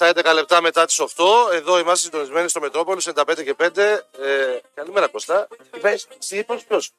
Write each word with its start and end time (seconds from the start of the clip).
Στα 0.00 0.10
11 0.14 0.34
λεπτά 0.34 0.60
μετά 0.60 0.84
τις 0.84 1.00
8, 1.00 1.06
εδώ 1.52 1.78
είμαστε 1.78 2.04
συντονισμένοι 2.04 2.48
στο 2.48 2.60
Μετρόπολη 2.60 3.00
95 3.14 3.44
και 3.44 3.54
5. 3.58 3.76
Ε, 3.78 4.58
καλημέρα 4.74 5.06
Κωστά. 5.08 5.48
Τι 5.70 5.78
πες, 5.80 6.06
Τι 6.28 6.36
είπες, 6.38 6.62
ποιος; 6.68 6.90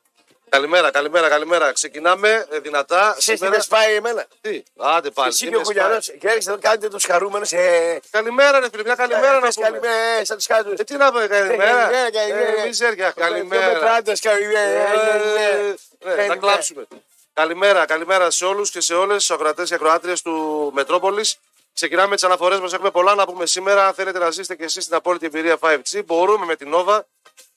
Καλημέρα, 0.49 0.91
καλημέρα, 0.91 1.29
καλημέρα. 1.29 1.71
Ξεκινάμε 1.71 2.45
ε, 2.51 2.59
δυνατά. 2.59 3.15
Ξέρεις 3.17 3.39
τι 3.39 3.47
με 3.47 3.59
σπάει 3.59 3.95
εμένα; 3.95 4.25
Τι, 4.41 4.63
άντε 4.77 5.09
πάλι. 5.09 5.29
Εσύ 5.29 5.43
τι 5.45 5.49
και 5.49 5.55
ο 5.55 5.59
με 5.59 5.63
Κουλιανός 5.65 6.05
σπάει. 6.05 6.17
και 6.17 6.27
έρχεσαι 6.27 6.49
εδώ 6.49 6.59
κάνετε 6.61 6.87
τους 6.87 7.05
χαρούμενους. 7.05 7.51
Ε, 7.51 7.99
Καλημέρα, 8.11 8.59
ρε 8.59 8.69
φίλε, 8.71 8.83
μια 8.83 8.95
καλημέρα 8.95 9.33
να 9.33 9.39
πες 9.39 9.55
πούμε. 9.55 9.67
καλημέρα, 9.67 9.93
ε, 10.19 10.23
σαν 10.25 10.37
τους 10.37 10.45
χάζους. 10.45 10.79
Ε, 10.79 10.83
τι 10.83 10.95
να 10.95 11.11
πούμε, 11.11 11.27
καλημέρα. 11.27 11.71
καλημέρα, 11.71 12.11
καλημέρα. 12.11 12.61
Ε, 12.61 12.65
μιζέρια, 12.65 13.11
Δύο 13.15 13.23
καλημέρα. 13.25 13.67
μετράντες, 13.73 14.19
καλημέρα, 14.19 14.59
Ε, 14.59 14.83
καλημέρα. 14.83 15.57
ναι, 15.57 15.73
Να 15.99 16.09
Καλημέρα. 16.15 16.35
κλάψουμε. 16.39 16.87
Καλημέρα, 17.33 17.85
καλημέρα 17.85 18.31
σε 18.31 18.45
όλους 18.45 18.69
και 18.71 18.81
σε 18.81 18.93
όλες 18.93 19.25
του 19.25 19.33
ακροατές 19.33 19.69
και 19.69 19.75
ακροάτριες 19.75 20.21
του 20.21 20.69
Μετρόπολης. 20.73 21.37
Ξεκινάμε 21.79 22.15
τις 22.15 22.23
αναφορές 22.23 22.59
μας. 22.59 22.73
Έχουμε 22.73 22.91
πολλά 22.91 23.15
να 23.15 23.25
πούμε 23.25 23.45
σήμερα. 23.45 23.87
Αν 23.87 23.93
θέλετε 23.93 24.19
να 24.19 24.31
ζήσετε 24.31 24.55
και 24.55 24.63
εσείς 24.63 24.85
την 24.85 24.95
απόλυτη 24.95 25.25
εμπειρία 25.25 25.57
5G, 25.61 26.05
μπορούμε 26.05 26.45
με 26.45 26.55
την 26.55 26.71
Nova 26.73 26.99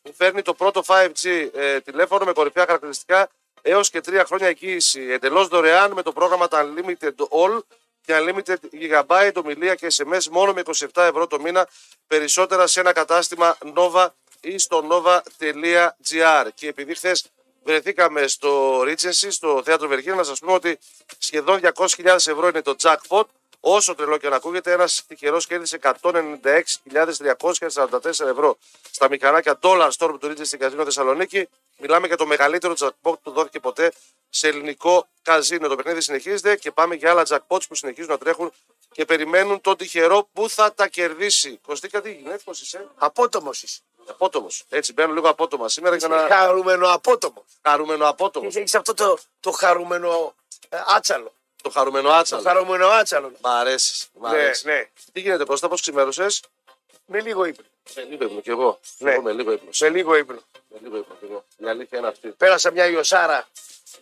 που 0.03 0.15
φέρνει 0.17 0.43
το 0.43 0.55
πρώτο 0.55 0.83
5G 0.87 1.49
ε, 1.53 1.81
τηλέφωνο 1.81 2.25
με 2.25 2.33
κορυφαία 2.33 2.65
χαρακτηριστικά 2.67 3.31
έως 3.63 3.91
και 3.91 4.01
τρία 4.01 4.25
χρόνια 4.25 4.47
εγγύηση. 4.47 5.01
Εντελώς 5.01 5.49
δωρεάν 5.49 5.93
με 5.93 6.03
το 6.03 6.13
πρόγραμμα 6.13 6.49
τα 6.49 6.65
Unlimited 6.65 7.15
All 7.29 7.59
και 8.05 8.15
Unlimited 8.19 8.57
GB, 8.81 9.31
ομιλία 9.35 9.75
και 9.75 9.87
SMS 9.97 10.25
μόνο 10.31 10.53
με 10.53 10.63
27 10.65 10.87
ευρώ 10.95 11.27
το 11.27 11.41
μήνα. 11.41 11.69
Περισσότερα 12.07 12.67
σε 12.67 12.81
ένα 12.81 12.93
κατάστημα 12.93 13.57
Nova 13.77 14.07
ή 14.41 14.59
στο 14.59 14.87
nova.gr. 14.91 16.49
Και 16.55 16.69
επειδή 16.69 16.95
χθες 16.95 17.25
βρεθήκαμε 17.63 18.27
στο 18.27 18.81
Regency, 18.81 19.27
στο 19.29 19.63
θέατρο 19.65 19.89
Βεργίνας, 19.89 20.19
να 20.19 20.25
σας 20.25 20.39
πούμε 20.39 20.53
ότι 20.53 20.79
σχεδόν 21.19 21.61
200.000 21.63 22.05
ευρώ 22.15 22.49
είναι 22.49 22.63
το 22.63 22.75
jackpot. 22.83 23.25
Όσο 23.65 23.95
τρελό 23.95 24.17
και 24.17 24.29
να 24.29 24.37
ακούγεται, 24.37 24.73
ένας 24.73 25.05
τυχερός 25.07 25.47
κέρδισε 25.47 25.79
196.344 25.83 28.05
ευρώ 28.05 28.59
στα 28.91 29.09
μηχανάκια 29.09 29.59
Dollar 29.63 29.91
Store 29.99 30.17
του 30.21 30.23
Regency 30.23 30.57
Καζίνο 30.59 30.85
Θεσσαλονίκη. 30.85 31.49
Μιλάμε 31.79 32.07
για 32.07 32.17
το 32.17 32.27
μεγαλύτερο 32.27 32.75
jackpot 32.79 33.15
που 33.23 33.31
δόθηκε 33.31 33.61
ποτέ 33.61 33.93
σε 34.31 34.49
ελληνικό 34.49 35.09
καζίνο. 35.23 35.69
Το 35.69 35.77
παιχνίδι 35.77 36.01
συνεχίζεται 36.01 36.57
και 36.57 36.71
πάμε 36.71 36.95
για 36.95 37.11
άλλα 37.11 37.23
jackpots 37.29 37.61
που 37.69 37.75
συνεχίζουν 37.75 38.11
να 38.11 38.19
τρέχουν 38.19 38.53
και 38.93 39.05
περιμένουν 39.05 39.61
τον 39.61 39.77
τυχερό 39.77 40.29
που 40.33 40.49
θα 40.49 40.75
τα 40.75 40.89
κερδίσει. 40.89 41.59
Κωστίκα, 41.67 42.01
τι 42.01 42.13
γίνεται, 42.13 42.39
πώς 42.45 42.61
είσαι; 42.61 42.89
Απότομος 42.97 43.63
είσαι. 43.63 43.81
Απότομος. 44.07 44.65
Έτσι, 44.69 44.93
μπαίνω 44.93 45.13
λίγο 45.13 45.29
απότομα 45.29 45.69
σήμερα 45.69 45.97
για 45.97 46.09
Είσαι 46.09 46.17
να 46.17 46.27
χαρούμενο 46.37 46.89
απότομος. 46.93 47.45
χαρούμενο 47.63 48.09
απότομος. 48.09 48.53
Και 48.53 48.59
έχεις 48.59 48.75
αυτό 48.75 48.95
το, 48.95 49.19
το 49.41 49.51
χαρούμενο 49.51 50.35
ε, 50.69 50.77
άτσαλο. 50.87 51.33
Το 51.63 51.71
χαρούμενο 51.71 52.09
Το 52.09 52.15
άτσαλο. 52.15 52.43
χαρούμενο 52.43 52.87
άτσαλο. 52.89 53.33
Μ' 53.41 53.47
αρέσεις. 53.47 54.07
Μ' 54.15 54.23
Ναι, 54.23 54.29
αρέσεις. 54.29 54.65
ναι. 54.65 54.89
Τι 55.13 55.21
γίνεται, 55.21 55.45
Κώστα, 55.45 55.69
πώς 55.69 55.81
ξημέρωσες; 55.81 56.43
Με 57.07 57.21
λίγο 57.21 57.45
ύπνο. 57.45 57.65
Με 57.97 58.03
λίγο 58.03 58.25
ύπνο 58.25 58.41
κι 58.41 58.51
εγώ. 58.51 58.81
Ναι. 58.99 59.13
Εγώ 59.13 59.23
με 59.23 59.33
λίγο 59.33 59.53
ύπνο. 59.53 59.71
Με 59.81 59.89
λίγο 59.89 60.17
ύπνο. 60.17 60.39
Με 60.69 60.79
λίγο 60.83 60.97
ύπνο 60.97 61.15
κι 61.21 61.25
εγώ. 61.25 61.45
Η 61.57 61.69
αλήθεια 61.69 61.99
είναι 61.99 62.07
αυτή. 62.09 62.29
Πέρασα 62.29 62.71
μια 62.71 62.87
ιωσάρα 62.87 63.49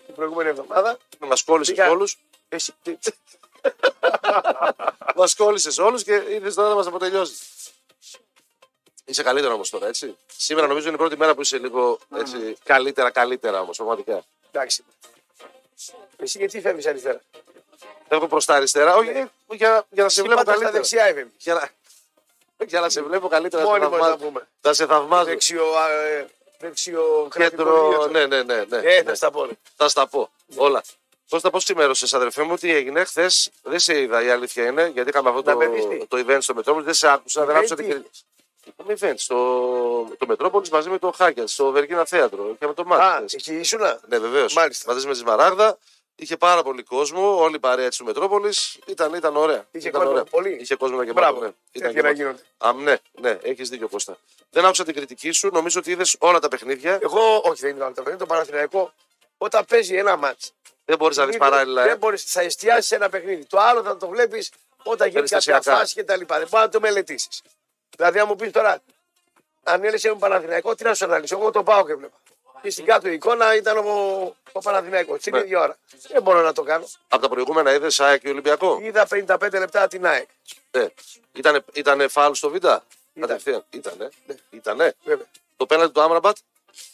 την 0.07 0.15
προηγούμενη 0.15 0.49
εβδομάδα. 0.49 0.99
Μας 1.19 1.43
κόλλησες 1.43 1.75
Πήγα- 1.75 1.91
όλους. 1.91 2.19
Εσύ, 2.49 2.75
τι- 2.83 2.99
Μας 5.17 5.35
κόλλησες 5.35 5.79
όλους 5.79 6.03
και 6.03 6.13
ήρθε 6.15 6.51
τώρα 6.53 6.69
να 6.69 6.75
μας 6.75 6.87
αποτελειώσεις. 6.87 7.41
Είσαι 9.05 9.23
καλύτερα 9.23 9.55
όμως 9.55 9.71
τώρα, 9.71 9.87
έτσι. 9.87 10.17
Σήμερα 10.37 10.67
νομίζω 10.67 10.87
είναι 10.87 10.95
η 10.97 10.99
πρώτη 10.99 11.17
μέρα 11.17 11.35
που 11.35 11.41
είσαι 11.41 11.59
λίγο 11.59 11.99
έτσι, 12.17 12.57
καλύτερα, 12.65 13.11
καλύτερα 13.11 13.61
όμως, 13.61 13.77
πραγματικά. 13.77 14.25
Εντάξει. 14.51 14.85
Εσύ 16.17 16.39
γιατί 16.39 16.61
φεύγεις 16.61 16.87
αριστερά; 16.87 17.21
Έχω 18.09 18.27
προς 18.27 18.45
τα 18.45 18.55
αριστερά, 18.55 18.97
όχι 18.97 19.09
ε, 19.09 19.29
για, 19.51 19.85
για 19.91 20.03
να 20.03 20.09
σε 20.09 20.21
Εσύ 20.21 20.23
βλέπω 20.23 20.37
πάντα 20.37 20.51
στα 20.53 20.53
καλύτερα. 20.53 20.71
δεξιά 20.71 21.05
έφευγες. 21.05 21.33
Για 21.39 21.55
να, 21.55 21.71
για 22.67 22.81
να 22.81 22.89
σε 22.89 23.03
βλέπω 23.03 23.29
καλύτερα. 23.29 23.63
να 23.63 23.69
σε 23.69 23.79
Μόνιμος 23.79 23.99
θαυμάζω. 23.99 24.17
να 24.25 24.27
πούμε. 24.27 24.47
Θα 24.61 24.73
σε 24.75 24.87
θαυμάζω. 24.87 25.25
Δεξιο, 25.25 25.73
α, 25.75 25.91
ε, 25.91 26.27
δεξιο 26.59 27.29
Κέντρο, 27.37 27.65
κρατικό 27.65 28.07
ναι, 28.07 28.27
ναι, 28.27 28.43
ναι. 28.43 28.65
ναι, 28.65 28.77
Ε, 28.77 28.81
ναι. 28.97 29.03
θα 29.03 29.15
στα 29.15 29.31
πω. 29.31 29.45
ρε. 29.45 29.53
Θα 29.77 29.89
στα 29.89 30.07
πω. 30.07 30.31
Όλα. 30.57 30.83
Κώστα, 31.29 31.51
πώς 31.51 31.65
ξημέρωσες, 31.65 32.15
αδερφέ 32.15 32.43
μου, 32.43 32.57
τι 32.57 32.75
έγινε 32.75 33.05
χθες; 33.05 33.51
Δεν 33.63 33.79
σε 33.79 34.01
είδα, 34.01 34.23
η 34.23 34.31
αλήθεια 34.31 34.67
είναι, 34.67 34.87
γιατί 34.87 35.09
είχαμε 35.11 35.29
αυτό 35.29 35.43
Να 35.43 35.53
το, 35.53 35.59
με 35.59 35.67
δεις 35.67 35.87
τι. 35.89 36.07
το 36.07 36.25
event 36.27 36.39
στο 36.41 36.55
Μετρόπολη. 36.55 36.85
Δεν 36.85 36.95
σε 36.95 37.09
άκουσα, 37.09 37.45
δεν 37.45 37.55
Event 37.55 37.59
άκουσα 37.59 37.75
τι 37.77 37.83
την 37.83 38.05
είδες; 38.65 38.75
Είχαμε 38.97 39.13
event 39.13 39.19
στο 39.19 39.37
το 40.19 40.27
Μετρόπολης 40.27 40.71
μαζί 40.71 40.89
με 40.89 40.99
το 40.99 41.11
Χάκια, 41.17 41.47
στο 41.47 41.71
Βεργίνα 41.71 42.05
Θέατρο. 42.05 42.51
Είχαμε 42.55 42.75
το 42.75 42.85
μάτι. 42.85 43.03
Α, 43.03 43.15
χθες. 43.17 43.33
εκεί 43.35 43.55
ήσουνα. 43.55 44.01
Ναι, 44.09 44.19
βεβαίως. 44.19 44.55
Μάλιστα. 44.55 44.93
Μαζί 44.93 45.07
με 45.07 45.15
τη 45.15 45.25
Μαράγδα. 45.25 45.79
Είχε 46.17 46.37
πάρα 46.37 46.63
πολύ 46.63 46.83
κόσμο, 46.83 47.37
όλη 47.43 47.55
η 47.55 47.59
παρέα 47.59 47.89
της 47.89 47.97
του 47.99 48.05
Μετρόπολης. 48.05 48.79
Ήταν, 48.87 49.15
ήταν 49.15 49.37
ωραία. 49.37 49.67
Είχε 49.71 49.89
ήταν 49.89 49.93
κόσμο 50.01 50.11
ωραία. 50.13 50.25
πολύ. 50.25 50.51
Είχε 50.61 50.75
κόσμο 50.75 50.97
να 51.03 51.13
Μπράβο. 51.13 51.39
γεμάτο. 51.39 51.55
Ναι. 51.73 51.81
Τέτοια 51.83 52.03
να 52.03 52.11
γεμάτο. 52.11 52.15
γίνονται. 52.15 52.43
Α, 52.59 52.73
ναι, 52.73 52.97
ναι, 53.21 53.39
έχεις 53.43 53.69
δίκιο 53.69 53.89
Κώστα. 53.89 54.17
Δεν 54.51 54.65
άκουσα 54.65 54.85
την 54.85 54.95
κριτική 54.95 55.31
σου. 55.31 55.49
Νομίζω 55.53 55.81
ότι 55.81 55.91
είδες 55.91 56.17
όλα 56.19 56.39
τα 56.39 56.49
παιχνίδια. 56.49 56.99
Εγώ, 57.03 57.41
όχι, 57.45 57.61
δεν 57.61 57.71
είναι 57.71 57.85
το 57.85 57.91
παιχνίδι. 57.95 58.19
Το 58.19 58.27
Παναθηναϊκό, 58.27 58.93
όταν 59.39 59.65
παίζει 59.65 59.97
ένα 59.97 60.17
μάτς, 60.17 60.53
Δεν 60.85 60.99
μπορείς 60.99 61.17
να 61.17 61.27
δεις 61.27 61.37
παράλληλα. 61.37 61.83
δεν 61.83 61.93
Ε. 61.93 61.97
μπορείς, 61.97 62.25
θα 62.25 62.41
εστιάσεις 62.41 62.87
σε 62.87 62.95
ένα 62.95 63.09
παιχνίδι. 63.09 63.45
Το 63.45 63.59
άλλο 63.59 63.83
θα 63.83 63.97
το 63.97 64.09
βλέπεις 64.09 64.51
όταν 64.83 65.09
γίνει 65.09 65.21
κάποια 65.21 65.39
Περιστασιακά. 65.39 65.79
φάση 65.79 65.95
και 65.95 66.05
τα 66.05 66.17
λοιπά. 66.17 66.39
Δεν 66.39 66.49
μπορείς 66.51 66.67
να 66.67 66.73
το 66.73 66.81
μελετήσεις. 66.81 67.43
Δηλαδή, 67.97 68.19
αν 68.19 68.27
μου 68.29 68.37
πεις 68.37 68.51
τώρα, 68.53 68.79
αν 69.63 69.85
έλεγε 69.85 70.09
ένα 70.09 70.17
Παναθηναϊκό, 70.17 70.75
τι 70.75 70.85
να 70.85 70.95
σου 70.95 71.05
αναλύσω. 71.05 71.37
Εγώ 71.37 71.51
το 71.51 71.63
πάω 71.63 71.87
και 71.87 71.95
βλέπα. 71.95 72.17
Και 72.63 72.71
στην 72.71 72.85
κάτω 72.85 73.09
εικόνα 73.09 73.55
ήταν 73.57 73.77
ο, 73.79 73.91
ο 74.53 74.61
Παναθηναϊκός 74.61 75.21
στην 75.21 75.33
Ναι. 75.35 75.41
ίδια 75.41 75.61
ώρα. 75.61 75.77
Δεν 76.09 76.23
μπορώ 76.23 76.41
να 76.41 76.53
το 76.53 76.63
κάνω. 76.63 76.85
Από 77.09 77.23
τα 77.23 77.29
προηγούμενα 77.29 77.73
είδες 77.73 78.01
ΑΕΚ 78.01 78.21
και 78.21 78.29
Ολυμπιακό; 78.29 78.79
Είδα 78.83 79.07
55 79.11 79.51
λεπτά 79.53 79.89
την 79.89 80.07
ΑΕΚ. 80.07 80.29
Ναι. 80.71 80.87
Ήτανε, 81.33 81.65
ήτανε 81.73 82.09
φάουλ 82.09 82.33
στο 82.33 82.51
Β; 82.51 82.57
Κατευθείαν. 83.21 83.65
Ήτανε. 83.71 84.09
Ναι. 84.27 84.35
Ήτανε. 84.51 84.95
Βέβαια. 85.05 85.27
Το 85.57 85.67
πέναλτι 85.67 85.93
του 85.93 86.01
Άμραμπατ; 86.01 86.37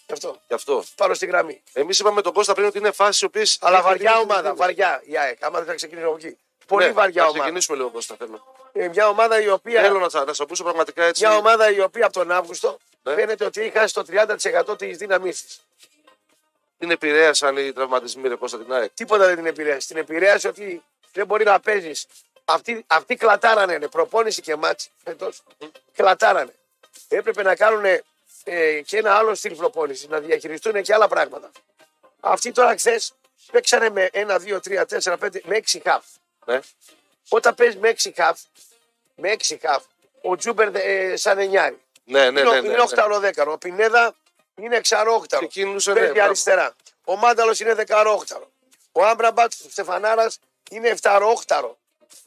Γι' 0.06 0.12
αυτό. 0.12 0.40
Γι' 0.48 0.54
αυτό. 0.54 0.84
Πάνω 0.96 1.14
στη 1.14 1.26
γραμμή. 1.26 1.62
Εμείς 1.72 1.98
είπαμε 1.98 2.22
τον 2.22 2.32
Κώστα 2.32 2.54
πριν 2.54 2.66
ότι 2.66 2.78
είναι 2.78 2.90
φάση 2.90 3.24
οι 3.24 3.26
οποίε. 3.26 3.44
Αλλά 3.60 3.82
βαριά 3.82 4.18
ομάδα. 4.18 4.54
Βαριά 4.54 5.02
η 5.04 5.18
ΑΕΚ. 5.18 5.44
Άμα 5.44 5.58
δεν 5.58 5.66
θα 5.66 5.74
ξεκινήσω 5.74 6.06
από 6.06 6.16
εκεί. 6.16 6.36
Πολύ 6.66 6.90
βαριά 6.90 7.22
Να 7.22 7.28
ομάδα. 7.28 7.42
ξεκινήσουμε 7.42 7.76
λίγο 7.76 7.90
Κώστα. 7.90 8.14
Θέλω, 8.18 8.34
Ε, 8.34 8.40
μια 8.92 9.08
ομάδα 9.08 9.40
η 9.40 9.48
οποία. 9.48 9.80
θέλω 9.82 9.98
να, 9.98 10.08
σα- 10.08 10.20
να 10.20 10.26
σας 10.26 10.40
ακούσω 10.40 10.62
πραγματικά 10.62 11.04
έτσι. 11.04 11.26
Μια 11.26 11.36
ομάδα 11.36 11.70
η 11.70 11.80
οποία 11.80 12.04
από 12.04 12.12
τον 12.14 12.30
Αύγουστο 12.30 12.78
Ναι. 13.02 13.14
φαίνεται 13.14 13.44
ότι 13.44 13.60
έχει 13.60 13.70
χάσει 13.70 13.94
το 13.94 14.04
30% 14.04 14.78
της 14.78 14.96
δύναμή 14.96 15.30
της. 15.30 15.60
Την 16.78 16.90
επηρέασαν 16.90 17.56
οι 17.56 17.72
τραυματισμοί, 17.72 18.28
ρε 18.28 18.34
Κώστα 18.34 18.58
την 18.58 18.72
ΑΕΚ. 18.72 18.90
Τίποτα 18.94 19.26
δεν 19.26 19.36
την 19.36 19.46
επηρέασε. 19.46 19.86
Την 19.88 19.96
επηρέασε 19.96 20.48
ότι 20.48 20.82
δεν 21.12 21.26
μπορεί 21.26 21.44
να 21.44 21.60
παίζεις. 21.60 22.06
Αυτοί, 22.44 22.84
αυτοί 22.86 23.16
κλατάρανε 23.16 23.72
είναι. 23.74 23.88
προπόνηση 23.88 24.40
και 24.40 24.56
μάτς 24.56 24.88
φέτος. 25.04 25.42
Κλατάρανε. 25.94 26.54
Έπρεπε 27.08 27.42
να 27.42 27.56
κάνουν 27.56 27.84
ε, 28.44 28.80
και 28.80 28.96
ένα 28.98 29.14
άλλο 29.16 29.34
στυλ 29.34 29.54
προπόνησης, 29.56 30.08
να 30.08 30.18
διαχειριστούν 30.20 30.82
και 30.82 30.94
άλλα 30.94 31.08
πράγματα. 31.08 31.50
Αυτοί 32.20 32.52
τώρα 32.52 32.74
χθε 32.76 33.00
παίξανε 33.52 33.90
με 33.90 34.10
1, 34.12 34.38
2, 34.38 34.58
3, 34.60 34.84
4, 34.86 35.16
5, 35.18 35.40
με 35.44 35.56
6 35.72 35.78
χαφ. 35.84 36.04
Ναι. 36.44 36.60
Όταν 37.28 37.54
παίζεις 37.54 37.76
με 37.80 37.88
6 37.88 38.12
χαφ, 38.16 38.40
με 39.16 39.36
6 39.38 39.56
χαφ, 39.60 39.84
ο 40.22 40.36
Τζούμπερ 40.36 40.74
ε, 40.74 41.16
σαν 41.16 41.38
εννιάρι. 41.38 41.80
Ναι, 42.04 42.30
ναι, 42.30 42.40
είναι, 42.40 42.42
ναι. 42.42 42.50
ναι, 42.50 42.66
είναι 42.66 42.76
ναι. 42.76 42.80
οχταροδέκαρο. 42.80 43.52
Ο 43.52 43.58
Πινέδα 43.58 44.14
είναι 44.54 44.76
εξαρόχταρο. 44.76 45.46
Ξεκίνησε, 45.46 45.92
ναι, 45.92 45.98
Παίζει 45.98 46.12
μπράβο. 46.12 46.28
αριστερά. 46.28 46.74
Ο 47.04 47.16
Μάνταλος 47.16 47.60
είναι 47.60 47.74
δεκαρόχταρο. 47.74 48.50
Ο 48.92 49.04
Άμπραμπατ 49.04 49.52
του 49.62 49.70
Στεφανάρας 49.70 50.38
είναι 50.70 50.88
εφταρόχταρο. 50.88 51.78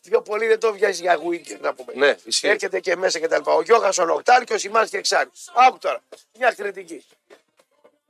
Πιο 0.02 0.22
πολύ 0.22 0.48
δεν 0.48 0.60
το 0.60 0.74
βγάζει 0.74 1.02
για 1.02 1.20
weekend 1.30 1.60
να 1.60 1.74
πούμε. 1.74 1.94
Ναι, 1.96 2.16
ισχύει. 2.24 2.48
Έρχεται 2.48 2.80
και 2.80 2.96
μέσα 2.96 3.20
και 3.20 3.28
τα 3.28 3.38
λοιπά. 3.38 3.54
Ο 3.54 3.62
Γιώχασον 3.62 4.10
οχτάρι 4.10 4.46
και 4.46 4.54
ο 4.54 4.58
Σιμάς 4.58 4.90
και 4.90 4.98
εξάρι. 4.98 5.30
Άκου 5.54 5.78
τώρα. 5.78 6.02
Μια 6.38 6.52
κριτική. 6.52 7.06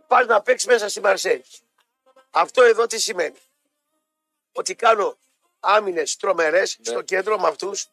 Πας 0.07 0.25
να 0.25 0.41
παίξεις 0.41 0.67
μέσα 0.67 0.89
στη 0.89 1.01
Μαρσέη. 1.01 1.43
Αυτό 2.31 2.63
εδώ 2.63 2.85
τι 2.87 2.99
σημαίνει; 2.99 3.35
Ότι 4.51 4.75
κάνω 4.75 5.17
άμυνες 5.59 6.17
τρομερές 6.17 6.77
Ναι. 6.79 6.91
στο 6.91 7.01
κέντρο 7.01 7.39
με 7.39 7.47
αυτούς. 7.47 7.87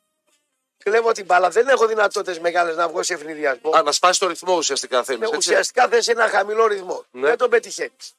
Κλέβω 0.78 1.12
την 1.12 1.25
μπάλα. 1.25 1.48
Δεν 1.50 1.69
έχω 1.69 1.87
δυνατότητες 1.87 2.38
μεγάλες 2.38 2.76
να 2.76 2.88
βγω 2.88 3.02
σε 3.02 3.14
ευνηδιασμό. 3.14 3.70
Α, 3.76 3.82
να 3.82 3.93
σπάσεις 3.93 4.19
το 4.19 4.26
ρυθμό 4.26 4.56
ουσιαστικά 4.56 5.05
θέλεις. 5.05 5.31
Ναι, 5.31 5.37
ουσιαστικά 5.37 5.88
θες 5.88 6.08
ένα 6.08 6.28
χαμηλό 6.28 6.67
ρυθμό. 6.67 7.05
Ναι. 7.11 7.26
Δεν 7.28 7.37
τον 7.38 7.50
πετυχαίνεις. 7.50 8.14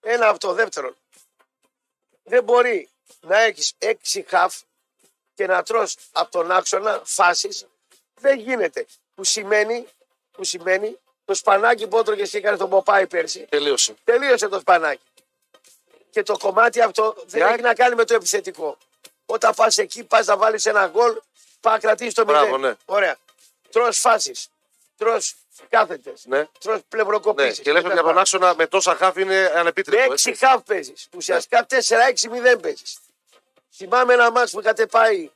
Ένα 0.00 0.28
αυτό. 0.28 0.52
Δεύτερον, 0.52 0.96
δεν 2.24 2.44
μπορεί 2.44 2.88
να 3.20 3.40
έχεις 3.42 3.72
έξι 3.78 4.24
χαφ 4.28 4.56
και 5.34 5.46
να 5.46 5.62
τρως 5.62 5.96
από 6.12 6.30
τον 6.30 6.50
άξονα 6.50 7.00
φάσεις. 7.04 7.66
Δεν 8.20 8.38
γίνεται. 8.38 8.86
Που 9.14 9.24
σημαίνει, 9.24 9.86
που 10.32 10.44
σημαίνει 10.44 10.98
το 11.24 11.34
σπανάκι 11.34 11.86
που 11.86 11.98
έτρωγες 11.98 12.30
και 12.30 12.36
έκανε 12.36 12.56
τον 12.56 12.70
Ποπάη 12.70 13.06
πέρσι. 13.06 13.46
Τελείωσε. 13.48 13.94
Τελείωσε 14.04 14.48
το 14.48 14.58
σπανάκι. 14.58 15.02
Και 16.10 16.22
το 16.22 16.36
κομμάτι 16.38 16.80
αυτό 16.80 17.14
δεν 17.26 17.40
Για- 17.40 17.48
έχει 17.48 17.60
να 17.60 17.74
κάνει 17.74 17.94
με 17.94 18.04
το 18.04 18.14
επιθετικό. 18.14 18.78
Όταν 19.26 19.54
πας 19.54 19.78
εκεί, 19.78 20.04
πας 20.04 20.26
να 20.26 20.36
βάλεις 20.36 20.66
ένα 20.66 20.86
γκολ, 20.86 21.20
πα 21.66 21.72
να 21.72 21.78
κρατήσει 21.78 22.14
το 22.14 22.24
Μπράβο, 22.24 22.56
μηδέν. 22.56 22.60
ναι. 22.70 22.76
Ωραία. 22.84 23.16
Τρώ 23.70 23.88
φάσεις. 23.92 24.48
Τρώ 24.98 25.16
κάθετες. 25.68 26.22
Ναι. 26.26 26.46
Τρώ 26.60 26.72
Ναι, 26.74 26.80
πλευροκοπήσει. 26.88 27.62
και 27.62 27.72
λέμε 27.72 27.88
ότι 27.88 27.98
από 27.98 28.06
τον 28.08 28.18
άξονα 28.18 28.54
με 28.56 28.66
τόσα 28.66 28.94
χάφ 28.94 29.16
είναι 29.16 29.34
Με 29.40 29.52
ανεπίτρεπτο. 29.58 30.12
έξι 30.12 30.30
έτσι. 30.30 30.46
χαφ 30.46 30.62
παίζεις. 30.62 31.08
Ουσιαστικά 31.16 31.66
4-6-0 31.66 32.58
παίζεις. 32.60 32.98
Θυμάμαι 33.72 34.12
ένα 34.14 34.30
μάτς 34.30 34.50
που 34.50 34.60
είχατε 34.60 34.86
πάει 34.86 35.30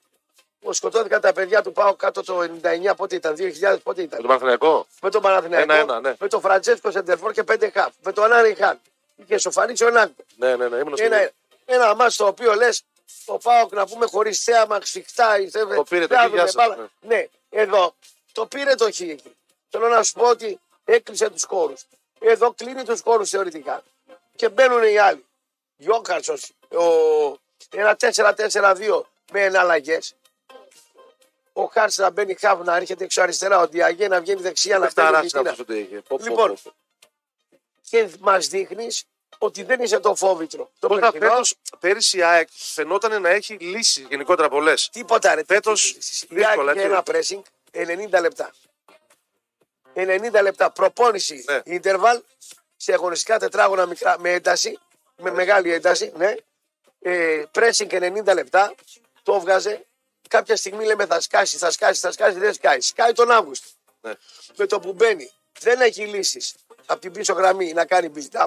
που 0.60 0.72
σκοτώθηκαν 0.72 1.20
τα 1.20 1.32
παιδιά 1.32 1.62
του 1.62 1.72
Πάου 1.72 1.96
κάτω 1.96 2.22
το 2.22 2.40
99, 2.42 2.94
πότε 2.96 3.14
ήταν, 3.16 3.34
2000, 3.36 3.78
πότε 3.82 4.00
Με 4.00 4.06
ήταν. 4.06 4.18
τον 4.18 4.26
Παναθηναϊκό. 4.26 4.86
Με 5.00 5.10
τον 5.10 5.22
Παναθηναϊκό, 5.22 5.72
Ένα-ένα, 5.72 6.00
ναι. 6.00 6.14
με 6.18 6.28
τον 6.28 6.40
Φραντζέσκο 6.40 6.90
Σεντερφόρ 6.90 7.32
και 7.32 7.42
πέντε 7.44 7.70
χαφ. 7.70 7.92
Με 8.02 8.12
τον 8.12 8.24
Ανάρη 8.24 8.54
Χάν. 8.54 8.80
Είχε 9.16 9.38
σοφαρίσει 9.38 9.84
ο 9.84 9.90
Νάγκο. 9.90 10.12
Ναι, 10.36 10.56
ναι, 10.56 10.68
ναι. 10.68 10.76
Ήμουν 10.76 10.96
στο 10.96 11.04
Ένα, 11.04 11.30
ένα 11.64 11.94
μάτς 11.94 12.16
το 12.16 12.26
οποίο 12.26 12.54
λες, 12.54 12.82
ο 13.26 13.38
Πάοκ 13.38 13.72
να 13.72 13.86
πούμε 13.86 14.06
χωρίς 14.06 14.42
θέαμα, 14.42 14.80
σφιχτά. 14.82 15.36
Το 15.74 15.82
πήρε 15.88 16.06
το 16.06 16.16
χ, 16.16 16.30
γεια 16.30 16.46
σας, 16.46 16.76
ναι. 16.76 16.86
ναι, 17.00 17.26
εδώ 17.50 17.94
το 18.32 18.46
πήρε 18.46 18.74
το 18.74 18.92
χ 18.92 19.00
εκεί. 19.00 19.36
Θέλω 19.70 19.88
να 19.88 20.02
σου 20.02 20.12
πω 20.12 20.28
ότι 20.28 20.60
έκλεισε 20.84 21.30
τους 21.30 21.44
χώρους. 21.44 21.86
Εδώ 22.18 22.52
κλείνει 22.52 22.84
τους 22.84 23.00
χώρους 23.00 23.30
θεωρητικά. 23.30 23.82
Και 24.36 24.48
μπαίνουν 24.48 24.82
οι 24.82 24.98
άλλοι. 24.98 25.24
Γιώκαρσο, 25.76 26.34
ένα 27.70 27.96
4-4-2 28.00 29.02
με 29.32 29.44
εναλλαγές. 29.44 30.14
Ο 31.52 31.64
Χάρτ 31.64 31.98
να 31.98 32.10
μπαίνει 32.10 32.34
χάβ 32.34 32.64
να 32.64 32.76
έρχεται 32.76 33.04
έξω 33.04 33.22
αριστερά, 33.22 33.58
ο 33.58 33.66
Διαγέ 33.66 34.08
να 34.08 34.20
βγαίνει 34.20 34.40
δεξιά 34.40 34.78
να 34.78 34.86
Δεν 34.86 34.92
μπαίνει 34.94 35.08
φταράξει 35.08 35.36
βιτίνα. 35.36 35.50
αυτό 35.50 35.64
το 35.64 35.74
είχε. 35.74 36.00
Πω, 36.00 36.16
πω, 36.16 36.24
Λοιπόν, 36.24 36.48
πω, 36.48 36.60
πω. 36.62 36.72
Και 37.90 38.08
μας 38.20 38.48
δείχνεις 38.48 39.04
ότι 39.38 39.62
δεν 39.62 39.80
είσαι 39.80 39.98
το 40.00 40.14
φόβητρο. 40.14 40.70
Το 40.78 40.88
Τώρα 40.88 41.00
περσινό, 41.00 41.30
φέτος, 41.30 41.54
πέρυσι 41.80 42.18
η 42.18 42.22
ΑΕΚ 42.22 42.48
φαινόταν 42.52 43.22
να 43.22 43.28
έχει 43.28 43.54
λύσει 43.54 44.06
γενικότερα 44.10 44.48
πολλές. 44.48 44.88
Τίποτα 44.92 45.34
ρε. 45.34 45.44
Φέτος, 45.44 45.90
Η 45.90 45.96
δύσκολα, 46.28 46.70
ΑΕΚ 46.72 46.76
είχε 46.80 46.94
έτσι. 46.94 47.34
ένα 47.34 47.42
pressing 47.72 48.16
90 48.16 48.20
λεπτά. 48.20 48.50
90 49.94 50.42
λεπτά 50.42 50.70
προπόνηση 50.70 51.44
Ναι. 51.46 51.80
interval 51.82 52.20
σε 52.76 52.92
αγωνιστικά 52.92 53.38
τετράγωνα 53.38 53.86
μικρά, 53.86 54.18
με 54.18 54.32
ένταση, 54.32 54.78
με 55.16 55.30
μεγάλη 55.30 55.72
ένταση, 55.72 56.12
ναι. 56.16 56.34
Ε, 57.02 57.44
pressing 57.54 57.92
90 58.24 58.34
λεπτά, 58.34 58.74
το 59.22 59.34
έβγαζε. 59.34 59.84
Κάποια 60.28 60.56
στιγμή 60.56 60.84
λέμε 60.84 61.06
θα 61.06 61.20
σκάσει, 61.20 61.56
θα 61.56 61.70
σκάσει, 61.70 62.00
θα 62.00 62.12
σκάσει, 62.12 62.38
δεν 62.38 62.52
σκάει. 62.54 62.80
Σκάει 62.80 63.12
τον 63.12 63.30
Αύγουστο. 63.30 63.68
Ναι. 64.00 64.12
Με 64.56 64.66
το 64.66 64.80
που 64.80 64.92
μπαίνει, 64.92 65.30
δεν 65.60 65.80
έχει 65.80 66.06
λύσεις 66.06 66.54
από 66.86 67.00
την 67.00 67.12
πίσω 67.12 67.32
γραμμή 67.32 67.72
να 67.72 67.84
κάνει 67.84 68.12
build 68.14 68.40
up. 68.40 68.46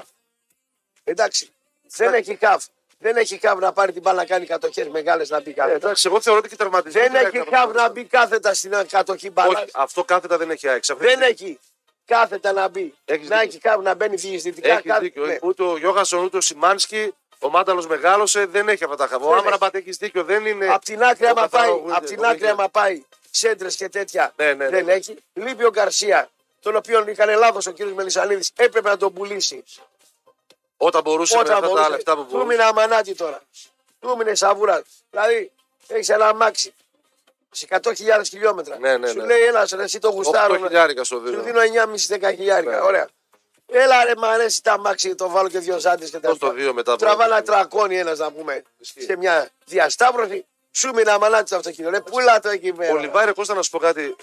Εντάξει. 1.04 1.52
Δεν 1.96 2.10
Ναι. 2.10 2.16
έχει 2.16 2.36
χαφ. 2.40 2.64
Δεν 2.98 3.16
έχει 3.16 3.38
χαφ 3.38 3.58
να 3.58 3.72
πάρει 3.72 3.92
την 3.92 4.02
μπάλα 4.02 4.16
να 4.18 4.24
κάνει 4.26 4.46
κατοχές 4.46 4.88
μεγάλε 4.88 5.24
να 5.28 5.40
μπει 5.40 5.50
Ε, 5.50 5.52
κάτω. 5.52 5.70
εντάξει, 5.72 6.08
εγώ 6.08 6.20
θεωρώ 6.20 6.38
ότι 6.38 6.48
και 6.48 6.56
τερματισμό. 6.56 7.00
Δεν 7.00 7.14
έχει 7.14 7.44
χαβ 7.50 7.74
να 7.74 7.88
μπει 7.90 8.04
κάθετα 8.04 8.54
στην 8.54 8.72
κατοχή 8.88 9.30
μπάλας. 9.30 9.62
Όχι, 9.62 9.70
αυτό 9.74 10.04
κάθετα 10.04 10.36
δεν 10.38 10.50
έχει 10.50 10.68
ΑΕΚ. 10.68 10.84
Σε 10.84 10.92
αυτή 10.92 11.04
Δεν 11.04 11.18
τη- 11.18 11.24
έχει 11.24 11.58
κάθετα 12.04 12.52
να 12.52 12.68
μπει. 12.68 12.94
Έχεις 13.04 13.28
να 13.28 13.38
δίκιο. 13.38 13.58
έχει 13.62 13.68
χαβ 13.68 13.82
να 13.82 13.94
μπαίνει 13.94 14.16
διεισδυτικά. 14.16 14.68
Έχεις 14.72 14.82
κάθε- 14.84 15.00
δίκιο. 15.00 15.26
ναι. 15.26 15.38
Ούτε 15.42 15.62
ο 15.62 15.76
Γιώχανσον 15.76 16.24
ούτε 16.24 16.36
ο 16.36 16.40
Σιμάνσκι. 16.40 17.14
Ο 17.38 17.48
Μάνταλος 17.50 17.86
μεγάλωσε, 17.86 18.46
δεν 18.46 18.68
έχει 18.68 18.84
αυτά 18.84 18.96
τα 18.96 19.06
χαβ. 19.06 19.24
Ο 19.24 19.28
Δεν 19.28 19.38
Άμραμπατ 19.38 19.74
έχει 19.74 19.90
δίκιο, 19.90 20.24
δεν 20.24 20.46
είναι. 20.46 20.68
Απ' 20.72 20.84
την 20.84 21.02
άκρη, 21.02 21.24
ο 21.26 21.28
άμα 21.28 21.48
πάει, 21.48 21.62
καθαρό- 21.68 21.92
απ' 21.96 22.04
την 22.04 22.24
ο- 22.24 22.28
άκρη, 22.28 22.46
άμα 22.46 22.68
πάει 22.68 23.04
σέντρες 23.30 23.76
και 23.76 23.88
τέτοια 23.88 24.32
Ναι, 24.36 24.44
ναι, 24.44 24.54
ναι. 24.54 24.68
δεν 24.70 24.88
έχει. 24.88 25.16
Λείπει 25.32 25.64
ο 25.64 25.70
Γκαρσία, 25.70 26.28
τον 26.60 26.76
οποίο 26.76 27.04
έκανε 27.06 27.34
λάθος 27.34 27.66
ο 27.66 27.72
κ. 27.72 27.78
Μελισανίδης. 27.80 28.50
Έπρεπε 28.56 28.88
να 28.88 28.96
τον 28.96 29.12
πουλήσει. 29.12 29.64
Όταν 30.76 31.02
μπορούσε 31.02 31.34
με 31.36 31.40
Όταν 31.40 31.52
αυτά 31.54 31.66
τα 31.66 31.72
μπορούσε. 31.72 31.90
λεφτά 31.90 32.14
που 32.16 32.20
Του 32.24 32.28
μπορούσε. 32.30 32.46
μείνε 32.48 32.62
αμανάτι 32.62 33.14
τώρα. 33.14 33.40
Του 34.00 34.16
μείνε 34.16 34.34
σαβούρα. 34.34 34.82
Δηλαδή 35.10 35.52
έχεις 35.86 36.08
ένα 36.08 36.28
αμάξι. 36.28 36.74
Σε 37.50 37.66
100.000 37.70 37.94
χιλιόμετρα. 38.28 38.78
Ναι, 38.78 38.96
ναι, 38.96 39.08
Σου 39.08 39.16
ναι. 39.18 39.24
λέει 39.24 39.42
ένας 39.42 39.70
ρε, 39.70 39.82
εσύ 39.82 39.98
το 39.98 40.08
8 40.08 40.12
γουστάρω. 40.12 40.56
χιλιάρικα 40.56 41.04
στο 41.04 41.16
Σου 41.16 41.22
δίνω. 41.22 41.42
δίνω 41.42 41.60
9,5-10 41.60 42.30
χιλιάρικα. 42.34 42.70
Ναι. 42.70 42.80
Ωραία. 42.80 43.08
Έλα 43.66 44.04
ρε, 44.04 44.12
μ' 44.16 44.24
αρέσει 44.24 44.62
τα 44.62 44.72
αμάξι, 44.72 45.14
το 45.14 45.28
βάλω 45.28 45.48
και 45.48 45.58
δύο 45.58 45.78
ζάντες 45.78 46.10
και 46.10 46.18
τα 46.18 46.28
Πώς 46.28 46.38
το 46.38 46.46
λοιπά. 46.46 46.58
δύο 46.58 46.74
μετά 46.74 46.96
Τραβά 46.96 47.24
από- 47.24 47.32
ένα 47.32 47.42
τρακόνι 47.42 47.98
ένας 47.98 48.18
να 48.18 48.32
πούμε 48.32 48.62
Ισχύει. 48.78 49.00
σε 49.02 49.16
μια 49.16 49.48
διασταύρωση. 49.64 50.46
Σου 50.72 50.92
μείνε 50.94 51.10
αμανάτι 51.10 51.50
το 51.50 51.56
αυτοκίνητο. 51.56 51.90
Ρε, 51.92 52.00
πουλά 52.00 52.40
το 52.40 52.48
εκεί 52.48 52.68
Ο 52.70 52.74
πέρα. 52.74 52.98
Λιβάη, 53.00 53.32
Κώστα, 53.32 53.54
να 53.54 53.62
σου 53.62 53.70
πω 53.70 53.78
κάτι. 53.78 54.16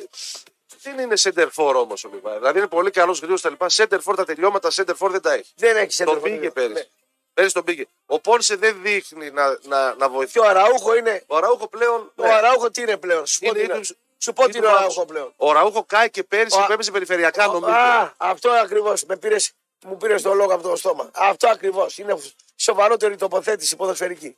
Δεν 0.83 0.99
είναι 0.99 1.13
center 1.19 1.47
for 1.55 1.73
όμως 1.75 2.03
ο 2.03 2.09
Λιβάη. 2.13 2.37
Δηλαδή 2.37 2.57
είναι 2.57 2.67
πολύ 2.67 2.91
καλός 2.91 3.17
γρήγορος 3.17 3.41
τα 3.41 3.49
λοιπά. 3.49 3.67
Center 3.71 3.99
for 4.03 4.13
τα 4.15 4.25
τελειώματα, 4.25 4.69
center 4.73 4.95
for 4.97 5.09
δεν 5.09 5.21
τα 5.21 5.33
έχει. 5.33 5.53
Δεν 5.55 5.77
έχει 5.77 6.03
Τον 6.03 6.13
center 6.15 6.17
for. 6.19 6.23
πήγε 6.23 6.39
Ναι. 6.39 6.49
πέρυσι. 6.51 6.91
Πέρυσι 7.33 7.53
τον 7.53 7.63
πήγε. 7.63 7.85
Ο 8.05 8.19
Πόνσε 8.19 8.55
δεν 8.55 8.77
δείχνει 8.81 9.31
να, 9.31 9.57
να, 9.61 9.95
να 9.95 10.09
βοηθεί. 10.09 10.31
Και 10.31 10.39
ο 10.39 10.47
Αραούχο 10.47 10.95
είναι. 10.95 11.23
Ο 11.27 11.39
Αραούχο 11.39 11.67
πλέον. 11.67 12.11
Ο 12.15 12.23
ναι. 12.23 12.33
Αραούχο 12.33 12.71
τι 12.71 12.81
είναι 12.81 12.97
πλέον; 12.97 13.25
Σου 13.25 13.39
πω 13.39 13.45
Είναι 13.47 13.57
τι 13.57 13.63
είναι. 13.63 13.73
ίδιος- 13.73 13.95
Σου 14.17 14.33
πω 14.33 14.49
τι 14.49 14.57
είναι 14.57 14.65
ο 14.67 14.69
ίδιος 14.69 14.79
Αραούχο 14.81 14.93
βάθος. 14.99 15.05
πλέον. 15.11 15.33
Ο 15.37 15.51
Αραούχο 15.51 15.83
κάει 15.83 16.09
και 16.09 16.23
πέρυσι 16.23 16.57
Ο- 16.61 16.65
που 16.65 16.71
έπαιζε 16.71 16.91
περιφερειακά 16.91 17.45
νομίζω. 17.47 17.71
Α, 17.73 18.13
αυτό 18.17 18.49
ακριβώς. 18.49 19.03
Με 19.03 19.17
πήρες, 19.17 19.51
μου 19.85 19.97
πήρες 19.97 20.21
το 20.21 20.33
λόγο 20.33 20.53
από 20.53 20.67
το 20.69 20.75
στόμα. 20.75 21.09
Αυτό 21.13 21.49
ακριβώς. 21.49 21.97
Είναι 21.97 22.17
σοβαρότερη 22.55 23.15
τοποθέτηση 23.15 23.75
ποδοσφαιρική. 23.75 24.37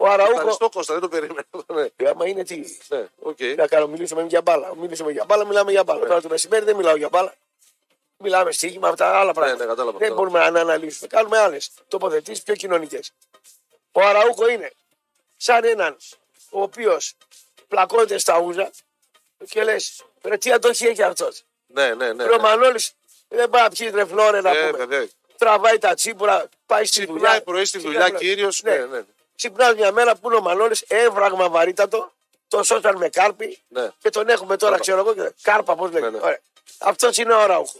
Ο 0.00 0.06
Αραούχο. 0.06 0.32
Ευχαριστώ 0.32 0.68
Κώστα, 0.68 0.92
δεν 0.92 1.02
το 1.02 1.08
περίμενα. 1.08 1.44
ναι, 1.74 1.86
Ε, 1.96 2.08
Άμα 2.08 2.26
είναι 2.28 2.44
τι. 2.44 2.62
ναι, 2.88 3.08
οκ. 3.18 3.36
Τι 3.36 3.54
να 3.54 3.66
κάνω, 3.66 3.86
μιλήσουμε 3.86 4.22
για 4.22 4.40
μπάλα. 4.42 4.74
Μιλήσουμε 4.76 5.12
για 5.12 5.24
μπάλα, 5.24 5.44
μιλάμε 5.46 5.70
για 5.70 5.84
μπάλα. 5.84 6.06
Τώρα 6.06 6.20
το 6.20 6.28
μεσημέρι 6.28 6.64
δεν 6.64 6.76
μιλάω 6.76 6.96
για 6.96 7.08
μπάλα. 7.08 7.34
Μιλάμε 8.16 8.52
στοίχημα, 8.52 8.88
αυτά 8.88 9.18
άλλα 9.18 9.32
πράγματα. 9.32 9.58
ναι, 9.64 9.68
κατάλαβα, 9.70 9.98
δεν 9.98 10.08
κατάλαβα. 10.08 10.14
μπορούμε 10.14 10.50
να 10.50 10.60
αναλύσουμε. 10.60 11.06
Κάνουμε 11.08 11.38
άλλες 11.38 11.70
τοποθετήσεις 11.88 12.42
πιο 12.44 12.54
κοινωνικές. 12.54 13.12
Ο 13.92 14.00
Αραούχο 14.00 14.48
είναι 14.48 14.72
σαν 15.36 15.64
έναν 15.64 15.96
ο 16.50 16.62
οποίος 16.62 17.14
πλακώνεται 17.68 18.18
στα 18.18 18.38
ούζα 18.40 18.70
και 19.48 19.62
λες: 19.64 20.04
Ρε, 20.22 20.36
τι 20.36 20.52
αντοχή 20.52 20.86
έχει 20.86 21.02
αυτός. 21.02 21.42
Ναι, 21.66 21.94
ναι, 21.94 22.12
ναι. 22.12 22.24
Ρε, 22.24 22.30
ο 22.32 22.36
ναι. 22.36 22.42
Μανώλη 22.42 22.80
δεν 23.28 23.50
πάει 23.50 23.62
να 23.62 23.68
πιει 23.70 23.90
τρεφλόρε 23.90 24.40
να 24.40 24.50
Ε, 24.50 24.66
πούμε. 24.70 24.86
βέβαια. 24.86 25.08
Τραβάει 25.38 25.78
τα 25.78 25.94
τσίπουρα, 25.94 26.48
πάει 26.66 26.84
στη 26.84 27.00
δουλειά. 27.06 27.14
Ξυπνάει 27.20 27.40
πρωί 27.42 27.64
στη 27.64 27.78
δουλειά, 27.78 28.10
κύριος. 28.10 28.62
Ναι. 28.62 28.76
Ναι, 28.76 29.04
ναι. 29.42 29.50
Ξυπνά 29.50 29.74
μια 29.74 29.92
μέρα 29.92 30.16
που 30.16 30.28
είναι 30.28 30.36
ο 30.36 30.40
Μανώλης, 30.40 30.80
έμφραγμα 30.80 31.48
βαρύτατο, 31.48 32.12
τον 32.48 32.64
σώσαν 32.64 32.96
με 32.96 33.08
κάρπι 33.08 33.58
Ναι. 33.68 33.90
και 33.98 34.10
τον 34.10 34.28
έχουμε 34.28 34.56
τώρα, 34.56 34.70
Κάρπα. 34.76 34.84
ξέρω 34.84 34.98
εγώ. 34.98 35.14
και- 35.14 35.34
Κάρπα, 35.42 35.74
πώς 35.76 35.90
λέγεται. 35.90 36.10
Ναι, 36.10 36.18
ναι. 36.18 36.24
Ωραία. 36.24 36.40
Αυτός 36.78 37.16
είναι 37.16 37.34
ο 37.34 37.46
Ράουχο. 37.46 37.78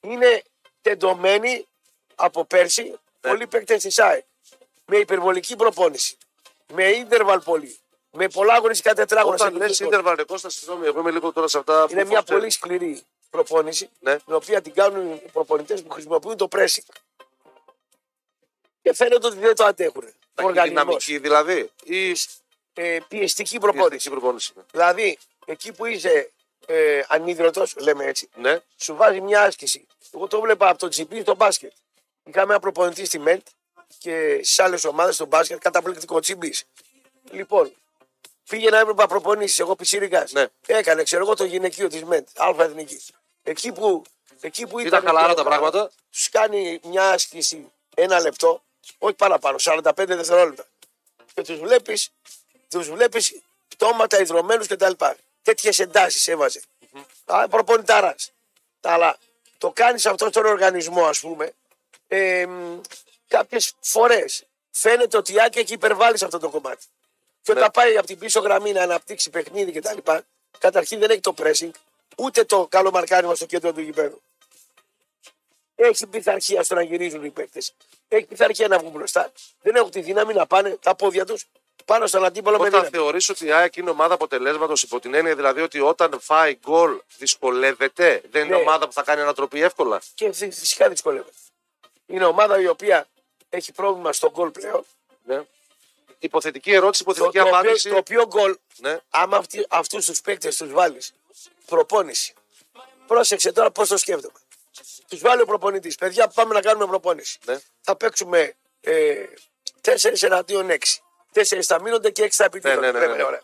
Είναι 0.00 0.42
τεντωμένοι 0.82 1.66
από 2.14 2.44
πέρσι 2.44 2.82
Ναι. 2.82 3.30
πολλοί 3.30 3.46
παίκτες 3.46 3.82
της 3.82 3.98
ΑΕ. 3.98 4.24
Με 4.86 4.96
υπερβολική 4.96 5.56
προπόνηση. 5.56 6.16
Με 6.72 6.84
ίντερβαλ 6.88 7.40
πολύ. 7.40 7.78
Με 8.10 8.28
πολλά 8.28 8.54
αγωνιστικά 8.54 8.94
τετράγωνα. 8.94 9.34
Όταν 9.34 9.52
σε 9.52 9.58
λες 9.58 9.62
ελληνικό. 9.62 9.86
Ιντερβαλ, 9.88 10.14
ρε 10.16 10.24
Κώστα, 10.24 10.48
συγγνώμη, 10.50 10.86
εγώ 10.86 11.00
είμαι 11.00 11.10
λίγο 11.10 11.32
τώρα 11.32 11.48
σε 11.48 11.58
αυτά. 11.58 11.84
που 11.86 11.92
Είναι 11.92 12.04
μια 12.04 12.22
ξέρω. 12.22 12.38
πολύ 12.38 12.50
σκληρή 12.50 13.02
προπόνηση, 13.30 13.90
Ναι. 14.00 14.16
την 14.18 14.34
οποία 14.34 14.62
την 14.62 14.72
κάνουν 14.74 15.12
οι 15.12 15.22
προπονητές 15.32 15.82
που 15.82 15.90
χρησιμοποιούν 15.90 16.36
το 16.36 16.48
pressing. 16.50 16.86
Και 18.82 18.94
φαίνεται 18.94 19.26
ότι 19.26 19.36
δεν 19.38 19.54
το 19.54 19.64
αντέχουν. 19.64 20.12
Ο 20.38 20.42
Τα 20.42 20.48
οργανισμός. 20.48 20.82
δυναμική 20.84 21.18
δηλαδή. 21.18 21.70
Ή 21.84 22.16
Ε, 22.74 22.98
πιεστική 23.08 23.58
προπόνηση. 23.58 23.88
πιεστική 23.90 24.10
προπόνηση. 24.14 24.52
ναι. 24.56 24.62
Δηλαδή, 24.70 25.18
εκεί 25.46 25.72
που 25.72 25.84
είσαι 25.84 26.30
ε, 26.66 27.02
ανίδρωτος, 27.08 27.74
λέμε 27.78 28.04
έτσι, 28.04 28.28
Ναι, 28.34 28.60
σου 28.76 28.96
βάζει 28.96 29.20
μια 29.20 29.42
άσκηση. 29.42 29.86
Εγώ 30.14 30.26
το 30.26 30.40
βλέπα 30.40 30.68
από 30.68 30.78
το 30.78 30.86
GP 30.96 31.20
στο 31.22 31.34
μπάσκετ. 31.34 31.72
Είχαμε 32.24 32.50
ένα 32.52 32.60
προπονητή 32.60 33.04
στη 33.04 33.18
ΜΕΝΤ 33.18 33.46
και 33.98 34.34
στις 34.42 34.58
άλλες 34.58 34.84
ομάδες 34.84 35.14
στο 35.14 35.26
μπάσκετ, 35.26 35.58
καταπληκτικό 35.58 36.20
τσιμπή. 36.20 36.54
Λοιπόν, 37.30 37.72
πήγαινα 38.48 38.78
έπρεπε 38.78 39.00
να 39.02 39.08
προπονήσεις. 39.08 39.58
Εγώ 39.58 39.76
πισίρικας. 39.76 40.32
Ναι. 40.32 40.46
Έκανε, 40.66 41.02
ξέρω 41.02 41.22
εγώ, 41.22 41.34
το 41.34 41.44
γυναικείο 41.44 41.88
της 41.88 42.04
ΜΕΝΤ, 42.04 42.28
Α 42.40 42.54
εθνικής. 42.64 43.10
Εκεί 43.42 43.72
που, 43.72 44.02
εκεί 44.40 44.66
που 44.66 44.78
Ήταν 44.78 45.02
χαλαρά 45.04 45.34
τα 45.34 45.44
πράγματα. 45.44 45.90
Τους 46.10 46.28
κάνει 46.28 46.80
μια 46.84 47.10
άσκηση 47.10 47.72
ένα 47.94 48.20
λεπτό, 48.20 48.62
όχι 48.98 49.14
παραπάνω, 49.14 49.56
45 49.58 49.92
δευτερόλεπτα. 49.96 50.64
Και 51.34 51.42
τους 51.42 51.58
βλέπεις 51.58 52.10
τους 52.68 52.90
βλέπεις 52.90 53.40
πτώματα 53.68 54.20
ιδρωμένου 54.20 54.64
κτλ. 54.66 54.92
Τέτοιες 55.42 55.78
εντάσεις 55.78 56.28
έβαζε. 56.28 56.60
Α, 57.24 57.48
προπονητάρας. 57.48 58.30
Αλλά 58.80 59.18
το 59.58 59.70
κάνεις 59.70 60.06
αυτό 60.06 60.28
στον 60.28 60.46
οργανισμό, 60.46 61.06
ας 61.06 61.20
πούμε, 61.20 61.52
ε, 62.08 62.46
κάποιες 63.28 63.72
φορές 63.80 64.44
φαίνεται 64.70 65.16
ότι 65.16 65.32
η 65.32 65.40
Άκη 65.40 65.58
έχει 65.58 65.72
υπερβάλει 65.72 66.18
σε 66.18 66.24
αυτό 66.24 66.38
το 66.38 66.48
κομμάτι. 66.50 66.86
Και 67.42 67.50
όταν 67.50 67.62
Ναι. 67.64 67.70
πάει 67.70 67.96
από 67.96 68.06
την 68.06 68.18
πίσω 68.18 68.40
γραμμή 68.40 68.72
να 68.72 68.82
αναπτύξει 68.82 69.30
παιχνίδι 69.30 69.72
κτλ. 69.80 69.98
Καταρχήν 70.58 70.98
δεν 70.98 71.10
έχει 71.10 71.20
το 71.20 71.34
pressing, 71.38 71.70
ούτε 72.16 72.44
το 72.44 72.66
καλό 72.66 72.90
μαρκάρισμα 72.90 73.34
στο 73.34 73.46
κέντρο 73.46 73.72
του 73.72 73.80
γηπέδου. 73.80 74.22
Έχει 75.80 76.06
πειθαρχία 76.06 76.62
στο 76.62 76.74
να 76.74 76.82
γυρίζουν 76.82 77.24
οι 77.24 77.30
παίκτες. 77.30 77.74
Έχει 78.08 78.24
πειθαρχία 78.24 78.68
να 78.68 78.78
βγουν 78.78 78.90
μπροστά. 78.90 79.32
Δεν 79.62 79.74
έχουν 79.74 79.90
τη 79.90 80.00
δύναμη 80.00 80.34
να 80.34 80.46
πάνε 80.46 80.76
τα 80.82 80.94
πόδια 80.94 81.24
τους 81.26 81.44
πάνω 81.84 82.06
στον 82.06 82.24
αντίπαλο 82.24 82.56
με 82.58 82.66
Όταν 82.66 82.80
δύναμη. 82.80 82.96
θεωρείς 82.96 83.28
ότι 83.28 83.46
η 83.46 83.52
ΑΕΚ 83.52 83.76
είναι 83.76 83.90
ομάδα 83.90 84.14
αποτελέσματος 84.14 84.82
υπό 84.82 85.00
την 85.00 85.14
έννοια 85.14 85.34
δηλαδή 85.34 85.60
ότι 85.60 85.80
όταν 85.80 86.20
φάει 86.20 86.54
γκολ 86.54 87.00
δυσκολεύεται, 87.18 88.22
δεν 88.30 88.44
είναι 88.46 88.54
Ναι. 88.56 88.60
ομάδα 88.60 88.86
που 88.86 88.92
θα 88.92 89.02
κάνει 89.02 89.20
ανατροπή 89.20 89.60
εύκολα. 89.62 90.00
Και 90.14 90.32
φυ- 90.32 90.52
φυσικά 90.54 90.88
δυσκολεύεται. 90.88 91.32
Είναι 92.06 92.24
ομάδα 92.24 92.60
η 92.60 92.66
οποία 92.66 93.06
έχει 93.48 93.72
πρόβλημα 93.72 94.12
στο 94.12 94.30
γκολ 94.30 94.50
πλέον. 94.50 94.84
Ναι. 95.24 95.42
Υποθετική 96.18 96.72
ερώτηση, 96.72 97.04
Το, 97.04 97.10
υποθετική 97.10 97.38
το, 97.38 97.44
οποίο, 97.48 97.58
απάντηση. 97.58 97.88
το 97.88 97.96
οποίο 97.96 98.26
γκολ, 98.26 98.56
Ναι. 98.76 98.98
άμα 99.10 99.44
αυτούς 99.68 100.04
τους 100.04 100.20
παίκτες 100.20 100.56
τους 100.56 100.72
βάλεις 100.72 101.12
προπόνηση. 101.66 102.34
Πρόσεξε 103.06 103.52
τώρα 103.52 103.70
πώς 103.70 103.88
το 103.88 103.96
σκέφτομαι. 103.96 104.37
Τους 105.08 105.20
βάλει 105.20 105.42
ο 105.42 105.46
προπονητής. 105.46 105.94
Παιδιά, 105.94 106.28
πάμε 106.28 106.54
να 106.54 106.60
κάνουμε 106.60 106.86
προπόνηση. 106.86 107.38
Ναι. 107.44 107.58
Θα 107.80 107.96
παίξουμε 107.96 108.54
ε, 108.80 109.24
4 109.82 110.22
εναντίον 110.22 110.68
6. 110.70 110.76
4 111.32 111.60
θα 111.62 111.80
μείνονται 111.82 112.10
και 112.10 112.24
6 112.24 112.28
θα 112.28 112.44
επιτύχουν. 112.44 112.80
Ναι, 112.80 112.92
ναι, 112.92 112.98
ναι, 112.98 113.06
ναι, 113.06 113.22
ναι. 113.30 113.40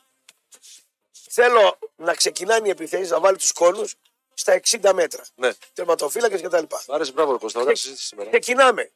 Θέλω 1.11 1.79
να 1.97 2.15
ξεκινάνε 2.15 2.67
οι 2.67 2.71
επιθέσεις, 2.71 3.11
να 3.11 3.21
βάλει 3.21 3.37
τους 3.37 3.53
κόνου 3.53 3.89
στα 4.35 4.61
60 4.71 4.93
μέτρα. 4.95 5.25
Ναι. 5.35 5.51
Τερματοφύλακες 5.73 6.41
κτλ. 6.41 6.63
Μ' 6.87 6.93
άρεσε 6.93 7.13
μπράβο, 7.13 7.33
ρε 7.33 7.39
Κώστα. 7.39 7.61
Ωραία 7.61 7.75
συζήτηση 7.75 8.07
σήμερα. 8.07 8.31
Ξεκινάμε. 8.31 8.91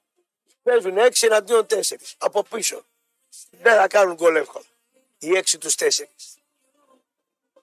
Παίζουν 0.63 0.99
6 0.99 1.09
εναντίον 1.21 1.67
4 1.67 1.77
από 2.19 2.43
πίσω. 2.43 2.85
Δεν 3.51 3.77
θα 3.77 3.87
κάνουν 3.87 4.15
γκολ 4.15 4.37
εύκολα. 4.37 4.65
Οι 5.19 5.31
6 5.37 5.59
τους 5.59 5.75
4. 5.79 6.09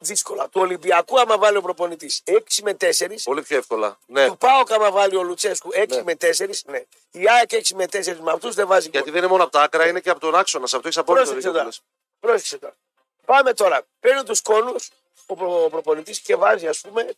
Δύσκολα. 0.06 0.44
Του 0.50 0.62
Ολυμπιακού, 0.62 1.20
άμα 1.20 1.38
βάλει 1.38 1.58
ο 1.58 1.62
προπονητής 1.62 2.22
6 2.26 2.40
με 2.64 2.74
4, 2.74 2.88
Πολύ 3.24 3.42
πιο 3.42 3.58
εύκολα. 3.58 3.98
Ναι. 4.06 4.28
του 4.28 4.38
Πάοκ, 4.38 4.72
άμα 4.72 4.92
βάλει 4.92 5.16
ο 5.16 5.24
Λουτσέσκου 5.24 5.70
6 5.74 5.86
Ναι. 5.96 6.04
με 6.04 6.16
4, 6.16 6.64
ναι. 6.66 6.84
Η 7.12 7.30
ΑΕΚ 7.30 7.50
6 7.54 7.62
με 7.76 7.86
4 7.92 8.20
με 8.20 8.32
αυτούς 8.32 8.56
δεν 8.56 8.68
βάζει 8.68 8.84
γκολ. 8.90 8.92
Γιατί 8.94 9.10
δεν 9.12 9.20
είναι 9.20 9.28
μόνο 9.32 9.44
από 9.44 9.52
τα 9.52 9.62
άκρα, 9.62 9.88
είναι 9.88 10.00
και 10.00 10.10
από 10.10 10.20
τον 10.20 10.36
άξονα. 10.36 10.68
Σε 10.68 10.76
αυτό 10.76 10.88
έχεις 10.88 11.00
απόλυτο 11.00 11.24
Πρόσεξε 11.26 11.50
δίκιο. 11.50 11.52
που 11.52 11.58
τώρα. 11.58 11.66
λες. 11.66 11.82
Πρόσεξε 12.20 12.58
τώρα. 12.58 12.76
Πάμε 13.26 13.54
τώρα. 13.54 13.82
Παίρνει 14.00 14.24
τους 14.24 14.42
κόνους 14.42 14.90
ο, 15.26 15.36
προ, 15.36 15.64
ο 15.64 15.70
προπονητής 15.70 16.20
και 16.20 16.36
βάζει, 16.36 16.68
ας 16.68 16.82
πούμε, 16.82 17.14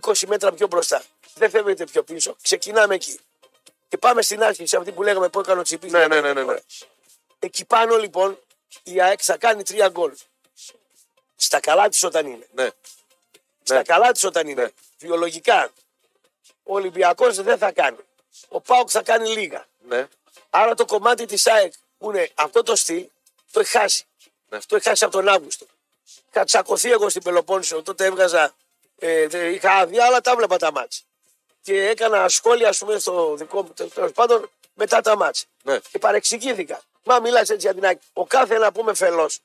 20 0.00 0.12
μέτρα 0.26 0.52
πιο 0.52 0.66
μπροστά. 0.66 1.02
Δεν 1.34 1.50
φεύγετε 1.50 1.84
πιο 1.84 2.02
πίσω. 2.02 2.36
Ξεκινάμε 2.42 2.94
εκεί. 2.94 3.18
Και 3.88 3.98
πάμε 3.98 4.22
στην 4.22 4.42
αρχή, 4.42 4.66
σε 4.66 4.76
αυτή 4.76 4.92
που 4.92 5.02
λέγαμε 5.02 5.28
που 5.28 5.40
έκανε 5.40 5.60
ο 5.60 5.62
Τσιπής. 5.62 5.92
Ναι, 5.92 6.06
ναι, 6.06 6.20
ναι, 6.20 6.32
ναι, 6.32 6.42
ναι. 6.42 6.56
Εκεί 7.38 7.64
πάνω 7.64 7.96
λοιπόν 7.96 8.38
η 8.82 9.00
ΑΕΚ 9.02 9.20
θα 9.22 9.36
κάνει 9.36 9.62
τρία 9.62 9.88
γκολ. 9.88 10.12
Στα 11.40 11.60
καλά 11.60 11.88
της 11.88 12.02
όταν 12.02 12.26
είναι. 12.26 12.46
Ναι. 12.54 12.68
Στα 13.62 13.74
Ναι. 13.76 13.82
καλά 13.82 14.12
της 14.12 14.24
όταν 14.24 14.48
είναι. 14.48 14.62
Ναι. 14.62 14.68
Βιολογικά. 14.98 15.70
Ο 16.62 16.74
Ολυμπιακός 16.74 17.42
δεν 17.42 17.58
θα 17.58 17.72
κάνει. 17.72 17.96
Ο 18.48 18.60
Πάοκ 18.60 18.88
θα 18.92 19.02
κάνει 19.02 19.28
λίγα. 19.28 19.66
ναι. 19.88 20.08
Άρα 20.50 20.74
το 20.74 20.84
κομμάτι 20.84 21.26
της 21.26 21.46
ΑΕΚ 21.46 21.72
που 21.98 22.10
είναι 22.10 22.30
αυτό 22.34 22.62
το 22.62 22.76
στυλ 22.76 23.06
το 23.50 23.60
έχει 23.60 23.70
χάσει. 23.70 24.04
Ναι. 24.48 24.58
Το 24.66 24.76
έχει 24.76 24.88
χάσει 24.88 25.04
από 25.04 25.12
τον 25.12 25.28
Αύγουστο. 25.28 25.66
Είχα 26.30 26.44
τσακωθεί 26.44 26.90
εγώ 26.90 27.08
στην 27.08 27.22
Πελοπόννησο. 27.22 27.82
Τότε 27.82 28.04
έβγαζα. 28.04 28.54
Ε, 28.98 29.26
τε- 29.26 29.54
είχα 29.54 29.70
άδεια, 29.72 30.04
αλλά 30.04 30.20
τα 30.20 30.36
βλέπα 30.36 30.56
τα 30.56 30.72
μάτια. 30.72 31.00
Και 31.62 31.88
έκανα 31.88 32.28
σχόλια, 32.28 32.68
ας 32.68 32.78
πούμε, 32.78 32.98
στο 32.98 33.34
δικό 33.34 33.62
μου 33.62 33.72
τέλος 33.94 34.12
πάντων 34.12 34.50
μετά 34.74 35.00
τα 35.00 35.16
μάτια. 35.16 35.46
Ναι. 35.62 35.78
Και 35.90 35.98
παρεξηγήθηκα. 35.98 36.82
Μα 37.04 37.20
μιλάς 37.20 37.48
έτσι 37.50 37.66
για 37.66 37.74
την 37.74 37.84
ΑΕΚ. 37.84 38.00
Ο 38.12 38.26
κάθε 38.26 38.58
να 38.58 38.72
πούμε 38.72 38.94
φελός. 38.94 39.40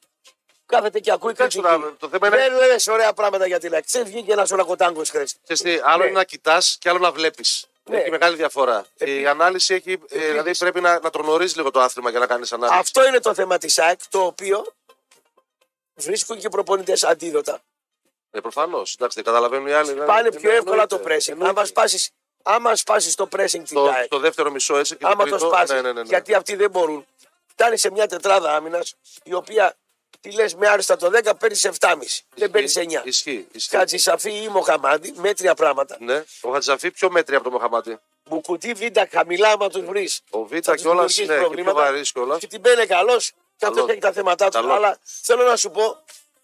Κάθεται 0.66 1.00
και 1.00 1.12
ακούει 1.12 1.34
Κάτσε 1.34 1.60
κριτική. 1.60 1.80
τώρα, 1.82 1.96
το 2.00 2.10
θέμα 2.10 2.28
είναι- 2.28 2.38
Δεν 2.38 2.54
λες 2.68 2.88
ωραία 2.88 3.14
πράγματα 3.14 3.48
για 3.48 3.60
την 3.60 3.74
ΑΕΚ. 3.74 3.86
Δεν 3.90 4.06
βγήκε 4.06 4.32
ένας 4.32 4.52
ορακοτάγκο 4.52 5.04
χθες. 5.04 5.36
Ξέρεις 5.44 5.62
τι, 5.62 5.82
άλλο 5.84 5.98
Ναι. 6.04 6.10
είναι 6.10 6.18
να 6.18 6.24
κοιτάς 6.24 6.78
και 6.80 6.90
άλλο 6.90 7.00
να 7.00 7.12
βλέπεις. 7.12 7.66
Ναι. 7.84 7.98
Έχει 7.98 8.10
μεγάλη 8.10 8.36
διαφορά. 8.36 8.86
Η 8.98 9.28
ανάλυση 9.28 9.74
έχει. 9.74 10.00
ε, 10.10 10.28
δηλαδή 10.28 10.58
πρέπει 10.58 10.82
να, 10.82 11.00
να 11.00 11.10
τον 11.10 11.22
γνωρίζει 11.22 11.56
λίγο 11.56 11.72
το 11.72 11.80
άθλημα 11.80 12.10
για 12.10 12.20
να 12.20 12.28
κάνεις 12.28 12.52
ανάλυση. 12.54 12.80
Αυτό 12.80 13.08
είναι 13.08 13.20
το 13.20 13.34
θέμα 13.34 13.58
της 13.58 13.80
ΑΕΚ, 13.80 14.00
το 14.10 14.20
οποίο 14.20 14.66
βρίσκουν 15.96 16.40
και 16.40 16.50
προπονητές 16.50 17.04
αντίδοτα. 17.04 17.60
Ε, 18.32 18.40
Προφανώς. 18.40 18.94
Εντάξει, 18.94 19.16
δεν 19.16 19.26
καταλαβαίνουν 19.34 19.68
οι 19.68 19.74
άλλοι. 19.74 19.94
Πάνε 19.94 20.22
Ναι, 20.30 20.40
πιο 20.40 20.50
ναι, 20.52 20.56
εύκολα 20.58 20.88
το 20.88 20.96
εννοείται. 20.96 21.16
pressing. 21.24 21.28
Εννοείται. 21.32 21.50
Άμα 21.60 21.66
σπάσει 21.66 22.12
άμα 22.44 22.76
σπάσεις 22.76 23.16
το 23.16 23.28
pressing 23.32 23.50
την 23.50 23.74
Το, 23.74 23.86
ΑΕΚ, 23.90 24.08
το 24.08 24.20
δεύτερο 24.20 24.52
μισό 24.52 24.78
έτσι 24.78 24.96
και 24.96 25.06
άμα 25.06 25.16
το 25.16 25.30
τρίτο. 25.30 25.38
σπάσεις, 25.48 25.70
ναι, 25.76 25.82
ναι, 25.82 25.92
ναι, 25.92 26.02
ναι. 26.02 26.08
γιατί 26.08 26.34
αυτοί 26.34 26.56
δεν 26.56 26.70
μπορούν, 26.70 27.06
φτάνει 27.46 27.78
σε 27.78 27.92
μια 27.92 28.08
τετράδα 28.08 28.56
άμυνας, 28.56 28.96
η 29.24 29.34
οποία 29.34 29.76
τη 30.22 30.32
λες 30.32 30.56
με 30.56 30.68
άριστα 30.68 30.96
το 30.96 31.12
10, 31.24 31.32
παίρνεις 31.40 31.66
7,5. 31.80 32.24
Δεν 32.36 32.52
παίρνεις 32.52 32.78
9. 32.78 33.02
Ισχύει. 33.04 33.48
ισχύει. 33.52 33.76
Χατζησαφή 33.76 34.32
ή 34.44 34.48
Μοχαμάντη, 34.48 35.14
μέτρια 35.16 35.54
πράγματα. 35.54 35.98
Ναι. 36.00 36.24
Ο 36.42 36.52
Χατζαφή 36.52 36.92
πιο 36.92 37.10
μέτρια 37.12 37.38
από 37.38 37.50
τον 37.50 37.54
Μοχαμάτι. 37.54 38.00
Μπουκουτί 38.30 38.74
β' 38.74 39.00
χαμηλά, 39.12 39.50
άμα 39.52 39.70
τους 39.70 39.86
βρεις. 39.86 40.22
Ο 40.30 40.44
Β 40.46 40.54
κιόλας 40.76 41.18
ναι, 41.18 41.26
και 41.56 41.62
πιο 41.62 41.74
βαρύς 41.74 42.12
κιόλας. 42.12 42.40
Και 42.40 42.48
την 42.48 42.62
παίρνει 42.62 42.86
καλό 42.86 43.18
και 43.58 43.66
αυτό 43.66 43.74
Καλός. 43.76 43.90
έχει 43.90 44.00
τα 44.00 44.12
θέματα 44.12 44.46
τους. 44.50 44.56
Καλός. 44.62 44.76
Αλλά 44.76 44.98
θέλω 45.22 45.44
να 45.44 45.56
σου 45.56 45.72
πω 45.72 45.98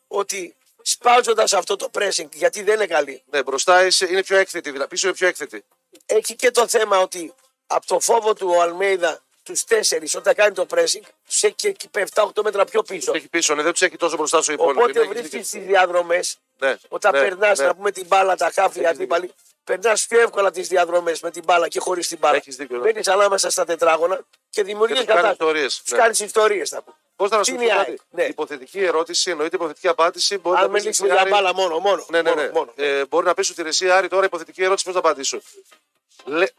ότι 0.07 0.55
σπάζοντας 0.81 1.53
αυτό 1.53 1.75
το 1.75 1.89
pressing, 1.93 2.29
γιατί 2.33 2.63
δεν 2.63 2.75
είναι 2.75 2.85
καλή, 2.87 3.23
Ναι, 3.25 3.43
μπροστά 3.43 3.85
είσαι, 3.85 4.05
είναι 4.09 4.23
πιο 4.23 4.37
έκθετη. 4.37 4.71
δηλαδή, 4.71 4.89
Πίσω 4.89 5.07
είναι 5.07 5.15
πιο 5.15 5.27
έκθετη. 5.27 5.63
έχει 6.05 6.35
και 6.35 6.51
το 6.51 6.67
θέμα 6.67 6.97
ότι 6.99 7.33
από 7.67 7.85
το 7.85 7.99
φόβο 7.99 8.33
του 8.33 8.53
ο 8.57 8.61
Αλμέιδα 8.61 9.21
τους 9.49 9.63
τέσσερις 9.63 10.15
όταν 10.15 10.33
κάνει 10.35 10.53
το 10.53 10.65
pressing, 10.69 11.01
τους 11.27 11.43
έχει 11.43 11.55
και 11.55 11.89
7-8 12.13 12.41
μέτρα 12.43 12.65
πιο 12.65 12.83
πίσω. 12.83 13.11
Έχει 13.15 13.27
πίσω, 13.27 13.55
ναι, 13.55 13.61
δεν 13.63 13.71
τους 13.71 13.81
έχει 13.81 13.97
τόσο 13.97 14.15
μπροστά 14.17 14.41
στο 14.41 14.51
υπόλοιπο. 14.51 14.79
Οπότε 14.81 14.99
Είναι- 14.99 15.09
έχει 15.11 15.19
βρίσκεις 15.19 15.49
δίκιο. 15.49 15.59
τις 15.59 15.67
διαδρομές, 15.69 16.37
Ναι, 16.57 16.75
όταν 16.87 17.11
ναι, 17.13 17.19
περνάς 17.21 17.59
ναι. 17.59 17.65
να 17.65 17.75
πούμε 17.75 17.91
την 17.91 18.05
μπάλα, 18.07 18.35
τα 18.35 18.51
χάφη, 18.53 18.79
οι 18.79 18.83
Έχεις 18.83 18.95
αντίπαλοι, 18.95 19.31
περνάς 19.63 20.05
πιο 20.07 20.19
εύκολα 20.19 20.51
τις 20.51 20.67
διαδρομές 20.67 21.21
με 21.21 21.31
την 21.31 21.43
μπάλα 21.43 21.67
και 21.67 21.79
χωρίς 21.79 22.07
την 22.07 22.17
μπάλα. 22.17 22.35
Έχεις 22.35 22.55
δίκιο, 22.55 22.77
ναι. 22.77 22.83
Μπαίνεις 22.83 23.07
ανάμεσα 23.07 23.49
στα 23.49 23.65
τετράγωνα 23.65 24.19
και 24.49 24.63
δημιουργείς 24.63 24.99
Και 24.99 25.05
τους 25.05 25.13
κάνεις 25.15 25.31
ιστορίες, 25.31 25.81
Τους 25.81 25.91
ναι. 25.91 25.97
κάνεις 25.97 26.19
ιστορίες, 26.19 26.69
θα 26.69 26.81
πω. 26.81 26.95
Πώς 27.15 27.29
θα 27.29 27.37
να 27.37 27.43
σου 27.43 27.51
Τι 27.51 27.57
πω 27.57 27.63
είναι 27.63 27.71
η 27.73 27.75
κάτι; 27.75 27.89
ΑΕΚ, 27.89 27.99
ναι. 28.09 28.23
Υποθετική 28.23 28.83
ερώτηση, 28.83 29.29
εννοείται 29.31 29.55
υποθετική 29.55 29.87
απάντηση. 29.87 30.37
Μπορεί 30.37 30.57
Αν 30.57 30.63
να 30.63 30.69
πεις 30.69 30.81
μιλήσουμε 30.81 31.07
εσύ, 31.07 31.15
για 31.17 31.25
Άρη- 31.25 31.33
μπάλα 31.35 31.53
μόνο, 31.53 31.79
μόνο. 31.79 32.05
Ναι, 32.09 32.21
ναι, 32.21 32.29
μόνο, 32.29 32.41
ναι. 32.41 32.49
μόνο. 32.49 32.73
Ε, 32.75 33.05
μπορεί 33.05 33.25
να 33.25 33.33
πεις 33.33 33.49
ότι 33.49 33.61
εσύ, 33.65 33.89
Άρη, 33.89 34.07
τώρα 34.07 34.25
υποθετική 34.25 34.63
ερώτηση 34.63 34.85
πώς 34.85 34.93
θα 34.93 34.99
απαντήσω; 34.99 35.41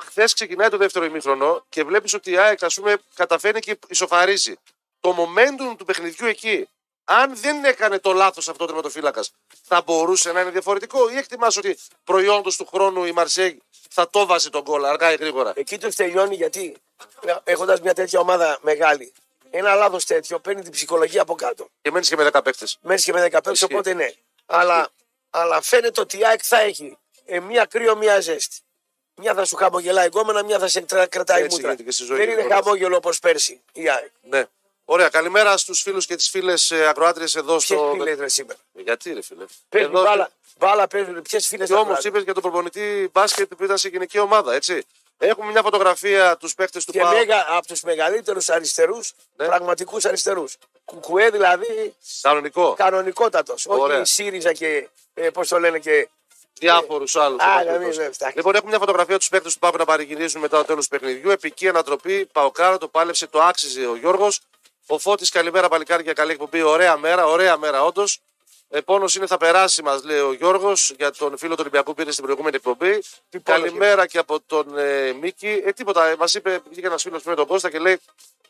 Χθες 0.02 0.32
ξεκινάει 0.34 0.68
το 0.68 0.76
δεύτερο 0.76 1.04
ημίχρονο 1.04 1.64
και 1.68 1.84
βλέπεις 1.84 2.14
ότι 2.14 2.30
η 2.30 2.36
ΑΕΚ 2.36 2.62
ας 2.62 2.74
πούμε, 2.74 2.96
καταφέρνει 3.14 3.60
και 3.60 3.78
ισοφαρίζει. 3.88 4.54
Το 5.00 5.16
momentum 5.18 5.76
του 5.78 5.84
παιχνιδιού 5.84 6.26
εκεί, 6.26 6.68
αν 7.04 7.36
δεν 7.36 7.64
έκανε 7.64 7.98
το 7.98 8.12
λάθος 8.12 8.48
αυτό 8.48 8.64
ο 8.64 8.66
τερματοφύλακας, 8.66 9.32
θα 9.62 9.82
μπορούσε 9.82 10.32
να 10.32 10.40
είναι 10.40 10.50
διαφορετικό 10.50 11.10
ή 11.10 11.16
εκτιμάς 11.16 11.56
ότι 11.56 11.78
προϊόντος 12.04 12.56
του 12.56 12.66
χρόνου 12.66 13.04
η 13.04 13.12
Μαρσέγ 13.12 13.56
θα 13.90 14.10
το 14.10 14.26
βάζει 14.26 14.50
τον 14.50 14.64
κόλλα 14.64 14.88
αργά 14.88 15.12
ή 15.12 15.16
γρήγορα; 15.16 15.52
Εκεί 15.56 15.78
του 15.78 15.88
τελειώνει 15.88 16.34
γιατί 16.34 16.76
έχοντας 17.44 17.80
μια 17.80 17.94
τέτοια 17.94 18.20
ομάδα 18.20 18.58
μεγάλη, 18.62 19.12
ένα 19.50 19.74
λάθος 19.74 20.04
τέτοιο 20.04 20.38
παίρνει 20.38 20.62
την 20.62 20.72
ψυχολογία 20.72 21.22
από 21.22 21.34
κάτω. 21.34 21.68
Και 21.82 21.90
μένεις 21.90 22.08
και 22.08 22.16
με 22.16 22.30
10 22.32 22.40
παίχτε. 22.44 22.66
Μέσα 22.80 23.04
και 23.04 23.12
με 23.12 23.28
15, 23.32 23.52
Ισχύει. 23.52 23.64
οπότε 23.64 23.94
ναι. 23.94 24.12
Αλλά, 24.46 24.88
αλλά 25.30 25.60
φαίνεται 25.62 26.00
ότι 26.00 26.18
η 26.18 26.26
ΑΕΚ 26.26 26.40
θα 26.44 26.60
έχει 26.60 26.98
ε, 27.24 27.40
μία 27.40 27.64
κρύο, 27.64 27.96
μία 27.96 28.20
ζέστη. 28.20 28.56
Μια 29.20 29.34
θα 29.34 29.44
σου 29.44 29.56
χαμογελάει 29.56 30.06
γκόμενα, 30.06 30.42
μια 30.44 30.58
θα 30.58 30.68
σε 30.68 30.80
τρα- 30.80 31.06
κρατάει 31.06 31.42
Έτσι 31.42 31.54
μούτρα. 31.56 31.68
γίνεται 31.68 31.82
και 31.82 31.90
στη 31.90 32.04
ζωή, 32.04 32.16
Δεν 32.18 32.26
είναι 32.28 32.34
προφανώς. 32.40 32.64
χαμόγελο 32.64 32.96
όπως 32.96 33.18
πέρσι 33.18 33.60
η 33.72 33.88
ΑΕΚ. 33.90 34.10
Ναι. 34.22 34.44
Ωραία, 34.84 35.08
καλημέρα 35.08 35.56
στους 35.56 35.80
φίλους 35.82 36.06
και 36.06 36.16
τις 36.16 36.28
φίλες 36.30 36.72
ακροάτριες 36.72 37.34
εδώ 37.34 37.56
Ποιες 37.56 37.64
στο. 37.64 37.90
φίλες 37.98 38.18
ρε 38.18 38.28
σήμερα; 38.28 38.58
Γιατί 38.72 39.12
ρε 39.12 39.22
φίλε; 39.22 39.44
Παίζουν 39.68 39.90
Εδώ- 39.94 40.02
μπάλα, 40.04 40.30
μπάλα 40.58 40.86
παίζουν. 40.88 41.22
Ποιες 41.22 41.46
φίλες 41.46 41.68
Και 41.68 41.74
όμως 41.74 42.04
είπες 42.04 42.22
για 42.22 42.34
τον 42.34 42.42
προπονητή 42.42 43.08
μπάσκετ 43.12 43.54
που 43.54 43.64
ήταν 43.64 43.78
σε 43.78 43.88
γενική 43.88 44.18
ομάδα, 44.18 44.54
έτσι; 44.54 44.82
Έχουμε 45.22 45.50
μια 45.50 45.62
φωτογραφία 45.62 46.36
τους 46.36 46.54
παίχτες 46.54 46.84
του 46.84 46.92
Και 46.92 46.98
ΠΑΟΚ. 46.98 47.14
μέγα 47.14 47.46
από 47.48 47.66
τους 47.66 47.82
μεγαλύτερους 47.82 48.48
αριστερούς, 48.48 49.12
Ναι. 49.36 49.46
πραγματικούς 49.46 50.04
αριστερούς. 50.04 50.56
Κουκουέ 50.84 51.30
δηλαδή 51.30 51.94
Κανονικό. 52.20 52.74
κανονικότατος. 52.74 53.66
Όχι 53.66 53.80
Ωραία. 53.80 54.00
η 54.00 54.04
ΣΥΡΙΖΑ 54.04 54.52
και 54.52 54.88
ε, 55.14 55.30
πώς 55.30 55.48
το 55.48 55.58
λένε 55.58 55.78
και. 55.78 56.08
Διάφορους 56.60 57.16
άλλους. 57.16 57.42
Α, 57.42 57.64
να 57.64 57.72
μην 57.72 57.86
με 57.86 57.92
φτιάξεις. 57.92 58.34
Λοιπόν, 58.34 58.54
έχουμε 58.54 58.70
μια 58.70 58.78
φωτογραφία 58.78 59.18
τους 59.18 59.28
παίχτε 59.28 59.48
του 59.48 59.58
ΠΑΟΚ 59.58 59.78
να 59.78 59.84
παρηγυρίζουν 59.84 60.40
μετά 60.40 60.56
το 60.56 60.64
τέλος 60.64 60.88
του 60.88 60.98
παιχνιδιού. 60.98 61.30
Επική 61.30 61.68
ανατροπή. 61.68 62.26
Παοκάρα 62.32 62.78
το 62.78 62.88
πάλεψε, 62.88 63.26
το 63.26 63.42
άξιζε 63.42 63.86
ο 63.86 63.96
Γιώργος. 63.96 64.40
Ο 64.86 64.98
Φώτης, 64.98 65.30
καλημέρα 65.30 65.68
παλικάρια, 65.68 66.12
καλή 66.12 66.32
εκπομπή. 66.32 66.62
Ωραία 66.62 66.96
μέρα, 66.96 67.26
ωραία 67.26 67.56
μέρα, 67.56 67.84
όντως. 67.84 68.20
Επόνο 68.72 69.04
είναι 69.16 69.26
θα 69.26 69.36
περάσει, 69.36 69.82
μας 69.82 70.04
λέει 70.04 70.18
ο 70.18 70.32
Γιώργος, 70.32 70.92
για 70.98 71.10
τον 71.10 71.38
φίλο 71.38 71.50
του 71.50 71.58
Ολυμπιακού 71.60 71.90
που 71.90 71.94
πήρε 71.94 72.10
στην 72.10 72.24
προηγούμενη 72.24 72.56
εκπομπή. 72.56 72.98
Τι 73.28 73.38
πόνος, 73.38 73.60
Καλημέρα 73.60 74.06
και 74.06 74.18
από 74.18 74.40
τον 74.46 74.78
ε, 74.78 75.12
Μίκη. 75.12 75.62
Ε, 75.64 75.72
τίποτα, 75.72 76.14
μας 76.18 76.34
είπε, 76.34 76.60
βγήκε 76.70 76.86
ένας 76.86 77.02
φίλος 77.02 77.22
με 77.22 77.34
τον 77.34 77.46
Κώστα 77.46 77.70
και 77.70 77.78
λέει 77.78 78.00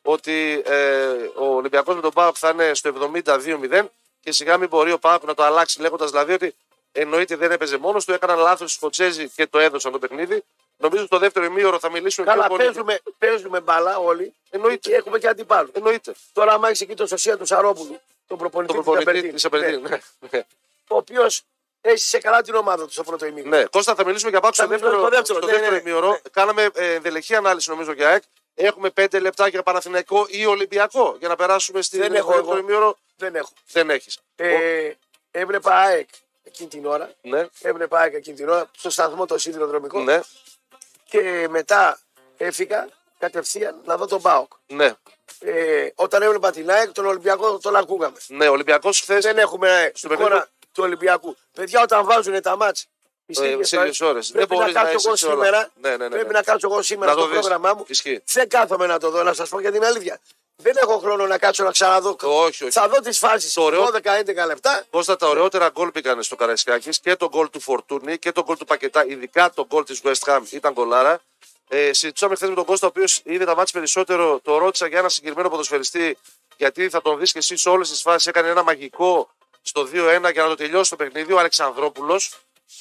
ότι 0.02 0.62
ε, 0.64 1.06
ο 1.36 1.44
Ολυμπιακός 1.54 1.94
με 1.94 2.00
τον 2.00 2.12
Πάοκ 2.12 2.36
θα 2.38 2.50
είναι 2.50 2.74
στο 2.74 3.10
72-0 3.14 3.84
και 4.20 4.32
σιγά 4.32 4.56
μην 4.56 4.68
μπορεί 4.68 4.92
ο 4.92 4.98
Πάοκ 4.98 5.22
να 5.24 5.34
το 5.34 5.42
αλλάξει, 5.42 5.80
λέγοντας 5.80 6.10
δηλαδή 6.10 6.32
ότι 6.32 6.54
εννοείται 6.92 7.36
δεν 7.36 7.50
έπαιζε 7.50 7.78
μόνος 7.78 8.04
του, 8.04 8.12
έκαναν 8.12 8.38
λάθος 8.38 8.70
οι 8.72 8.74
Σκοτσέζοι 8.74 9.28
και 9.28 9.46
το 9.46 9.58
έδωσαν 9.58 9.92
το 9.92 9.98
παιχνίδι. 9.98 10.42
Νομίζω 10.76 11.04
στο 11.06 11.18
δεύτερο 11.18 11.44
ημίωρο 11.44 11.78
θα 11.78 11.90
μιλήσουμε 11.90 12.26
Καλά, 12.26 12.46
πιο 12.46 12.48
πολύ. 12.56 12.64
παίζουμε, 12.64 12.98
παίζουμε 13.18 13.60
μπάλα 13.60 13.98
όλοι 13.98 14.34
Εννοείται. 14.50 14.88
και 14.90 14.94
έχουμε 14.96 15.18
και 15.18 15.28
αντιπάλους. 15.28 15.70
Εννοείται. 15.74 16.12
Τώρα, 16.32 16.52
άμα 16.52 16.68
έχεις 16.68 16.80
εκεί 16.80 16.94
το 16.94 17.06
Σωσία 17.06 17.36
του 17.36 17.44
Σαρόπουλου, 17.46 18.00
τον 18.26 18.38
προπονητή, 18.38 18.72
Το 18.72 18.78
της 18.78 18.84
προπονητή 18.84 19.10
Απερτίνη, 19.10 19.32
της 19.32 19.44
Απερτίνη. 19.44 19.80
ναι, 19.82 19.88
Ναι. 19.88 19.98
Ναι. 20.30 20.44
ο 20.88 20.96
οποίος 20.96 21.42
έχει 21.80 21.98
σε 21.98 22.18
καλά 22.18 22.42
την 22.42 22.54
ομάδα 22.54 22.84
του 22.86 22.92
στο 22.92 23.02
πρώτο 23.02 23.26
ημίχρονο. 23.26 23.56
ναι. 23.56 23.64
Κώστα, 23.64 23.94
θα 23.94 24.04
μιλήσουμε 24.04 24.30
για 24.30 24.40
Πάοκ 24.40 24.54
στο 24.54 24.62
Θα 24.62 24.68
μιλήσουμε 24.68 24.90
δεύτερο, 24.90 25.08
στο 25.08 25.16
δεύτερο, 25.16 25.38
στο 25.38 25.46
ναι, 25.46 25.52
δεύτερο 25.52 25.74
ναι, 25.76 25.82
ναι. 25.82 25.88
ημίωρο. 25.90 26.10
Ναι. 26.10 26.18
Κάναμε 26.32 26.68
ε, 26.74 26.92
ενδελεχή 26.94 27.34
ανάλυση 27.34 27.70
νομίζω 27.70 27.92
για 27.92 28.08
ΑΕΚ. 28.08 28.22
Έχουμε 28.54 28.90
πέντε 28.90 29.18
λεπτά 29.18 29.48
για 29.48 29.62
Παναθηναϊκό 29.62 30.26
ή 30.28 30.46
Ολυμπιακό 30.46 31.16
για 31.18 31.28
να 31.28 31.36
περάσουμε 31.36 31.82
στη 31.82 31.98
Δεν 31.98 32.14
έχω 32.14 32.26
στο 32.32 32.36
δεύτερο 32.40 32.56
εγώ. 32.58 32.66
ημίωρο. 32.68 32.96
Δεν 33.16 33.34
έχω. 33.34 33.50
Δεν 33.72 33.90
έχεις. 33.90 34.18
Ε, 34.36 34.90
έβλεπα 35.30 35.74
ΑΕΚ 35.74 36.08
εκείνη 36.52 36.68
την 36.68 36.86
ώρα. 36.86 37.10
Ναι. 37.22 37.46
Έβλεπα 37.60 37.98
ΑΕΚ 37.98 38.14
εκείνη 38.14 38.36
την 38.36 38.48
ώρα 38.48 38.70
στο 38.76 38.90
σταθμό 38.90 39.26
το 39.26 39.38
σιδηροδρομικό 39.38 40.00
Ναι. 40.00 40.20
και 41.04 41.46
μετά 41.50 41.98
έφυγα 42.36 42.88
κατευθείαν 43.18 43.80
να 43.84 43.96
δω 43.96 44.06
τον 44.06 44.22
ΠΑΟΚ. 44.22 44.52
Ναι. 44.66 44.92
Ε, 45.40 45.88
όταν 45.94 46.22
έβλεπα 46.22 46.50
την 46.50 46.70
ΑΕΚ, 46.70 46.92
τον 46.92 47.06
Ολυμπιακό 47.06 47.58
τον 47.58 47.76
ακούγαμε. 47.76 48.16
Ναι, 48.26 48.48
ο 48.48 48.52
Ολυμπιακός 48.52 49.00
χθες. 49.00 49.24
Δεν 49.24 49.38
έχουμε 49.38 49.90
Στο 49.94 50.06
εικόνα 50.12 50.28
παιχνίδι- 50.28 50.48
του 50.72 50.82
Ολυμπιακού. 50.82 51.36
Παιδιά, 51.52 51.82
όταν 51.82 52.04
βάζουν 52.06 52.42
τα 52.42 52.56
μάτς 52.56 52.86
τις 53.26 53.38
Ε, 53.38 53.48
ίδιες 53.50 53.68
σε 53.68 53.76
ίδιες 53.76 54.00
ώρες. 54.00 54.26
Δεν 54.26 54.34
Πρέπει 54.36 54.50
να 54.50 54.56
μπορείς 54.58 54.74
να 54.74 54.80
κάτσω 54.82 54.96
είσαι 54.96 55.06
εγώ 55.08 55.16
σε 55.16 55.26
όλα. 55.26 55.34
σήμερα. 55.34 55.70
Ναι, 55.80 55.88
ναι, 55.90 55.96
ναι, 55.96 56.08
Πρέπει 56.08 56.26
ναι. 56.26 56.32
να 56.32 56.42
κάτσω 56.42 56.68
εγώ 56.70 56.82
σήμερα 56.82 57.10
Να 57.10 57.16
το 57.16 57.22
στο 57.22 57.30
δεις. 57.30 57.40
πρόγραμμά 57.40 57.74
μου. 57.74 57.84
Ισχύει. 57.88 58.22
Δεν 58.26 58.48
κάθομαι 58.48 58.86
να 58.86 58.98
το 58.98 59.10
δω, 59.10 59.22
να 59.22 59.32
σας 59.32 59.48
πω 59.48 59.60
για 59.60 59.72
την 59.72 59.84
αλήθεια. 59.84 60.18
Δεν 60.62 60.76
έχω 60.76 60.98
χρόνο 60.98 61.26
να 61.26 61.38
κάτσω 61.38 61.64
να 61.64 61.70
ξαναδώ. 61.70 62.16
Όχι, 62.20 62.64
όχι. 62.64 62.70
Θα 62.70 62.88
δω 62.88 63.00
τις 63.00 63.18
φάσεις. 63.18 63.52
Το 63.52 63.62
ωραίο- 63.62 63.90
12-11 63.90 64.46
λεπτά. 64.46 64.84
Κώστα, 64.90 65.16
τα 65.16 65.28
ωραιότερα 65.28 65.68
γκολ 65.68 65.90
πήγανε 65.90 66.22
στο 66.22 66.36
Καραϊσκάκης 66.36 67.00
και 67.00 67.16
το 67.16 67.28
γκολ 67.28 67.50
του 67.50 67.60
Φορτούνη 67.60 68.18
και 68.18 68.32
το 68.32 68.42
γκολ 68.42 68.56
του 68.56 68.64
Πακετά, 68.64 69.06
ειδικά 69.06 69.50
το 69.50 69.66
γκολ 69.66 69.84
της 69.84 70.00
West 70.04 70.24
Ham 70.26 70.40
ήταν 70.50 70.72
γκολάρα. 70.72 71.20
Ε, 71.68 71.92
συζητούσαμε 71.92 72.34
χθες 72.34 72.48
με 72.48 72.54
τον 72.54 72.64
Κώστα, 72.64 72.86
ο 72.86 72.88
οποίος 72.88 73.20
είδε 73.24 73.44
τα 73.44 73.54
μάτια 73.56 73.72
περισσότερο. 73.72 74.40
Το 74.44 74.58
ρώτησα 74.58 74.86
για 74.86 74.98
ένα 74.98 75.08
συγκεκριμένο 75.08 75.48
ποδοσφαιριστή, 75.48 76.18
γιατί 76.56 76.88
θα 76.88 77.02
τον 77.02 77.18
δεις 77.18 77.32
και 77.32 77.38
εσύ 77.38 77.56
σε 77.56 77.68
όλες 77.68 77.90
τις 77.90 78.00
φάσεις. 78.00 78.26
Έκανε 78.26 78.48
ένα 78.48 78.62
μαγικό 78.62 79.30
στο 79.62 79.84
2-1 79.84 80.30
για 80.30 80.42
να 80.42 80.48
το 80.48 80.54
τελειώσει 80.54 80.90
το 80.90 80.96
παιχνίδι. 80.96 81.32
Ο 81.32 81.38
Αλεξανδρόπουλος, 81.38 82.32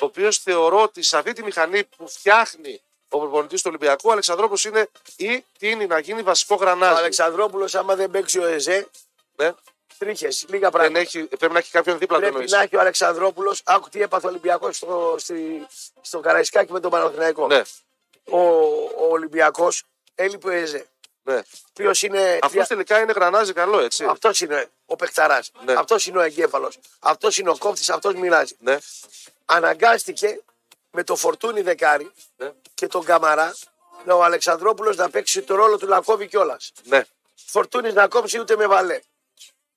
ο 0.01 0.05
οποίος 0.05 0.37
θεωρώ 0.37 0.81
ότι 0.81 1.03
σε 1.03 1.17
αυτή 1.17 1.33
τη 1.33 1.43
μηχανή 1.43 1.83
που 1.83 2.09
φτιάχνει 2.09 2.81
ο 3.09 3.19
προπονητής 3.19 3.61
του 3.61 3.67
Ολυμπιακού, 3.69 4.09
ο 4.09 4.11
Αλεξανδρόπουλος 4.11 4.65
είναι 4.65 4.89
ή 5.17 5.45
τίνει 5.59 5.85
να 5.85 5.99
γίνει 5.99 6.21
βασικό 6.21 6.55
Ο 6.55 6.57
γρανάζι. 6.57 6.99
Αλεξανδρόπουλος, 6.99 7.75
άμα 7.75 7.95
δεν 7.95 8.11
παίξει 8.11 8.39
ο 8.39 8.45
Εζέ, 8.45 8.87
Ναι. 9.35 9.51
τρίχες. 9.97 10.45
Λίγα 10.47 10.59
Δεν 10.69 10.71
πράγματα. 10.71 10.99
έχει, 10.99 11.23
πρέπει 11.23 11.53
να 11.53 11.59
έχει 11.59 11.71
κάποιον 11.71 11.97
δίπλα 11.97 12.15
του 12.15 12.21
Πρέπει 12.21 12.35
εννοείς. 12.35 12.51
να 12.51 12.61
έχει 12.61 12.75
ο 12.75 12.79
Αλεξανδρόπουλος. 12.79 13.61
Άκου 13.65 13.89
τι 13.89 14.01
έπαθε 14.01 14.25
ο 14.25 14.29
Ολυμπιακός 14.29 14.75
στο, 14.77 15.15
στη- 15.17 15.67
στο 16.01 16.19
Καραϊσκάκι 16.19 16.71
με 16.71 16.79
τον 16.79 16.91
Παναθηναϊκό. 16.91 17.47
Ναι, 17.47 17.61
Ο, 18.29 18.39
ο 18.39 19.07
Ολυμπιακός 19.09 19.83
έλειπε 20.15 20.47
ο 20.47 20.51
Εζέ. 20.51 20.87
ναι. 21.23 21.39
Ποιος 21.73 22.01
είναι. 22.03 22.39
Αυτός 22.41 22.67
τελικά 22.67 22.99
είναι 23.01 23.11
γρανάζι 23.11 23.53
καλό, 23.53 23.79
έτσι. 23.79 24.03
Αυτός 24.05 24.41
είναι 24.41 24.69
ο 24.85 24.95
παιχταράς. 24.95 25.51
Ναι. 25.65 25.73
Αυτός 25.73 26.07
είναι 26.07 26.17
ο 26.17 26.21
εγκέφαλος. 26.21 26.79
Αυτός 26.99 27.37
είναι 27.37 27.49
ο 27.49 27.57
κόφτης. 27.57 27.89
Αυτός 27.89 28.13
μοιράζει. 28.13 28.55
Ναι, 28.59 28.77
Αναγκάστηκε 29.45 30.41
με 30.91 31.03
το 31.03 31.15
φορτούνι 31.15 31.61
δεκάρι 31.61 32.11
ναι, 32.37 32.51
και 32.73 32.87
τον 32.87 33.03
Καμαρά 33.03 33.55
να 34.05 34.13
ο 34.13 34.23
Αλεξανδρόπουλος 34.23 34.95
να 34.95 35.09
παίξει 35.09 35.41
το 35.41 35.55
ρόλο 35.55 35.77
του 35.77 35.87
να 35.87 36.01
κόβει 36.01 36.27
κιόλας. 36.27 36.71
ναι. 36.83 37.05
Φορτούνις 37.45 37.93
να 37.93 38.07
κόψει 38.07 38.39
ούτε 38.39 38.55
με 38.55 38.67
βαλέ. 38.67 38.93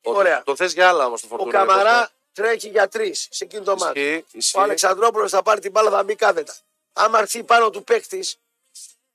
Όχι, 0.02 0.16
Ωραία. 0.18 0.42
Το 0.42 0.56
θες 0.56 0.72
για 0.72 0.88
άλλα 0.88 1.06
όμως 1.06 1.20
το 1.20 1.26
Ο 1.26 1.28
φορτούνι. 1.28 1.52
Καμαρά 1.52 2.10
τρέχει 2.32 2.68
για 2.68 2.88
τρεις 2.88 3.28
σε 3.30 3.44
εκείνο 3.44 3.62
το 3.62 3.76
μάτι. 3.76 4.00
Ισχύει, 4.00 4.24
ισχύει. 4.32 4.58
Ο 4.58 4.60
Αλεξανδρόπουλος 4.60 5.30
θα 5.30 5.42
πάρει 5.42 5.60
την 5.60 5.70
μπάλα, 5.70 5.90
θα 5.90 6.02
μπει 6.02 6.14
κάθετα. 6.14 6.54
Άμα 6.92 7.18
έρθει 7.18 7.42
πάνω 7.42 7.70
του 7.70 7.84
παίκτης, 7.84 8.38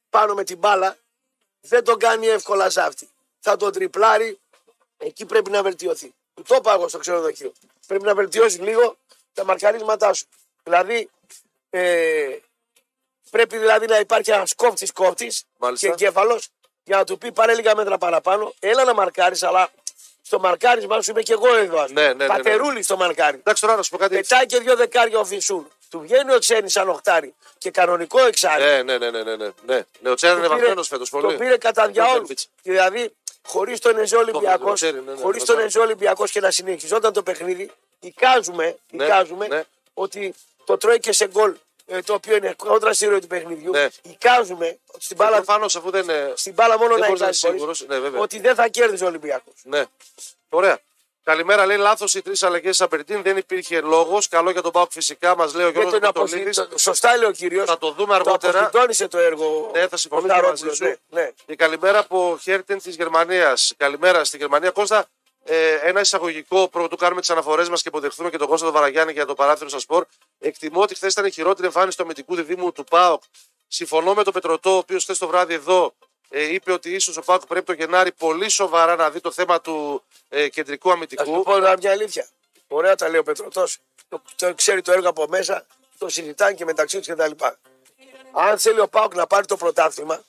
πάνω 0.10 0.34
με 0.34 0.44
την 0.44 0.58
μπάλα, 0.58 0.98
δεν 1.62 1.84
τον 1.84 2.00
κάνει 2.00 2.28
εύκολα 2.28 2.70
ζάφτη. 2.70 3.10
Θα 3.40 3.58
τον 3.58 3.72
τριπλάρει, 3.72 4.40
εκεί 4.98 5.26
πρέπει 5.26 5.50
να 5.50 5.64
βελτιωθεί. 5.64 6.14
Του 6.34 6.44
το 6.48 6.56
είπα 6.56 6.74
εγώ 6.74 6.88
στο 6.88 6.98
ξενοδοχείο. 6.98 7.52
Πρέπει 7.88 8.04
να 8.04 8.16
βελτιώσει 8.16 8.58
λίγο 8.58 8.98
τα 9.34 9.46
μαρκαρίσματά 9.46 10.14
σου. 10.14 10.26
Δηλαδή, 10.64 11.10
ε, 11.70 12.28
πρέπει 13.30 13.58
δηλαδή 13.58 13.86
να 13.86 14.00
υπάρχει 14.00 14.32
ένας 14.32 14.54
κόφτη 14.56 14.86
κόφτη 14.92 15.32
Μάλιστα. 15.58 15.88
και 15.88 15.94
εγκέφαλος 15.94 16.48
για 16.84 16.98
να 16.98 17.04
του 17.04 17.18
πει 17.18 17.32
πάρε 17.32 17.54
λίγα 17.56 17.76
μέτρα 17.76 17.98
παραπάνω. 17.98 18.54
Έλα 18.60 18.84
να 18.84 18.94
μαρκάρεις, 18.94 19.44
αλλά 19.44 19.70
στο 20.22 20.40
μαρκάρισμά 20.40 21.02
σου 21.02 21.12
είμαι 21.12 21.22
και 21.22 21.34
εγώ 21.34 21.56
εδώ. 21.56 21.80
ας 21.80 21.88
πούμε. 21.88 22.02
Ναι, 22.02 22.08
ναι, 22.08 22.14
ναι, 22.14 22.24
ναι. 22.26 22.28
Πατερούλης 22.28 22.86
στο 22.86 22.98
μαρκάρι. 22.98 23.38
Εντάξει 23.38 23.62
τώρα 23.62 23.76
να 23.76 23.82
σου 23.84 23.90
πω 23.90 23.98
κάτι. 23.98 24.16
Πετάει 24.16 24.46
και 24.46 24.60
δύο 24.60 24.76
δεκάρια 24.76 25.20
ο 25.20 25.26
Φυσούν. 25.26 25.68
Του 25.90 26.00
βγαίνει 26.00 26.34
ο 26.34 26.40
Τσένη 26.40 26.70
σαν 26.70 26.90
οχτάρι 26.90 27.34
και 27.58 27.72
κανονικό 27.72 28.26
εξάρι. 28.26 28.64
Ναι, 28.64 28.84
ναι, 28.84 28.98
ναι, 28.98 29.10
ναι, 29.10 29.24
ναι, 29.24 29.36
ναι. 29.36 29.50
ναι. 29.66 29.82
ναι 30.00 30.10
ο 30.10 30.14
Τσέραν 30.14 30.38
είναι 30.38 30.48
Το 30.48 30.54
πήρε- 30.54 30.62
βαθμένος 30.66 30.88
φέτος 30.88 31.10
Το 31.10 31.18
πολύ. 31.20 31.38
πήρε 31.38 31.58
κατά 31.58 31.88
διαόλου. 31.88 32.18
Πέρπιτς. 32.18 32.50
Δηλαδή, 32.62 33.14
χωρίς 33.46 33.80
τον 33.80 33.98
Εζέ 33.98 34.16
Ολυμπιακό, 34.18 34.74
ξέρει, 34.74 35.02
ναι, 35.02 35.12
ναι, 35.12 35.18
χωρίς 35.22 35.40
ναι, 35.42 35.48
τον 35.48 35.56
ναι. 35.58 35.64
Εζέ 35.64 35.80
Ολυμπιακός 35.80 36.32
και 36.32 36.40
να 36.40 36.52
συνεχιζόταν 36.52 37.14
το 37.14 37.24
παιχνίδι, 37.24 37.72
εικάζουμε, 38.00 38.78
Ναι, 38.90 39.04
εικάζουμε 39.06 39.48
ναι. 39.48 39.64
ότι 39.94 40.34
το 40.68 40.78
τρώει 40.78 41.00
και 41.00 41.12
σε 41.12 41.28
γκολ 41.28 41.54
ε, 41.86 42.02
το 42.02 42.14
οποίο 42.14 42.36
είναι 42.36 42.54
κόντρα 42.58 42.94
στη 42.94 43.06
ροή 43.06 43.20
του 43.20 43.28
παιχνιδιού. 43.28 43.72
Ναι. 43.72 43.88
Εικάζουμε 44.02 44.78
ότι 44.88 45.04
στην 45.04 45.16
μπάλα, 45.18 45.36
Προφανώς 45.36 45.76
αφού 45.76 45.90
δεν 45.90 46.04
είναι. 46.04 46.34
στην 46.36 46.54
μπάλα 46.54 46.78
μόνο 46.78 46.90
δεν 46.92 47.00
να 47.00 47.06
μπορείς 47.08 47.22
να 47.22 47.26
εικάζεις 47.28 47.44
είσαι 47.44 47.58
μπορείς, 47.58 47.78
σίγουρος. 47.78 48.00
Ναι, 48.00 48.06
βέβαια. 48.10 48.22
ότι 48.22 48.40
δεν 48.40 48.56
θα 48.56 48.68
κέρδιζε 48.68 49.04
ο 49.04 49.08
Ολυμπιακός. 49.08 49.54
Ναι. 49.64 49.84
Ωραία. 50.50 50.80
Καλημέρα, 51.24 51.66
λέει 51.66 51.78
λάθος 51.78 52.14
οι 52.16 52.22
τρεις 52.22 52.44
αλλαγές 52.44 52.70
της 52.70 52.82
Απερτίν. 52.82 53.22
Δεν 53.22 53.38
υπήρχε 53.38 53.82
λόγος. 53.82 54.28
Καλό 54.28 54.50
για 54.52 54.62
τον 54.62 54.72
Πάουκ 54.72 54.92
φυσικά 54.92 55.36
μας 55.36 55.54
λέει 55.54 55.66
ο 55.66 55.72
Δεν 55.72 55.82
Γιώργος 55.82 56.00
τον 56.00 56.10
αποσυ... 56.10 56.36
Μητολίδη. 56.36 56.70
το- 56.70 56.78
Σωστά 56.78 57.18
λέει 57.18 57.30
ο 57.30 57.32
κύριος. 57.32 57.66
Θα 57.70 57.78
το 57.78 57.92
δούμε 57.92 58.16
αργότερα. 58.16 58.52
Το 58.54 58.60
αποσυντώνησε 58.60 59.08
το 59.08 59.18
έργο. 59.18 59.72
Ναι, 59.74 59.80
θα 59.80 59.90
ο 59.94 59.98
συμφωνήσω 59.98 60.28
μαζί 60.28 60.40
Σταρόπουλος, 60.42 60.76
σου. 60.76 60.84
ναι, 60.84 60.96
ναι. 61.22 61.32
Και 61.46 61.56
καλημέρα 61.56 62.00
από 62.00 62.38
Χέρτεν 62.42 62.82
της 62.82 62.96
Γερμανίας. 62.96 63.74
Καλημέρα 63.78 64.24
στη 64.24 64.38
Γερμανία. 64.38 64.70
Κώστα, 64.72 65.06
ε, 65.50 65.74
ένα 65.82 66.00
εισαγωγικό 66.00 66.68
πρωτού 66.68 66.96
κάνουμε 66.96 67.20
τις 67.22 67.30
αναφορές 67.30 67.70
μας 67.70 67.82
και 67.82 67.88
υποδεχθούμε 67.88 68.30
και 68.30 68.38
τον 68.38 68.48
Κώστα 68.48 68.66
τον 68.66 68.74
Βαραγιάννη 68.74 69.12
για 69.14 69.26
το 69.26 69.34
παράθυρο 69.34 69.70
σας 69.70 69.82
σπορ. 69.82 70.06
Εκτιμώ 70.40 70.82
ότι 70.82 70.96
χθες 70.96 71.12
ήταν 71.12 71.26
η 71.26 71.32
χειρότερη 71.32 71.68
εμφάνιση 71.68 71.98
του 71.98 72.04
αμυντικού 72.04 72.36
διδήμου 72.36 72.72
του 72.72 72.84
ΠΑΟΚ. 72.84 73.24
Συμφωνώ 73.68 74.14
με 74.14 74.24
τον 74.24 74.34
Πετροτό, 74.34 74.74
ο 74.74 74.78
οποίος 74.78 75.04
χθες 75.04 75.18
το 75.18 75.28
βράδυ 75.28 75.54
εδώ 75.54 75.94
ε, 76.30 76.54
είπε 76.54 76.72
ότι 76.72 76.92
ίσως 76.94 77.18
ο 77.18 77.22
ΠΑΟΚ 77.22 77.46
πρέπει 77.46 77.66
το 77.66 77.74
Γενάρη 77.74 78.12
πολύ 78.12 78.50
σοβαρά 78.50 78.96
να 78.96 79.10
δει 79.10 79.20
το 79.20 79.32
θέμα 79.32 79.62
του 79.62 80.04
ε, 80.30 80.50
κεντρικού 80.50 80.90
Θα 80.90 80.96
σου 80.96 80.98
αμυντικού. 80.98 81.44
πω 81.44 81.52
τώρα 81.52 81.78
μια 81.78 81.92
αλήθεια. 81.92 82.28
Ωραία 82.68 82.96
τα 82.96 83.10
λέει 83.10 83.20
ο 83.20 83.24
Πετρωτός. 83.24 83.78
Το, 84.10 84.22
το 84.36 84.54
ξέρει 84.54 84.82
το 84.82 84.92
έργο 84.92 85.10
από 85.10 85.28
μέσα, 85.28 85.66
το 85.98 86.10
συζητάνε 86.10 86.54
και 86.54 86.66
μεταξύ 86.66 86.98
τους 86.98 87.08
κτλ. 87.08 87.32
Αν 88.34 88.60
θέλει 88.60 88.80
ο 88.80 88.88
Πάουκ 88.88 89.16
να 89.16 89.28
πάρει 89.28 89.46
το 89.46 89.58
πρωτάθλημα, 89.58 90.24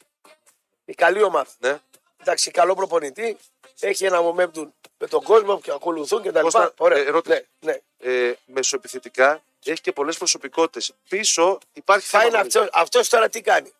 η 0.84 0.94
καλή 0.94 1.22
ομάδα. 1.22 1.50
Ναι. 1.58 1.78
Εντάξει, 2.20 2.50
καλό 2.50 2.74
προπονητή, 2.74 3.36
έχει 3.80 4.04
ένα 4.04 4.18
momentum 4.22 4.68
με 4.98 5.06
τον 5.06 5.22
κόσμο 5.22 5.60
και 5.60 5.70
ακολουθούν 5.70 6.22
κτλ. 6.22 6.40
Κώστα, 6.40 6.72
Ωραία. 6.76 6.98
ε, 6.98 7.04
ερώτηση. 7.06 7.46
ναι, 7.60 7.72
ναι. 8.00 8.28
Ε, 8.28 8.34
μεσοεπιθετικά 8.44 9.42
έχει 9.64 9.80
και 9.80 9.92
πολλές 9.92 10.16
προσωπικότητες. 10.18 10.92
Πίσω 11.08 11.58
υπάρχει 11.72 12.06
Θα 12.06 12.18
θέμα. 12.18 12.30
είναι 12.30 12.38
αυτός, 12.38 12.68
αυτός 12.72 13.08
τώρα 13.08 13.28
τι 13.28 13.40
κάνει; 13.40 13.72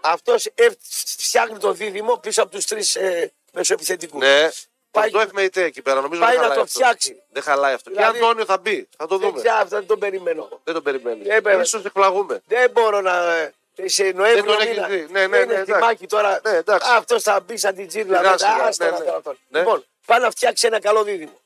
Αυτός 0.00 0.46
ε, 0.54 0.68
φτιάχνει 1.16 1.58
το 1.58 1.72
δίδυμο 1.72 2.16
πίσω 2.16 2.42
από 2.42 2.50
τους 2.50 2.64
τρεις 2.64 2.96
ε, 2.96 3.32
μεσοεπιθετικούς. 3.52 4.20
Ναι. 4.20 4.48
Πάει- 4.90 5.10
το 5.10 5.20
FMAT 5.20 5.56
εκεί 5.56 5.82
πέρα. 5.82 6.00
Νομίζω 6.00 6.20
πάει 6.20 6.30
δεν 6.30 6.36
να 6.40 6.42
χαλάει 6.42 6.56
το 6.58 6.62
αυτό. 6.64 6.78
φτιάξει. 6.78 7.22
Δεν 7.32 7.42
χαλάει 7.42 7.74
αυτό. 7.74 7.90
Δηλαδή- 7.90 8.18
Και 8.18 8.24
Αντώνιο 8.24 8.44
θα 8.44 8.58
μπει. 8.58 8.88
Θα 8.96 9.06
το 9.06 9.18
Δεν 9.18 9.28
δούμε. 9.28 9.40
ξέρω, 9.42 9.56
αυτό 9.56 9.76
δεν 9.76 9.86
τον 9.86 9.98
περιμένω. 9.98 10.48
Δεν 10.64 10.74
τον 10.74 10.82
περιμένεις. 10.82 11.28
Ε, 11.28 11.40
βέβαια. 11.40 11.60
Ίσως 11.60 11.84
εκπλαγούμε. 11.84 12.42
Δεν 12.46 12.70
μπορώ 12.70 13.00
να. 13.00 13.34
ε, 13.34 13.54
Σε 13.84 14.02
Νοέμβριο 14.02 14.34
Δεν 14.34 14.44
τον 14.44 14.60
έχεις 14.60 14.74
μήνα. 14.74 14.86
δει. 14.86 15.06
Ναι, 15.10 15.26
ναι, 15.26 15.36
είναι 15.36 15.44
ναι, 15.44 15.52
εντάξει. 15.52 15.72
θυμάκι 15.72 16.06
τώρα. 16.06 16.40
Ναι, 16.44 16.50
εντάξει. 16.56 16.88
Αυτός 16.96 17.22
θα 17.22 17.40
μπει 17.40 17.56
σαν 17.56 17.74
την 17.74 17.88
τζίρλα. 17.88 18.16
Σιγά, 18.16 18.30
μετά. 18.30 18.52
σιγά. 18.52 18.64
Άστα 18.66 18.84
Ναι, 18.84 18.90
να 18.90 18.98
ναι. 18.98 19.04
τώρα 19.04 19.16
αυτόν. 19.16 19.38
Ναι. 19.48 19.62
Λοιπόν, 20.08 20.16
πάει 20.16 20.20
να 20.20 20.30
φτιάξει 20.30 20.66
ένα 20.66 20.80
καλό 20.80 21.02
δίδυμο. 21.04 21.40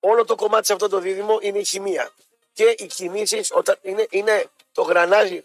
Όλο 0.00 0.24
το 0.24 0.34
κομμάτι 0.34 0.66
σε 0.66 0.72
αυτό 0.72 0.88
το 0.88 0.98
δίδυμο 0.98 1.38
είναι 1.42 1.58
η 1.58 1.64
χημεία. 1.64 2.10
Και 2.52 2.74
οι 2.78 2.86
κινήσεις 2.86 3.50
όταν 3.52 3.78
είναι, 3.82 4.06
είναι 4.10 4.50
το 4.72 4.82
γρανάζι 4.82 5.44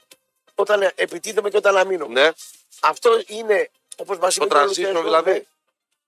όταν 0.55 0.91
επιτίθεμαι 0.95 1.49
και 1.49 1.57
όταν 1.57 1.77
αμήνομαι. 1.77 2.21
Ναι. 2.21 2.31
Αυτό 2.81 3.23
είναι, 3.27 3.69
όπως 3.97 4.17
μας 4.17 4.35
είπε 4.35 4.45
Το 4.45 4.55
και 4.55 4.57
ο 4.57 4.61
transition 4.61 4.65
Λουτσέσκο, 4.67 5.01
δηλαδή. 5.03 5.31
ναι, 5.31 5.43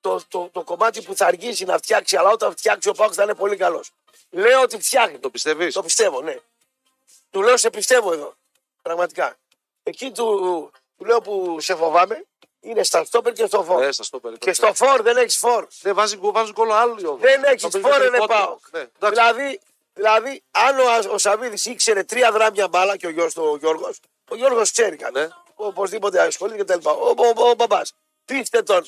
Το, 0.02 0.22
το, 0.28 0.50
το 0.52 0.64
κομμάτι 0.64 1.02
που 1.02 1.16
θα 1.16 1.26
αργήσει 1.26 1.66
να 1.66 1.78
φτιάξει, 1.78 2.18
αλλά 2.18 2.30
όταν 2.30 2.52
φτιάξει 2.58 2.90
ο 2.90 2.94
Πάουκ 2.94 3.12
θα 3.16 3.24
είναι 3.24 3.36
πολύ 3.36 3.56
καλός. 3.56 3.92
Λέω 4.30 4.62
ότι 4.62 4.80
φτιάχνει. 4.80 5.20
Το 5.20 5.30
πιστεύεις; 5.30 5.74
Το 5.74 5.84
πιστεύω, 5.84 6.22
ναι. 6.22 6.40
Του 7.32 7.42
λέω 7.42 7.58
σε 7.58 7.70
πιστεύω 7.70 8.14
εδώ. 8.14 8.36
Πραγματικά. 8.82 9.38
Εκεί 9.84 10.12
του, 10.12 10.26
του 10.98 11.06
λέω 11.06 11.22
που 11.22 11.60
σε 11.60 11.76
φοβάμαι 11.76 12.26
είναι 12.64 12.84
στα 12.84 13.04
στόπερ 13.04 13.34
και 13.34 13.46
στο 13.46 13.64
φόρ. 13.64 13.80
Ναι, 13.86 13.92
στα 13.92 14.04
στόπερ. 14.04 14.38
και 14.38 14.54
στο 14.54 14.74
φόρ 14.74 15.02
δεν 15.02 15.18
έχεις 15.18 15.38
φόρ. 15.38 15.68
Δεν 15.82 15.94
βάζει 15.96 16.18
γκολ, 16.18 16.32
βάζει 16.32 16.52
γκολ 16.52 16.72
άλλοι 16.72 17.06
όμως. 17.06 17.22
Δεν 17.22 17.42
Θα 17.42 17.50
έχεις 17.50 17.68
παίζει 17.68 17.88
φόρ, 17.88 17.96
είναι 18.02 18.10
λιγότερο. 18.10 18.28
πάω. 18.28 18.58
Ναι, 18.72 18.80
εντάξει. 18.80 19.22
δηλαδή, 19.22 19.60
δηλαδή, 19.94 20.44
αν 20.52 20.80
ο, 20.80 21.14
ο 21.14 21.18
Σαββίδης 21.18 21.66
ήξερε 21.66 22.04
τρία 22.04 22.32
δράμια 22.32 22.68
μπάλα 22.68 22.98
και 22.98 23.08
ο 23.08 23.10
γιο 23.10 23.32
του 23.34 23.44
ο 23.54 23.58
Γιώργο, 23.58 23.90
ο 24.30 24.36
Γιώργος 24.36 24.72
ξέρει 24.72 24.96
κάτι. 24.96 25.20
Ναι. 25.20 25.28
Οπωσδήποτε 25.56 26.22
ασχολείται 26.22 26.64
κτλ. 26.64 26.88
Ο, 26.90 26.92
ο, 26.92 27.14
ο, 27.38 27.50
ο 27.50 27.54
μπαμπάς. 27.54 27.94
Πείστε 28.26 28.62
τον. 28.64 28.86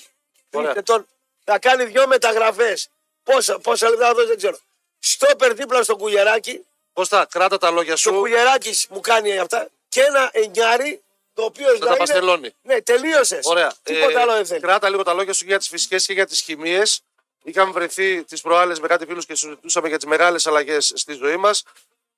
Ωραία. 0.52 0.68
Πείστε 0.74 0.82
τον. 0.82 1.08
Θα 1.44 1.60
κάνει 1.60 1.84
δυο 1.86 2.08
μεταγραφές. 2.08 2.90
Πόσα, 3.24 3.60
πόσα 3.60 3.90
λεπτά 3.90 4.06
θα 4.08 4.14
δώσει 4.14 4.28
δεν 4.28 4.38
ξέρω. 4.38 4.58
Στόπερ 5.00 5.54
δίπλα 5.54 5.84
στο 5.84 5.96
κουγεράκι. 5.96 6.66
Κώστα, 6.94 7.28
κράτα 7.30 7.58
τα 7.58 7.72
λόγια 7.72 7.92
Το 7.92 7.98
σου. 7.98 8.12
κουγεράκι 8.14 8.76
μου 8.90 9.00
κάνει 9.00 9.38
αυτά. 9.40 9.68
Και 9.90 10.02
ένα 10.02 10.30
εννιάρι 10.34 11.02
το 11.36 11.44
οποίο 11.44 11.78
τα 11.78 11.86
είναι... 11.88 11.96
παστελώνει. 11.96 12.54
Ναι, 12.62 12.82
τελείωσες. 12.82 13.46
Ωραία. 13.46 13.74
Τίποτα 13.84 14.20
Ε, 14.20 14.22
άλλο 14.22 14.34
δεν 14.34 14.46
θέλεις. 14.46 14.62
Κράτα 14.62 14.90
λίγο 14.90 15.04
τα 15.04 15.14
λόγια 15.14 15.34
σου 15.34 15.46
για 15.46 15.58
τις 15.58 15.68
φυσικές 15.68 16.06
και 16.06 16.14
για 16.14 16.26
τις 16.26 16.42
χημίες. 16.42 17.02
Είχαμε 17.44 17.72
βρεθεί 17.72 18.24
τις 18.24 18.42
προάλλες 18.42 18.80
με 18.80 18.88
κάτι 18.88 19.06
φίλους 19.06 19.26
και 19.26 19.36
συζητούσαμε 19.36 19.88
για 19.88 19.98
τις 19.98 20.06
μεγάλες 20.06 20.48
αλλαγές 20.48 20.92
στη 20.96 21.14
ζωή 21.14 21.38
μας. 21.38 21.64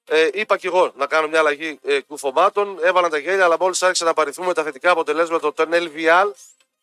Ε, 0.10 0.30
είπα 0.34 0.58
και 0.58 0.67
εγώ 0.67 0.91
να 0.95 1.06
κάνω 1.06 1.27
μια 1.27 1.39
αλλαγή 1.39 1.80
ε, 1.84 1.99
κουφωμάτων. 1.99 2.77
Έβαλαν 2.82 3.10
τα 3.10 3.17
γέλια, 3.17 3.43
αλλά 3.43 3.58
μόλις 3.60 3.84
άρχισα 3.84 4.06
να 4.06 4.13
παριθμούμε 4.13 4.53
τα 4.53 4.63
θετικά 4.63 4.91
αποτελέσματα 4.91 5.53
των 5.53 5.69
LVL 5.71 6.32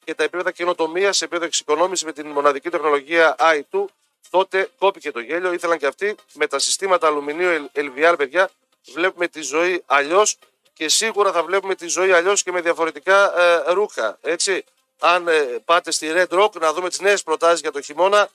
και 0.04 0.14
τα 0.14 0.22
επίπεδα 0.22 0.50
καινοτομία 0.50 1.12
σε 1.12 1.24
επίπεδο 1.24 1.44
εξοικονόμηση 1.44 2.04
με 2.04 2.12
την 2.12 2.26
μοναδική 2.26 2.70
τεχνολογία 2.70 3.36
i2, 3.38 3.84
τότε 4.30 4.70
κόπηκε 4.78 5.10
το 5.10 5.20
γέλιο. 5.20 5.52
Ήθελαν 5.52 5.78
και 5.78 5.86
αυτοί 5.86 6.14
με 6.32 6.46
τα 6.46 6.58
συστήματα 6.58 7.06
αλουμινίου 7.06 7.70
LVL, 7.74 8.14
παιδιά, 8.18 8.50
βλέπουμε 8.92 9.28
τη 9.28 9.42
ζωή 9.42 9.82
αλλιώς 9.86 10.38
και 10.74 10.88
σίγουρα 10.88 11.32
θα 11.32 11.42
βλέπουμε 11.42 11.74
τη 11.74 11.86
ζωή 11.86 12.12
αλλιώς 12.12 12.42
και 12.42 12.52
με 12.52 12.60
διαφορετικά 12.60 13.40
ε, 13.40 13.72
ρούχα. 13.72 14.18
Έτσι. 14.22 14.64
Αν 14.98 15.28
ε, 15.28 15.40
πάτε 15.64 15.90
στη 15.90 16.12
Red 16.14 16.28
Rock 16.28 16.52
να 16.60 16.72
δούμε 16.72 16.88
τις 16.88 17.00
νέες 17.00 17.22
προτάσεις 17.22 17.60
για 17.60 17.72
το 17.72 17.80
χειμώνα, 17.80 18.28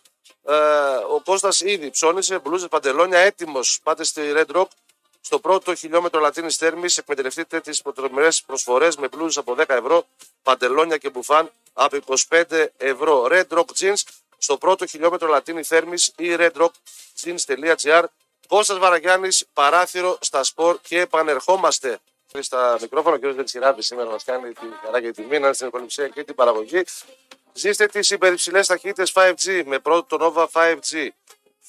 ε, 0.45 0.53
ο 1.13 1.21
Κώστας 1.25 1.61
ήδη 1.61 1.89
ψώνισε, 1.89 2.39
μπλούζες, 2.39 2.67
παντελόνια, 2.67 3.19
έτοιμος. 3.19 3.79
Πάτε 3.83 4.03
στη 4.03 4.21
Red 4.35 4.55
Rock 4.55 4.67
στο 5.21 5.39
πρώτο 5.39 5.75
χιλιόμετρο 5.75 6.19
Λατίνης 6.19 6.55
Θέρμης. 6.55 6.97
Εκμεταλλευτείτε 6.97 7.59
τις 7.59 7.81
τρομερέ 7.95 8.27
προσφορές 8.45 8.97
με 8.97 9.07
μπλούζες 9.07 9.37
από 9.37 9.55
10 9.57 9.63
ευρώ, 9.67 10.05
παντελόνια 10.43 10.97
και 10.97 11.09
μπουφάν 11.09 11.51
από 11.73 11.97
25 12.29 12.65
ευρώ. 12.77 13.27
Red 13.29 13.47
Rock 13.49 13.65
Jeans 13.79 14.01
στο 14.37 14.57
πρώτο 14.57 14.85
χιλιόμετρο 14.85 15.27
Λατίνη 15.27 15.63
Θέρμης 15.63 16.13
ή 16.17 16.35
redrockjeans.gr. 16.39 18.03
Κώστας 18.47 18.77
Βαραγιάννης, 18.77 19.45
παράθυρο 19.53 20.17
στα 20.21 20.43
σπορ 20.43 20.77
και 20.81 20.99
επανερχόμαστε. 20.99 21.99
Στα 22.37 22.77
μικρόφωνα 22.81 23.15
ο 23.15 23.19
κ. 23.19 23.33
Βεντσιράπη 23.35 23.83
σήμερα 23.83 24.09
μας 24.09 24.23
κάνει 24.23 24.53
τη 24.53 24.65
χαρά 24.83 25.01
και 25.01 25.11
τη 25.11 25.21
τιμή 25.21 25.39
να 25.39 25.45
είναι 25.45 25.53
στην 25.53 25.67
οικονομία 25.67 26.07
και 26.13 26.23
την 26.23 26.35
παραγωγή. 26.35 26.83
Ζήστε 27.53 27.85
τις 27.85 28.09
υπερυψηλές 28.09 28.67
ταχύτητες 28.67 29.11
5G 29.15 29.63
με 29.65 29.79
πρώτο 29.79 30.17
το 30.17 30.33
Nova 30.35 30.47
5G. 30.61 31.07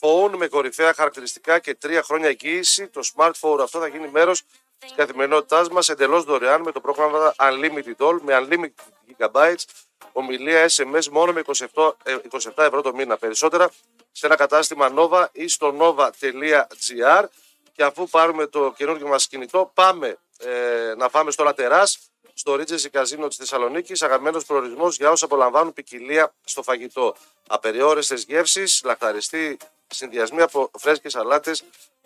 Phone 0.01 0.31
με 0.37 0.49
κορυφαία 0.49 0.95
χαρακτηριστικά 0.95 1.59
και 1.59 1.75
τρία 1.75 2.03
χρόνια 2.03 2.29
εγγύηση. 2.29 2.89
Το 2.89 3.01
smartphone 3.15 3.59
αυτό 3.61 3.79
θα 3.79 3.87
γίνει 3.87 4.09
μέρος 4.09 4.43
της 4.79 4.93
καθημερινότητάς 4.97 5.69
μας 5.69 5.89
εντελώς 5.89 6.25
δωρεάν 6.25 6.63
με 6.63 6.73
το 6.73 6.81
πρόγραμμα 6.81 7.35
Unlimited 7.39 7.97
All 8.07 8.19
με 8.23 8.47
Unlimited 8.49 8.71
Gigabytes 9.09 9.65
ομιλία 10.13 10.69
SMS 10.69 11.05
μόνο 11.11 11.33
με 11.33 11.43
27, 11.75 11.97
ε, 12.03 12.17
27 12.31 12.65
ευρώ 12.65 12.81
το 12.81 12.95
μήνα. 12.95 13.17
Περισσότερα 13.17 13.71
σε 14.13 14.27
ένα 14.27 14.37
κατάστημα 14.37 14.93
Nova 14.97 15.27
ή 15.33 15.49
στο 15.49 15.75
nova.gr 15.81 17.25
και 17.73 17.85
αφού 17.85 18.09
πάρουμε 18.09 18.47
το 18.47 18.73
καινούργιο 18.77 19.07
μας 19.07 19.27
κινητό 19.27 19.71
πάμε 19.75 20.19
ε, 20.45 20.95
να 20.97 21.09
πάμε 21.09 21.31
στο 21.31 21.45
Λατεράς 21.45 21.99
στο 22.35 22.55
Ρίτζεση 22.55 22.91
Καζίνο 22.91 23.29
της 23.29 23.37
Θεσσαλονίκης, 23.37 24.03
αγαπημένος 24.03 24.45
προορισμός 24.45 24.97
για 24.97 25.11
όσου 25.11 25.25
απολαμβάνουν 25.25 25.73
ποικιλία 25.73 26.35
στο 26.45 26.63
φαγητό. 26.63 27.17
Απεριόριστες 27.49 28.25
γεύσεις, 28.29 28.81
λαχταριστή 28.85 29.57
συνδυασμοί 29.87 30.41
από 30.41 30.71
φρέσκες 30.79 31.13
σαλάτες 31.13 31.65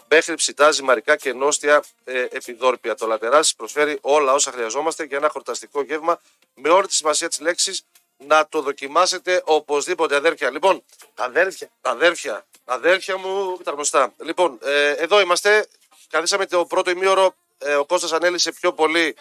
μέχρι 0.08 0.34
ψητά, 0.34 0.70
ζυμαρικά 0.70 1.16
και 1.16 1.32
νόστια 1.32 1.84
ε, 2.04 2.20
επιδόρπια. 2.30 2.94
Το 2.94 3.06
Λατερά 3.06 3.40
προσφέρει 3.56 3.98
όλα 4.00 4.32
όσα 4.32 4.50
χρειαζόμαστε 4.50 5.04
για 5.04 5.16
ένα 5.16 5.28
χορταστικό 5.28 5.82
γεύμα 5.82 6.20
με 6.54 6.68
όλη 6.68 6.86
τη 6.86 6.94
σημασία 6.94 7.28
της 7.28 7.40
λέξης 7.40 7.84
να 8.16 8.48
το 8.48 8.60
δοκιμάσετε 8.60 9.42
οπωσδήποτε, 9.44 10.16
αδέρφια. 10.16 10.50
Λοιπόν, 10.50 10.82
Αδέρφια. 11.14 11.70
αδέρφια, 11.80 12.46
αδέρφια 12.64 13.16
μου, 13.16 13.58
τα 13.64 13.70
γνωστά. 13.70 14.14
Λοιπόν, 14.22 14.58
ε, 14.62 14.90
εδώ 14.90 15.20
είμαστε. 15.20 15.66
Καθίσαμε 16.08 16.46
το 16.46 16.64
πρώτο 16.64 16.90
ημίωρο. 16.90 17.34
Ε, 17.58 17.74
ο 17.74 17.84
Κώστας 17.84 18.12
ανέλησε 18.12 18.52
πιο 18.52 18.72
πολύ 18.72 19.16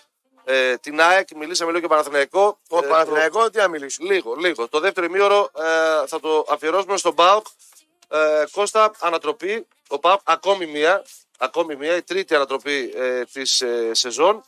ε, 0.45 0.77
την 0.77 1.01
ΑΕΚ. 1.01 1.27
Μιλήσαμε 1.35 1.71
λίγο 1.71 1.81
και 1.81 1.87
Παναθηναϊκό. 1.89 2.59
Ο 2.69 2.77
Ε, 2.77 2.87
Παναθηναϊκό 2.87 3.49
τι 3.49 3.57
να 3.57 3.67
μιλήσω. 3.67 4.01
το- 4.01 4.05
Λίγο, 4.13 4.33
λίγο. 4.35 4.67
Το 4.67 4.79
δεύτερο 4.79 5.05
ημίωρο 5.05 5.49
ε, 5.57 6.07
θα 6.07 6.19
το 6.21 6.45
αφιερώσουμε 6.49 6.97
στον 6.97 7.15
ΠΑΟΚ. 7.15 7.45
Ε, 8.09 8.43
Κώστα, 8.51 8.91
ανατροπή. 8.99 9.67
Ο 9.87 9.99
ΠΑΟΚ 9.99 10.19
ακόμη 10.23 10.65
μία. 10.65 11.03
Ακόμη 11.37 11.75
μία, 11.75 11.95
η 11.95 12.01
τρίτη 12.01 12.35
ανατροπή 12.35 12.91
ε, 12.95 13.23
της 13.23 13.61
ε, 13.61 13.89
σεζόν. 13.93 14.43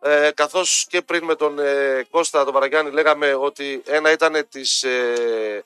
Ε, 0.00 0.30
καθώς 0.34 0.86
και 0.88 1.02
πριν 1.02 1.24
με 1.24 1.34
τον 1.34 1.58
ε, 1.58 2.06
Κώστα 2.10 2.44
τον 2.44 2.52
Παραγιάννη 2.52 2.90
λέγαμε 2.90 3.34
ότι 3.34 3.82
ένα 3.86 4.10
ήταν 4.10 4.46
της, 4.48 4.82
ε, 4.82 5.62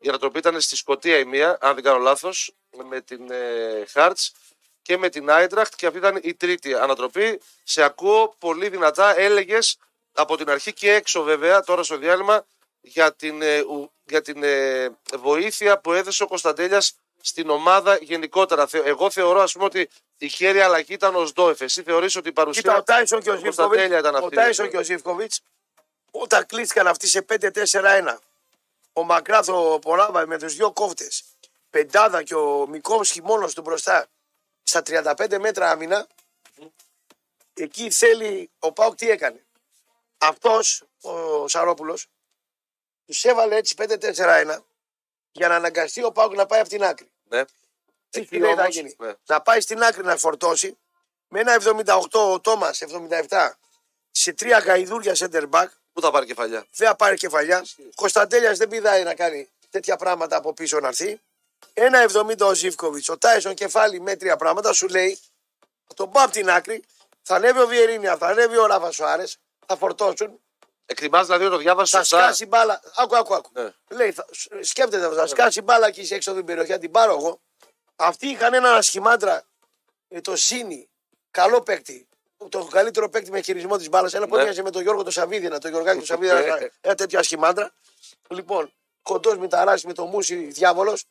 η 0.00 0.08
ανατροπή 0.08 0.38
ήταν 0.38 0.60
στη 0.60 0.76
Σκωτία 0.76 1.18
η 1.18 1.24
μία, 1.24 1.58
αν 1.60 1.74
δεν 1.74 1.84
κάνω 1.84 1.98
λάθος, 1.98 2.52
με 2.88 3.00
την 3.00 3.30
ε, 3.30 3.84
Χάρτς 3.92 4.32
και 4.82 4.96
με 4.96 5.08
την 5.08 5.30
Άιντραχτ 5.30 5.72
και 5.76 5.86
αυτή 5.86 5.98
ήταν 5.98 6.18
η 6.22 6.34
τρίτη 6.34 6.74
ανατροπή. 6.74 7.40
Σε 7.62 7.82
ακούω 7.82 8.34
πολύ 8.38 8.68
δυνατά, 8.68 9.18
έλεγες 9.18 9.76
από 10.12 10.36
την 10.36 10.50
αρχή 10.50 10.72
και 10.72 10.92
έξω 10.94 11.22
βέβαια, 11.22 11.62
τώρα 11.62 11.82
στο 11.82 11.96
διάλειμμα, 11.96 12.46
για 12.80 13.12
την, 13.14 13.42
ε, 13.42 13.58
ου- 13.60 13.92
για 14.04 14.22
την 14.22 14.42
ε, 14.42 14.88
βοήθεια 15.18 15.78
που 15.78 15.92
έδωσε 15.92 16.22
ο 16.22 16.26
Κωνσταντέλιας 16.26 16.94
στην 17.20 17.50
ομάδα 17.50 17.96
γενικότερα. 18.00 18.66
Θε- 18.66 18.86
Εγώ 18.86 19.10
θεωρώ 19.10 19.40
ας 19.40 19.52
πούμε 19.52 19.64
ότι 19.64 19.88
η 20.18 20.28
χέρια 20.28 20.64
αλλαγή 20.64 20.92
ήταν 20.92 21.14
ο 21.16 21.26
Σντόεφ. 21.26 21.60
Εσύ 21.60 21.82
θεωρείς 21.82 22.16
ότι 22.16 22.28
η 22.28 22.32
παρουσία... 22.32 22.62
Κοίτα, 22.62 22.76
ο 22.76 22.82
Τάισον 22.82 23.22
και 23.22 23.30
ο 23.30 23.34
του 23.36 23.42
Κωνσταντέλια 23.42 23.82
Ζήφκοβιτ. 23.84 24.00
ήταν 24.08 24.14
Ο 24.14 24.24
αυτή; 24.24 24.36
Τάισον 24.36 24.70
και 24.70 24.76
ο 24.76 24.82
Ζήφκοβιτς, 24.82 25.40
όταν 26.10 26.46
κλείστηκαν 26.46 26.86
αυτοί 26.86 27.06
σε 27.06 27.26
5-4-1, 27.28 28.16
ο 28.92 29.02
Μακράθο 29.04 29.78
Πολάβα 29.78 30.26
με 30.26 30.38
τους 30.38 30.54
δύο 30.54 30.72
κόφτες, 30.72 31.22
πεντάδα 31.70 32.22
και 32.22 32.34
ο 32.34 32.66
Μικόφσκι 32.66 33.22
μόνος 33.22 33.54
του 33.54 33.60
μπροστά, 33.62 34.06
στα 34.62 34.82
35 34.86 35.38
μέτρα 35.40 35.70
άμυνα, 35.70 36.06
εκεί 37.54 37.90
θέλει 37.90 38.50
ο 38.58 38.72
Πάουκ 38.72 38.94
τι 38.94 39.10
έκανε. 39.10 39.44
Αυτός 40.18 40.84
ο 41.00 41.48
Σαρόπουλος 41.48 42.06
τους 43.06 43.24
έβαλε 43.24 43.56
έτσι 43.56 43.74
5-4-1 43.78 44.58
για 45.32 45.48
να 45.48 45.54
αναγκαστεί 45.54 46.04
ο 46.04 46.12
Πάουκ 46.12 46.34
να 46.34 46.46
πάει 46.46 46.60
από 46.60 46.68
την 46.68 46.84
άκρη. 46.84 47.10
Ναι. 47.28 47.44
Τι 48.10 48.20
Εκεί 48.20 48.38
λέει 48.38 48.54
θα 48.54 48.60
όμως, 48.60 48.74
γίνει; 48.74 48.94
ναι. 48.98 49.12
Να 49.26 49.40
πάει 49.40 49.60
στην 49.60 49.82
άκρη 49.82 50.04
να 50.04 50.16
φορτώσει 50.16 50.78
με 51.28 51.40
ένα 51.40 51.56
78 52.10 52.32
ο 52.32 52.40
Τόμας, 52.40 52.82
77 53.28 53.50
σε 54.10 54.32
τρία 54.32 54.58
γαϊδούρια 54.58 55.14
center 55.16 55.50
back. 55.50 55.66
Πού 55.92 56.00
θα 56.00 56.10
πάρει 56.10 56.26
κεφαλιά; 56.26 56.66
Δεν 56.70 56.88
θα 56.88 56.96
πάρει 56.96 57.16
κεφαλιά. 57.16 57.64
Κωνσταντέλιας 57.94 58.58
δεν 58.58 58.68
πηδάει 58.68 59.02
να 59.02 59.14
κάνει 59.14 59.50
τέτοια 59.70 59.96
πράγματα 59.96 60.36
από 60.36 60.52
πίσω 60.52 60.80
να 60.80 60.88
έρθει. 60.88 61.20
Ένα 61.72 62.06
70 62.12 62.40
ο 62.40 62.54
Ζήφκοβιτς. 62.54 63.08
Ο 63.08 63.18
Τάισον 63.18 63.54
κεφάλι 63.54 64.00
μέτρια 64.00 64.36
πράγματα 64.36 64.72
σου 64.72 64.88
λέει 64.88 65.18
θα 65.86 65.94
τον 65.94 66.10
πάω 66.10 66.24
από 66.24 66.32
την 66.32 66.50
άκρη. 66.50 66.82
Θα 67.22 67.34
ανέβει 67.34 67.60
ο 67.60 67.66
Βιερίνια, 67.66 68.16
θα 68.16 68.26
ανέβει 68.26 68.56
ο 68.56 68.66
Ράφα 68.66 68.90
Σοάρε, 68.90 69.24
θα 69.66 69.76
φορτώσουν, 69.76 70.40
Εκτιμάς 70.86 71.26
δηλαδή 71.26 71.44
ότι 71.44 71.52
το 71.54 71.58
διάβασες 71.58 71.90
θα 71.90 71.98
σωστά. 71.98 72.22
σκάσει 72.22 72.46
μπάλα. 72.46 72.80
Άκου, 72.96 73.16
άκου, 73.16 73.34
άκου. 73.34 73.50
Ναι. 73.52 73.72
Λέει, 73.88 74.12
θα, 74.12 74.26
σκέφτεται 74.60 75.04
αυτό, 75.04 75.16
θα 75.18 75.26
σκάσει 75.26 75.60
μπάλα 75.60 75.86
εκεί 75.86 76.04
σε 76.04 76.14
έξω 76.14 76.30
από 76.30 76.38
την 76.38 76.46
περιοχή, 76.48 76.72
θα 76.72 76.78
την 76.78 76.90
πάρω 76.90 77.12
εγώ. 77.12 77.40
Αυτοί 77.96 78.26
είχαν 78.28 78.54
ένα 78.54 78.72
ασχημάτρα 78.74 79.42
με 80.08 80.20
το 80.20 80.36
Σίνι, 80.36 80.88
καλό 81.30 81.62
παίκτη. 81.62 82.08
Το 82.48 82.64
καλύτερο 82.64 83.08
παίκτη 83.08 83.30
με 83.30 83.40
χειρισμό 83.40 83.76
της 83.76 83.88
μπάλας. 83.88 84.14
Ένα 84.14 84.26
που 84.28 84.34
Ναι. 84.34 84.40
έμοιαζε 84.40 84.62
με 84.62 84.70
τον 84.70 84.82
Γιώργο 84.82 85.02
το 85.02 85.10
Σαββίδη, 85.10 85.58
το 85.58 85.68
Γιωργάκη 85.68 85.98
το 85.98 86.04
Σαββίδη, 86.04 86.32
Ναι. 86.32 86.38
ένα, 86.40 86.70
ένα 86.80 86.94
τέτοιο 86.94 87.18
ασχημάτρα. 87.18 87.72
Λοιπόν, 88.28 88.72
κοντός 89.02 89.36
μηταράς 89.38 89.84
με 89.84 89.92
το 89.92 90.04
μουσι 90.04 90.34
διάβολος. 90.34 91.04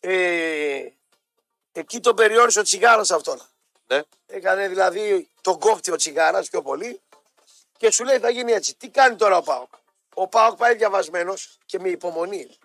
Ε, 0.00 0.86
εκεί 1.72 2.00
τον 2.00 2.14
περιόρισε 2.14 2.58
ο 2.58 2.62
τσιγάρα 2.62 3.00
αυτόν. 3.00 3.40
Ναι. 3.86 4.02
Έκανε 4.26 4.68
δηλαδή 4.68 5.28
τον 5.40 5.58
κόφτη 5.58 5.90
ο 5.90 5.96
τσιγάρας 5.96 6.48
πιο 6.48 6.62
πολύ 6.62 7.00
και 7.76 7.90
σου 7.90 8.04
λέει 8.04 8.18
θα 8.18 8.30
γίνει 8.30 8.52
έτσι. 8.52 8.74
Τι 8.74 8.88
κάνει 8.88 9.16
τώρα 9.16 9.36
ο 9.36 9.42
Πάοκ; 9.42 9.72
Ο 10.14 10.28
Πάοκ 10.28 10.56
πάει 10.56 10.74
διαβασμένος 10.74 11.58
και 11.66 11.78
με 11.78 11.88
υπομονή. 11.88 12.58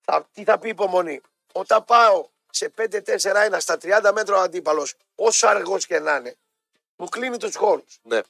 Θα, 0.00 0.28
τι 0.32 0.44
θα 0.44 0.58
πει 0.58 0.68
υπομονή; 0.68 1.20
Όταν 1.52 1.84
πάω 1.84 2.28
σε 2.50 2.72
5-4-1 2.76 3.56
στα 3.58 3.78
30 3.82 4.10
μέτρα 4.14 4.36
ο 4.36 4.40
αντίπαλος, 4.40 4.94
όσο 5.14 5.46
αργός 5.46 5.86
και 5.86 5.98
να 5.98 6.16
είναι, 6.16 6.36
μου 6.96 7.08
κλείνει 7.08 7.36
τους 7.36 7.56
χώρους. 7.56 7.98
Ναι. 8.02 8.20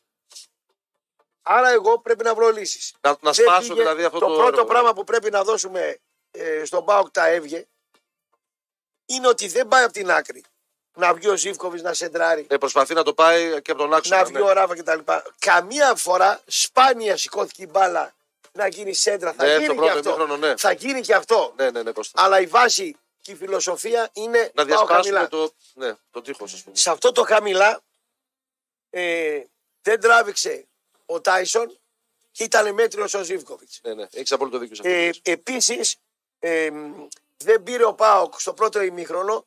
Άρα 1.43 1.69
εγώ 1.69 1.99
πρέπει 1.99 2.25
να 2.25 2.35
βρω 2.35 2.51
λύσεις. 2.51 2.95
Να, 3.01 3.17
να 3.21 3.33
σπάσω 3.33 3.75
δηλαδή 3.75 4.05
αυτό 4.05 4.19
το, 4.19 4.27
το 4.27 4.35
πρώτο 4.35 4.49
έργο. 4.49 4.65
πράγμα 4.65 4.93
που 4.93 5.05
πρέπει 5.05 5.31
να 5.31 5.45
δώσουμε 5.45 5.99
ε, 6.31 6.65
στον 6.65 6.85
Πάοκ 6.85 7.11
τα 7.11 7.27
έβγε 7.27 7.67
είναι 9.15 9.29
ότι 9.29 9.49
δεν 9.49 9.69
πάει 9.69 9.83
από 9.85 9.93
την 9.93 10.11
άκρη. 10.11 10.45
Να 10.95 11.15
βγει 11.15 11.29
ο 11.29 11.37
Ζήφκοβιτς 11.37 11.83
να 11.83 11.93
σεντράρει, 11.95 12.47
Ε, 12.51 12.57
προσπαθεί 12.57 12.95
να 12.95 13.03
το 13.03 13.15
πάει 13.15 13.63
και 13.63 13.71
από 13.71 13.81
τον 13.81 13.95
άξονα. 13.95 14.17
να 14.17 14.23
ναι. 14.23 14.39
βγει 14.39 14.49
ο 14.49 14.53
Ράφα 14.53 14.77
κτλ. 14.77 14.99
Καμία 15.39 15.95
φορά 15.95 16.41
σπάνια 16.47 17.17
σηκώθηκε 17.17 17.63
η 17.63 17.69
μπάλα 17.71 18.15
να 18.53 18.67
γίνει 18.67 18.95
σέντρα. 18.95 19.33
Θα 19.33 19.45
Ναι, 19.45 19.53
γίνει 19.53 19.65
στο 19.65 19.73
και 19.73 19.79
πρώτο 19.79 19.93
αυτό. 19.99 20.09
ημίχρονο, 20.11 20.37
ναι. 20.37 20.55
Θα 20.57 20.73
γίνει 20.73 21.01
και 21.01 21.15
αυτό. 21.15 21.53
Ναι, 21.57 21.71
ναι, 21.71 21.83
ναι, 21.83 21.93
Κώστα. 21.93 22.23
Αλλά 22.25 22.41
η 22.41 22.47
βάση 22.47 22.97
και 23.21 23.33
η 23.33 23.35
φιλοσοφία 23.35 24.11
είναι 24.13 24.51
Να 24.55 24.67
πάω 24.67 24.77
χαμηλά. 24.85 25.03
διασπάσουμε 25.03 25.29
το, 25.29 25.55
ναι, 25.75 25.95
το 26.11 26.23
τείχος, 26.23 26.53
ας 26.53 26.63
πούμε. 26.63 26.77
Σε 26.77 26.91
αυτό 26.91 27.13
το 27.13 27.23
χαμηλά 27.23 27.81
ε, 28.91 29.41
δεν 29.83 30.01
τράβηξε 30.01 30.67
ο 31.07 31.21
Τάισον 31.21 31.79
και 32.33 32.45
ήταν 32.45 32.75
μέτριος 32.75 33.15
ο 33.15 33.23
Ζήφκοβιτς. 33.23 33.81
Ναι, 33.83 33.95
ναι, 33.95 34.07
έχεις 34.13 34.33
απόλυτο 34.33 34.59
δίκιο 34.59 34.75
σε 34.77 34.83
αυτό. 34.85 34.95
Ε, 34.95 35.33
Επίσης, 35.33 35.97
ε, 36.39 36.71
δεν 37.43 37.63
πήρε 37.63 37.85
ο 37.85 37.95
Πάοκ 37.95 38.41
στο 38.41 38.53
πρώτο 38.53 38.83
ημίχρονο 38.83 39.47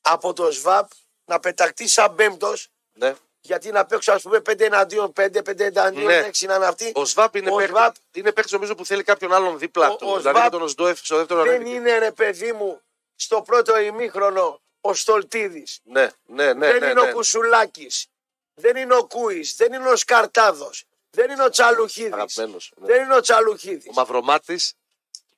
από 0.00 0.32
το 0.32 0.50
ΣΒΑΠ 0.52 0.90
να 1.24 1.40
πεταχτεί 1.40 1.88
σαν 1.88 2.14
πέμπτος 2.14 2.68
ναι. 2.92 3.14
γιατί 3.40 3.70
να 3.70 3.86
παίξω 3.86 4.12
ας 4.12 4.22
πούμε 4.22 4.38
5 4.38 4.60
εναντίον 4.60 5.12
5, 5.16 5.22
5 5.42 5.60
εναντίον 5.60 6.04
Ναι. 6.06 6.30
6 6.32 6.46
να 6.46 6.54
είναι 6.54 6.66
αυτή. 6.66 6.92
Ο 6.94 7.04
Σβάπ 7.04 7.34
είναι 7.36 7.50
Ο 7.50 7.56
παίκτης, 7.56 7.76
Σβάπ- 7.76 7.96
είναι 8.12 8.32
παίκτης 8.32 8.52
νομίζω 8.52 8.74
που 8.74 8.86
θέλει 8.86 9.02
κάποιον 9.02 9.32
άλλον 9.32 9.58
δίπλα 9.58 9.88
Ο- 9.90 9.96
του. 9.96 10.06
ο 10.08 10.16
δηλαδή 10.16 10.38
Σβάπ 10.38 10.44
και 10.44 10.50
τον 10.56 10.62
Οσντόεφ 10.62 10.98
στο 10.98 11.16
δεύτερο 11.16 11.42
Δεν 11.42 11.48
ανέβηκε. 11.54 11.74
είναι 11.74 11.98
ρε 11.98 12.12
παιδί 12.12 12.52
μου 12.52 12.80
στο 13.16 13.42
πρώτο 13.42 13.78
ημίχρονο 13.78 14.60
ο 14.80 14.94
Στολτίδης. 14.94 15.80
Ναι, 15.84 16.10
ναι, 16.24 16.52
ναι. 16.52 16.66
δεν 16.70 16.80
ναι, 16.80 16.86
είναι 16.86 17.00
ναι. 17.02 17.08
ο 17.10 17.12
Κουσουλάκης. 17.12 18.06
Δεν 18.54 18.76
είναι 18.76 18.94
ο 18.94 19.04
Κούης. 19.06 19.54
Δεν 19.56 19.72
είναι 19.72 19.88
ο 19.90 19.96
Σκαρτάδος. 19.96 20.84
Δεν 21.10 21.30
είναι 21.30 21.44
ο 21.44 21.48
Τσαλουχίδης. 21.48 22.12
Αγαπημένος, 22.12 22.72
ναι. 22.76 22.86
Δεν 22.86 23.02
είναι 23.04 23.14
ο 23.16 23.20
Τσαλουχίδης. 23.20 23.86
Ο 23.88 23.92
Μαυρομάτης 23.92 24.72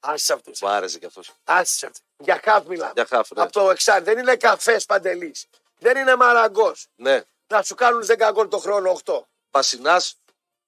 Άσε 0.00 0.32
αυτούς. 0.32 0.60
μου 0.60 0.68
άρεσε 0.68 0.98
κι 0.98 1.06
αυτός. 1.06 1.32
Άσε 1.44 1.86
αυτούς. 1.86 2.02
Για 2.18 2.40
χαφ 2.44 2.64
μιλάμε. 2.66 2.92
Για 2.94 3.06
χάφ, 3.06 3.30
ναι. 3.30 3.42
Από 3.42 3.52
το 3.52 3.70
εξάρι. 3.70 4.04
Δεν 4.04 4.18
είναι 4.18 4.36
καφές 4.36 4.84
παντελής. 4.86 5.46
Δεν 5.78 5.96
είναι 5.96 6.16
μαραγκός. 6.16 6.86
Ναι. 6.96 7.22
Να 7.46 7.62
σου 7.62 7.74
κάνουν 7.74 8.02
10 8.06 8.30
γκολ 8.32 8.48
το 8.48 8.58
χρόνο 8.58 8.90
8. 9.04 9.26
Πασινάς, 9.50 10.16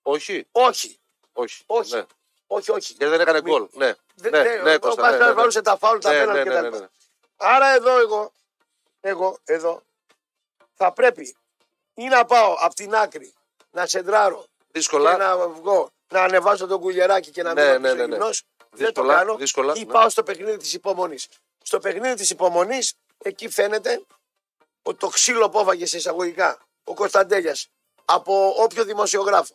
όχι, 0.02 0.46
Όχι. 0.52 0.98
όχι. 1.32 1.62
Όχι. 1.66 1.94
Ναι. 1.94 2.04
Όχι, 2.46 2.70
όχι. 2.70 2.92
Γιατί 2.92 3.04
δεν 3.12 3.20
έκανε 3.20 3.40
Μη- 3.42 3.50
γκολ. 3.50 3.68
Ναι, 3.72 3.94
Δε- 4.14 4.30
ναι, 4.30 4.42
δε- 4.42 4.62
ναι, 4.62 4.74
ο 4.74 4.78
Κώστα, 4.78 5.00
Πάσχαλας 5.02 5.18
ναι, 5.18 5.24
ναι, 5.24 5.28
ναι. 5.30 5.32
βαρούσε 5.34 5.62
τα 5.62 5.76
φάουλ, 5.76 5.98
τα 5.98 6.12
Ναι, 6.12 6.18
πέναλτι 6.18 6.48
ναι, 6.48 6.54
ναι, 6.54 6.60
κτλ. 6.68 6.74
ναι, 6.74 6.78
ναι. 6.80 6.88
Άρα 7.36 7.66
εδώ 7.74 7.98
εγώ, 8.00 8.32
εγώ 9.00 9.38
εδώ 9.44 9.82
θα 10.74 10.92
πρέπει 10.92 11.36
ή 11.94 12.04
να 12.04 12.24
πάω 12.24 12.56
από 12.60 12.74
την 12.74 12.94
άκρη 12.94 13.34
να 13.70 13.86
σεντράρω 13.86 14.44
Δύσκολα. 14.70 15.10
και 15.10 15.16
να 15.16 15.48
βγω 15.48 15.90
να 16.08 16.22
ανεβάσω 16.22 16.66
τον 16.66 16.80
κουλιεράκι 16.80 17.30
και 17.30 17.42
να 17.42 17.52
Ναι, 17.54 17.62
μην 17.72 17.80
ναι, 17.80 17.88
ναι, 17.88 17.94
ναι, 17.94 18.06
ναι. 18.06 18.14
γυμνός. 18.14 18.42
Δεν 18.70 18.92
το 18.92 19.02
Δύσκολα, 19.02 19.14
κάνω. 19.14 19.36
δύσκολα, 19.36 19.72
Ή 19.76 19.84
ναι. 19.84 19.92
πάω 19.92 20.08
στο 20.08 20.22
παιχνίδι 20.22 20.56
της 20.56 20.72
υπομονής. 20.72 21.28
Στο 21.62 21.78
παιχνίδι 21.78 22.14
της 22.14 22.30
υπομονής, 22.30 22.94
εκεί 23.18 23.48
φαίνεται 23.48 24.02
ότι 24.82 24.98
το 24.98 25.08
ξύλο 25.08 25.48
που 25.50 25.58
έφαγε 25.58 25.86
σε 25.86 25.96
εισαγωγικά 25.96 26.58
ο 26.84 26.94
Κωνσταντέλιας 26.94 27.68
από 28.04 28.54
όποιο 28.62 28.84
δημοσιογράφο, 28.84 29.54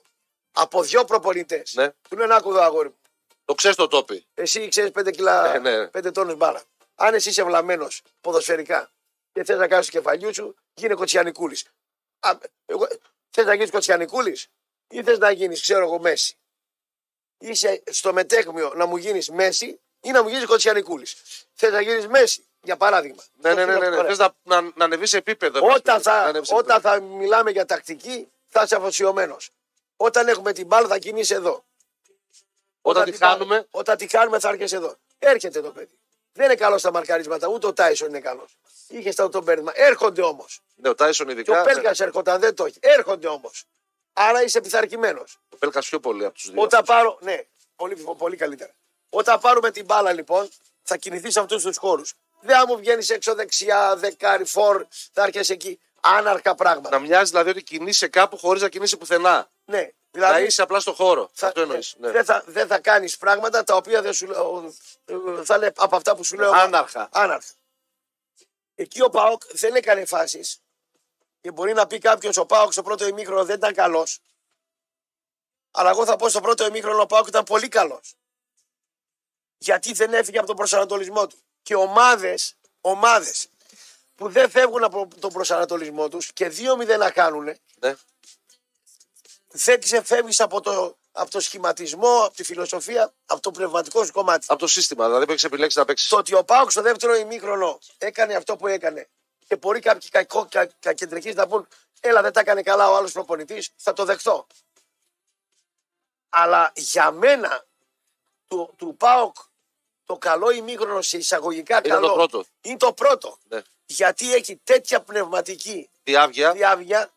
από 0.51 0.83
δυο 0.83 1.05
προπονητές. 1.05 1.73
Ναι. 1.73 1.89
Του 2.09 2.17
λένε 2.17 2.35
άκου 2.35 2.49
εδώ 2.49 2.61
αγόρι 2.61 2.87
μου. 2.89 2.97
Το 3.45 3.53
ξέρεις 3.55 3.77
το 3.77 3.87
τόπι. 3.87 4.25
Εσύ 4.33 4.67
ξέρεις 4.67 4.91
5 4.91 5.11
κιλά, 5.11 5.53
Ε, 5.53 5.59
ναι. 5.59 5.87
5 5.87 6.11
τόνους 6.11 6.35
μπάρα. 6.35 6.63
Αν 6.95 7.13
εσύ 7.13 7.29
είσαι 7.29 7.43
βλαμμένος 7.43 8.01
ποδοσφαιρικά 8.21 8.91
και 9.31 9.43
θες 9.43 9.57
να 9.57 9.67
κάνεις 9.67 9.85
το 9.85 9.91
κεφαλιού 9.91 10.33
σου, 10.33 10.55
γίνε 10.73 10.93
κοτσιανικούλης. 10.93 11.65
Θες 13.29 13.45
να 13.45 13.53
γίνεις 13.53 13.71
κοτσιανικούλης 13.71 14.47
ή 14.87 15.03
θες 15.03 15.17
να 15.17 15.31
γίνεις, 15.31 15.61
ξέρω 15.61 15.85
εγώ, 15.85 15.99
μέση; 15.99 16.37
Είσαι 17.47 17.83
στο 17.91 18.13
μετέχνιο 18.13 18.71
να 18.75 18.85
μου 18.85 18.97
γίνεις 18.97 19.29
μέση 19.29 19.79
ή 20.01 20.11
να 20.11 20.23
μου 20.23 20.29
γίνεις 20.29 20.45
κοτσιανικούλης. 20.45 21.15
Θες 21.53 21.71
να 21.71 21.81
γίνεις 21.81 22.07
μέση, 22.07 22.45
για 22.61 22.77
παράδειγμα. 22.77 23.23
Ναι, 23.41 23.53
ναι, 23.53 23.65
ναι. 23.65 23.71
ναι, 23.71 23.77
Ωραία. 23.87 24.01
ναι. 24.01 24.07
Θες 24.07 24.17
να, 24.17 24.33
να, 24.43 24.61
να 24.61 24.85
ανεβείς 24.85 25.09
σε 25.09 25.17
επίπεδο. 25.17 25.59
Όταν, 25.73 25.95
Να 25.95 26.01
θα, 26.01 26.13
ανέβεις 26.13 26.47
σε 26.47 26.53
όταν 26.55 26.75
επίπεδο. 26.77 26.95
θα 26.95 27.01
μιλάμε 27.01 27.51
για 27.51 27.65
τακτική, 27.65 28.27
θα 28.47 28.61
είσαι 28.63 28.75
αφοσιωμένος. 28.75 29.49
Όταν 29.97 30.27
έχουμε 30.27 30.53
την 30.53 30.65
μπάλα, 30.67 30.87
θα 30.87 30.97
κινείσαι 30.97 31.33
εδώ. 31.35 31.65
Όταν 32.81 33.03
τη 33.03 33.11
την 33.11 33.19
πά- 33.19 33.29
χάνουμε, 33.29 33.67
Όταν 33.71 33.97
τη 33.97 34.07
χάνουμε, 34.07 34.39
θα 34.39 34.49
έρχεσαι 34.49 34.75
εδώ. 34.75 34.95
Έρχεται 35.19 35.61
το 35.61 35.69
παιδί. 35.71 35.97
Δεν 36.33 36.45
είναι 36.45 36.55
καλός 36.55 36.79
στα 36.79 36.91
μαρκαρίσματα, 36.91 37.47
ούτε 37.47 37.67
ο 37.67 37.73
Τάισον 37.73 38.07
είναι 38.09 38.19
καλός. 38.19 38.57
Είχες 38.87 39.13
στα 39.13 39.29
το 39.29 39.41
πέρασμα. 39.41 39.71
Έρχονται 39.75 40.21
όμως. 40.21 40.61
ναι, 40.75 40.89
ο 40.89 40.95
Τάισον 40.95 41.25
Και 41.25 41.31
ειδικά. 41.33 41.61
ο 41.61 41.63
Πέλκας 41.63 41.99
έρχονταν, 41.99 42.39
δεν 42.39 42.55
το 42.55 42.65
έχει. 42.65 42.77
Έρχονται 42.79 43.27
όμως. 43.27 43.63
Άρα 44.13 44.43
είσαι 44.43 44.61
πειθαρχημένος. 44.61 45.37
Ο 45.49 45.57
Πέλκα 45.57 45.79
πιο 45.79 45.99
πολύ 45.99 46.25
από 46.25 46.33
τους 46.33 46.51
δύο. 46.51 46.61
Όταν 46.61 46.83
πάρω. 46.83 47.17
Ναι, 47.21 47.39
πολύ, 47.75 47.95
πολύ 48.17 48.35
καλύτερα. 48.35 48.71
Όταν 49.09 49.39
πάρουμε 49.39 49.71
την 49.71 49.85
μπάλα 49.85 50.11
λοιπόν, 50.13 50.49
θα 50.83 50.97
κινηθείς 50.97 51.33
σε 51.33 51.39
αυτούς 51.39 51.63
τους 51.63 51.77
χώρους. 51.77 52.13
Δεν 52.41 52.55
θα 52.57 52.67
μου 52.67 52.77
βγαίνεις 52.77 53.09
έξω 53.09 53.35
δεξιά, 53.35 53.95
δεκάρι, 53.95 54.45
φορ, 54.45 54.85
θα 55.13 55.23
έρχεσαι 55.23 55.53
εκεί. 55.53 55.79
Άναρχα 56.01 56.55
πράγματα. 56.55 56.89
Να 56.89 56.99
μοιάζει 56.99 57.29
δηλαδή 57.29 57.49
ότι 57.49 57.63
κινείσαι 57.63 58.07
κάπου 58.07 58.37
χωρίς 58.37 58.61
να 58.61 58.69
κινείσαι 58.69 58.97
πουθενά. 58.97 59.49
Ναι, 59.65 59.77
Να 59.81 59.91
δηλαδή 60.11 60.43
είσαι 60.45 60.61
απλά 60.61 60.79
στο 60.79 60.93
χώρο. 60.93 61.29
θα, 61.33 61.47
Αυτό 61.47 61.61
εννοείς. 61.61 61.95
Ναι. 61.97 62.11
δεν 62.11 62.25
θα, 62.25 62.43
δεν 62.45 62.67
θα 62.67 62.79
κάνεις 62.79 63.17
πράγματα 63.17 63.63
τα 63.63 63.75
οποία 63.75 64.01
δεν 64.01 64.13
σου 64.13 64.27
λέω. 64.27 64.73
ε, 65.05 65.15
Θα 65.43 65.55
είναι 65.55 65.71
από 65.75 65.95
αυτά 65.95 66.15
που 66.15 66.23
σου 66.23 66.35
λέω. 66.35 66.51
Άναρχα. 66.51 67.09
Άναρχα. 67.11 67.47
Εκεί 68.75 69.01
ο 69.01 69.09
Πάοκ 69.09 69.41
δεν 69.51 69.75
έκανε 69.75 70.05
φάσεις. 70.05 70.61
Και 71.43 71.51
μπορεί 71.51 71.73
να 71.73 71.87
πει 71.87 71.97
κάποιος 71.97 72.37
ο 72.37 72.45
Πάοκ 72.45 72.71
στο 72.71 72.81
πρώτο 72.81 73.07
ημίχρονο 73.07 73.45
δεν 73.45 73.55
ήταν 73.55 73.73
καλός. 73.73 74.19
Αλλά 75.71 75.89
εγώ 75.89 76.05
θα 76.05 76.15
πω 76.15 76.29
στο 76.29 76.41
πρώτο 76.41 76.65
ημίχρονο 76.65 77.01
ο 77.01 77.05
Πάοκ 77.05 77.27
ήταν 77.27 77.43
πολύ 77.43 77.67
καλός. 77.67 78.13
Γιατί 79.57 79.93
δεν 79.93 80.13
έφυγε 80.13 80.37
από 80.37 80.47
τον 80.47 80.55
προσανατολισμό 80.55 81.27
του. 81.27 81.37
Και 81.63 81.75
ομάδες 81.75 82.55
ομάδες 82.81 83.47
που 84.15 84.29
δεν 84.29 84.49
φεύγουν 84.49 84.83
από 84.83 85.07
τον 85.19 85.33
προσανατολισμό 85.33 86.07
τους 86.09 86.33
και 86.33 86.47
2-0 86.49 86.97
να 86.97 87.11
κάνουν, 87.11 87.57
Ναι. 87.75 87.95
δεν 89.47 89.79
ξεφεύγεις 89.79 90.39
από 90.39 90.61
το, 90.61 90.97
από 91.11 91.29
το 91.31 91.39
σχηματισμό, 91.39 92.23
από 92.23 92.35
τη 92.35 92.43
φιλοσοφία, 92.43 93.13
από 93.25 93.41
το 93.41 93.51
πνευματικό 93.51 94.05
σου 94.05 94.11
κομμάτι. 94.11 94.45
Από 94.49 94.59
το 94.59 94.67
σύστημα, 94.67 95.05
δηλαδή 95.05 95.25
που 95.25 95.31
έχεις 95.31 95.43
επιλέξει 95.43 95.77
να 95.77 95.85
παίξεις. 95.85 96.07
Το 96.07 96.17
ότι 96.17 96.33
ο 96.33 96.43
Πάουκ 96.43 96.71
στο 96.71 96.81
δεύτερο 96.81 97.15
ημίχρονο 97.15 97.79
έκανε 97.97 98.35
αυτό 98.35 98.55
που 98.57 98.67
έκανε 98.67 99.09
και 99.53 99.59
μπορεί 99.59 99.79
κάποιοι 99.79 100.09
κακό, 100.09 100.47
κα, 100.51 100.65
κακεντρικοί 100.79 101.33
να 101.33 101.47
πούν 101.47 101.67
Έλα, 101.99 102.21
δεν 102.21 102.33
τα 102.33 102.39
έκανε 102.39 102.61
καλά 102.61 102.89
ο 102.89 102.95
άλλος 102.95 103.11
προπονητής, 103.11 103.69
θα 103.75 103.93
το 103.93 104.05
δεχτώ. 104.05 104.47
Αλλά 106.29 106.71
για 106.75 107.11
μένα 107.11 107.65
του, 108.47 108.73
του 108.77 108.95
Πάοκ 108.97 109.35
το 110.05 110.17
καλό 110.17 110.49
ημίχρονο 110.51 111.01
σε 111.01 111.17
εισαγωγικά 111.17 111.77
Ήταν 111.77 111.91
καλό 111.91 112.07
το 112.07 112.13
πρώτο. 112.13 112.45
είναι 112.61 112.77
το 112.77 112.93
πρώτο. 112.93 113.37
Ναι. 113.43 113.61
Γιατί 113.85 114.33
έχει 114.33 114.55
τέτοια 114.63 115.01
πνευματική 115.01 115.89
Διάβγεια. 116.03 116.51
διάβια 116.51 117.11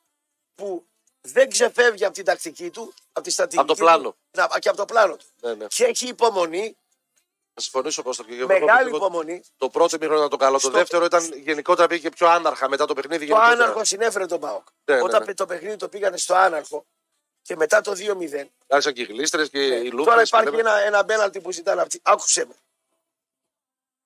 που 0.54 0.86
δεν 1.20 1.50
ξεφεύγει 1.50 2.04
από 2.04 2.14
την 2.14 2.24
τακτική 2.24 2.70
του, 2.70 2.94
από 3.12 3.20
τη 3.26 3.30
στατική 3.30 3.58
Από 3.58 3.68
το 3.68 3.74
πλάνο. 3.74 4.10
του 4.10 4.16
να- 4.30 4.58
και 4.58 4.68
από 4.68 4.76
το 4.76 4.84
πλάνο 4.84 5.16
του. 5.16 5.26
Ναι, 5.40 5.54
ναι. 5.54 5.66
Και 5.66 5.84
έχει 5.84 6.06
υπομονή, 6.08 6.76
Θα 7.58 7.62
συμφωνήσω 7.64 8.02
πώ 8.02 8.14
το 8.16 8.22
και 8.24 8.34
εγώ 8.34 8.46
μεγάλη 8.46 8.66
πιστεύω 8.68 8.96
υπομονή. 8.96 9.42
Το 9.56 9.68
πρώτο 9.70 9.96
ημίχρονο 9.96 10.18
ήταν 10.18 10.30
το 10.30 10.36
καλό. 10.36 10.58
Στο- 10.58 10.70
Το 10.70 10.76
δεύτερο 10.78 11.04
ήταν 11.04 11.32
γενικότερα 11.34 11.88
πήγε 11.88 12.10
πιο 12.10 12.28
άναρχα 12.28 12.68
μετά 12.68 12.84
το 12.86 12.94
παιχνίδι. 12.94 13.26
Το 13.26 13.32
γενικότερα. 13.34 13.62
άναρχο 13.64 13.84
συνέφερε 13.84 14.26
τον 14.26 14.40
Πάοκ. 14.40 14.66
Ναι, 14.84 14.94
ναι, 14.96 15.02
Όταν 15.02 15.24
ναι. 15.26 15.34
το 15.34 15.46
παιχνίδι 15.46 15.76
το 15.76 15.88
πήγανε 15.88 16.16
στο 16.16 16.34
άναρχο 16.34 16.86
και 17.42 17.56
μετά 17.56 17.80
το 17.80 17.92
2-0. 17.92 18.50
Άρχισαν 18.66 18.92
και 18.92 19.00
οι 19.02 19.04
γλίστρες 19.04 19.50
και 19.50 19.58
οι 19.64 19.90
λούπες. 19.90 19.92
Ναι. 19.92 20.04
Τώρα 20.04 20.22
υπάρχει 20.22 20.58
ένα, 20.58 20.76
ένα 20.78 21.04
μπέναλτι 21.04 21.40
που 21.40 21.52
ζητάνε 21.52 21.80
αυτοί. 21.82 22.00
Άκουσε 22.02 22.44
με. 22.46 22.54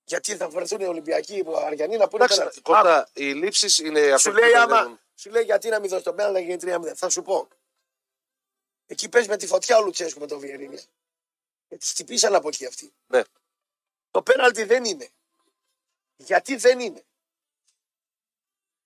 Γιατί 0.05 0.37
θα 0.37 0.49
βρεθούν 0.49 0.81
οι 0.81 0.85
Ολυμπιακοί 0.87 1.35
οι 1.37 1.45
Αριανοί 1.67 1.97
να 1.97 2.09
πούνε 2.09 2.25
Εντάξει, 2.25 2.39
πέναλτι. 2.39 2.61
Κώστα, 2.61 3.09
οι 3.13 3.33
λήψεις 3.33 3.79
είναι 3.79 4.01
Άκου. 4.01 4.15
αυτό 4.15 4.31
Σου 4.31 4.37
λέει, 4.37 4.51
που 4.51 4.57
άμα, 4.59 4.67
μπερδεύουν. 4.67 5.01
σου 5.15 5.31
λέει 5.31 5.43
γιατί 5.43 5.69
να 5.69 5.81
μην 5.81 5.91
δώσει 5.91 6.03
το 6.05 6.13
πέναλτι 6.13 6.43
για 6.43 6.57
3-0. 6.59 6.95
Θα 6.95 7.09
σου 7.09 7.23
πω. 7.23 7.49
Εκεί 8.87 9.09
παίζει 9.09 9.29
με 9.29 9.37
τη 9.37 9.47
φωτιά 9.47 9.79
ο 9.79 9.83
Λουτσέσκου 9.83 10.21
με 10.21 10.27
τον 10.27 10.39
Βιερίνια. 10.39 10.81
Και 11.69 11.77
του 11.77 11.87
χτυπήσαν 11.87 12.35
από 12.35 12.49
εκεί 12.49 12.67
αυτοί. 12.67 12.93
Ναι. 13.07 13.23
Το 14.11 14.23
πέναλτι 14.23 14.65
δεν 14.65 14.85
είναι. 14.85 15.11
Γιατί 16.17 16.57
δεν 16.57 16.81
είναι. 16.81 17.05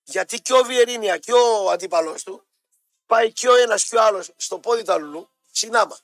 Γιατί 0.03 0.41
και 0.41 0.53
ο 0.53 0.63
Βιερίνια 0.63 1.17
και 1.17 1.33
ο 1.33 1.69
αντίπαλο 1.69 2.15
του 2.25 2.45
πάει 3.05 3.31
και 3.31 3.49
ο 3.49 3.55
ένας 3.55 3.85
και 3.85 3.95
ο 3.95 4.01
άλλος 4.01 4.31
στο 4.37 4.59
πόδι 4.59 4.83
του 4.83 4.91
αλλού 4.91 5.29
συνάμα. 5.51 5.97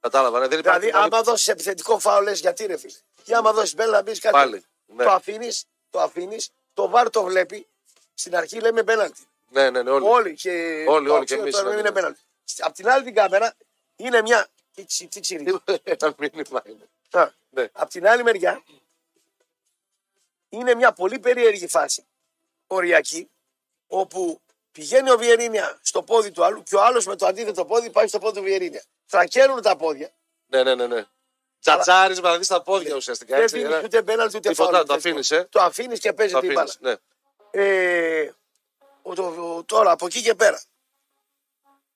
Κατάλαβα. 0.00 0.38
ναι, 0.40 0.48
δεν 0.48 0.58
υπάρχει 0.58 0.80
Δηλαδή, 0.80 1.04
άμα 1.04 1.22
δώσεις 1.22 1.48
επιθετικό 1.48 1.98
φάουλ, 1.98 2.24
λες 2.24 2.40
γιατί 2.40 2.66
ρε 2.66 2.76
φίλε; 2.76 2.98
Και 3.22 3.34
άμα 3.34 3.52
δώσεις 3.52 3.74
μπέλα, 3.74 3.90
να 3.90 4.02
μπεις 4.02 4.20
κάτι. 4.20 4.34
Πάλι, 4.34 4.64
ναι. 4.86 5.04
Το 5.04 5.10
αφήνεις, 5.10 5.64
το 5.90 6.00
αφήνεις, 6.00 6.50
το 6.74 6.88
βάρ 6.88 7.10
το 7.10 7.22
βλέπει. 7.22 7.66
Στην 8.14 8.36
αρχή 8.36 8.60
λέμε 8.60 8.82
πέναλτι. 8.82 9.26
Ναι, 9.48 9.70
ναι, 9.70 9.82
ναι, 9.82 9.90
όλοι. 9.90 10.06
Όλοι 10.06 10.34
και 10.34 10.84
Όλοι, 10.88 11.06
το 11.06 11.14
όλοι 11.14 11.24
και 11.24 11.34
αξίο 11.34 11.40
εμείς, 11.40 11.54
τώρα 11.54 11.68
ναι, 11.68 11.74
ναι. 11.74 11.80
είναι 11.80 11.92
πέναλτι. 11.92 12.20
Απ' 12.58 12.74
την 12.74 12.88
άλλη 12.88 13.04
την 13.04 13.14
κάμερα 13.14 13.54
είναι 13.96 14.22
μια. 14.22 14.48
Τι, 14.74 14.84
τσι- 14.84 15.10
τι 15.10 15.20
τσιρί. 15.20 15.60
Ένα 15.82 16.14
μήνυμα 17.12 17.20
είναι. 17.20 17.22
Α, 17.22 17.32
Ναι. 17.50 17.68
Απ' 17.72 17.90
την 17.90 18.06
άλλη 18.08 18.22
μεριά 18.22 18.62
είναι 20.48 20.74
μια 20.74 20.92
πολύ 20.92 21.18
περίεργη 21.18 21.66
φάση 21.68 22.06
οριακή 22.66 23.30
όπου 23.86 24.40
πηγαίνει 24.72 25.10
ο 25.10 25.16
Βιερίνια 25.16 25.78
στο 25.82 26.02
πόδι 26.02 26.30
του 26.30 26.44
άλλου 26.44 26.62
και 26.62 26.76
ο 26.76 26.82
άλλος 26.82 27.06
με 27.06 27.16
το 27.16 27.26
αντίθετο 27.26 27.64
πόδι 27.64 27.90
πάει 27.90 28.06
στο 28.08 28.18
πόδι 28.18 28.36
του 28.38 28.42
Βιερίνια. 28.44 28.82
Τρακαίνουν 29.06 29.62
τα 29.62 29.76
πόδια. 29.76 30.10
Ναι, 30.46 30.62
ναι, 30.62 30.74
ναι. 30.74 30.86
ναι. 30.86 31.04
Τζατζάρισμα 31.60 32.30
να 32.30 32.38
δει 32.38 32.46
τα 32.46 32.62
πόδια 32.62 32.94
ουσιαστικά. 32.94 33.34
Δεν 33.34 33.42
Έτσι, 33.44 33.56
δίνεις 33.58 33.72
ένα- 33.72 33.82
ούτε 33.84 34.02
πέναλτι 34.02 34.36
ούτε 34.36 34.48
Τίποτα, 34.48 34.72
φάουλ. 34.72 34.86
το 34.86 34.94
αφήνεις, 34.94 35.30
ε. 35.30 35.44
Το 35.50 35.60
αφήνεις 35.60 36.00
και 36.00 36.12
παίζει 36.12 36.32
το 36.32 36.40
την 36.40 36.52
μπάλα. 36.52 36.62
αφήνεις, 36.62 36.98
Ναι. 37.50 37.62
Ε, 37.62 38.32
ο- 39.02 39.14
το- 39.14 39.54
ο- 39.56 39.64
τώρα 39.64 39.90
από 39.90 40.06
εκεί 40.06 40.22
και 40.22 40.34
πέρα 40.34 40.62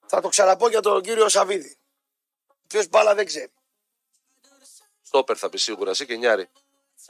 θα 0.07 0.21
το 0.21 0.29
ξαναπώ 0.29 0.69
για 0.69 0.81
τον 0.81 1.03
κύριο 1.03 1.29
Σαββίδη. 1.29 1.77
Ποιος 2.67 2.89
μπάλα 2.89 3.15
δεν 3.15 3.27
ξέρει. 3.27 3.51
Στόπερ 5.17 5.37
θα 5.39 5.49
πει 5.49 5.59
σίγουρα, 5.59 5.91
εσύ 5.91 6.07
και 6.07 6.17
νιάρι. 6.17 6.49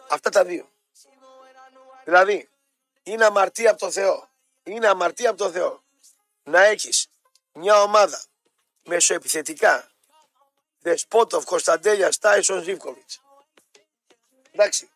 Αυτά 0.08 0.30
τα 0.30 0.44
δύο. 0.44 0.68
Δηλαδή, 2.04 2.48
είναι 3.02 3.24
αμαρτία 3.24 3.70
από 3.70 3.78
το 3.78 3.90
Θεό. 3.90 4.28
Είναι 4.62 4.88
αμαρτία 4.88 5.28
από 5.30 5.38
το 5.38 5.50
Θεό. 5.50 5.82
Να 6.42 6.64
έχεις 6.64 7.08
μια 7.52 7.82
ομάδα 7.82 8.22
μεσοεπιθετικά 8.84 9.90
Δεσπότοφ, 10.80 11.44
Κωνσταντέλια, 11.44 12.12
Τάισον, 12.20 12.62
Ζήφκοβιτς. 12.62 13.20
Εντάξει. 14.52 14.90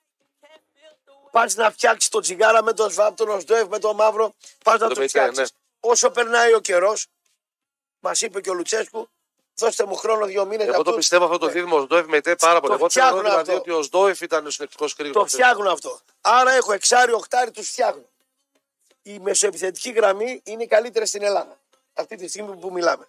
Πας 1.31 1.55
να 1.55 1.71
φτιάξεις 1.71 2.11
το 2.11 2.21
τσιγάρα 2.21 2.63
με 2.63 2.73
τον 2.73 2.91
Σβάπ, 2.91 3.17
τον 3.17 3.29
Οσδόεφ, 3.29 3.69
με 3.69 3.79
τον 3.79 3.95
Μαύρο. 3.95 4.35
Πας 4.65 4.81
να 4.81 4.89
το 4.89 4.95
το 4.95 5.01
Μεϊτέ, 5.01 5.19
φτιάξεις. 5.19 5.55
Όσο 5.81 6.11
περνάει 6.11 6.55
ο 6.55 6.61
καιρός, 6.61 7.07
μας 8.01 8.21
είπε 8.21 8.41
και 8.41 8.51
ο 8.51 8.55
Λουτσέσκου, 8.55 9.11
δώστε 9.55 9.85
μου 9.85 9.95
χρόνο 9.97 10.27
δύο 10.27 10.45
μήνες. 10.45 10.67
Εγώ 10.67 10.83
το 10.83 10.93
πιστεύω 10.93 11.25
αυτό 11.25 11.39
το 11.39 11.47
δίδυμο 11.47 11.77
ο 11.77 11.81
Σντόεφ 11.81 12.07
με 12.07 12.21
ΤΕ 12.21 12.37
πάρα 12.37 12.61
πολύ. 12.61 12.73
Το 12.73 12.79
Εγώ 12.79 12.91
θεωρώ 12.91 13.09
φτιάχνω 13.11 13.31
δηλαδή 13.31 13.51
αυτό. 13.51 13.55
ότι 13.55 13.71
ο 13.71 13.83
Σντόεφ 13.83 14.21
ήταν 14.21 14.47
ο 14.47 14.51
συνεκτικό 14.51 14.87
κρίκο. 14.97 15.21
Το 15.21 15.27
φτιάχνουν 15.27 15.67
αυτό. 15.67 15.99
Άρα 16.21 16.53
έχω 16.53 16.73
εξάρι, 16.73 17.13
οχτάρι, 17.13 17.51
τους 17.51 17.69
φτιάχνω. 17.69 18.03
Η 19.03 19.19
μεσοεπιθετική 19.19 19.91
γραμμή 19.91 20.41
είναι 20.45 20.63
η 20.63 20.67
καλύτερη 20.67 21.07
στην 21.07 21.23
Ελλάδα. 21.23 21.59
Αυτή 21.95 22.17
τη 22.17 22.29
στιγμή 22.29 22.57
που 22.57 22.73
μιλάμε. 22.73 23.09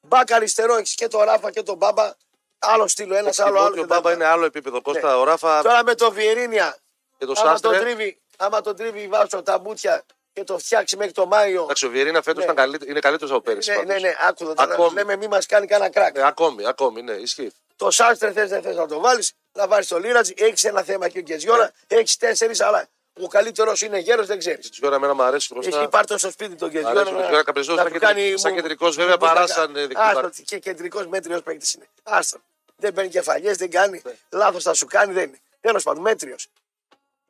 Μπακ 0.00 0.32
αριστερό 0.32 0.76
έχεις 0.76 0.94
και 0.94 1.08
τον 1.08 1.22
Ράφα 1.22 1.50
και 1.50 1.62
τον 1.62 1.76
Μπάμπα. 1.76 2.12
Άλλο 2.58 2.88
στυλ, 2.88 3.10
ένας 3.10 3.38
άλλο 3.38 3.60
άλλο. 3.60 3.80
Ο 3.80 3.84
Μπάμπα 3.84 4.12
είναι 4.12 4.24
άλλο 4.24 4.44
επίπεδο. 4.44 4.80
Κώστα, 4.82 5.18
ο 5.18 5.24
Ράφα 5.24 5.62
Τώρα 5.62 5.84
με 5.84 5.94
το 5.94 6.12
Βιερίνια, 6.12 6.76
και 7.18 7.26
το 7.26 7.32
άμα 7.36 7.60
τον 7.60 7.72
Σάστρε. 7.72 7.78
τρίβει, 7.78 8.20
άμα 8.36 8.60
τον 8.60 8.76
τρίβει 8.76 9.08
βάζω 9.08 9.42
τα 9.42 9.58
μπούτια 9.58 10.04
και 10.36 10.44
το 10.44 10.58
φτιάξει 10.58 10.96
μέχρι 10.96 11.12
το 11.12 11.26
Μάιο. 11.26 11.62
Εντάξει, 11.62 11.86
ο 11.86 11.88
Βιερίνα 11.90 12.22
φέτος 12.22 12.44
Ναι. 12.44 12.52
είναι 12.88 13.00
καλύτερος 13.00 13.32
από 13.32 13.40
πέρυσι. 13.40 13.70
Ναι, 13.70 13.76
πάντως. 13.76 13.92
ναι, 13.94 14.08
ναι, 14.08 14.14
άκουδα 14.28 14.54
τώρα. 14.54 14.72
Ακόμη. 14.72 14.94
Λέμε 14.94 15.16
μη 15.16 15.28
μας 15.28 15.46
κάνει 15.46 15.66
κανένα 15.66 15.90
κράκ. 15.90 16.16
Ε, 16.16 16.26
ακόμη, 16.26 16.66
ακόμη, 16.66 17.02
ναι, 17.02 17.12
ισχύει. 17.12 17.52
Το 17.76 17.90
Σάστρε 17.90 18.32
θες 18.32 18.48
δεν 18.48 18.62
θες 18.62 18.76
να 18.76 18.86
το 18.86 19.00
βάλεις, 19.00 19.32
να 19.52 19.68
βάλει 19.68 19.84
το 19.86 19.98
Λίρατζ. 19.98 20.30
Έχεις 20.36 20.64
ένα 20.64 20.82
θέμα 20.82 21.08
και 21.08 21.18
ο 21.18 21.20
Γκεζιόρα, 21.22 21.72
έχεις 21.86 22.16
τέσσερις, 22.16 22.60
αλλά 22.60 22.86
ο 23.20 23.26
καλύτερος 23.26 23.82
είναι 23.82 23.98
γέρος, 23.98 24.26
δεν 24.26 24.38
ξέρεις. 24.38 24.70
Τη 24.70 24.76
Γιώργα, 24.80 24.96
εμένα 24.96 25.14
μου 25.14 25.22
αρέσει 25.22 25.48
μπροστά. 25.54 25.78
Εσύ 25.78 25.88
πάρ' 25.88 26.06
το 26.06 26.18
στο 26.18 26.30
σπίτι 26.30 26.54
τον 26.54 26.68
Μ' 26.68 26.76
αρέσει 26.76 26.92
Κεζιόρα. 26.94 27.16
ο 27.16 27.20
Γιώργα 27.20 27.42
Καπριζός, 27.42 27.76
σαν 27.76 27.92
κεντρικός- 27.92 28.40
σαν 28.40 28.54
κεντρικός, 28.54 28.96
βέβαια, 28.96 29.16
παρά 29.16 29.46
σαν, 29.46 29.76
ε, 29.76 29.86
δεξιμπάκ. 29.86 30.16
Άστο 30.24 30.42
και 30.44 30.58
κεντρικός 30.58 31.06
μέτριος 31.06 31.42
παίκτης 31.42 31.72
είναι. 31.74 31.88
Άστο. 32.02 32.38
Δεν 32.76 32.92
παίρνει 32.92 33.10
κεφαλιές, 33.10 33.56
δεν 33.56 33.70
κάνει. 33.70 34.00
Ναι. 34.04 34.12
Λάθος 34.30 34.62
θα 34.62 34.74
σου 34.74 34.86
κάνει, 34.86 35.12
δεν 35.12 35.28
είναι. 35.28 35.38
Τέλος 35.60 35.82
πάντων, 35.82 36.02
μέτριος. 36.02 36.48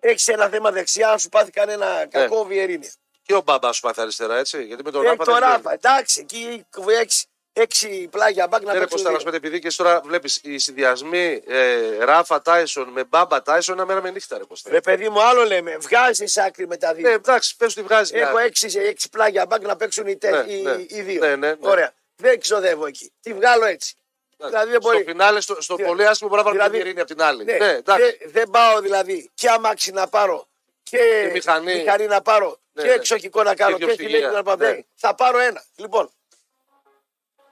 Έχεις 0.00 0.28
ένα 0.28 0.48
θέμα 0.48 0.70
δεξιά, 0.70 1.09
αν 1.11 1.18
σου 1.18 1.28
πάθει 1.28 1.44
Ναι. 1.44 1.50
κανένα 1.50 2.06
κακό 2.11 2.44
βιερίνια. 2.44 2.92
Και 3.22 3.35
ο 3.35 3.40
μπαμπά 3.40 3.72
σου 3.72 3.80
πάθει 3.80 4.00
αριστερά, 4.00 4.37
έτσι. 4.38 4.64
Γιατί 4.64 4.82
με 4.82 4.90
τον 4.90 5.00
Έχει 5.06 5.11
Ράφα. 5.16 5.24
το 5.24 5.32
δεν 5.32 5.40
Ράφα, 5.40 5.72
εντάξει, 5.72 6.20
εκεί 6.20 6.66
έξι, 7.00 7.26
έξι 7.52 8.09
πλάγια 8.11 8.46
μπακ 8.46 8.62
να 8.62 8.66
Ναι, 8.72 8.78
ρε 8.78 8.78
παίξουν. 8.78 8.96
Κώστα, 8.96 9.11
να 9.11 9.16
δύο. 9.16 9.18
σου 9.26 9.30
πω, 9.30 9.37
επειδή 9.37 9.59
και 9.59 9.66
εσύ 9.66 9.76
τώρα 9.76 10.00
βλέπεις 10.04 10.40
οι 10.42 10.59
συνδυασμοί 10.59 11.42
ε, 11.46 11.96
Ράφα 12.04 12.42
Τάισον 12.42 12.88
με 12.88 13.04
μπάμπα 13.04 13.42
Τάισον, 13.42 13.74
ένα 13.74 13.87
μέρα 13.87 14.02
με 14.02 14.11
νύχτα, 14.11 14.38
ρε 14.38 14.44
Κώστα. 14.44 14.70
Ρε 14.70 14.80
παιδί 14.80 15.09
μου, 15.09 15.22
άλλο 15.22 15.44
λέμε. 15.44 15.76
Βγάζεις 15.76 16.37
άκρη 16.37 16.66
με 16.66 16.76
τα 16.76 16.94
δύο. 16.94 17.09
Ναι, 17.09 17.14
εντάξει, 17.14 17.56
πες 17.56 17.74
τη 17.74 17.82
βγάζει. 17.82 18.14
μια. 18.14 18.28
Έχω 18.28 18.38
έξι, 18.38 18.78
έξι 18.78 19.09
πλάγια 19.09 19.46
μπακ 19.46 19.62
να 19.62 19.76
παίξουν 19.76 20.06
οι, 20.06 20.16
τε, 20.16 20.30
Ναι, 20.30 20.52
οι, 20.52 20.62
ναι. 20.62 20.85
οι 20.88 21.00
δύο. 21.00 21.20
Ναι, 21.20 21.37
ναι, 21.37 21.48
ναι. 21.50 21.56
Ωραία. 21.61 21.92
Δεν 22.16 22.40
ξοδεύω 22.40 22.87
εκεί. 22.87 23.12
Τι 23.20 23.35
βγάλω 23.35 23.64
έτσι. 23.64 23.94
Δηλαδή 24.37 24.70
δεν 24.70 24.81
στο 24.81 24.90
μπορεί. 24.90 25.05
φινάλε, 25.05 25.40
στο, 25.40 25.61
στο 25.62 25.75
Δηλαδή- 25.77 25.94
πολύ 25.96 26.07
άσχημο 26.09 26.29
μπορεί 26.31 26.42
να 26.42 26.46
βάλει 26.46 26.57
δηλαδή- 26.59 26.79
την 26.79 26.87
ειρήνη 26.87 27.01
από 27.01 27.11
την 27.14 27.22
άλλη. 27.22 27.44
Ναι, 27.44 27.57
Ναι, 27.57 27.68
εντάξει. 27.70 28.03
δεν, 28.20 28.31
δεν 28.31 28.51
πάω 28.51 28.81
δηλαδή 28.81 29.31
και 29.35 29.51
αμάξι 29.51 29.90
να 29.92 30.09
πάρω 30.09 30.49
και, 30.83 31.31
μηχανή. 31.33 32.07
να 32.07 32.22
πάρω 32.22 32.61
Ναι, 32.72 32.83
και 32.83 32.88
ναι. 32.88 32.94
εξοχικό 32.94 33.42
να 33.42 33.55
κάνω 33.55 33.70
Και 33.77 33.79
και, 33.79 33.85
διοξυγεία, 33.85 34.11
χιλιόμετρα 34.18 34.37
να 34.38 34.42
πάω. 34.42 34.57
ναι. 34.57 34.75
Δεν, 34.75 34.87
Θα 34.94 35.14
πάρω 35.14 35.38
ένα. 35.38 35.64
Λοιπόν, 35.77 36.11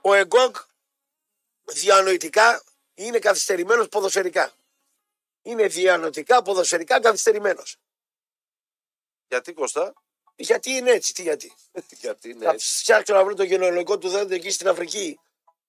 ο 0.01 0.15
Εγκόγκ 0.15 0.55
διανοητικά 1.65 2.63
είναι 2.95 3.19
καθυστερημένος 3.19 3.89
ποδοσφαιρικά. 3.89 4.53
Είναι 5.43 5.67
διανοητικά 5.67 6.43
ποδοσφαιρικά 6.43 7.01
καθυστερημένος. 7.01 7.77
Γιατί 9.29 9.53
Κώστα; 9.53 9.93
Γιατί 10.37 10.71
είναι 10.71 10.91
έτσι, 10.91 11.15
τι 11.15 11.23
γιατί. 11.23 11.53
Γιατί 12.01 12.31
είναι 12.31 12.45
Θα 12.45 12.51
έτσι. 12.51 12.79
φτιάξω 12.79 13.15
να 13.15 13.25
βρω 13.25 13.35
το 13.35 13.43
γενολογικό 13.43 13.99
του 13.99 14.09
δέντρο 14.09 14.35
εκεί 14.35 14.51
στην 14.51 14.69
Αφρική. 14.69 15.21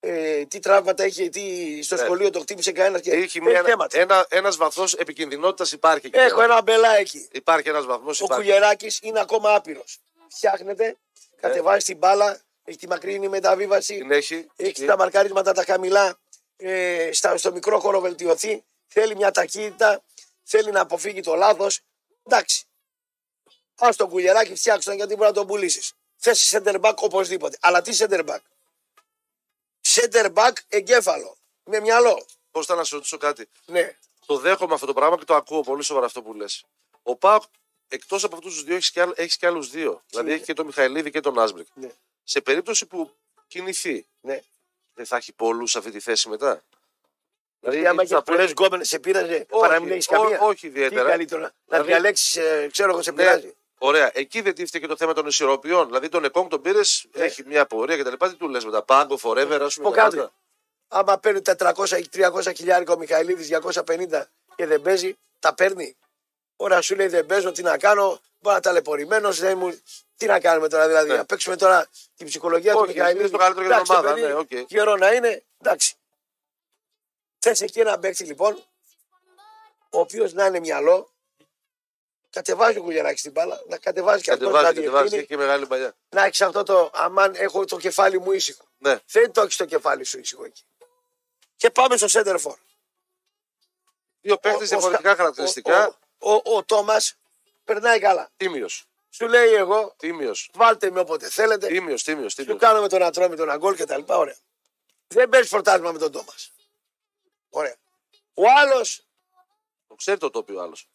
Ε, 0.08 0.44
τι 0.44 0.58
τραύματα 0.58 1.06
είχε, 1.06 1.28
τι 1.28 1.82
στο 1.82 1.94
Ναι. 1.94 2.00
σχολείο 2.02 2.30
το 2.30 2.40
χτύπησε 2.40 2.72
κανένας 2.72 3.00
και 3.00 3.10
Έχει 3.10 3.40
μια, 3.42 3.62
θέματα. 3.62 3.98
ένα, 3.98 4.26
ένας 4.28 4.56
βαθμός 4.56 4.94
επικινδυνότητας 4.94 5.72
υπάρχει. 5.72 6.06
εκεί 6.06 6.18
Έχω 6.18 6.40
πέρα. 6.40 6.52
ένα 6.52 6.62
μπελά 6.62 6.96
εκεί. 6.96 7.28
Υπάρχει 7.32 7.68
ένας 7.68 7.84
βαθμός. 7.84 8.20
Ο 8.20 8.24
Υπάρχει. 8.24 8.44
Κουλιεράκη 8.44 8.90
είναι 9.02 9.20
ακόμα 9.20 9.54
άπειρος. 9.54 9.98
Φτιάχνεται, 10.28 10.96
κατεβάζει 11.40 11.84
την 11.84 11.96
μπάλα, 11.96 12.40
έχει 12.64 12.78
τη 12.78 12.88
μακρινή 12.88 13.28
μεταβίβαση, 13.28 13.96
Την 13.98 14.10
έχει. 14.10 14.46
έχει 14.56 14.84
τα 14.84 14.96
μαρκαρίσματα 14.96 15.52
τα 15.52 15.64
χαμηλά, 15.64 16.18
ε, 16.56 17.10
στα, 17.12 17.36
στο 17.36 17.52
μικρό 17.52 17.80
χώρο 17.80 18.00
βελτιωθεί. 18.00 18.64
Θέλει 18.86 19.16
μια 19.16 19.30
ταχύτητα, 19.30 20.02
θέλει 20.42 20.70
να 20.70 20.80
αποφύγει 20.80 21.20
το 21.20 21.34
λάθος. 21.34 21.80
Εντάξει. 22.26 22.64
Α 23.78 23.88
τον 23.96 24.08
Κουλιεράκη 24.08 24.54
φτιάξω 24.54 24.92
γιατί 24.92 25.14
μπορεί 25.14 25.28
να 25.28 25.34
τον 25.34 25.46
πουλήσεις. 25.46 25.92
Θες 26.16 26.54
center 26.56 26.80
back 26.80 26.94
οπωσδήποτε. 26.96 27.56
Αλλά 27.60 27.82
τι 27.82 27.96
center 28.00 28.24
back; 28.24 28.38
Center 29.96 30.32
back 30.34 30.52
εγκέφαλο. 30.68 31.36
Με 31.64 31.80
μυαλό. 31.80 32.26
Κώστα 32.50 32.74
να 32.74 32.84
σου 32.84 32.94
ρωτήσω 32.94 33.16
κάτι; 33.16 33.48
Ναι. 33.66 33.96
Το 34.26 34.38
δέχομαι 34.38 34.74
αυτό 34.74 34.86
το 34.86 34.92
πράγμα 34.92 35.16
και 35.16 35.24
το 35.24 35.34
ακούω 35.34 35.60
πολύ 35.60 35.82
σοβαρά 35.82 36.06
αυτό 36.06 36.22
που 36.22 36.34
λες. 36.34 36.64
Ο 37.02 37.16
ΠΑΟΚ 37.16 37.42
εκτός 37.88 38.24
από 38.24 38.36
αυτούς 38.36 38.54
τους 38.54 38.64
δύο 38.64 38.74
έχεις 38.74 38.90
και, 38.90 39.00
άλλ- 39.00 39.12
έχεις 39.18 39.36
και 39.36 39.46
άλλους 39.46 39.70
δύο. 39.70 40.02
Δηλαδή 40.06 40.26
είναι; 40.28 40.36
έχει 40.36 40.44
και 40.44 40.52
τον 40.54 40.66
Μιχαηλίδη 40.66 41.10
και 41.10 41.20
τον 41.20 41.38
Νάσμπεργκ. 41.38 41.66
Ναι. 41.74 41.90
Σε 42.24 42.40
περίπτωση 42.40 42.86
που 42.86 43.10
κινηθεί, 43.48 44.06
ναι. 44.20 44.42
δεν 44.94 45.06
θα 45.06 45.16
έχει 45.16 45.32
πολλούς 45.32 45.70
σε 45.70 45.78
αυτή 45.78 45.90
τη 45.90 46.00
θέση 46.00 46.28
μετά; 46.28 46.62
Δηλαδή, 47.60 47.86
άμα 47.86 48.04
θα 48.06 48.14
έχει 48.16 48.24
πολλές 48.24 48.44
πρέπει- 48.44 48.60
γκόμενες, 48.60 48.88
σε 48.88 48.98
πείραζε 48.98 49.34
Όχι, 49.50 49.60
παρά 49.60 49.74
να 49.74 49.80
μην 49.80 49.92
έχεις 49.92 50.08
ό- 50.08 50.12
καμία. 50.12 50.40
όχι 50.40 50.60
Τι 50.60 50.66
ιδιαίτερα. 50.66 51.08
καλύτερο 51.08 51.40
να- 51.40 51.46
να 51.46 51.52
Δηλαδή- 51.64 51.86
διαλέξει, 51.88 52.40
ξέρω 52.70 52.90
εγώ, 52.90 53.02
σε 53.02 53.10
Ναι, 53.10 53.16
πειράζει. 53.16 53.54
Ωραία. 53.78 54.10
Εκεί 54.14 54.40
δεν 54.40 54.54
τίθεται 54.54 54.78
και 54.78 54.86
το 54.86 54.96
θέμα 54.96 55.12
των 55.12 55.26
ισορροπιών. 55.26 55.86
Δηλαδή 55.86 56.08
τον 56.08 56.24
Εκόνγκ 56.24 56.48
τον 56.50 56.62
πήρες, 56.62 57.06
Ναι. 57.12 57.24
έχει 57.24 57.42
μια 57.46 57.66
πορεία 57.66 57.96
κτλ. 57.98 58.26
Τι 58.26 58.34
του 58.34 58.48
λες 58.48 58.64
μετά, 58.64 58.82
Πάγκο, 58.82 59.18
Forever, 59.22 59.58
ας 59.62 59.74
πούμε. 59.74 59.88
πω 59.88 59.94
τα 59.94 60.02
κάτι. 60.02 60.16
πάντα. 60.16 60.32
Άμα 60.88 61.18
παίρνει 61.18 61.40
400 61.42 61.98
ή 61.98 62.08
300 62.12 62.52
χιλιάρικα 62.56 62.92
ο 62.92 62.96
Μιχαηλίδης 62.98 63.46
250 63.48 64.24
και 64.56 64.66
δεν 64.66 64.82
παίζει, 64.82 65.16
τα 65.38 65.54
παίρνει. 65.54 65.96
Ωραία, 66.56 66.80
σου 66.80 66.94
λέει 66.94 67.06
δεν 67.06 67.26
παίζω, 67.26 67.52
τι 67.52 67.62
να 67.62 67.78
κάνω. 67.78 68.20
Μπορεί 68.40 68.54
να 68.54 68.60
ταλαιπωρημένος, 68.60 69.38
δεν 69.38 69.58
μου. 69.58 69.80
Τι 70.16 70.26
να 70.26 70.40
κάνουμε 70.40 70.68
τώρα, 70.68 70.86
δηλαδή, 70.86 71.08
Ναι. 71.10 71.16
να 71.16 71.24
παίξουμε 71.24 71.56
τώρα 71.56 71.86
την 72.16 72.26
ψυχολογία 72.26 72.72
του 72.72 72.78
Όχι, 72.82 72.92
Μιχαηλίδη. 72.92 73.20
είναι 73.20 73.28
το 73.30 73.36
καλύτερο 73.38 73.66
για 73.66 73.76
την 73.82 73.84
Εντάξει, 73.84 73.92
το 73.92 74.08
ομάδα, 74.08 74.14
παιδί, 74.14 74.26
ναι, 74.26 74.60
οκ. 74.62 74.70
Γερό 74.70 74.96
να 74.96 75.12
είναι, 75.12 75.42
εντάξει. 75.60 75.94
Θες 77.38 77.60
εκεί 77.60 77.80
ένα 77.80 77.98
παίκτη 77.98 78.24
λοιπόν, 78.24 78.54
ο 79.90 80.00
οποίος 80.00 80.32
να 80.32 80.46
είναι 80.46 80.60
μυαλό, 80.60 81.10
κατεβάζει 82.36 82.78
ο 82.78 82.82
Κουλιαράκη 82.82 83.22
την 83.22 83.32
μπάλα, 83.32 83.62
να 83.68 83.78
κατεβάζει 83.78 84.22
και 84.22 84.30
αυτός 84.32 84.46
να 84.46 84.52
Κατεβάζει, 84.52 84.74
κατεβάζει, 84.76 85.00
διευθύνει, 85.02 85.18
έχει 85.20 85.28
και 85.28 85.36
μεγάλη 85.36 85.66
παλιά. 85.66 85.94
να 86.08 86.24
έχεις 86.24 86.40
αυτό 86.40 86.62
το 86.62 86.90
αμάν 86.94 87.34
έχω 87.34 87.64
το 87.64 87.76
κεφάλι 87.76 88.20
μου 88.20 88.32
ήσυχο. 88.32 88.64
Ναι. 88.78 88.98
Δεν 89.06 89.32
το 89.32 89.40
έχεις 89.40 89.56
το 89.56 89.64
κεφάλι 89.64 90.04
σου 90.04 90.18
ήσυχο 90.18 90.44
εκεί. 90.44 90.62
Και 91.56 91.70
πάμε 91.70 91.96
στο 91.96 92.06
center 92.10 92.36
for. 92.40 92.54
Δύο 94.20 94.36
παίχτε 94.38 94.64
διαφορετικά 94.64 95.16
χαρακτηριστικά. 95.16 95.98
Ο, 96.18 96.32
ο, 96.32 96.40
ο, 96.56 96.64
Τόμας 96.64 97.16
περνάει 97.64 97.98
καλά. 98.00 98.30
Τίμιος. 98.36 98.84
Σου 99.10 99.26
λέει 99.28 99.52
εγώ, 99.54 99.94
Τίμιος. 99.98 100.50
βάλτε 100.54 100.90
με 100.90 101.00
όποτε 101.00 101.28
θέλετε. 101.28 101.66
Τίμιος, 101.66 102.02
τίμιος, 102.02 102.32
Σου 102.32 102.42
τίμιος. 102.42 102.60
κάνουμε 102.60 102.88
τον 102.88 103.02
ατρόμη, 103.02 103.36
τον 103.36 103.50
αγκόλ 103.50 103.76
κτλ. 103.76 104.00
Ωραία. 104.06 104.36
Δεν 105.06 105.28
παίζει 105.28 105.48
φορτάσμα 105.48 105.92
με 105.92 105.98
τον 105.98 106.12
Τόμας. 106.12 106.52
Ωραία. 107.50 107.76
Ο 108.34 108.42
άλλος, 108.60 109.06
Το 109.88 109.94
ξέρει 109.94 110.18
το 110.18 110.30
τοπίο 110.30 110.60
άλλος. 110.60 110.88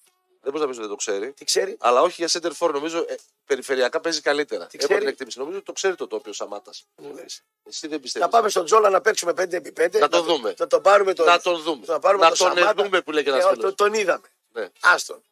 Δεν 0.44 0.52
μπορείς 0.52 0.60
να 0.62 0.68
πεις 0.68 0.78
ότι 0.78 0.88
δεν 0.88 0.90
το 0.90 0.96
ξέρει. 0.96 1.32
τι 1.32 1.46
ξέρει, 1.46 1.76
Αλλά 1.80 2.02
όχι 2.02 2.26
για 2.26 2.42
center 2.42 2.52
for, 2.60 2.74
νομίζω 2.74 2.98
ε, 3.08 3.16
περιφερειακά 3.46 4.00
παίζει 4.00 4.22
καλύτερα. 4.22 4.68
Τι 4.68 4.78
Έχω 4.78 4.86
ξέρει; 4.88 5.00
την 5.00 5.10
εκτίμηση. 5.10 5.40
Νομίζω 5.40 5.58
ότι 5.58 5.66
το 5.66 5.72
ξέρει 5.74 5.96
το 5.96 6.08
τοπίο 6.08 6.34
Σαμάτας. 6.34 6.86
μου 6.96 7.14
λες. 7.14 7.42
Εσύ 7.64 7.88
δεν 7.88 8.00
πιστεύεις. 8.00 8.30
Θα 8.30 8.38
πάμε 8.38 8.50
στον 8.50 8.66
Τζόλα 8.66 8.90
να 8.90 9.02
παίξουμε 9.02 9.32
5x5. 9.38 10.00
Να 10.00 10.08
το 10.08 10.22
δούμε. 10.22 10.54
Θα 10.58 10.68
τον 10.68 10.82
πάρουμε 10.82 11.14
τον, 11.14 11.26
Να 11.26 11.40
τον 11.42 11.62
δούμε. 11.62 11.86
Θα 11.86 12.00
πάρουμε 12.00 12.24
Να 12.24 12.30
τον, 12.36 12.48
τον 12.48 12.58
Σαμάτα. 12.58 12.84
δούμε 12.84 13.02
που 13.02 13.12
λέει 13.12 13.24
και 13.24 13.30
ένας 13.30 13.44
Ε, 13.44 13.48
φίλος. 13.48 13.64
τον- 13.64 13.76
Τον 13.76 13.94
είδαμε. 14.00 14.28
Ναι. 14.52 14.70
Άστον. 14.80 15.24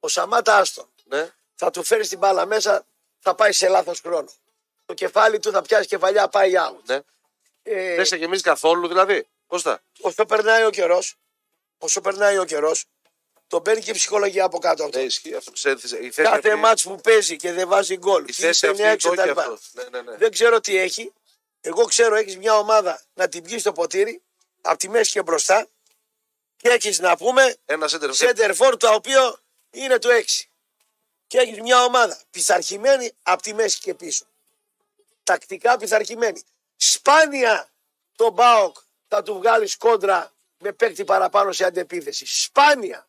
Ο 0.00 0.08
Σαμάτα 0.08 0.56
άστον. 0.56 0.86
Ναι. 1.04 1.32
θα 1.54 1.70
του 1.70 1.82
φέρεις 1.84 2.08
την 2.08 2.18
μπάλα 2.18 2.46
μέσα, 2.46 2.84
θα 3.18 3.34
πάει 3.34 3.52
σε 3.52 3.68
λάθος 3.68 4.00
χρόνο. 4.00 4.28
Το 4.86 4.94
κεφάλι 4.94 5.38
του 5.38 5.50
θα 5.50 5.62
πιάσει 5.62 5.86
κεφαλιά, 5.88 6.28
πάει 6.28 6.52
out. 6.56 6.82
ναι. 6.86 7.00
Ε, 7.62 7.94
Δεν 7.94 8.04
σε 8.04 8.16
γεμίζει 8.16 8.42
καθόλου 8.42 8.88
δηλαδή. 8.88 9.26
Κώστα. 9.46 9.82
όσο 10.00 10.24
περνάει 10.26 10.64
ο 10.64 10.70
καιρός, 10.70 11.14
όσο 11.78 12.00
περνάει 12.00 12.38
ο 12.38 12.44
καιρός, 12.44 12.84
τον 13.52 13.62
παίρνει 13.62 13.82
και 13.82 13.90
η 13.90 13.94
ψυχολογία 13.94 14.44
από 14.44 14.58
κάτω 14.58 14.84
αυτό. 14.84 14.98
Ναι, 14.98 15.04
ισχύει 15.04 15.34
αυτό. 15.34 15.50
Ξέρεις, 15.50 15.82
η 15.82 15.86
θέση 16.10 16.22
Κάθε 16.22 16.36
αυτή- 16.48 16.54
μάτς 16.54 16.82
που 16.82 16.96
παίζει 17.00 17.36
και 17.36 17.52
δεν 17.52 17.68
βάζει 17.68 17.96
γκολ. 17.96 18.24
Η 18.28 18.32
θέση 18.32 18.66
αυτή 18.66 18.82
είναι 18.82 18.90
έξω 18.90 19.08
το 19.14 19.22
έχει 19.22 19.30
κτλ. 19.30 19.38
αυτό. 19.40 19.58
Ναι, 19.72 19.82
ναι, 19.90 20.10
ναι. 20.10 20.16
Δεν 20.16 20.30
ξέρω 20.30 20.60
τι 20.60 20.76
έχει. 20.76 21.12
Εγώ 21.60 21.84
ξέρω 21.84 22.14
έχεις 22.14 22.36
μια 22.36 22.58
ομάδα 22.58 23.02
να 23.14 23.28
την 23.28 23.42
πιεις 23.42 23.60
στο 23.60 23.72
ποτήρι, 23.72 24.22
από 24.62 24.78
τη 24.78 24.88
μέση 24.88 25.10
και 25.10 25.22
μπροστά, 25.22 25.66
και 26.56 26.68
έχεις 26.68 26.98
να 26.98 27.16
πούμε 27.16 27.56
Ένα 27.64 27.88
center 27.90 28.10
for. 28.10 28.28
center 28.28 28.54
for 28.56 28.74
το 28.78 28.94
οποίο 28.94 29.38
είναι 29.70 29.98
το 29.98 30.08
6. 30.10 30.48
Και 31.26 31.38
έχεις 31.38 31.60
μια 31.60 31.84
ομάδα 31.84 32.20
πειθαρχημένη 32.30 33.12
από 33.22 33.42
τη 33.42 33.54
μέση 33.54 33.78
και 33.78 33.94
πίσω. 33.94 34.24
Τακτικά 35.22 35.76
πειθαρχημένη. 35.76 36.42
Σπάνια 36.76 37.70
το 38.16 38.30
Μπάοκ 38.30 38.76
θα 39.08 39.22
του 39.22 39.34
βγάλεις 39.34 39.76
κόντρα 39.76 40.32
με 40.58 40.72
παίκτη 40.72 41.04
παραπάνω 41.04 41.52
σε 41.52 41.64
αντεπίθεση. 41.64 42.26
Σπάνια. 42.26 43.06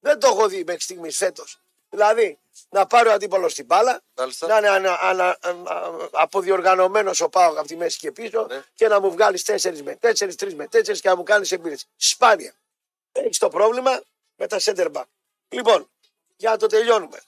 Δεν 0.00 0.18
το 0.18 0.26
έχω 0.26 0.48
δει 0.48 0.64
μέχρι 0.66 0.80
στιγμής 0.80 1.16
φέτος. 1.16 1.60
Δηλαδή 1.88 2.38
να 2.68 2.86
πάρει 2.86 3.08
ο 3.08 3.12
αντίπαλο 3.12 3.46
την 3.46 3.64
μπάλα, 3.64 4.00
Μάλιστα. 4.14 4.46
να 4.46 4.56
είναι 4.58 4.68
ανα, 4.68 4.98
ανα, 5.00 5.38
ανα, 5.40 6.08
αποδιοργανωμένος 6.12 7.20
ο 7.20 7.28
Πάοκ 7.28 7.58
από 7.58 7.66
τη 7.66 7.76
μέση 7.76 7.98
και 7.98 8.12
πίσω 8.12 8.46
Ναι. 8.48 8.62
και 8.74 8.88
να 8.88 9.00
μου 9.00 9.10
βγάλεις 9.10 9.42
4 9.46 9.82
με 9.82 9.96
4, 10.00 10.34
3 10.36 10.54
με 10.54 10.66
4 10.72 11.00
και 11.00 11.08
να 11.08 11.16
μου 11.16 11.22
κάνεις 11.22 11.52
επίθεση. 11.52 11.86
Σπάνια. 11.96 12.54
Έχεις 13.12 13.38
το 13.38 13.48
πρόβλημα 13.48 14.02
με 14.36 14.46
τα 14.46 14.58
center 14.60 14.90
back. 14.92 15.02
Λοιπόν, 15.48 15.90
για 16.36 16.50
να 16.50 16.56
το 16.56 16.66
τελειώνουμε. 16.66 17.20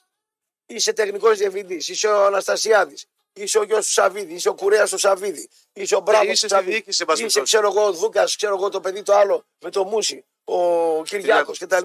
Είσαι 0.66 0.92
τεχνικός 0.92 1.38
διευθυντής, 1.38 1.88
είσαι 1.88 2.08
ο 2.08 2.24
Αναστασιάδης, 2.24 3.06
είσαι 3.32 3.58
ο 3.58 3.62
γιος 3.62 3.86
του 3.86 3.92
Σαββίδη, 3.92 4.34
είσαι 4.34 4.48
ο 4.48 4.54
κουρέας 4.54 4.90
του 4.90 4.98
Σαββίδη, 4.98 5.48
είσαι 5.72 5.94
ο 5.96 6.00
Μπράβος 6.00 6.26
Ε, 6.28 6.30
είσαι 6.30 6.40
του 6.42 6.46
στη 6.46 6.48
Σαββίδη. 6.56 6.72
διοίκηση, 6.76 6.98
εν 7.00 7.06
πάση 7.06 7.24
Είσαι, 7.24 7.32
περιπτώσει. 7.38 7.56
ξέρω 7.56 7.78
εγώ, 7.78 7.88
ο 7.88 7.92
Δούκας, 7.92 8.36
ξέρω 8.36 8.54
εγώ 8.54 8.68
το 8.68 8.80
παιδί 8.80 9.02
το 9.02 9.14
άλλο 9.14 9.44
με 9.60 9.70
το 9.70 9.84
Μούση, 9.84 10.24
ο 10.44 11.02
Κυριάκος 11.02 11.58
κτλ. 11.58 11.84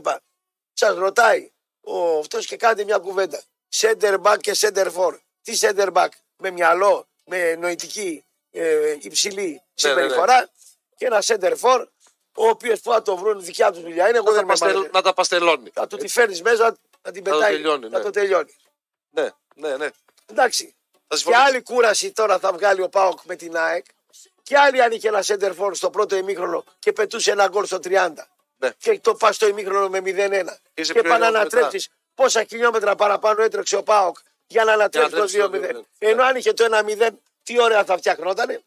Σας 0.80 0.96
ρωτάει 0.98 1.52
ο, 1.82 2.18
αυτός 2.20 2.46
και 2.46 2.56
κάντε 2.58 2.84
μια 2.84 2.98
κουβέντα. 2.98 3.42
Center 3.76 4.22
back 4.22 4.38
και 4.40 4.52
center 4.58 4.92
for. 4.94 5.18
Τι 5.42 5.58
center 5.62 5.94
back, 5.94 6.08
με 6.38 6.52
μυαλό, 6.52 7.08
με 7.26 7.56
νοητική 7.56 8.26
ε, 8.52 8.96
υψηλή 9.00 9.50
ναι, 9.52 9.60
συμπεριφορά 9.74 10.50
και 10.96 11.06
ένα 11.06 11.24
center 11.26 11.54
for, 11.62 11.86
ο 12.36 12.48
οποίος 12.48 12.80
που 12.82 12.92
θα 12.92 13.02
το 13.02 13.18
βρουν 13.18 13.42
δικιά 13.44 13.72
τους 13.72 13.82
δουλειά 13.82 14.08
είναι. 14.10 14.18
Εγώ 14.18 14.26
Να 14.32 14.32
δεν 14.32 14.40
τα, 14.40 14.46
με 14.46 14.52
παστελ- 14.52 14.76
μάθω. 14.78 14.90
να 14.94 15.02
τα 15.02 15.14
παστελώνει. 15.14 15.70
Θα 15.74 15.88
του 15.88 15.98
τη 15.98 16.08
φέρνεις 16.08 16.42
μέσα, 16.42 16.78
να 17.02 17.12
την 17.12 17.24
το 17.24 17.32
πετάει. 17.32 17.52
τελειώνει, 17.52 17.90
να 17.90 17.98
ναι. 17.98 18.04
το 18.04 18.10
τελειώνει. 18.10 18.56
Ναι, 19.10 19.30
ναι, 19.56 19.78
ναι. 19.78 19.88
Εντάξει. 20.26 20.76
Θα 20.92 21.04
Και 21.08 21.16
συμφωνήσω. 21.16 21.44
άλλη 21.44 21.62
κούραση 21.62 22.12
τώρα 22.12 22.40
θα 22.40 22.54
βγάλει 22.54 22.82
ο 22.82 22.90
Πάοκ 22.90 23.20
με 23.24 23.36
την 23.36 23.58
ΑΕΚ. 23.58 23.86
Και 24.44 24.58
άλλη 24.58 24.82
αν 24.84 24.92
είχε 24.92 25.08
ένα 25.08 25.24
center 25.26 25.56
for 25.58 25.70
στο 25.74 25.90
πρώτο 25.90 26.16
ημίχρονο 26.16 26.64
και 26.80 26.92
πετούσε 26.94 27.32
ένα 27.32 27.48
γκολ 27.48 27.66
στο 27.66 27.80
30. 27.84 28.10
Ναι. 28.58 28.70
Και 28.78 29.00
το 29.00 29.16
πας 29.16 29.36
στο 29.36 29.48
ημίχρονο 29.48 29.90
με 29.90 30.00
0-1. 30.00 30.04
Είσαι 30.74 30.94
Και 30.94 31.02
πιο 31.02 31.10
πάνε 31.10 31.18
να 31.22 31.28
ενός 31.28 31.44
μετά. 31.44 31.58
ανατρέψει 31.58 31.90
πόσα 32.16 32.44
χιλιόμετρα 32.44 32.96
παραπάνω 32.96 33.44
έτρεξε 33.44 33.76
ο 33.76 33.84
Πάοκ 33.84 34.18
για 34.48 34.64
να 34.64 34.74
ανατρέψει 34.74 35.10
το 35.10 35.16
τρέξει 35.18 35.38
το 35.38 35.50
2-0. 35.54 35.76
2-0. 35.76 35.82
Ενώ 35.98 36.24
αν 36.24 36.36
είχε 36.36 36.54
το 36.54 36.66
1-0, 36.72 37.08
τι 37.44 37.62
ωραία 37.62 37.84
θα 37.84 37.98
φτιαχνότανε. 37.98 38.62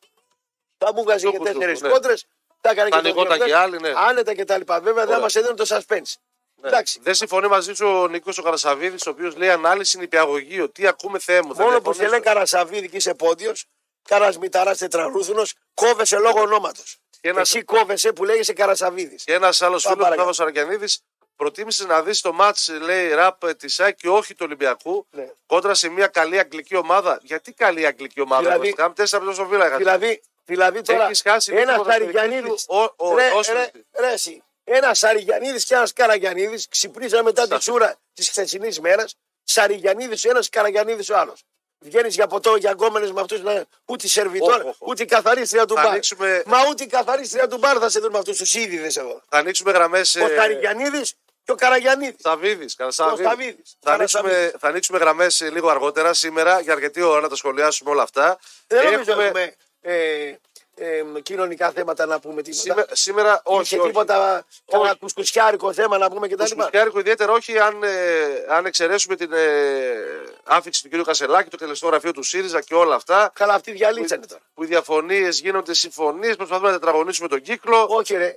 Θα 0.79 0.93
μου 0.95 1.03
βγάζει 1.03 1.25
Του 1.25 1.31
και 1.31 1.39
κουτού, 1.39 1.53
τέσσερις 1.53 1.81
ναι. 1.81 1.89
κόντρες. 1.89 2.27
Θα 2.61 2.71
έκανε 2.71 2.91
Θα 2.91 2.97
και 2.97 3.03
το 3.03 3.09
ανοιγόταν 3.09 3.39
2-0, 3.41 3.45
και 3.45 3.55
άλλοι, 3.55 3.79
ναι. 3.81 3.93
Άνετα 3.97 4.35
και 4.35 4.45
τα 4.45 4.59
λοιπά. 4.59 4.81
Βέβαια 4.81 4.95
δεν 5.03 5.09
Ωραία. 5.09 5.21
μας 5.21 5.35
έδινε 5.37 5.55
το 5.55 5.65
suspense. 5.69 6.15
Ναι. 6.55 6.69
Εντάξει. 6.69 7.01
Δεν 7.03 7.15
συμφωνεί 7.15 7.49
μαζί 7.49 7.75
σου 7.75 7.87
ο 7.87 8.09
Νίκος 8.09 8.39
ο 8.39 8.43
Καρασαβίδης, 8.43 9.07
ο 9.07 9.11
οποίος 9.11 9.37
λέει 9.37 9.51
ανάλυση 9.51 9.99
νηπιαγωγείο. 9.99 10.69
Τι 10.71 10.87
ακούμε, 10.87 11.19
Θεέ 11.19 11.43
μου. 11.43 11.55
θα 11.55 11.63
Μόνο 11.63 11.81
που 11.81 11.93
σε 11.93 11.99
διαφωνήσω. 11.99 12.11
λέει 12.11 12.21
Καρασαβίδη 12.21 12.89
και 12.89 12.97
είσαι 12.97 13.15
πόντιος, 13.15 13.65
Κάρα 14.09 14.33
Μηταράς 14.41 14.79
τετραρούθουνος, 14.79 15.55
κόβεσαι 15.75 16.19
λόγω 16.19 16.41
ονόματος. 16.41 16.99
Και 17.21 17.29
ένας- 17.29 17.55
Εσύ 17.55 17.65
κόβεσαι 17.65 18.13
που 18.13 18.25
λέγεσαι 18.25 18.53
Καρασαβίδης. 18.53 19.25
Και 19.25 19.33
ένας 19.33 19.63
άλλος 19.63 19.83
φίλος, 19.83 19.97
ο 19.99 20.01
παρακάτω. 20.03 20.33
Θάβο 20.35 20.45
Αργιανίδη, 20.49 20.87
προτίμησε 21.37 21.85
να 21.87 22.03
δεις 22.03 22.21
το 22.21 22.33
μάτς, 22.33 22.69
λέει 22.69 23.09
ραπ 23.09 23.55
τη 23.55 23.69
ΣΑΚ 23.69 23.95
και 23.97 24.09
όχι 24.09 24.33
του 24.35 24.43
Ολυμπιακού 24.47 25.07
Ναι. 25.11 25.31
κόντρα 25.47 25.75
σε 25.75 25.89
μια 25.89 26.07
καλή 26.07 26.39
αγγλική 26.39 26.77
ομάδα. 26.77 27.19
Γιατί 27.23 27.53
καλή 27.53 27.87
αγγλική 27.87 28.21
ομάδα, 28.21 28.41
Δηλαδή- 28.43 28.61
δηλαδή, 28.61 28.77
Κάμ, 28.77 28.93
τέσσερα 28.93 29.23
από 29.23 29.31
τόσο 29.31 29.47
φύλακα. 29.51 29.77
Δηλαδή, 29.77 30.23
δηλαδή 30.45 30.81
τώρα 30.83 31.05
Έχεις 31.05 31.23
χάσει 31.23 31.53
ένας 31.55 31.77
λίγο 31.77 31.91
Σαριγιανίδης. 31.91 32.65
ποδοσφαιριστή 32.65 32.67
του, 32.67 32.95
ο- 32.99 33.11
ο- 33.13 33.15
Ρε, 33.17 33.31
όσοι- 33.31 33.53
ρε, 33.53 33.71
ρε, 33.99 34.13
εσύ. 34.13 34.43
Ένας 34.65 34.99
Σαριγιανίδης 34.99 35.65
και 35.65 35.75
ένας 35.75 35.93
Καραγιανίδης 35.93 36.69
ξυπνήσαν 36.69 37.25
μετά 37.25 37.43
τη 37.43 37.49
Σας- 37.49 37.61
τσούρα 37.61 37.97
της 38.13 38.29
χθεσινής 38.29 38.81
μέρας. 38.81 39.15
Σαριγιανίδης 39.45 40.25
ο 40.25 40.31
ένας, 40.31 40.49
Καραγιανίδης 40.49 41.11
ο 41.11 41.17
άλλος. 41.19 41.43
Βγαίνεις 41.83 42.15
για 42.15 42.27
ποτό 42.27 42.57
για 42.57 42.71
γκόμενες 42.71 43.13
με 43.13 43.21
αυτούς, 43.21 43.41
ούτε 43.85 44.07
σερβιτόρ, 44.09 44.55
Οχ, 44.55 44.65
οχ, 44.67 44.77
οχ. 44.79 44.89
ούτε 44.89 45.03
η 45.03 45.07
καθαρίστρια 45.07 45.65
του 45.67 45.75
Θα 45.75 45.81
μπαρ. 45.83 45.91
ανοίξουμε- 45.91 46.43
Μα 46.47 46.59
ούτε 46.71 46.85
η 46.85 46.87
καθαρίστρια 46.87 47.49
του 47.49 47.59
μπαρ 47.59 47.77
θα 47.81 47.89
σε 47.89 47.99
δουν 48.01 48.11
με 48.13 48.19
αυτούς 48.19 48.37
τους 48.39 48.55
είδηδε 48.55 48.87
εδώ. 49.01 49.23
Θα 49.29 49.39
ανοίξουμε 49.39 49.71
γραμμές. 49.73 50.15
Ο 50.17 50.29
Σαριγιανίδη 50.37 51.03
και 51.45 51.53
ο 51.53 51.55
Καραγιανίδης. 51.55 52.21
Σαββίδη, 52.23 52.65
Ο 52.79 52.91
Σταβίδης. 52.91 53.77
Θα 53.81 53.93
ανοίξουμε, 53.93 54.53
θα 54.59 54.69
ανοίξουμε 54.69 54.99
γραμμές 54.99 55.41
λίγο 55.41 55.69
αργότερα 55.69 56.15
σήμερα 56.15 56.61
για 56.61 56.73
αρκετή 56.73 57.03
ώρα 57.03 57.21
να 57.21 57.29
τα 57.29 57.37
σχολιάσουμε 57.37 57.91
όλα 57.91 58.03
αυτά. 58.03 58.39
Δεν 58.67 58.85
νομίζω 58.91 59.11
Έχουμε- 59.11 59.27
έχουμε 59.27 59.55
ε, 59.83 60.33
ε, 60.83 61.21
κοινωνικά 61.21 61.71
θέματα 61.71 62.07
να 62.07 62.21
πούμε 62.21 62.43
τίποτα. 62.43 62.63
Σήμερα, 62.63 62.87
σήμερα 62.93 63.41
όχι. 63.45 63.63
Είχε 63.63 63.77
όχι. 63.79 63.87
τίποτα 63.87 64.45
κανένα 64.67 64.91
Όχι. 64.91 64.99
κουσκουσιάρικο 64.99 65.73
θέμα 65.73 65.99
να 65.99 66.11
πούμε 66.11 66.29
και 66.29 66.37
τα 66.37 66.45
Το 66.45 66.49
λοιπά. 66.49 66.61
Σκουσκιάρικο 66.61 66.99
ιδιαίτερα 66.99 67.33
όχι 67.33 67.59
αν, 67.59 67.83
ε, 67.83 67.89
αν 68.49 68.67
εξαιρέσουμε 68.67 69.17
την 69.17 69.33
ε, 69.33 69.39
άφηξη 70.45 70.89
του 70.89 71.03
κ. 71.03 71.05
Κασελάκη, 71.05 71.51
το 71.51 71.57
τελεστό 71.57 71.87
γραφείο 71.87 72.13
του 72.13 72.23
ΣΥΡΙΖΑ 72.23 72.61
και 72.61 72.75
όλα 72.75 72.95
αυτά. 72.95 73.31
Καλά, 73.35 73.55
αυτοί 73.55 73.73
διαλύσανε 73.73 74.27
τώρα. 74.27 74.41
Που 74.55 74.63
οι 74.63 74.67
διαφωνίες 74.67 75.41
γίνονται 75.41 75.75
συμφωνίες, 75.75 76.37
προσπαθούμε 76.37 76.69
να 76.71 76.79
τετραγωνίσουμε 76.79 77.29
τον 77.29 77.41
κύκλο. 77.41 77.87
Όχι, 77.89 78.17
ρε. 78.17 78.37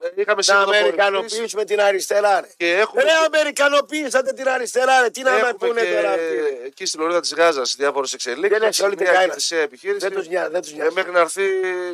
Ε, 0.00 0.08
Είχαμε 0.14 0.36
Να 0.36 0.42
σύμφωνο 0.42 0.76
αμερικανοποιήσουμε 0.76 1.64
την 1.64 1.80
αριστερά, 1.80 2.40
ρε. 2.40 2.48
Και 2.56 2.72
έχουμε, 2.76 3.02
Ρε, 3.02 3.08
αμερικανοποιήσατε 3.26 4.32
την 4.32 4.48
αριστερά, 4.48 5.00
ρε. 5.00 5.10
Τι 5.10 5.22
να 5.22 5.30
με 5.30 5.36
έχουμε 5.38 5.52
πούνε 5.52 5.80
και 5.84 5.94
τώρα 5.94 6.10
αυτοί. 6.10 6.34
ρε. 6.34 6.58
εκεί 6.66 6.86
στη 6.86 6.98
Λωρίδα 6.98 7.20
της 7.20 7.34
Γάζας 7.34 7.74
διάφορες 7.78 8.12
εξελίξεις. 8.12 8.58
Δεν 8.58 8.68
έχει 8.68 8.82
όλη 8.82 8.96
την 8.96 9.04
μια 9.04 9.14
καένα. 9.14 9.32
χερσαία 9.32 9.60
επιχείρηση. 9.60 9.98
Δεν 10.08 10.12
τους 10.18 10.28
νοιάζει. 10.28 10.50
Δεν 10.50 10.60
τους 10.62 10.70
Ε, 10.70 10.74
νοιάζει. 10.74 10.94
μέχρι 10.94 11.10
να 11.10 11.20
έρθει, 11.20 11.42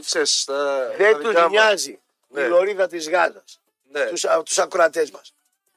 ξέρεις, 0.04 0.44
τα, 0.44 0.54
τα 0.54 0.94
Δεν 0.96 1.06
δικά 1.18 1.18
τους 1.18 1.34
μας. 1.42 1.50
νοιάζει 1.50 1.98
Ναι. 2.28 2.40
η 2.40 2.46
λωρίδα 2.48 2.86
της 2.86 3.08
Γάζας. 3.08 3.60
Ναι, 3.90 4.04
Τους 4.44 4.58
ακροατές 4.58 5.10
μας. 5.10 5.34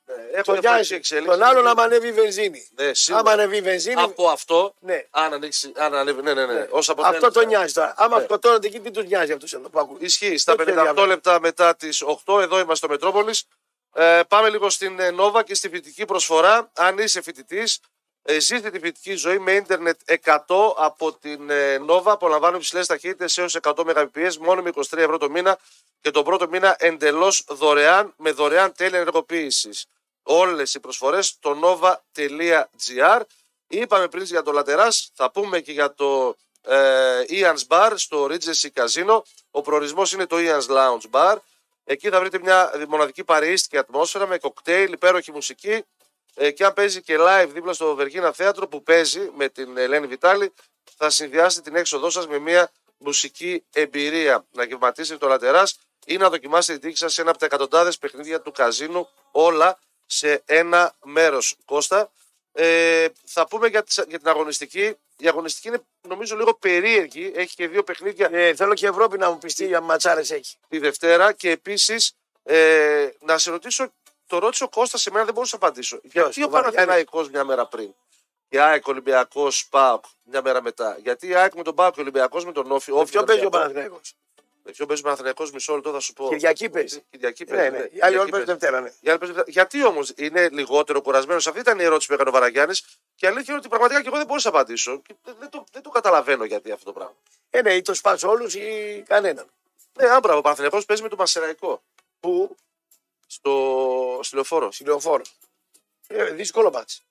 Ναι. 0.08 0.16
Τον 0.16 0.24
Έχουμε 0.26 0.34
διαφορετική 0.34 0.74
νοιάζει. 0.74 0.96
εξέλιξη. 0.96 1.30
Τον 1.30 1.44
άλλον 1.44 1.68
άμα 1.68 1.84
ανέβει 1.84 2.08
η 2.08 2.12
βενζίνη. 2.12 2.68
Ναι, 2.80 2.94
σίγουρα. 2.94 3.22
Άμα 3.24 3.32
ανέβει 3.32 3.58
η 3.58 3.62
βενζίνη. 3.62 4.02
Από 4.02 4.30
αυτό, 4.30 4.74
Ναι. 4.80 5.06
αν 5.10 5.34
ανοίξει, 5.34 5.72
αν 5.76 5.94
ανέβει, 5.94 6.22
ναι, 6.22 6.34
ναι, 6.34 6.46
ναι. 6.46 6.68
Ως 6.70 6.90
Αυτό 6.90 6.92
αποτέλεσμα. 6.92 7.32
τον 7.32 7.46
νοιάζει 7.48 7.74
τώρα. 7.74 7.94
Άμα 7.98 8.18
Ναι. 8.18 8.24
σκοτώνονται 8.24 8.68
εκεί, 8.68 8.80
τι 8.80 8.92
τους 8.92 9.06
νοιάζει 9.06 9.32
αυτούς 9.32 9.54
εδώ 9.54 9.70
που 9.70 9.80
ακούνε. 9.80 10.00
Ισχύει. 10.02 10.38
Στα 10.38 10.56
Δεν 10.56 10.66
58 10.66 10.94
ξέρει, 10.94 11.08
λεπτά 11.08 11.40
μετά 11.40 11.76
τις 11.76 12.02
8, 12.02 12.40
εδώ 12.42 12.56
είμαστε 12.56 12.76
στο 12.76 12.88
Μετρόπολης. 12.88 13.44
Ε, 13.94 14.22
πάμε 14.28 14.50
λίγο 14.50 14.70
στην 14.70 15.00
ε, 15.00 15.12
Νόβα 15.12 15.44
και 15.44 15.56
στη 15.56 15.70
φοιτητική 15.70 16.06
προσφορά. 16.06 16.72
Αν 16.76 16.98
είσαι 16.98 17.22
φοιτητής, 17.22 17.80
ε, 18.22 18.40
ζήστε 18.40 18.70
τη 18.70 18.80
φοιτητική 18.80 19.16
ζωή 19.16 19.40
με 19.40 19.52
ίντερνετ 19.52 20.00
100 20.06 20.74
από 20.78 21.14
την 21.14 21.50
ε, 21.50 21.78
Νόβα. 21.78 22.12
Απολαμβάνουν 22.12 22.60
υψηλές 22.60 22.88
ταχύτητες 22.88 23.38
έως 23.38 23.56
100 23.62 23.74
Mbps 23.86 24.36
μόνο 24.40 24.62
με 24.62 24.70
23 24.76 24.98
ευρώ 24.98 25.18
το 25.18 25.30
μήνα 25.30 25.58
και 26.02 26.12
τον 26.12 26.24
πρώτο 26.24 26.48
μήνα 26.48 26.76
εντελώς 26.80 27.44
δωρεάν 27.48 28.14
με 28.18 28.32
δωρεάν 28.32 28.74
τέλεια 28.78 29.00
ενεργοποίησης. 29.00 29.86
Όλες 30.30 30.74
οι 30.74 30.80
προσφορές 30.80 31.28
στο 31.28 31.60
nova.gr. 31.64 33.22
Είπαμε 33.68 34.08
πριν 34.08 34.24
για 34.24 34.42
το 34.44 34.52
Λατεράς, 34.52 35.12
θα 35.14 35.32
πούμε 35.32 35.60
και 35.60 35.72
για 35.72 35.94
το 35.94 36.36
ε, 36.62 37.24
Ian's 37.30 37.68
Bar 37.68 37.94
στο 37.96 38.28
Regency 38.30 38.68
Casino. 38.74 39.22
Ο 39.52 39.62
προορισμός 39.62 40.12
είναι 40.14 40.26
το 40.26 40.36
Ian's 40.40 40.68
Lounge 40.68 41.10
Bar. 41.12 41.36
Εκεί 41.84 42.10
θα 42.10 42.20
βρείτε 42.20 42.40
μια 42.40 42.86
μοναδική 42.88 43.24
παρείστικη 43.24 43.78
ατμόσφαιρα 43.78 44.28
με 44.28 44.38
κοκτέιλ, 44.38 44.92
υπέροχη 44.92 45.32
μουσική 45.32 45.84
ε, 46.36 46.52
και 46.52 46.66
αν 46.66 46.74
παίζει 46.74 47.02
και 47.02 47.16
live 47.20 47.50
δίπλα 47.54 47.74
στο 47.74 47.96
Βεργίνα 47.96 48.32
Θέατρο 48.32 48.68
που 48.68 48.84
παίζει 48.84 49.32
με 49.36 49.50
την 49.50 49.78
Ελένη 49.78 50.08
Βιτάλη 50.08 50.54
θα 50.98 51.10
συνδυάσετε 51.10 51.70
την 51.70 51.80
έξοδό 51.80 52.10
σας 52.10 52.28
με 52.28 52.40
μια 52.40 52.72
μουσική 52.98 53.64
εμπειρία. 53.74 54.46
Να 54.52 54.64
γευματίσετε 54.64 55.18
το 55.18 55.28
Λατεράς 55.28 55.80
ή 56.06 56.18
να 56.18 56.30
δοκιμάσετε 56.30 56.74
την 56.80 56.88
τύχη 56.88 56.98
σας 56.98 57.14
σε 57.14 57.22
ένα 57.22 57.30
από 57.30 57.40
τα 57.40 57.46
εκατοντάδες 57.46 57.98
παιχνίδια 57.98 58.42
του 58.42 58.52
καζίνου 58.52 59.10
όλα 59.32 59.80
σε 60.08 60.42
ένα 60.46 60.94
μέρος. 61.04 61.56
Κώστα, 61.66 62.12
ε, 62.52 63.08
θα 63.26 63.48
πούμε 63.48 63.68
για, 63.68 63.84
τις- 63.84 64.04
για 64.08 64.18
την 64.20 64.28
αγωνιστική. 64.28 64.96
Η 65.18 65.28
αγωνιστική 65.28 65.68
είναι 65.68 65.82
νομίζω 66.08 66.36
λίγο 66.36 66.54
περίεργη. 66.54 67.32
Έχει 67.36 67.56
και 67.56 67.68
δύο 67.68 67.84
παιχνίδια 67.84 68.30
Ε, 68.32 68.56
θέλω 68.56 68.74
και 68.74 68.88
Ευρώπη 68.88 69.18
να 69.18 69.30
μου 69.30 69.38
πει 69.38 69.54
τι 69.54 69.66
για 69.66 69.82
ματσάρες 69.82 70.32
έχει. 70.32 70.58
τη 70.68 70.78
Δευτέρα 70.80 71.34
και 71.34 71.50
επίσης 71.50 72.12
ε, 72.44 73.10
να 73.20 73.38
σε 73.38 73.52
ρωτήσω, 73.52 73.94
το 74.28 74.38
ρώτησε 74.38 74.64
ο 74.64 74.70
Κώστας 74.70 75.02
σε 75.02 75.12
μένα, 75.12 75.26
δεν 75.26 75.34
μπορούσα 75.34 75.58
να 75.62 75.68
απαντήσω. 75.68 76.00
Γιατί 76.04 76.42
ο 76.42 76.46
ο 76.46 76.50
Βαριάννης; 76.50 76.76
Παναθηναϊκός 76.76 77.30
μια 77.30 77.44
μέρα 77.44 77.66
πριν. 77.68 77.94
Και 78.50 78.62
ΑΕΚ 78.62 78.88
Ολυμπιακός 78.88 79.68
ΠΑΟΚ 79.70 80.06
μια 80.24 80.42
μέρα 80.42 80.62
μετά. 80.62 80.98
Γιατί 81.04 81.28
η 81.28 81.36
ΑΕΚ 81.36 81.54
με 81.54 81.64
τον 81.64 81.76
ΠΑΟΚ 81.76 81.94
και 81.94 82.00
ο 82.00 82.04
Ολυμπιακός 82.04 82.46
με 82.46 82.52
τον 82.52 82.72
Όφη. 82.72 82.92
Με 82.92 82.98
Όφη 83.00 83.12
ποιος 83.12 83.24
παίζει 83.24 83.46
ο 83.46 83.50
Ολυμπιακός. 83.54 84.16
Παναθηναϊκός. 84.68 84.72
Με 84.72 84.72
ποιο 84.72 84.86
παίζει 84.86 85.02
ο 85.02 85.06
Παναθηναϊκός, 85.06 85.52
μισό 85.52 85.74
λεπτό 85.76 85.92
θα 85.92 86.00
σου 86.00 86.14
πω. 86.14 86.28
Κυριακή 86.30 86.70
παίζει. 86.70 87.02
Κυριακή 87.10 87.44
Ναι, 87.44 87.56
παίζει. 87.56 87.72
ναι. 87.72 87.78
ναι. 87.78 87.84
Οι 87.92 88.00
άλλοι 88.02 88.18
όλοι 88.18 88.32
Κυριακή 88.32 88.32
παίζουν 88.32 88.32
παίζει. 88.32 88.46
Δευτέρα, 88.46 88.82
ναι. 88.82 88.92
Οι 89.00 89.10
άλλοι 89.10 89.18
παίζουν 89.18 89.36
Δευτέρα. 89.36 89.66
Γιατί 89.66 89.86
όμως 89.86 90.14
είναι 90.16 90.50
λιγότερο 90.50 91.02
κουρασμένος, 91.02 91.48
αυτή 91.48 91.60
ήταν 91.60 91.80
η 91.80 91.84
ερώτηση 91.84 92.08
που 92.08 92.14
έκανε 92.14 92.30
ο 92.30 92.32
Βαραγιάννης. 92.32 92.82
Και 93.16 93.26
η 93.26 93.30
αλήθεια 93.30 93.46
είναι 93.48 93.58
ότι 93.58 93.68
πραγματικά 93.68 94.02
και 94.02 94.08
εγώ 94.08 94.18
δεν 94.18 94.26
μπορούσα 94.26 94.52
να 94.52 94.58
απαντήσω. 94.60 95.02
Και 95.08 95.16
δεν, 95.24 95.36
δεν 95.40 95.50
το, 95.50 95.64
δεν 95.72 95.82
το 95.82 95.90
καταλαβαίνω 95.90 96.44
γιατί 96.44 96.72
αυτό 96.72 96.86
το 96.86 96.94
πράγμα. 96.94 97.16
Ε, 97.50 97.62
ναι, 97.62 97.74
ή 97.74 97.82
το 97.82 97.94
σπάς 97.94 98.24
όλους 98.24 98.56
ή 98.56 99.04
κανέναν. 99.08 99.46
Ναι, 100.00 100.08
α 100.10 100.13
μπράβο, 100.13 100.38
ο 100.38 100.42
Παναθηναϊκός 100.42 100.86
παίζει 100.86 101.02
με 101.02 101.10
τον 101.10 101.18
Πανσερραϊκό. 101.18 101.82
Που 102.20 102.56
Στο, 103.28 104.20
στο 104.22 104.36
λεωφόρο. 104.36 104.72
στη 104.72 104.84
λεωφόρο. 104.84 105.24
Ε, 106.08 106.24
δύσκολο 106.32 106.72
ματς. 106.72 107.02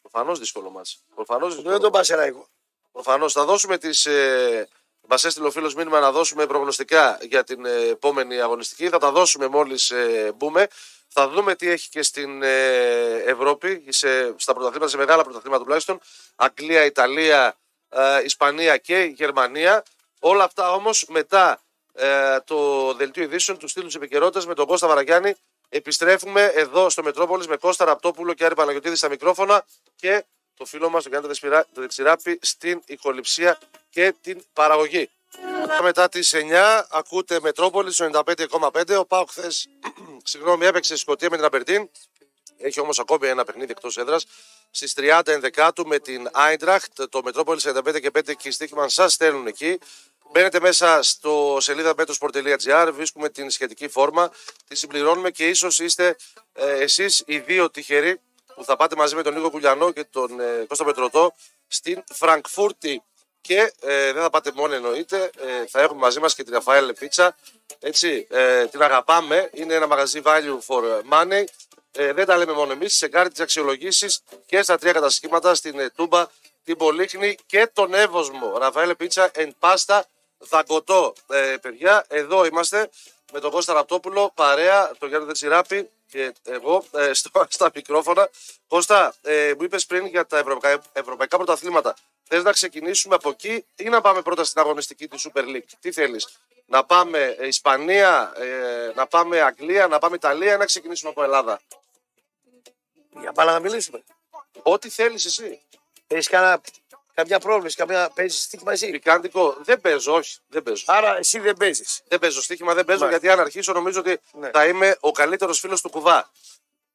Προφανώς 0.00 0.38
δύσκολο 0.38 0.70
ματς. 0.70 0.98
Προφανώς 1.14 1.48
Δεν 1.54 1.62
δύσκολο. 1.62 1.80
τον 1.80 1.90
πασέρα 1.92 2.22
εγώ. 2.22 2.46
Προφανώς. 2.92 3.32
Θα 3.32 3.44
δώσουμε 3.44 3.78
τις... 3.78 4.06
Ε, 4.06 4.68
Μας 5.10 5.24
έστειλε 5.24 5.46
ο 5.46 5.50
φίλος 5.50 5.74
μήνυμα 5.74 6.00
να 6.00 6.12
δώσουμε 6.12 6.46
προγνωστικά 6.46 7.18
για 7.22 7.44
την 7.44 7.64
ε, 7.64 7.70
επόμενη 7.70 8.40
αγωνιστική. 8.40 8.88
Θα 8.88 8.98
τα 8.98 9.10
δώσουμε 9.10 9.46
μόλις 9.46 9.90
ε, 9.90 10.32
μπούμε. 10.36 10.68
Θα 11.08 11.28
δούμε 11.28 11.54
τι 11.54 11.68
έχει 11.68 11.88
και 11.88 12.02
στην 12.02 12.42
ε, 12.42 13.22
Ευρώπη, 13.24 13.84
σε, 13.88 14.34
στα 14.36 14.54
πρωταθλήματα, 14.54 14.90
σε 14.90 14.96
μεγάλα 14.96 15.22
πρωταθλήματα 15.22 15.62
τουλάχιστον. 15.62 16.00
Αγγλία, 16.36 16.84
Ιταλία, 16.84 17.56
ε, 17.88 18.22
Ισπανία 18.24 18.76
και 18.76 19.12
Γερμανία. 19.14 19.82
Όλα 20.18 20.44
αυτά 20.44 20.72
όμως 20.72 21.04
μετά 21.08 21.60
ε, 21.92 22.40
το 22.44 22.92
δελτίο 22.94 23.22
ειδήσεων 23.22 23.58
του 23.58 23.68
στήλου 23.68 23.86
της 23.86 23.94
επικαιρότητας 23.94 24.46
με 24.46 24.54
τον 24.54 24.66
Κώστα 24.66 24.86
Βαραγιάννη. 24.86 25.34
Επιστρέφουμε 25.68 26.44
εδώ 26.44 26.90
στο 26.90 27.02
Μετρόπολης 27.02 27.46
με 27.46 27.56
Κώστα 27.56 27.84
Ραπτόπουλο 27.84 28.32
και 28.34 28.44
Άρη 28.44 28.54
Παναγιωτήδη 28.54 28.96
στα 28.96 29.08
μικρόφωνα 29.08 29.64
και 29.96 30.24
το 30.58 30.64
φίλο 30.64 30.88
μας, 30.90 31.02
τον 31.02 31.10
Γιάννη 31.12 31.28
Δεσπιρά- 31.28 31.66
Δεξιράπη, 31.72 32.38
στην 32.42 32.82
ηχοληψία 32.86 33.58
και 33.90 34.14
την 34.20 34.44
παραγωγή. 34.52 35.10
Μετά 35.82 36.08
τις 36.08 36.32
9 36.32 36.86
ακούτε 36.90 37.40
Μετρόπολη 37.40 37.92
στο 37.92 38.04
95,5. 38.04 38.98
Ο 38.98 39.06
Πάο 39.06 39.24
χθες, 39.24 39.68
συγγνώμη, 40.30 40.66
έπαιξε 40.66 40.92
στη 40.92 41.00
Σκωτία 41.00 41.28
με 41.30 41.36
την 41.36 41.44
Απερτίν. 41.44 41.90
Έχει 42.58 42.80
όμως 42.80 42.98
ακόμη 42.98 43.28
ένα 43.28 43.44
παιχνίδι 43.44 43.70
εκτός 43.70 43.96
έδρας. 43.96 44.26
Στις 44.70 44.94
30 44.96 45.20
ενδεκάτου 45.24 45.86
με 45.86 45.98
την 45.98 46.28
Άιντραχτ, 46.32 47.02
το 47.04 47.22
Μετρόπολη 47.22 47.60
45 47.60 48.00
και 48.00 48.10
5 48.10 48.34
και 48.34 48.48
η 48.48 48.50
Στίχημαν 48.50 48.88
σας 48.88 49.12
στέλνουν 49.12 49.46
εκεί. 49.46 49.78
Μπαίνετε 50.32 50.60
μέσα 50.60 51.02
στο 51.02 51.56
σελίδα 51.60 51.94
metrosport.gr, 51.98 52.90
βρίσκουμε 52.92 53.28
την 53.28 53.50
σχετική 53.50 53.88
φόρμα, 53.88 54.30
τη 54.68 54.76
συμπληρώνουμε 54.76 55.30
και 55.30 55.48
ίσως 55.48 55.78
είστε 55.78 56.16
ε, 56.52 56.72
εσείς 56.72 57.22
οι 57.26 57.38
δύο 57.38 57.70
τυχεροί 57.70 58.20
που 58.58 58.64
θα 58.64 58.76
πάτε 58.76 58.96
μαζί 58.96 59.14
με 59.14 59.22
τον 59.22 59.34
Νίκο 59.34 59.50
Κουλιανό 59.50 59.90
και 59.90 60.04
τον 60.04 60.40
ε, 60.40 60.64
Κώστα 60.68 60.84
Πετρωτό 60.84 61.34
στην 61.66 62.04
Φραγκφούρτη. 62.12 63.02
Και 63.40 63.72
ε, 63.80 64.12
δεν 64.12 64.22
θα 64.22 64.30
πάτε 64.30 64.52
μόνο 64.54 64.74
εννοείται, 64.74 65.30
ε, 65.38 65.66
θα 65.66 65.80
έχουμε 65.80 66.00
μαζί 66.00 66.20
μας 66.20 66.34
και 66.34 66.44
την 66.44 66.52
Ραφαέλ 66.52 66.92
Πίτσα. 66.92 67.36
Έτσι, 67.80 68.26
ε, 68.30 68.66
την 68.66 68.82
αγαπάμε, 68.82 69.50
είναι 69.52 69.74
ένα 69.74 69.86
μαγαζί 69.86 70.20
value 70.24 70.58
for 70.66 71.00
money. 71.10 71.44
Ε, 71.92 72.12
δεν 72.12 72.26
τα 72.26 72.36
λέμε 72.36 72.52
μόνο 72.52 72.72
εμείς, 72.72 72.96
σε 72.96 73.08
κάνει 73.08 73.28
τις 73.28 73.40
αξιολογήσεις 73.40 74.22
και 74.46 74.62
στα 74.62 74.78
τρία 74.78 74.92
κατασκήματα 74.92 75.54
στην 75.54 75.78
ε, 75.78 75.90
Τούμπα, 75.90 76.26
την 76.64 76.76
Πολύχνη 76.76 77.36
και 77.46 77.70
τον 77.72 77.94
Εύωσμο. 77.94 78.58
Ραφαέλ 78.58 78.94
Πίτσα 78.96 79.30
εν 79.34 79.54
πάστα 79.58 80.06
δαγκωτό. 80.38 81.12
Ε, 81.28 81.56
παιδιά, 81.60 82.04
εδώ 82.08 82.44
είμαστε 82.44 82.90
με 83.32 83.40
τον 83.40 83.50
Κώστα 83.50 83.72
Ραπτόπουλο, 83.72 84.30
παρέα, 84.34 84.92
τον 84.98 85.08
Γιάννη 85.08 85.26
Δετσιράπη 85.26 85.90
και 86.08 86.34
εγώ 86.44 86.84
ε, 86.92 87.12
στο, 87.12 87.30
στα 87.48 87.70
μικρόφωνα. 87.74 88.28
Κώστα, 88.66 89.14
ε, 89.22 89.52
μου 89.56 89.64
είπες 89.64 89.86
πριν 89.86 90.06
για 90.06 90.26
τα 90.26 90.38
ευρωπαϊκά, 90.38 90.82
ευρωπαϊκά 90.92 91.36
πρωταθλήματα. 91.36 91.96
Θες 92.24 92.42
να 92.42 92.52
ξεκινήσουμε 92.52 93.14
από 93.14 93.28
εκεί 93.28 93.64
ή 93.76 93.84
να 93.88 94.00
πάμε 94.00 94.22
πρώτα 94.22 94.44
στην 94.44 94.60
αγωνιστική 94.60 95.08
της 95.08 95.28
Super 95.28 95.42
League; 95.42 95.68
Τι 95.80 95.92
θέλεις, 95.92 96.28
να 96.66 96.84
πάμε 96.84 97.36
ε, 97.38 97.46
Ισπανία, 97.46 98.32
ε, 98.36 98.92
να 98.94 99.06
πάμε 99.06 99.40
Αγγλία, 99.40 99.86
να 99.86 99.98
πάμε 99.98 100.16
Ιταλία 100.16 100.54
ή 100.54 100.56
να 100.56 100.64
ξεκινήσουμε 100.64 101.10
από 101.10 101.22
Ελλάδα; 101.22 101.60
Για 103.20 103.32
πάμε 103.32 103.50
να 103.52 103.58
μιλήσουμε. 103.60 104.04
Ό,τι 104.62 104.88
θέλεις 104.88 105.24
εσύ. 105.24 105.62
Έχεις 106.06 106.28
κανένα, 106.28 106.60
καμιά 107.18 107.38
πρόβληση, 107.38 107.76
καμιά 107.76 108.10
παίζεις 108.14 108.42
στοίχημα 108.42 108.72
εσύ; 108.72 108.90
Πικάντικο, 108.90 109.56
δεν 109.60 109.80
παίζω, 109.80 110.14
όχι, 110.14 110.36
δεν 110.48 110.62
παίζω. 110.62 110.84
Άρα 110.86 111.16
εσύ 111.18 111.38
δεν 111.38 111.56
παίζεις. 111.56 112.00
Δεν 112.08 112.18
παίζω 112.18 112.42
στοίχημα, 112.42 112.74
δεν 112.74 112.84
παίζω 112.84 112.98
Μάλιστα. 113.04 113.20
γιατί 113.20 113.38
αν 113.38 113.44
αρχίσω 113.46 113.72
νομίζω 113.72 114.00
ότι 114.00 114.20
Ναι. 114.32 114.50
θα 114.50 114.66
είμαι 114.66 114.96
ο 115.00 115.10
καλύτερος 115.12 115.58
φίλος 115.60 115.80
του 115.80 115.90
κουβά. 115.90 116.30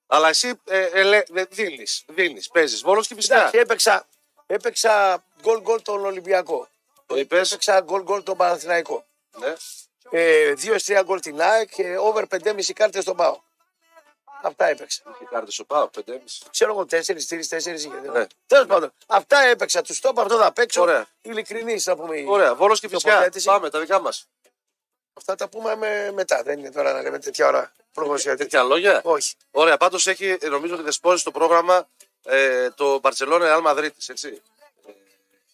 Αλλά 0.07 0.29
εσύ 0.29 0.61
ε, 0.65 0.79
ε, 0.81 1.03
λέ- 1.03 1.37
ε, 1.37 1.43
δίνεις, 1.49 2.03
δίνεις, 2.07 2.47
παίζεις. 2.49 2.81
Βόλος 2.81 3.07
και 3.07 3.15
φυσικά. 3.15 3.35
Εντάξει, 3.37 3.57
έπαιξα, 3.57 4.07
έπαιξα 4.45 5.23
γκολ 5.41 5.61
γκολ 5.61 5.81
τον 5.81 6.05
Ολυμπιακό. 6.05 6.67
Το 7.05 7.15
είπες. 7.17 7.51
Έπαιξα 7.51 7.79
γκολ 7.81 8.01
γκολ 8.01 8.23
τον 8.23 8.37
Παναθηναϊκό. 8.37 9.05
Ναι. 9.39 9.53
Ε, 10.09 10.53
2-3 10.55 11.03
γκολ 11.03 11.19
την 11.19 11.41
ΑΕΚ 11.41 11.69
και 11.75 11.97
over 11.97 12.23
5,5 12.27 12.73
κάρτες 12.73 13.01
στον 13.03 13.15
Πάο. 13.15 13.39
Αυτά 14.45 14.65
έπαιξα. 14.65 15.01
Είχε 15.13 15.25
κάρτες 15.29 15.59
ο 15.59 15.65
Πάο, 15.65 15.89
5,5. 15.97 16.13
Ξέρω 16.51 16.71
εγώ 16.71 16.81
4, 16.81 17.01
3, 17.29 17.47
4 17.49 17.65
είχε. 17.75 17.89
Ναι. 18.11 18.25
Τέλος 18.47 18.65
πάντων, 18.67 18.93
αυτά 19.07 19.39
έπαιξα. 19.41 19.81
Τους 19.81 19.99
τόπου 19.99 20.21
αυτό 20.21 20.37
θα 20.37 20.51
παίξω. 20.51 20.81
Ωραία. 20.81 21.05
Ειλικρινής 21.21 21.83
θα 21.83 21.95
πούμε. 21.95 22.23
Ωραία, 22.27 22.55
Βόλος 22.55 22.79
και 22.79 22.87
φυσικά. 22.87 23.11
Τοποθέτηση. 23.11 23.45
Πάμε, 23.45 23.69
τα 23.69 23.79
δικά 23.79 24.01
μας. 24.01 24.27
Αυτά 25.13 25.35
τα 25.35 25.49
πούμε 25.49 25.75
με, 25.75 26.11
μετά. 26.11 26.43
Δεν 26.43 26.59
είναι 26.59 26.71
τώρα 26.71 26.93
να 26.93 27.01
λέμε 27.01 27.19
τέτοια 27.19 27.47
ώρα 27.47 27.71
προγνωσιακά. 27.93 28.37
Τέτοια 28.37 28.63
λόγια; 28.63 29.01
Όχι. 29.03 29.35
Ωραία, 29.51 29.77
πάντως 29.77 30.07
έχει, 30.07 30.37
ε, 30.41 30.47
νομίζω 30.47 30.73
ότι 30.73 30.83
δεσπόζει 30.83 31.23
το 31.23 31.31
πρόγραμμα 31.31 31.89
ε, 32.23 32.69
το 32.69 32.99
Barcelona 33.03 33.41
Real 33.41 33.63
Madrid, 33.65 33.89
έτσι. 34.07 34.41
Ε, 34.87 34.91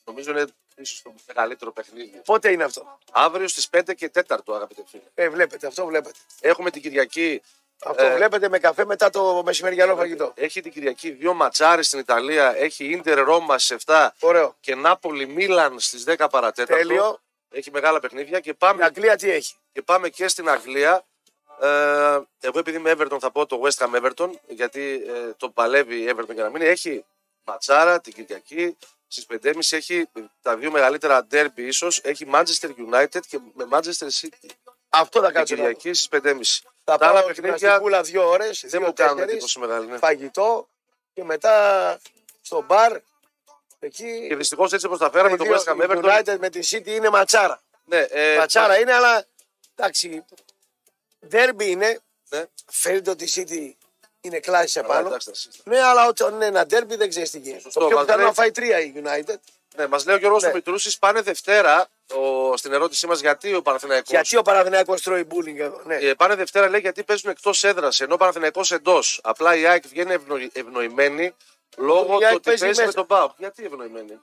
νομίζω 0.05 0.31
είναι 0.31 0.45
ίσως 0.75 1.01
το 1.01 1.13
μεγαλύτερο 1.27 1.71
παιχνίδι. 1.71 2.21
Πότε 2.25 2.51
είναι 2.51 2.63
αυτό; 2.63 2.97
Αύριο 3.11 3.47
στις 3.47 3.69
5 3.71 3.95
και 3.95 4.11
4 4.27 4.37
αγαπητέ 4.47 4.83
φίλε. 4.87 5.03
Ε, 5.13 5.29
βλέπετε, 5.29 5.67
αυτό 5.67 5.85
βλέπετε. 5.85 6.19
Έχουμε 6.39 6.69
την 6.71 6.81
Κυριακή 6.81 7.41
Αυτό 7.85 8.05
Ε, 8.05 8.15
βλέπετε 8.15 8.49
με 8.49 8.59
καφέ 8.59 8.85
μετά 8.85 9.09
το 9.09 9.41
μεσημεριανό 9.45 9.95
φαγητό. 9.95 10.31
Έχει 10.35 10.61
την 10.61 10.71
Κυριακή 10.71 11.11
δύο 11.11 11.33
ματσάρες 11.33 11.87
στην 11.87 11.99
Ιταλία. 11.99 12.53
Έχει 12.57 12.85
Ίντερ 12.85 13.19
Ρώμα 13.23 13.59
στις 13.59 13.77
7 13.85 14.07
Ωραίο. 14.19 14.55
και 14.59 14.75
Νάπολη 14.75 15.27
Μίλαν 15.27 15.79
στις 15.79 16.03
10 16.07 16.27
παρατέταρτο. 16.31 16.81
Τέλειο. 16.83 17.19
Έχει 17.51 17.71
μεγάλα 17.71 17.99
παιχνίδια 17.99 18.39
και 18.39 18.49
Η 18.49 18.53
πάμε, 18.53 18.83
Αγγλία 18.83 19.15
τι 19.15 19.31
έχει; 19.31 19.53
και 19.71 19.81
πάμε 19.81 20.09
και 20.09 20.27
στην 20.27 20.49
Αγγλία. 20.49 21.05
Ε, 21.61 21.67
εγώ 22.39 22.59
επειδή 22.59 22.77
είμαι 22.77 22.93
Everton 22.97 23.17
θα 23.19 23.31
πω 23.31 23.45
το 23.45 23.61
West 23.63 23.85
Ham 23.85 24.01
Everton 24.01 24.29
γιατί 24.47 25.03
ε, 25.07 25.33
το 25.37 25.49
παλεύει 25.49 25.95
η 26.01 26.09
Everton 26.15 26.33
για 26.33 26.43
να 26.43 26.49
μείνει. 26.49 26.65
Έχει 26.65 27.05
ματσάρα 27.43 28.01
την 28.01 28.13
Κυριακή 28.13 28.77
στις 29.07 29.25
5.30 29.43 29.53
έχει 29.69 30.09
τα 30.41 30.55
δύο 30.57 30.71
μεγαλύτερα 30.71 31.27
derby 31.31 31.49
ίσως. 31.55 31.99
Έχει 32.03 32.25
Manchester 32.33 32.69
United 32.91 33.19
και 33.27 33.39
με 33.53 33.67
Manchester 33.71 34.07
City. 34.21 34.49
Αυτό 34.89 35.19
θα 35.19 35.25
Την 35.25 35.35
κάτσω. 35.35 35.55
να 35.55 35.63
δω. 35.63 35.73
Κυριακή 35.73 35.93
στις 35.93 36.07
5.30. 36.23 36.69
Θα 36.91 36.97
Τα 36.97 37.07
άλλα 37.07 37.19
πάω 37.19 37.27
παιχνίδια 37.27 37.55
γυμναστικούλα 37.57 38.01
δύο 38.01 38.29
ώρες. 38.29 38.63
δεν 38.67 38.81
μου 38.85 38.93
κάνουν 38.93 39.19
εντύπωση 39.19 39.59
μεγάλη. 39.59 39.87
Ναι. 39.87 39.97
Φαγητό 39.97 40.67
και 41.13 41.23
μετά 41.23 41.97
στο 42.41 42.61
μπαρ. 42.67 42.91
Και 42.91 43.85
Εκεί. 43.85 44.35
δυστυχώς 44.35 44.73
έτσι 44.73 44.85
όπως 44.85 44.97
τα 44.97 45.11
φέραμε, 45.11 45.33
οι 45.33 45.37
το 45.37 45.43
δύο- 45.43 45.55
West 45.65 45.71
Ham 45.71 45.75
η 45.75 45.85
Everton. 45.89 46.03
United 46.05 46.37
με 46.39 46.49
τη 46.49 46.59
City 46.71 46.87
είναι 46.87 47.09
ματσάρα. 47.09 47.61
Ναι, 47.85 47.97
ε, 48.09 48.37
Ματσάρα 48.37 48.79
είναι, 48.79 48.93
αλλά 48.93 49.25
εντάξει. 49.75 50.25
Δέρμπι 51.19 51.69
είναι. 51.69 51.99
Ναι. 52.29 52.45
Φαίνεται 52.71 53.09
ότι 53.09 53.23
η 53.23 53.29
City 53.35 53.85
είναι 54.21 54.39
κλάση 54.39 54.73
Καλά, 54.79 54.93
επάνω. 54.93 55.07
εντάξει, 55.07 55.27
τα 55.27 55.33
σύστημα. 55.35 55.75
Ναι, 55.75 55.83
αλλά 55.83 56.07
όταν 56.07 56.33
είναι 56.33 56.45
ένα 56.45 56.65
ντέρμπι 56.65 56.95
δεν 56.95 57.09
ξέρεις 57.09 57.29
τι 57.31 57.39
γίνεται. 57.39 57.61
Σωστό, 57.61 57.79
Το 57.79 57.85
πιο 57.87 57.95
μας 57.95 58.05
πιθανό 58.05 58.21
λέει- 58.23 58.31
να 58.31 58.41
φάει 58.41 58.51
τρία 58.51 58.79
η 58.79 58.93
United. 58.95 59.35
Ναι, 59.75 59.87
μας 59.87 60.05
λέει 60.05 60.15
ο 60.15 60.19
Γιώργος 60.19 60.41
Ναι. 60.41 60.47
ναι. 60.47 60.53
Μητρούση 60.53 60.99
πάνε 60.99 61.21
Δευτέρα 61.21 61.87
ο, 62.15 62.57
στην 62.57 62.73
ερώτησή 62.73 63.07
μας 63.07 63.19
γιατί 63.19 63.53
ο 63.53 63.61
Παναθηναϊκός 63.61 64.09
Γιατί 64.09 64.37
ο 64.37 64.41
Παναθηναϊκός 64.41 65.01
τρώει 65.01 65.23
μπούλινγκ 65.23 65.59
εδώ. 65.59 65.81
Ναι. 65.85 65.95
Ε, 65.95 66.13
πάνε 66.13 66.35
Δευτέρα 66.35 66.69
λέει 66.69 66.79
γιατί 66.79 67.03
παίζουν 67.03 67.29
εκτός 67.31 67.63
έδρας 67.63 67.99
ενώ 68.01 68.13
ο 68.13 68.17
Παναθηναϊκός 68.17 68.71
εντός. 68.71 69.19
Απλά 69.23 69.55
η 69.55 69.65
ΑΕΚ 69.65 69.87
βγαίνει 69.87 70.13
ευνοη, 70.13 70.49
ευνοημένη 70.53 71.35
λόγω 71.77 72.15
Η 72.15 72.17
του 72.19 72.25
ΑΕΚ 72.25 72.35
ότι 72.35 72.43
παίζει 72.43 72.63
παίζει 72.63 72.79
με 72.79 72.85
μέσα. 72.85 72.97
τον 72.97 73.05
ΠΑΟΚ. 73.07 73.31
Γιατί 73.37 73.65
ευνοημένη; 73.65 74.19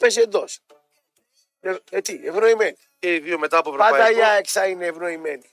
Παίζει 0.00 0.20
εντός. 0.20 0.58
Ε, 1.60 1.74
ε, 1.90 2.00
τι, 2.00 2.20
ευνοημένη. 2.24 2.76
Και 2.98 3.14
οι 3.14 3.18
δύο 3.18 3.38
μετά 3.38 3.58
από 3.58 3.70
Πάντα 3.70 3.84
ευρωπαϊκό. 3.86 4.18
η 4.18 4.22
ΑΕΚ 4.24 4.44
θα 4.48 4.66
είναι 4.66 4.86
ευνοημένη. 4.86 5.50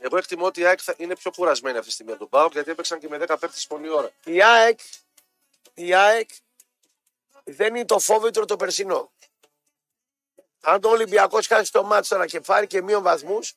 Εγώ 0.00 0.16
εκτιμώ 0.16 0.46
ότι 0.46 0.60
η 0.60 0.64
ΑΕΚ 0.64 0.78
θα 0.82 0.94
είναι 0.96 1.16
πιο 1.16 1.30
κουρασμένη 1.30 1.76
αυτή 1.76 1.88
τη 1.88 1.94
στιγμή 1.94 2.12
από 2.12 2.20
τον 2.20 2.28
ΠΑΟΚ 2.28 2.52
γιατί 2.52 2.70
έπαιξαν 2.70 2.98
και 2.98 3.08
με 3.08 3.16
10 3.16 3.36
παίχτε 3.40 3.58
πολλή 3.68 3.88
ώρα. 3.90 4.10
Η 4.24 4.42
ΑΕΚ, 4.42 4.78
η 5.74 5.94
ΑΕΚ 5.94 6.28
δεν 7.44 7.74
είναι 7.74 7.84
το 7.84 7.98
φόβητρο 7.98 8.44
το 8.44 8.56
περσινό. 8.56 9.10
Αν 10.60 10.80
το 10.80 10.88
Ολυμπιακός 10.88 11.46
χάσει 11.46 11.72
το 11.72 11.82
μάτσο 11.82 12.14
τώρα 12.14 12.26
και 12.26 12.40
πάρει 12.40 12.66
και 12.66 12.82
μείον 12.82 13.02
βαθμούς, 13.02 13.54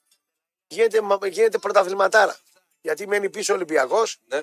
γίνεται, 0.68 1.02
μα- 1.02 1.28
γίνεται 1.28 1.58
πρωταθληματάρα. 1.58 2.38
Γιατί 2.82 3.08
μένει 3.08 3.30
πίσω 3.30 3.54
ο 3.54 3.56
Ολυμπιακός. 3.56 4.18
Ναι. 4.28 4.42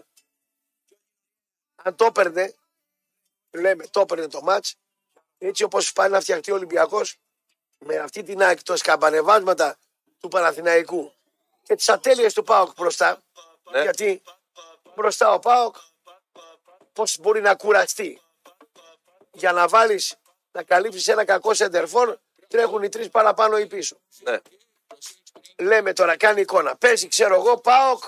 Αν 1.82 1.96
το 1.96 2.04
έπαιρνε, 2.04 2.54
λέμε 3.50 3.86
το 3.86 4.00
έπαιρνε 4.00 4.26
το 4.28 4.42
μάτς, 4.42 4.74
έτσι 5.38 5.62
όπως 5.62 5.92
πάει 5.92 6.08
να 6.08 6.20
φτιαχτεί 6.20 6.50
ο 6.50 6.54
Ολυμπιακός, 6.54 7.16
με 7.78 7.96
αυτή 7.96 8.22
την 8.22 8.42
ΑΕΚ, 8.42 8.62
τα 8.62 8.76
σκαμπανεβάσματα 8.76 9.78
του 10.20 10.28
Παναθηναϊκού 10.28 11.12
και 11.62 11.74
τις 11.74 11.88
ατέλειες 11.88 12.34
του 12.34 12.42
ΠΑΟΚ 12.42 12.72
μπροστά, 12.76 13.22
Ναι. 13.70 13.82
γιατί 13.82 14.22
μπροστά 14.94 15.32
ο 15.32 15.38
ΠΑΟΚ 15.38 15.76
πώς 16.92 17.18
μπορεί 17.18 17.40
να 17.40 17.54
κουραστεί. 17.54 18.20
Για 19.32 19.52
να 19.52 19.68
βάλεις, 19.68 20.16
να 20.52 20.62
καλύψεις 20.62 21.08
ένα 21.08 21.24
κακό 21.24 21.54
σεντερφόρ, 21.54 22.16
τρέχουν 22.50 22.82
οι 22.82 22.88
τρεις 22.88 23.08
παραπάνω 23.08 23.58
ή 23.58 23.66
πίσω. 23.66 23.96
ναι. 24.24 24.36
Λέμε 25.58 25.92
τώρα, 25.92 26.16
κάνει 26.16 26.40
εικόνα. 26.40 26.76
Παίζει, 26.76 27.08
ξέρω 27.08 27.34
εγώ, 27.34 27.56
ΠΑΟΚ, 27.56 28.02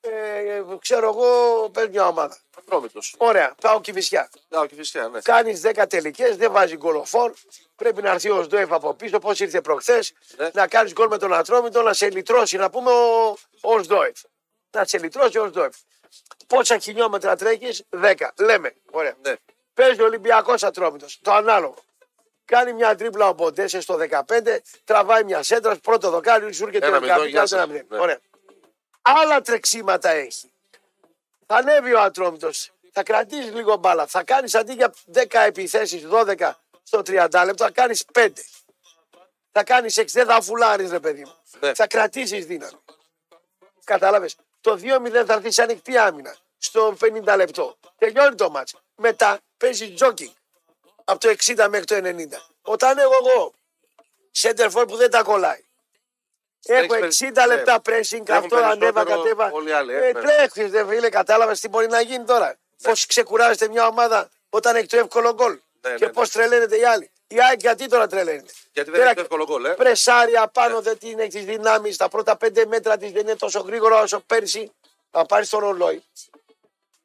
ε, 0.00 0.62
ξέρω 0.80 1.08
εγώ, 1.08 1.28
παίζει 1.70 1.90
μια 1.90 2.06
ομάδα. 2.06 2.38
Ατρόμητο. 2.58 3.00
Ωραία, 3.16 3.54
ΠΑΟΚ 3.60 3.82
και 3.82 3.92
Βυσιά. 3.92 4.30
Ναι, 4.48 4.66
και 4.66 4.74
φυσικά, 4.74 5.08
ναι. 5.08 5.20
Κάνεις 5.20 5.60
10 5.64 5.84
τελικές, 5.88 6.36
δεν 6.36 6.52
βάζει 6.52 6.76
γκολοφόρ. 6.76 7.32
Πρέπει 7.76 8.02
να 8.02 8.10
έρθει 8.10 8.30
ο 8.30 8.42
Σντόεφ 8.42 8.72
από 8.72 8.94
πίσω, 8.94 9.18
πώς 9.18 9.40
ήρθε 9.40 9.60
προχθές. 9.60 10.12
Ναι. 10.36 10.50
Να 10.52 10.68
κάνεις 10.68 10.92
γκολ 10.92 11.08
με 11.08 11.18
τον 11.18 11.34
Ατρόμητο, 11.34 11.82
να 11.82 11.92
σε 11.92 12.10
λυτρώσει, 12.10 12.56
να 12.56 12.70
πούμε 12.70 12.90
ο, 12.90 13.36
ο 13.60 13.82
Σντόεφ. 13.82 14.18
Να 14.70 14.84
σε 14.84 14.98
λυτρώσει 14.98 15.38
ο 15.38 15.46
Σντόεφ. 15.46 15.74
Πόσα 16.46 16.78
χιλιόμετρα 16.78 17.36
τρέχεις, 17.36 17.82
10. 17.90 18.14
Λέμε. 18.38 18.74
Ωραία. 18.90 19.14
ναι. 19.22 19.34
Παίζει 19.74 20.02
ο 20.02 20.04
Ολυμπιακός 20.04 20.62
Ατρόμητος. 20.62 21.18
Το 21.22 21.32
ανάλογο. 21.32 21.74
Κάνει 22.48 22.72
μια 22.72 22.94
τρίπλα 22.94 23.28
ο 23.28 23.32
Μποντέσε 23.32 23.80
στο 23.80 23.98
15, 24.10 24.58
τραβάει 24.84 25.24
μια 25.24 25.42
σέντρα, 25.42 25.76
πρώτο 25.76 26.10
δοκάρι, 26.10 26.52
σου 26.52 26.64
έρχεται 26.64 26.86
Ένα 26.86 26.96
ο 26.96 27.00
μηδέν, 27.00 27.16
Γκάμπι, 27.16 27.28
γεια 27.28 27.36
κάνει 27.36 27.48
σας. 27.48 27.58
ένα 27.58 27.66
μηδέν. 27.66 27.86
Ναι. 27.88 27.98
Ωραία. 27.98 28.18
Άλλα 29.02 29.40
τρεξίματα 29.40 30.10
έχει. 30.10 30.52
Θα 31.46 31.56
ανέβει 31.56 31.94
ο 31.94 32.00
Ατρόμητος. 32.00 32.70
Θα 32.92 33.02
κρατήσει 33.02 33.48
λίγο 33.48 33.76
μπάλα. 33.76 34.06
Θα 34.06 34.24
κάνεις 34.24 34.54
αντί 34.54 34.72
για 34.72 34.94
10 35.12 35.40
επιθέσεις, 35.46 36.06
12 36.06 36.58
στο 36.82 37.02
30 37.02 37.44
λεπτό, 37.44 37.64
θα 37.64 37.70
κάνεις 37.70 38.04
5. 38.12 38.32
Θα 39.52 39.64
κάνεις 39.64 39.98
6, 39.98 40.04
δεν 40.12 40.26
θα 40.26 40.40
φουλάρεις, 40.40 40.90
ρε 40.90 41.00
παιδί 41.00 41.24
μου. 41.24 41.34
Ναι. 41.60 41.74
Θα 41.74 41.86
κρατήσεις 41.86 42.46
δύναμη. 42.46 42.78
Κατάλαβες. 43.84 44.36
Το 44.60 44.76
2-0 44.76 45.24
θα 45.24 45.34
έρθει 45.34 45.50
σε 45.50 45.62
ανοιχτή 45.62 45.98
άμυνα 45.98 46.36
στο 46.58 46.96
50 47.00 47.36
λεπτό. 47.36 47.76
Τελειώνει 47.98 48.34
το 48.34 48.50
μάτς. 48.50 48.74
Μετά 48.94 49.38
παίζει 49.56 49.92
τζόκινγκ 49.92 50.30
από 51.08 51.20
το 51.20 51.28
60 51.28 51.66
μέχρι 51.68 51.84
το 51.86 51.94
90. 51.94 52.40
Όταν 52.62 52.98
έχω 52.98 53.12
εγώ 53.28 53.54
σέντερφορ 54.30 54.84
που 54.86 54.96
δεν 54.96 55.10
τα 55.10 55.22
κολλάει. 55.22 55.64
Έχω 56.64 56.94
Έχεις 56.94 57.20
60 57.22 57.32
περι- 57.34 57.48
λεπτά 57.48 57.72
ναι. 57.72 57.78
pressing, 57.98 58.22
Τρέχουν 58.24 58.44
αυτό 58.44 58.56
ανέβα, 58.56 58.92
περισσότερο 58.92 59.22
κατέβα. 59.22 59.50
όλοι 59.52 59.68
οι 59.68 59.72
άλλοι, 59.72 59.92
ε, 59.94 60.08
Ε, 60.08 60.12
ναι. 60.12 60.20
τρέχεις, 60.20 60.70
δε 60.70 60.86
φίλε, 60.86 61.08
κατάλαβες 61.08 61.60
τι 61.60 61.68
μπορεί 61.68 61.86
να 61.86 62.00
γίνει 62.00 62.24
τώρα. 62.24 62.56
Πώς 62.82 63.06
ξεκουράζεται 63.06 63.68
μια 63.68 63.86
ομάδα 63.86 64.28
όταν 64.50 64.76
έχει 64.76 64.86
το 64.86 64.96
εύκολο 64.96 65.32
γκολ. 65.34 65.58
Ναι, 65.80 65.94
και 65.94 66.06
ναι, 66.06 66.12
πώς 66.12 66.30
τρελαίνεται 66.30 66.76
οι 66.78 66.84
άλλοι. 66.84 67.10
Η 67.26 67.40
ΑΕΚ 67.42 67.60
γιατί 67.60 67.86
τώρα 67.88 68.06
τρελαίνεται; 68.06 68.52
Γιατί 68.72 68.90
δεν 68.90 68.98
Τώρα 68.98 69.04
έχει 69.04 69.14
το 69.14 69.20
εύκολο 69.20 69.44
γκολ, 69.44 69.64
ε. 69.64 69.74
Πρεσάρια 69.74 70.48
πάνω 70.48 70.80
δεν 70.80 70.98
την 70.98 71.18
έχει 71.18 71.28
τις 71.30 71.44
δυνάμεις. 71.44 71.96
Τα 71.96 72.08
πρώτα 72.08 72.36
πέντε 72.36 72.66
μέτρα 72.66 72.96
της 72.96 73.10
δεν 73.12 73.20
είναι 73.22 73.36
τόσο 73.36 73.60
γρήγορα 73.60 74.00
όσο 74.00 74.20
πέρσι. 74.20 74.72
Θα 75.10 75.26
πάρεις 75.26 75.48
το 75.48 75.58
ρολόι 75.58 76.02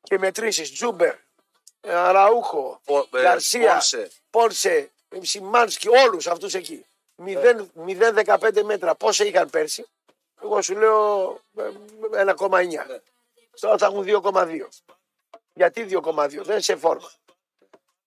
και 0.04 0.18
μετρήσεις 0.18 0.72
Τζούμπερ, 0.74 1.08
ε, 1.10 1.20
Αραούχο, 1.88 2.82
Πο- 2.86 3.08
ε, 3.14 3.22
Γκαρσία, 3.22 3.72
Πόνσε. 3.74 4.12
Πόνσε, 4.30 4.92
Σιμάνσκι, 5.22 5.88
όλους 5.90 6.28
αυτούς 6.28 6.54
εκεί. 6.54 6.86
0-15 7.86 8.64
μέτρα. 8.64 8.96
Πόσα 8.96 9.26
είχαν 9.26 9.50
πέρσι; 9.50 9.86
Εγώ 10.44 10.62
σου 10.62 10.76
λέω 10.78 11.30
ε, 11.58 12.24
1,9. 12.26 12.86
Ναι. 12.88 13.00
Τώρα 13.60 13.78
θα 13.78 13.86
έχουν 13.86 14.06
2,2. 14.08 14.68
Γιατί 15.54 15.88
2,2, 15.90 16.30
δεν 16.30 16.42
είναι 16.44 16.62
σε 16.62 16.76
φόρμα. 16.76 17.12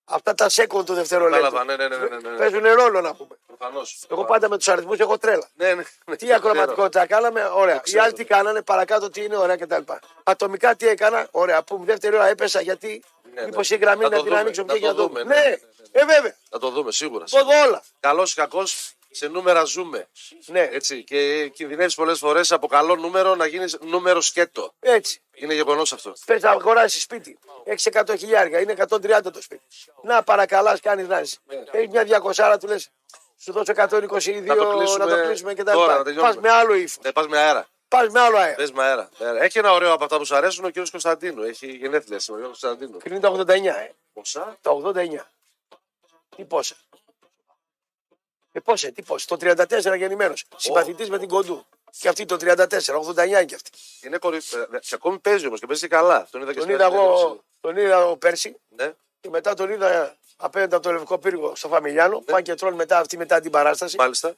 Αυτά 0.09 0.33
τα 0.33 0.49
σέκον 0.49 0.85
του 0.85 0.93
δευτερολέπτου. 0.93 1.43
Κατάλαβα, 1.43 1.63
ναι, 1.65 1.75
ναι, 1.75 1.95
ναι, 1.97 2.05
ναι, 2.07 2.15
ναι, 2.17 2.29
ναι. 2.29 2.37
Παίζουν 2.37 2.63
ρόλο 2.73 3.01
να 3.01 3.13
πούμε. 3.15 3.35
Προφανώς. 3.47 4.05
Εγώ 4.11 4.25
πάντα 4.25 4.49
με 4.49 4.57
τους 4.57 4.67
αριθμούς 4.67 4.99
έχω 4.99 5.17
τρέλα. 5.17 5.47
Ναι, 5.55 5.73
ναι, 5.73 5.83
ναι, 6.05 6.15
Τι 6.15 6.27
το 6.27 6.33
ακροματικότητα 6.35 7.05
κάναμε, 7.05 7.49
ωραία. 7.53 7.75
Οι 7.75 7.79
ξέρω. 7.79 8.03
άλλοι 8.03 8.13
τι 8.13 8.25
κάνανε, 8.25 8.61
παρακάτω 8.61 9.09
τι 9.09 9.23
είναι, 9.23 9.37
ωραία 9.37 9.55
κτλ. 9.55 9.81
Ατομικά 10.23 10.75
τι 10.75 10.87
έκανα, 10.87 11.27
ωραία. 11.31 11.63
Που 11.63 11.81
δεύτερη 11.85 12.15
ώρα 12.15 12.27
έπεσα 12.27 12.61
γιατί. 12.61 13.03
Ναι, 13.33 13.45
Μήπως 13.45 13.69
ναι. 13.69 13.75
η 13.75 13.79
γραμμή 13.79 14.03
Θα 14.03 14.09
να 14.09 14.15
το 14.15 14.21
την 14.21 14.29
δούμε, 14.29 14.39
ανοίξω 14.41 14.63
θα 14.67 14.73
και 14.73 14.79
για 14.79 14.93
το 14.93 14.95
να 14.95 15.01
το 15.01 15.07
δούμε, 15.07 15.21
δούμε. 15.21 15.33
ναι, 15.35 15.41
Ναι, 15.41 15.49
ναι, 15.49 15.55
ναι, 15.91 16.01
ε, 16.01 16.05
βέβαια. 16.05 16.35
Θα 16.49 16.59
το 16.59 16.69
δούμε 16.69 16.91
σίγουρα. 16.91 17.25
Από 17.31 17.51
όλα. 17.67 17.83
Καλός 17.99 18.31
ή 18.31 18.35
κακός, 18.35 18.91
σε 19.17 19.27
νούμερα 19.27 19.63
ζούμε. 19.63 20.07
Ναι, 20.45 20.69
Έτσι. 20.71 21.03
Και 21.03 21.47
κινδυνεύεις 21.47 21.95
πολλές 21.95 22.19
φορές 22.19 22.51
από 22.51 22.67
καλό 22.67 22.95
νούμερο 22.95 23.35
να 23.35 23.45
γίνεις 23.45 23.77
νούμερο 23.81 24.21
σκέτο. 24.21 24.73
έτσι. 24.79 25.21
Είναι 25.33 25.53
γεγονός 25.53 25.93
αυτό. 25.93 26.13
Πες 26.25 26.41
να 26.41 26.49
αγοράσεις 26.49 27.01
σπίτι. 27.01 27.39
Έχεις 27.63 27.85
100 27.85 28.15
χιλιάρια, 28.17 28.59
είναι 28.59 28.71
130 28.71 29.31
το 29.33 29.41
σπίτι. 29.41 29.61
Να 30.03 30.23
παρακαλάς, 30.23 30.79
κάνεις 30.79 31.07
δράση. 31.07 31.37
Έχεις 31.71 31.89
μια 31.89 32.03
200 32.03 32.57
του 32.59 32.67
λες, 32.67 32.89
σου 33.37 33.51
δώσω 33.51 33.71
122 33.71 34.41
Ναι. 34.41 34.53
Να 34.53 34.55
το 34.55 34.77
κλείσουμε 34.77 35.05
να 35.05 35.15
το 35.15 35.23
κλείσουμε 35.25 35.53
και 35.53 35.63
τα 35.63 35.71
τώρα, 35.71 35.85
να 35.87 35.91
λοιπά. 35.93 36.03
τελειώνουμε. 36.03 36.33
Πας 36.33 36.41
με 36.41 36.49
άλλο 36.49 36.73
ύφος. 36.73 37.03
Ναι, 37.03 37.11
πας 37.11 37.27
με 37.27 37.37
αέρα. 37.37 37.67
Πας 37.87 38.07
με 38.09 38.19
άλλο 38.19 38.37
αέρα. 38.37 38.55
Πες 38.55 38.71
με 38.71 38.83
αέρα. 38.83 39.09
με 39.17 39.25
αέρα. 39.25 39.43
Έχει 39.43 39.57
ένα 39.57 39.71
ωραίο 39.71 39.93
από 39.93 40.03
αυτά 40.03 40.17
που 40.17 40.25
σου 40.25 40.35
αρέσουν 40.35 40.65
ο 40.65 40.69
κ. 40.69 40.73
Κωνσταντίνου. 40.91 41.43
Έχει 41.43 41.67
γενέθλια 41.71 42.19
σήμερα. 42.19 42.43
Ο 42.43 42.47
κ. 42.47 42.49
Κωνσταντίνου. 42.49 42.97
Κρίνει 42.97 43.19
το 43.19 43.45
89, 43.47 43.75
ε. 43.75 43.91
Ποσά. 44.13 44.57
Το 44.61 44.71
89. 44.71 45.31
Τι 46.35 46.43
πόσα; 46.43 46.75
Ε, 48.57 48.59
πόσα, 48.59 48.91
τι 48.91 49.01
πόσα. 49.01 49.25
Το 49.37 49.37
34 49.39 49.97
γεννημένο. 49.97 50.33
Συμπαθητής 50.55 51.09
με 51.09 51.19
την 51.19 51.27
κοντού. 51.27 51.65
Και 51.99 52.07
αυτή 52.07 52.25
το 52.25 52.35
34, 52.39 52.95
89 52.95 53.25
είναι 53.27 53.43
και 53.45 53.55
αυτή. 53.55 53.69
Είναι 54.01 54.17
κορυφαίο. 54.17 54.65
Και 54.65 54.95
ακόμη 54.95 55.19
παίζει 55.19 55.47
όμως 55.47 55.59
και 55.59 55.65
παίζει 55.65 55.87
καλά. 55.87 56.27
Τον 56.31 56.41
είδα 56.41 56.49
και 56.53 56.59
Τον 56.59 56.63
στην 56.67 56.75
είδα 56.75 56.85
εγώ 56.85 57.15
συνέντευξη. 57.17 57.41
τον 57.61 57.77
είδα 57.77 57.99
εγώ 57.99 58.17
πέρσι 58.17 58.55
Ναι. 58.69 58.93
και 59.19 59.29
μετά 59.29 59.53
τον 59.53 59.69
είδα 59.69 60.15
απέναντι 60.37 60.75
από 60.75 60.83
το 60.83 60.91
Λευκό 60.91 61.17
Πύργο 61.17 61.55
στο 61.55 61.67
Φαμιλιάνο. 61.67 62.19
Πάνε 62.21 62.41
και 62.41 62.55
τρώνε 62.55 62.75
μετά 62.75 62.97
αυτή 62.99 63.17
μετά 63.17 63.39
την 63.39 63.51
παράσταση. 63.51 63.97
Μάλιστα. 63.97 64.35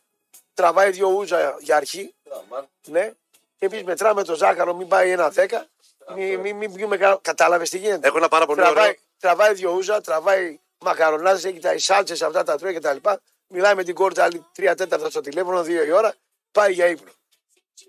Τραβάει 0.54 0.92
δύο 0.92 1.08
ούζα 1.08 1.56
για 1.60 1.76
αρχή. 1.76 2.14
Ναι. 2.88 3.12
Και 3.58 3.66
εμείς 3.66 3.84
μετράμε 3.84 4.24
το 4.24 4.36
ζάχαρο, 4.36 4.74
μην 4.76 4.88
πάει 4.88 5.12
ένα 5.12 5.34
10. 5.36 5.48
Μην 6.16 6.40
μη, 6.40 6.54
μη 6.54 6.70
πιούμε 6.70 6.98
κα... 6.98 7.20
Κατάλαβες 7.22 7.70
τι 7.70 7.78
γίνεται. 7.78 8.08
Έχω 8.08 8.18
ένα 8.18 8.28
πάρα 8.28 8.46
πολύ 8.46 8.62
τραβάει, 8.62 8.84
ωραίο. 8.84 8.96
τραβάει 9.20 9.54
δύο 9.54 9.72
ούζα, 9.72 10.02
τραβάει 10.02 10.60
μακαρονάδε, 10.80 11.48
έχει 11.50 11.60
τα 11.60 11.74
εισάλτσε 11.74 12.26
αυτά 12.26 12.44
τα 12.44 12.58
τρώει 12.58 12.74
κτλ. 12.74 12.98
Μιλάει 13.50 13.76
με 13.76 13.84
την 13.84 13.96
κόρτα 13.96 14.24
άλλη 14.24 14.46
τρία 14.54 14.76
τέταρτα 14.76 15.10
στο 15.10 15.22
τηλέφωνο, 15.22 15.64
δύο 15.64 15.84
η 15.84 15.92
ώρα, 15.92 16.16
πάει 16.52 16.74
για 16.74 16.86
ύπνο. 16.88 17.12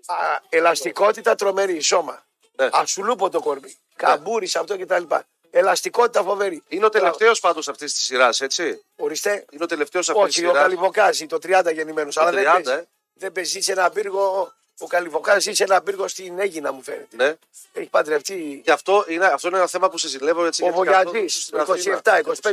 Α, 0.05 0.15
ελαστικότητα 0.49 1.35
τρομερή, 1.35 1.79
σώμα. 1.81 2.25
Ναι. 2.55 2.69
Ασουλούπο 2.71 3.29
το 3.29 3.39
κορμί. 3.39 3.75
Καμπούρι 3.95 4.47
σε 4.47 4.59
αυτό 4.59 4.77
κτλ. 4.77 5.03
Ελαστικότητα 5.49 6.23
φοβερή. 6.23 6.63
Είναι 6.67 6.85
ο 6.85 6.89
τελευταίος 6.89 7.39
πάντως 7.39 7.67
αυτής 7.67 7.93
της 7.93 8.03
σειράς, 8.03 8.41
έτσι; 8.41 8.83
Ορίστε. 8.95 9.45
Είναι 9.51 9.63
ο 9.63 9.67
τελευταίος 9.67 10.09
αυτής 10.09 10.25
της 10.25 10.35
Όχι, 10.37 10.45
ο 10.45 10.49
σειράς. 10.49 10.63
Καλυβοκάζη, 10.63 11.25
το 11.25 11.37
30 11.37 11.71
γεννημένος. 11.73 12.17
Αλλά 12.17 12.31
δεν 12.31 12.43
30, 12.43 12.53
παίζει. 12.53 12.71
ε. 12.71 12.87
Δεν 13.13 13.31
παίζει 13.31 13.61
σε 13.61 13.71
ένα 13.71 13.89
πύργο. 13.89 14.53
Ο 14.79 14.87
Καλυβοκάζη 14.87 15.53
σε 15.53 15.63
ένα 15.63 15.81
πύργο 15.81 16.07
στην 16.07 16.39
Έγινα, 16.39 16.71
μου 16.71 16.81
φαίνεται. 16.81 17.15
Ναι. 17.15 17.35
Έχεις 17.73 17.89
παντρευτεί 17.89 18.61
Και 18.63 18.71
αυτό 18.71 19.05
είναι, 19.07 19.25
αυτό 19.25 19.47
είναι 19.47 19.57
ένα 19.57 19.67
θέμα 19.67 19.89
που 19.89 19.97
συζηλεύω 19.97 20.45
έτσι. 20.45 20.63
ο 20.63 20.65
γιατί 20.65 20.83
καθόλου 20.87 21.03
Βογιατή, 21.11 21.29
στην 21.29 21.57
Αθήνα. 21.59 22.01
27, 22.03 22.21
25, 22.41 22.51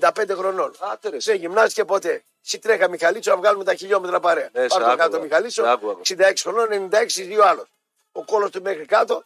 27. 0.00 0.28
95 0.30 0.36
χρονών. 0.36 0.74
Άντε 0.92 1.08
ρε, 1.08 1.16
Δεν 1.20 1.36
γυμνάστηκε 1.36 1.84
ποτέ. 1.84 2.22
Συντρέχα 2.40 2.88
Μιχαλίτσο 2.88 3.30
να 3.30 3.36
βγάλουμε 3.36 3.64
τα 3.64 3.74
χιλιόμετρα 3.74 4.20
παρέα. 4.20 4.48
Ναι, 4.52 4.60
σε 4.60 4.66
Πάρ' 4.68 4.78
το 4.78 4.86
άκουγα. 4.86 4.96
κάτω 5.04 5.20
Μιχαλίτσο, 5.20 5.62
Σε 5.62 5.70
άκουγα. 5.70 5.94
66 6.02 6.32
χρονών, 6.42 6.68
96 6.92 7.22
δύο 7.24 7.42
άλλος. 7.44 7.66
Ο 8.12 8.24
κόλος 8.24 8.50
του 8.50 8.62
μέχρι 8.62 8.84
κάτω. 8.84 9.24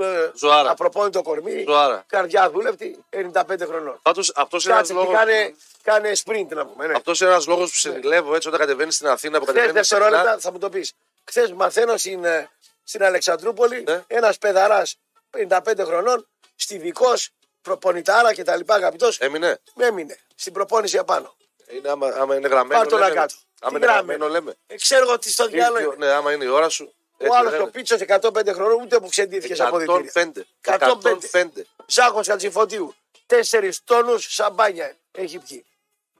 ε, 0.00 0.30
Ζωάρα. 0.34 0.70
Απροπόνητο 0.70 1.22
κορμί. 1.22 1.64
Ζωάρα. 1.68 2.04
Καρδιά 2.06 2.50
δούλευτη, 2.50 3.04
95 3.10 3.66
χρονών. 3.66 3.98
Πάντως 4.02 4.32
αυτός 4.36 4.64
είναι 4.64 4.74
ένας 4.74 4.88
Κάτσε 4.88 5.02
και 5.02 5.08
λόγος, 5.08 5.18
κάνε, 5.18 5.54
κάνε 5.82 6.12
sprint 6.24 6.46
να 6.56 6.66
πούμε. 6.66 6.86
Ναι. 6.86 6.92
αυτός 6.94 7.20
είναι 7.20 7.30
ένας 7.30 7.46
λόγος 7.46 7.70
που 7.70 7.76
συζηλεύω 7.76 8.34
έτσι 8.34 8.48
όταν 8.48 8.60
κατεβαίνεις 8.60 8.94
στην 8.94 9.06
Αθήνα 9.06 9.38
που 9.38 9.44
Χθε 9.44 9.52
κατεβαίνεις 9.54 9.88
δευτερόλεπτα 9.88 10.22
συχνά. 10.24 10.38
θα 10.40 10.52
μου 10.52 10.58
το 10.58 10.68
πεις. 10.68 10.92
Χθε 11.24 11.52
μαθαίνω 11.54 11.96
στην, 11.96 12.24
ε, 12.24 12.50
στην 12.82 13.02
Αλεξανδρούπολη 13.04 13.82
Ναι. 13.82 14.04
ένας 14.06 14.38
παιδαρά 14.38 14.82
55 15.30 15.84
χρονών, 15.84 16.28
στιβικός, 16.56 17.30
προπονητάρα 17.62 18.34
κτλ. 18.34 18.60
Αγαπητός, 18.66 19.18
Έμεινε. 19.18 19.58
έμεινε 19.76 20.18
στην 20.34 20.52
προπόνηση 20.52 20.98
απάνω. 20.98 21.36
Είναι, 21.70 21.88
άμα, 21.90 22.06
άμα 22.08 22.36
είναι 22.36 22.48
γραμμένο 22.48 22.80
Πάρ' 22.80 22.88
το 22.88 22.96
λέμε. 22.98 23.08
να 23.08 23.14
κάτω. 23.14 23.34
Άμα 23.60 23.70
Τι 23.70 23.76
είναι 23.76 23.92
γράμμα. 23.92 24.12
γραμμένο 24.12 24.28
λέμε. 24.28 24.54
Ε, 24.66 24.74
ξέρω 24.76 25.02
εγώ 25.08 25.18
τι 25.18 25.30
στο 25.30 25.46
διάλογο 25.46 25.78
Ήρθε 25.78 25.90
ο- 25.90 25.94
είναι. 25.94 26.06
Ναι, 26.06 26.12
άμα 26.12 26.32
είναι 26.32 26.44
η 26.44 26.48
ώρα 26.48 26.68
σου. 26.68 26.94
Ο 27.18 27.24
έτσι 27.24 27.36
άλλος 27.38 27.52
λένε. 27.52 27.64
το 27.64 27.70
πίτσο 27.70 27.96
105 27.98 28.52
χρονών 28.52 28.80
ούτε 28.82 28.98
που 28.98 29.08
ξεντήθηκες 29.08 29.56
σε 29.56 29.64
αποδητήρια. 29.64 30.10
105. 30.14 30.46
105. 30.60 31.28
105. 31.30 31.66
Ζάχος 31.86 32.26
Χατζηφωτίου. 32.26 32.94
Τέσσερις 33.26 33.80
τόνους 33.84 34.34
σαμπάνια 34.34 34.96
έχει 35.12 35.38
πιει. 35.38 35.66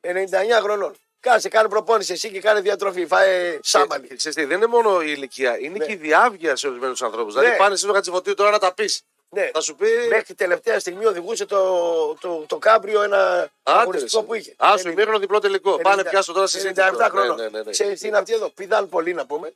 99 0.01 0.61
χρονών. 0.61 0.97
Κάτσε, 1.23 1.49
κάνε 1.49 1.69
προπόνηση 1.69 2.13
εσύ 2.13 2.31
και 2.31 2.41
κάνε 2.41 2.61
διατροφή. 2.61 3.07
Φάε 3.07 3.59
σάμπανι. 3.63 4.07
Και, 4.07 4.17
ξέρεις 4.17 4.37
τι, 4.37 4.45
δεν 4.45 4.57
είναι 4.57 4.67
μόνο 4.67 5.01
η 5.03 5.05
ηλικία, 5.17 5.59
είναι 5.61 5.79
Ναι. 5.79 5.85
και 5.87 5.93
η 5.93 5.97
διάβγεια 5.97 6.57
σε 6.57 6.69
ορισμένους 6.69 7.03
ανθρώπους. 7.03 7.35
Ναι. 7.35 7.41
Δηλαδή 7.41 7.59
πάνε 7.59 7.77
στο 7.77 7.93
Χατζηφωτίου 7.93 8.35
τώρα 8.35 8.51
να 8.51 8.59
τα 8.59 8.75
πεις. 8.75 9.03
Ναι. 9.29 9.51
Θα 9.53 9.61
σου 9.61 9.75
πει. 9.77 9.87
Μέχρι 10.09 10.35
τελευταία 10.35 10.79
στιγμή 10.81 11.05
οδηγούσε 11.07 11.47
το, 11.47 11.59
το, 12.21 12.45
το 12.49 12.57
κάμπριο 12.59 13.03
ένα 13.03 13.51
Άντε, 13.63 13.81
αγωνιστικό 13.81 14.21
ρε, 14.21 14.27
που 14.27 14.35
είχε. 14.35 14.55
Α, 14.57 14.77
σου 14.79 14.89
ημίχρονο 14.89 15.19
διπλό 15.19 15.39
τελικό. 15.39 15.79
Πάνε 15.79 16.03
90 16.03 16.07
πιάσω 16.11 16.33
τώρα 16.33 16.47
συζήτηση. 16.47 16.89
97 16.93 17.07
χρονών. 17.11 17.37
Ναι, 17.37 17.43
ναι, 17.43 17.49
ναι, 17.49 17.63
ναι. 17.63 17.71
Ξέρεις 17.71 18.01
τι 18.01 18.07
είναι 18.09 18.19
αυτή 18.19 18.33
εδώ. 18.33 18.49
Πηδάν 18.49 18.89
πολύ 18.89 19.15
να 19.15 19.27
πούμε. 19.27 19.53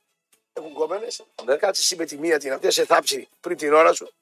Έχουν 0.52 0.72
κόμενες. 0.72 1.22
Ναι. 1.44 1.56
Κάτσε 1.56 1.80
εσύ 1.80 1.96
με 1.96 2.04
τη 2.04 2.16
μία 2.16 2.38
την 2.38 2.52
αυτή. 2.52 2.64
Θα 2.64 2.72
σε 2.72 2.84
θάψει 2.84 3.28
πριν 3.40 3.56
την 3.56 3.72
ώρα 3.72 3.92
σου. 3.92 4.12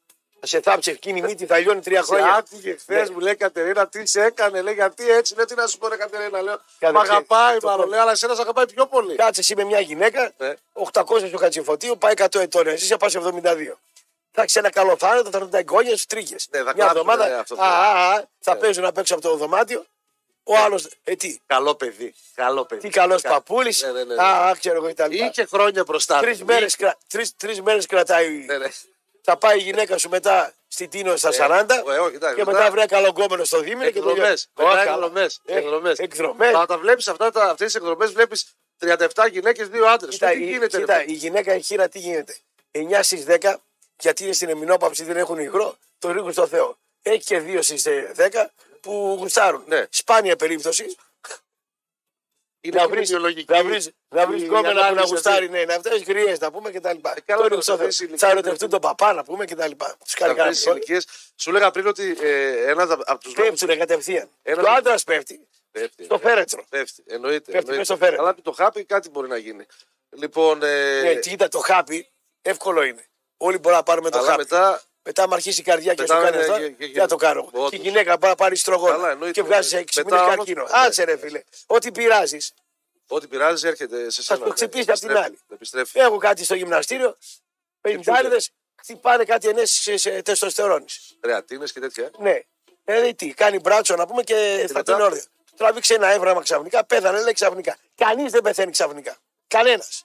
Θα 0.47 0.51
σε 0.57 0.61
θάψει 0.61 0.90
εκείνη 0.90 1.18
η 1.18 1.22
μύτη, 1.22 1.47
θα 1.47 1.59
λιώνει 1.59 1.80
τρία 1.80 2.01
Σε 2.01 2.07
χρόνια. 2.07 2.34
άκουγε 2.34 2.76
χθες, 2.78 3.09
Ναι. 3.09 3.14
μου 3.14 3.20
λέει 3.20 3.34
Κατερίνα, 3.36 3.88
τι 3.88 4.07
σε 4.07 4.22
έκανε, 4.24 4.62
λέει 4.62 4.74
γιατί 4.74 5.11
έτσι. 5.11 5.34
Λέω 5.34 5.45
τι 5.45 5.55
να 5.55 5.66
σου 5.66 5.78
πω, 5.78 5.88
ρε 5.88 5.97
Κατερίνα, 5.97 6.42
λέω. 6.42 6.61
Κάνε 6.78 6.99
Μ' 6.99 7.03
τι, 7.03 7.09
αγαπάει, 7.09 7.59
το 7.59 7.66
μάλλον, 7.68 7.84
πω. 7.84 7.90
λέει, 7.90 8.01
αλλά 8.01 8.11
εσένα 8.11 8.34
σε 8.34 8.40
αγαπάει 8.40 8.66
πιο 8.66 8.86
πολύ. 8.86 9.14
Κάτσε 9.16 9.40
εσύ 9.40 9.57
με 9.57 9.64
μια 9.64 9.80
γυναίκα, 9.80 10.32
Ναι. 10.36 10.55
800 10.72 11.28
στο 11.28 11.36
Χατζηφωτίου, 11.38 11.99
πάει 11.99 12.12
100 12.16 12.40
ετών. 12.40 12.66
Εσύ 12.66 12.86
σε 12.86 12.97
πας 12.97 13.14
72. 13.14 13.78
Θα 14.32 14.42
έχεις 14.42 14.57
ένα 14.57 14.70
καλό 14.70 14.97
θάνατο, 14.97 15.30
θα 15.30 15.36
έρθουν 15.36 15.51
τα 15.51 15.59
εγγόνια 15.59 15.97
σου 15.97 16.07
τρίχες. 16.07 16.49
Ναι, 16.51 16.59
θα 16.59 16.64
μια 16.64 16.72
κάψουν, 16.72 16.88
εβδομάδα. 16.97 17.28
ναι, 17.28 17.34
αυτό 17.34 17.55
α, 17.55 17.57
το- 17.59 17.62
α, 17.64 18.14
α, 18.14 18.24
θα 18.40 18.57
παίζουν 18.57 18.84
απ' 18.84 18.99
έξω 18.99 19.14
από 19.14 19.22
το 19.22 19.36
δωμάτιο. 19.36 19.84
Ο 20.47 20.57
άλλος, 20.57 20.88
ε, 21.05 21.14
τι, 21.16 21.38
Καλό 21.47 21.74
παιδί. 21.74 22.14
Καλό 22.34 22.64
παιδί. 22.64 22.80
τι 22.80 22.88
καλός 22.88 23.22
Κα- 23.22 23.28
παππούλης. 23.30 23.82
Ναι, 23.82 23.90
ναι, 23.92 24.05
ναι, 24.05 24.14
ναι. 24.14 24.22
Α, 24.22 24.47
α, 24.49 24.57
ξέρω 24.59 24.76
εγώ 24.76 24.88
κτλ. 24.92 25.11
Είχε 25.12 25.45
χρόνια 25.45 25.82
μπροστά. 25.84 26.20
Τρεις 26.20 26.38
του. 26.38 26.45
μέρες 26.45 26.74
Είχε- 26.74 26.82
κρα... 26.84 26.97
τρεις, 27.09 27.36
τρεις 27.36 27.61
μέρες 27.62 27.86
κρατάει. 27.86 28.28
Ναι, 28.30 28.59
ναι. 28.59 28.66
Θα 29.27 29.37
πάει 29.37 29.59
η 29.59 29.62
γυναίκα 29.62 29.99
σου 29.99 30.09
μετά 30.09 30.53
στην 30.68 30.91
Τίνο 30.91 31.16
στα 31.16 31.31
40 31.33 31.70
ε, 31.93 31.99
όχι, 31.99 32.14
εντάξει, 32.14 32.37
και 32.37 32.45
μετά- 32.45 32.59
μετά 32.59 32.70
βρει 32.70 32.87
καλογκόμενο 32.87 33.45
στο 33.45 33.61
δίμηνο 33.61 33.83
και 33.91 33.99
Εκδρομές. 33.99 34.49
τελειώνει. 34.55 34.75
Μετά 34.75 34.83
Ω, 34.83 34.85
καλά. 34.85 34.93
εκδρομές. 35.05 35.41
Ε, 35.45 35.57
Εκδρομές. 35.57 35.99
εκδρομές. 35.99 36.51
Θα 36.53 36.66
τα 36.66 36.79
βλέπεις 36.79 37.09
αυτές 37.09 37.55
τις 37.57 37.75
εκδρομές, 37.75 38.12
βλέπεις 38.12 38.47
37 38.79 39.27
γυναίκες, 39.31 39.68
δύο 39.68 39.87
άντρες. 39.87 40.11
Κοίτα, 40.14 40.31
Τι 40.31 40.39
η, 40.43 40.45
γίνεται, 40.45 40.77
ρε 40.77 40.83
κοίτα, 40.83 40.97
παιδί; 40.97 41.11
η 41.12 41.14
γυναίκα 41.14 41.53
εχείρα 41.53 41.89
τι 41.89 41.99
γίνεται; 41.99 42.37
9 42.70 43.03
στις 43.03 43.25
10, 43.25 43.55
γιατί 44.01 44.25
είναι 44.25 44.33
στην 44.33 44.49
εμεινόπαυση, 44.49 45.05
δεν 45.05 45.16
έχουν 45.16 45.39
υγρό, 45.39 45.77
το 45.99 46.12
ρίχνουν 46.12 46.33
στο 46.33 46.47
Θεό. 46.47 46.77
Έχει 47.03 47.25
και 47.25 47.41
2 47.41 47.62
στις 47.62 47.87
10 48.16 48.51
που 48.81 49.16
γουστάρουν. 49.18 49.62
Ναι. 49.66 49.87
Σπάνια 49.91 50.37
περίπτωση 50.37 50.83
Είναι 50.83 50.95
να 52.71 52.81
και 52.81 52.87
βρει 52.87 53.01
βιολογική. 53.01 53.53
να 53.53 53.62
βρεις, 53.65 53.91
να 54.09 54.27
βρεις 54.27 54.43
η 54.43 54.45
γκόμενα 54.45 54.69
που 54.69 54.75
να 54.75 54.81
ανάλυση 54.87 55.12
γουστάρει, 55.12 55.45
αυτή. 55.47 55.59
ναι, 55.59 55.65
να 55.65 55.75
αυτές 55.75 56.03
γριές 56.03 56.39
να 56.39 56.51
πούμε 56.51 56.71
και 56.71 56.81
τα 56.81 56.93
λοιπά. 56.93 57.11
Ε, 57.17 57.21
καλά, 57.21 57.25
Το 57.27 57.35
τώρα, 57.37 57.43
ρίχνουν 57.49 57.62
στο 57.62 57.77
Θεό. 57.77 57.87
αυτές 57.87 58.01
οι 58.01 58.05
ηλικίες 58.05 58.21
Θα 58.21 58.31
ερωτευτούν 58.31 58.69
τον 58.69 58.81
παπά 58.81 59.12
να 59.12 59.25
πούμε 59.25 59.45
και 59.45 59.55
τα 59.55 59.67
λοιπά. 59.69 59.97
Τους 60.05 60.15
κάνει 60.15 60.31
Αυτές 60.31 60.37
κανένα 60.45 60.55
τις 60.57 60.65
ηλικίες. 60.67 61.07
Σου 61.37 61.53
λέγα 61.53 61.71
πριν 61.71 61.87
ότι 61.87 62.17
ε, 62.21 62.71
ένας 62.71 62.91
από 62.91 63.19
τους 63.19 63.37
λόγους. 63.37 63.51
Πέφτουνε 63.51 63.77
κατευθείαν. 63.77 64.29
Ένα- 64.43 64.62
Και 64.62 64.69
ο 64.69 64.73
άντρας 64.73 65.05
πέφτει 65.05 65.49
Πέφτει. 65.71 66.05
στο 66.05 66.19
φέρετρο. 66.19 66.65
Πέφτει. 66.69 67.05
Εννοείται. 67.07 67.39
Πέφτει 67.39 67.57
εννοείται. 67.57 67.71
μέσα 67.79 67.85
στο 67.85 67.97
φέρετρο. 67.97 68.23
Αλλά 68.25 68.35
το 68.43 68.53
χάπι 68.53 68.85
κάτι 68.85 69.09
μπορεί 69.11 69.29
να 69.29 69.37
γίνει. 69.37 69.67
Λοιπόν. 70.11 70.62
Ε, 70.62 71.01
Ναι, 71.03 71.15
τι 71.15 71.31
κοίτα, 71.31 71.49
το 71.49 71.59
χάπι 71.59 72.09
εύκολο 72.43 72.83
είναι. 72.83 73.05
Όλοι 73.37 73.59
μπορούμε 73.59 73.77
να 73.77 73.83
πάρουμε 73.83 74.11
το 74.11 74.19
αλλά 74.19 74.31
χάπι. 74.31 74.47
Μετά. 75.05 75.23
Μετά 75.23 75.29
με 75.29 75.35
αρχίσει 75.35 75.61
η 75.61 75.65
καρδιά 75.65 75.95
και 75.95 76.01
Μετά 76.03 76.15
σου 76.15 76.23
κάνει 76.23 76.37
είναι 76.37 76.45
αυτό. 76.45 76.59
και- 76.59 76.69
και- 76.71 76.93
Τι 76.93 76.99
να 76.99 77.09
το 77.09 77.17
κάνω. 77.17 77.49
όντως. 77.53 77.71
Και 77.71 77.77
η 77.77 77.79
γυναίκα 77.79 78.19
πάει 78.19 78.31
να 78.31 78.37
πάρει 78.37 78.61
Καλά, 78.61 78.79
στρογόνα 78.79 79.11
εννοείται. 79.11 79.41
και 79.41 79.47
βγάζει 79.47 79.77
6 79.77 79.97
Μετά 80.03 80.15
μήνε 80.15 80.23
όμως- 80.23 80.37
καρκίνο. 80.37 80.63
ναι. 80.63 80.69
Άτσε 80.87 81.05
ρε 81.05 81.17
φίλε. 81.17 81.43
Ό,τι 81.67 81.93
πειράζεις. 81.93 82.53
Ό,τι 83.07 83.27
πειράζει 83.27 83.67
έρχεται 83.67 84.11
σε 84.11 84.23
σένα. 84.23 84.45
το 84.45 84.51
χτυπήσει 84.51 84.91
απ' 84.91 84.99
την 84.99 85.09
Επιστρέφει, 85.09 85.27
άλλη. 85.27 85.39
Επιστρέφει. 85.53 85.99
Έχω 85.99 86.17
κάτι 86.17 86.45
στο 86.45 86.55
γυμναστήριο. 86.55 87.17
Πενιντάριδες 87.81 88.51
χτυπάνε 88.83 89.25
κάτι 89.25 89.49
ενέσει 89.49 89.97
σε 89.99 90.23
τεστοστερόνης. 90.23 91.17
Κρεατίνε 91.21 91.65
και 91.65 91.81
τέτοια. 91.81 92.11
Ναι. 92.19 92.41
Δηλαδή 92.85 93.15
τι, 93.15 93.27
κάνει 93.35 93.59
μπράτσο 93.59 93.97
να 93.97 94.07
πούμε 94.07 94.23
και 94.23 94.65
θα 94.69 94.79
μετά; 94.79 94.83
την 94.97 95.05
όρδιο. 95.05 95.23
Τραβήξε 95.57 95.95
ένα 95.95 96.09
έβραμα 96.09 96.43
ξαφνικά, 96.43 96.85
πέθανε 96.85 97.23
λέει 97.23 97.33
ξαφνικά. 97.33 97.77
Κανείς 97.97 98.33
δεν 98.33 98.43
πεθαίνει 98.43 98.71
ξαφνικά. 98.71 99.17
Κανένας. 99.47 100.05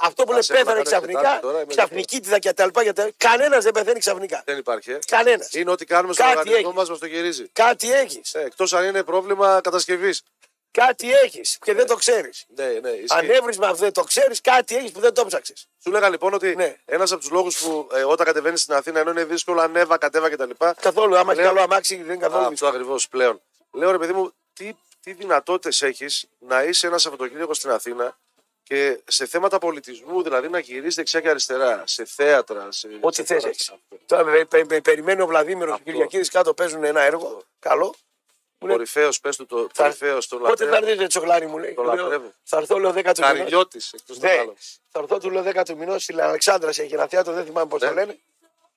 Αυτό 0.00 0.24
που 0.24 0.32
λέει 0.32 0.42
σε 0.42 0.52
έβαλα 0.52 0.82
πέθανε 0.82 0.82
κανένα 0.82 0.98
ξαφνικά, 1.06 1.20
Τετάρτη 1.20 1.46
τώρα, 1.46 1.56
είμαι 1.62 1.66
ξαφνικίτιδα 1.74 2.38
και 2.38 2.52
τα 2.52 2.64
λοιπά. 2.64 2.82
Κανένας 3.16 3.64
δεν 3.64 3.72
πεθαίνει 3.72 3.98
ξαφνικά. 3.98 4.42
Δεν 4.44 4.58
υπάρχει. 4.58 4.90
Ε. 4.92 4.98
Κανένας. 5.06 5.52
Είναι 5.52 5.70
ό,τι 5.70 5.84
κάνουμε 5.84 6.12
στον 6.14 6.26
Κάτι 6.26 6.38
οργανισμό 6.38 6.66
έχεις. 6.68 6.78
μας, 6.78 6.88
μας 6.88 6.98
το 6.98 7.06
γυρίζει. 7.06 7.48
Κάτι 7.52 7.92
έχεις. 7.92 8.34
Ε, 8.34 8.40
Εκτός 8.42 8.72
αν 8.72 8.84
είναι 8.84 9.02
πρόβλημα 9.04 9.60
κατασκευής. 9.62 10.22
Κάτι 10.72 11.12
έχεις 11.12 11.58
και 11.60 11.74
δεν 11.74 11.86
το 11.86 11.94
ξέρεις. 11.96 12.44
Ναι, 12.56 12.64
ναι, 12.66 12.88
ισχύει. 12.90 13.06
Ανέβρισμα 13.18 13.68
που 13.70 13.74
δεν 13.76 13.92
το 13.92 14.02
ξέρεις, 14.02 14.40
κάτι 14.40 14.76
έχεις 14.76 14.92
που 14.92 15.00
δεν 15.00 15.14
το 15.14 15.26
ψάξει. 15.26 15.54
Σου 15.82 15.90
λέγα 15.90 16.08
λοιπόν 16.08 16.34
ότι 16.34 16.54
Ναι. 16.56 16.76
ένας 16.84 17.12
από 17.12 17.20
τους 17.20 17.30
λόγους 17.30 17.58
που 17.58 17.88
ε, 17.94 18.04
όταν 18.04 18.26
κατεβαίνεις 18.26 18.60
στην 18.60 18.74
Αθήνα 18.74 19.00
ενώ 19.00 19.10
είναι 19.10 19.24
δύσκολο, 19.24 19.60
ανέβα, 19.60 19.98
κατέβα 19.98 20.30
κτλ. 20.30 20.50
Καθόλου. 20.80 21.16
Άμα 21.16 21.32
έχει 21.32 21.40
Λέω- 21.40 21.50
καλό 21.50 21.62
αμάξι, 21.62 21.96
δεν 21.96 22.04
είναι 22.14 22.16
καθόλου. 22.16 22.44
Αυτό 22.46 22.66
ακριβώς 22.66 23.08
πλέον. 23.08 23.40
Λέω 23.72 23.90
ρε 23.90 23.98
παιδί 23.98 24.12
μου, 24.12 24.32
τι, 24.52 24.72
τι 25.00 25.12
δυνατότητες 25.12 25.82
έχεις 25.82 26.26
να 26.38 26.62
είσαι 26.62 26.86
ένας 26.86 27.02
Σαββατοκύριακο 27.02 27.54
στην 27.54 27.70
Αθήνα 27.70 28.18
και 28.70 29.00
σε 29.06 29.26
θέματα 29.26 29.58
πολιτισμού, 29.58 30.22
δηλαδή 30.22 30.48
να 30.48 30.58
γυρίσει 30.58 30.94
δεξιά 30.96 31.20
και 31.20 31.28
αριστερά, 31.28 31.82
σε 31.86 32.04
θέατρα. 32.04 32.72
Σε... 32.72 32.88
Ό,τι 33.00 33.24
θες 33.24 33.42
σε- 33.42 33.48
έχει. 33.48 33.70
Τώρα 34.06 34.24
με, 34.24 34.46
με- 34.52 34.64
με 34.68 34.80
περιμένει 34.80 35.20
ο 35.22 35.26
Βλαδίμηρος 35.26 35.66
και 35.66 35.70
ο 35.72 35.74
Αυτό. 35.76 35.90
Κυριακίδης 35.90 36.30
κάτω 36.30 36.54
παίζουν 36.54 36.84
ένα 36.84 37.00
έργο. 37.00 37.42
Καλό. 37.58 37.94
Μου 38.58 38.66
λέει, 38.68 38.76
Κορυφαίος, 38.76 39.20
πες 39.20 39.36
του 39.36 39.46
το 39.46 39.68
Θα- 39.72 39.82
κορυφαίος, 39.82 40.26
τον 40.28 40.38
Πότε 40.38 40.64
θα 40.64 40.70
λατρεύω. 40.70 40.92
έρθει 40.92 41.06
τσοκλάρι 41.06 41.46
μου 41.46 41.58
λέει. 41.58 41.74
Το 41.74 41.82
Λέω, 41.82 41.94
λατρεύω. 41.94 42.32
Θα 42.42 42.56
έρθω 42.56 42.78
λέω 42.78 42.90
10 42.90 42.94
του 42.94 43.20
μηνός. 43.20 43.36
Καριλιώτη, 43.38 43.78
εκτός 43.92 44.18
των 44.18 44.30
Ναι, 44.30 44.38
άλλων. 44.38 44.54
θα 44.90 44.98
έρθω 45.00 45.18
του 45.18 45.30
λέω 45.30 45.42
10 45.42 45.62
του 45.64 45.76
μηνός 45.76 46.02
στην 46.02 46.20
Αλεξάνδρας 46.20 46.78
έχει 46.78 46.94
ένα 46.94 47.06
θέατρο, 47.06 47.32
δεν 47.32 47.44
θυμάμαι 47.44 47.68
πώς 47.68 47.80
το 47.80 47.86
Ναι. 47.86 47.92
λένε. 47.92 48.18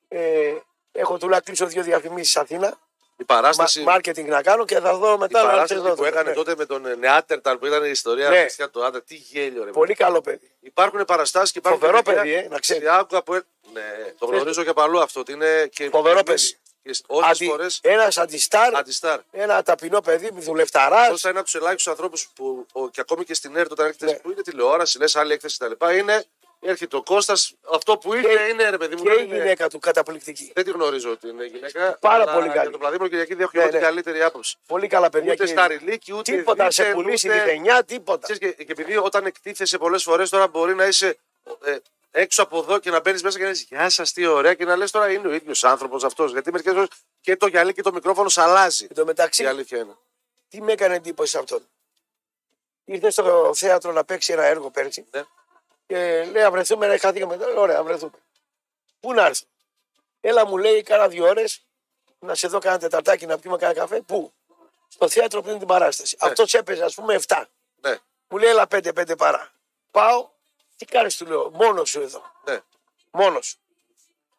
Ε, 0.08 0.54
έχω 0.92 1.18
του 1.18 1.28
λέω 1.28 1.36
να 1.36 1.42
κλείσω 1.42 1.66
δύο 1.66 1.84
διαφημίσεις 1.84 2.38
Αθήνα. 2.38 2.78
Η 3.18 3.24
παράσταση, 3.24 3.82
Μάρκετινγκ 3.82 4.28
να 4.30 4.42
κάνω 4.42 4.66
και 4.66 4.80
θα 4.80 4.96
δω 4.98 5.14
η 5.14 5.18
μετά 5.18 5.42
να 5.44 5.50
παράσταση 5.50 5.74
έρθω 5.74 5.86
εδώ. 5.88 5.96
που 5.96 6.06
έκανε 6.06 6.30
Ναι. 6.30 6.36
τότε 6.36 6.56
με 6.58 6.66
τον 6.66 6.86
ε, 6.86 6.96
Νεάτερταλ 6.96 7.58
που 7.58 7.66
ήταν 7.66 7.84
η 7.86 7.90
ιστορία 7.90 8.30
Ναι. 8.30 8.40
χριστιαν 8.40 8.72
του 8.72 8.84
άντρα. 8.86 9.02
Τι 9.02 9.16
γέλιο, 9.16 9.64
ρε. 9.64 9.72
Πολύ 9.72 9.94
καλό 9.94 10.22
παιδί. 10.22 10.52
Υπάρχουν 10.60 11.06
παραστάσεις 11.06 11.52
και 11.52 11.58
υπάρχουν. 11.60 11.80
Φοβερό 11.82 11.98
και 12.02 12.04
παιδιά- 12.12 12.22
παιδί, 12.24 12.46
ε, 12.46 12.48
να 12.50 12.60
ξέρεις. 12.60 12.84
Και 12.84 12.90
άκουγα 12.90 13.24
που... 13.24 13.34
ε- 13.34 13.42
Ναι, 13.74 14.14
το 14.20 14.26
γνωρίζω 14.26 14.64
και 14.64 14.70
από 14.70 14.82
αλλού 14.82 15.00
αυτό. 15.02 15.20
Ότι 15.20 15.32
είναι 15.32 15.68
και 15.72 15.90
Φοβερό 15.90 16.20
εμείς 16.28 16.58
και 16.84 16.92
Όλε 17.08 17.22
τι 17.24 17.28
Αντι, 17.30 17.46
φορέ 17.46 17.66
ένας 17.82 18.18
αντιστάρ, 18.18 18.76
αντιστάρ. 18.76 19.20
ένα 19.32 19.64
ταπεινό 19.64 20.02
παιδί, 20.02 20.30
δουλευταράς. 20.34 21.10
Όσο 21.10 21.28
ένα 21.30 21.40
από 21.40 21.48
τους 21.50 21.56
ελάχιστους 21.62 21.88
ανθρώπους 21.88 22.30
που 22.36 22.66
ο, 22.72 22.90
και 22.90 23.02
ακόμη 23.02 23.24
και 23.24 23.34
στην 23.34 23.56
ΕΡΤ 23.56 23.72
όταν 23.72 23.86
έρχεται 23.86 24.06
Ναι. 24.06 24.14
που 24.14 24.32
είναι 24.32 24.42
τηλεόραση, 24.42 24.98
λες 24.98 25.16
άλλη 25.16 25.34
έκθεση 25.34 25.58
κτλ. 25.58 25.90
Είναι 25.98 26.26
έρχεται 26.66 26.96
ο 26.96 27.04
Κώστας. 27.04 27.54
Αυτό 27.74 27.98
που 27.98 28.14
είναι, 28.14 28.28
Και- 28.28 28.48
είναι 28.52 28.70
ρε 28.70 28.78
παιδί 28.78 28.96
μου. 28.96 29.04
Και 29.04 29.10
δεν 29.10 29.20
η 29.20 29.24
είναι- 29.28 29.38
γυναίκα 29.38 29.70
του 29.70 29.80
καταπληκτική. 29.80 30.52
Δεν 30.56 30.64
τη 30.64 30.72
γνωρίζω 30.72 31.12
ότι 31.12 31.28
είναι 31.28 31.46
γυναίκα. 31.46 31.98
Πάρα 32.02 32.24
αλλά 32.24 32.34
πολύ 32.34 32.48
καλή. 32.48 32.60
Για 32.62 32.70
τον 32.70 32.80
Βλαδίμιο 32.80 33.08
Κυριακίδη 33.08 33.42
έχω 33.42 33.52
Ναι, 33.54 33.62
εγώ 33.62 33.70
την 33.72 33.80
ναι. 33.80 33.86
καλύτερη 33.86 34.22
άποψη. 34.24 34.58
Πολύ 34.68 34.88
καλά 34.88 35.10
παιδιά. 35.10 35.32
Ούτε 35.32 35.44
και- 35.44 35.50
σταριλίκι, 35.52 36.14
ούτε. 36.14 36.32
Τίποτα 36.36 36.72
σε 36.72 36.84
δίθεν, 36.84 36.96
πουλήσει 37.02 37.28
ούτε- 37.28 37.38
λιδενιά, 37.38 37.84
τίποτα. 37.84 38.22
Ξέρεις, 38.34 38.56
και, 38.56 38.64
και 38.64 38.72
επειδή 38.72 38.98
όταν 38.98 39.26
εκτίθεσαι 39.26 39.78
πολλές 39.78 40.04
φορές 40.04 40.30
τώρα 40.30 40.48
μπορεί 40.48 40.76
να 40.76 40.86
είσαι 40.86 41.18
ε, 41.66 41.76
έξω 42.12 42.44
από 42.44 42.58
εδώ 42.58 42.80
και 42.80 42.90
να 42.90 43.00
μπαίνεις 43.00 43.24
μέσα 43.24 43.38
και 43.38 43.44
να 43.44 43.50
λες 43.50 43.62
Γεια 43.62 43.90
σας, 43.90 44.14
τι 44.14 44.26
ωραία. 44.26 44.54
Και 44.54 44.66
να 44.66 44.76
λες 44.76 44.92
τώρα 44.92 45.12
είναι 45.12 45.28
ο 45.28 45.34
ίδιος 45.34 45.64
άνθρωπος 45.64 46.04
αυτός. 46.04 46.32
Γιατί 46.32 46.52
μερικές 46.52 46.74
φορές 46.74 46.88
και 47.22 47.36
το 47.38 47.48
γυαλί 47.48 47.74
και 47.74 47.82
το 47.82 47.94
μικρόφωνο 47.94 48.30
σ' 48.30 48.38
αλλάζει. 48.38 48.86
Εν 48.90 48.96
τω 48.96 49.06
μεταξύ, 49.06 49.44
Η 49.44 49.46
αλήθεια 49.46 49.78
είναι. 49.78 49.96
τι 50.50 50.62
με 50.62 50.72
έκανε 50.72 50.96
εντύπωση 50.96 51.32
σε 51.32 51.38
αυτόν. 51.40 51.68
Ήρθε 52.86 53.10
στο 53.10 53.52
θέατρο 53.56 53.92
να 53.92 54.04
παίξει 54.04 54.34
ένα 54.34 54.44
έργο 54.44 54.70
πέρσι 54.70 55.06
Ναι. 55.12 55.24
Και 55.88 56.24
λέει: 56.32 56.44
Α 56.44 56.52
βρεθούμε, 56.52 56.88
ρε, 56.88 56.98
χάθηκαμε. 56.98 57.36
Λέω, 57.36 57.62
Ωραία, 57.62 57.80
α 57.80 57.84
βρεθούμε. 57.84 58.12
Πού 59.00 59.14
να 59.14 59.26
έρθω. 59.26 59.46
Έλα 60.22 60.46
μου 60.46 60.58
λέει 60.58 60.82
κάνα 60.84 61.08
δύο 61.08 61.28
ώρες 61.28 61.66
να 62.20 62.36
σε 62.36 62.48
δω 62.48 62.60
κάνα 62.60 62.78
τεταρτάκι 62.80 63.26
να 63.26 63.40
πιούμε 63.40 63.58
κάνα 63.58 63.74
καφέ. 63.74 64.02
Πού. 64.02 64.34
Στο 64.88 65.10
θέατρο 65.10 65.42
πριν 65.42 65.58
την 65.58 65.68
παράσταση. 65.68 66.18
Ναι. 66.22 66.30
Αυτός 66.30 66.54
έπαιζε, 66.54 66.84
ας 66.84 66.94
πούμε, 66.96 67.20
7. 67.28 67.44
Ναι, 67.82 67.98
Μου 68.28 68.38
λέει: 68.38 68.50
Έλα 68.50 68.68
5-5 68.70 69.18
παρά. 69.18 69.52
Πάω, 69.92 70.30
τι 70.78 70.86
κάνεις, 70.86 71.18
του 71.18 71.26
λέω, 71.26 71.50
μόνος 71.50 71.90
σου 71.90 72.02
εδώ. 72.02 72.32
ναι. 72.46 72.60
Μόνος 73.12 73.46
σου. 73.48 73.58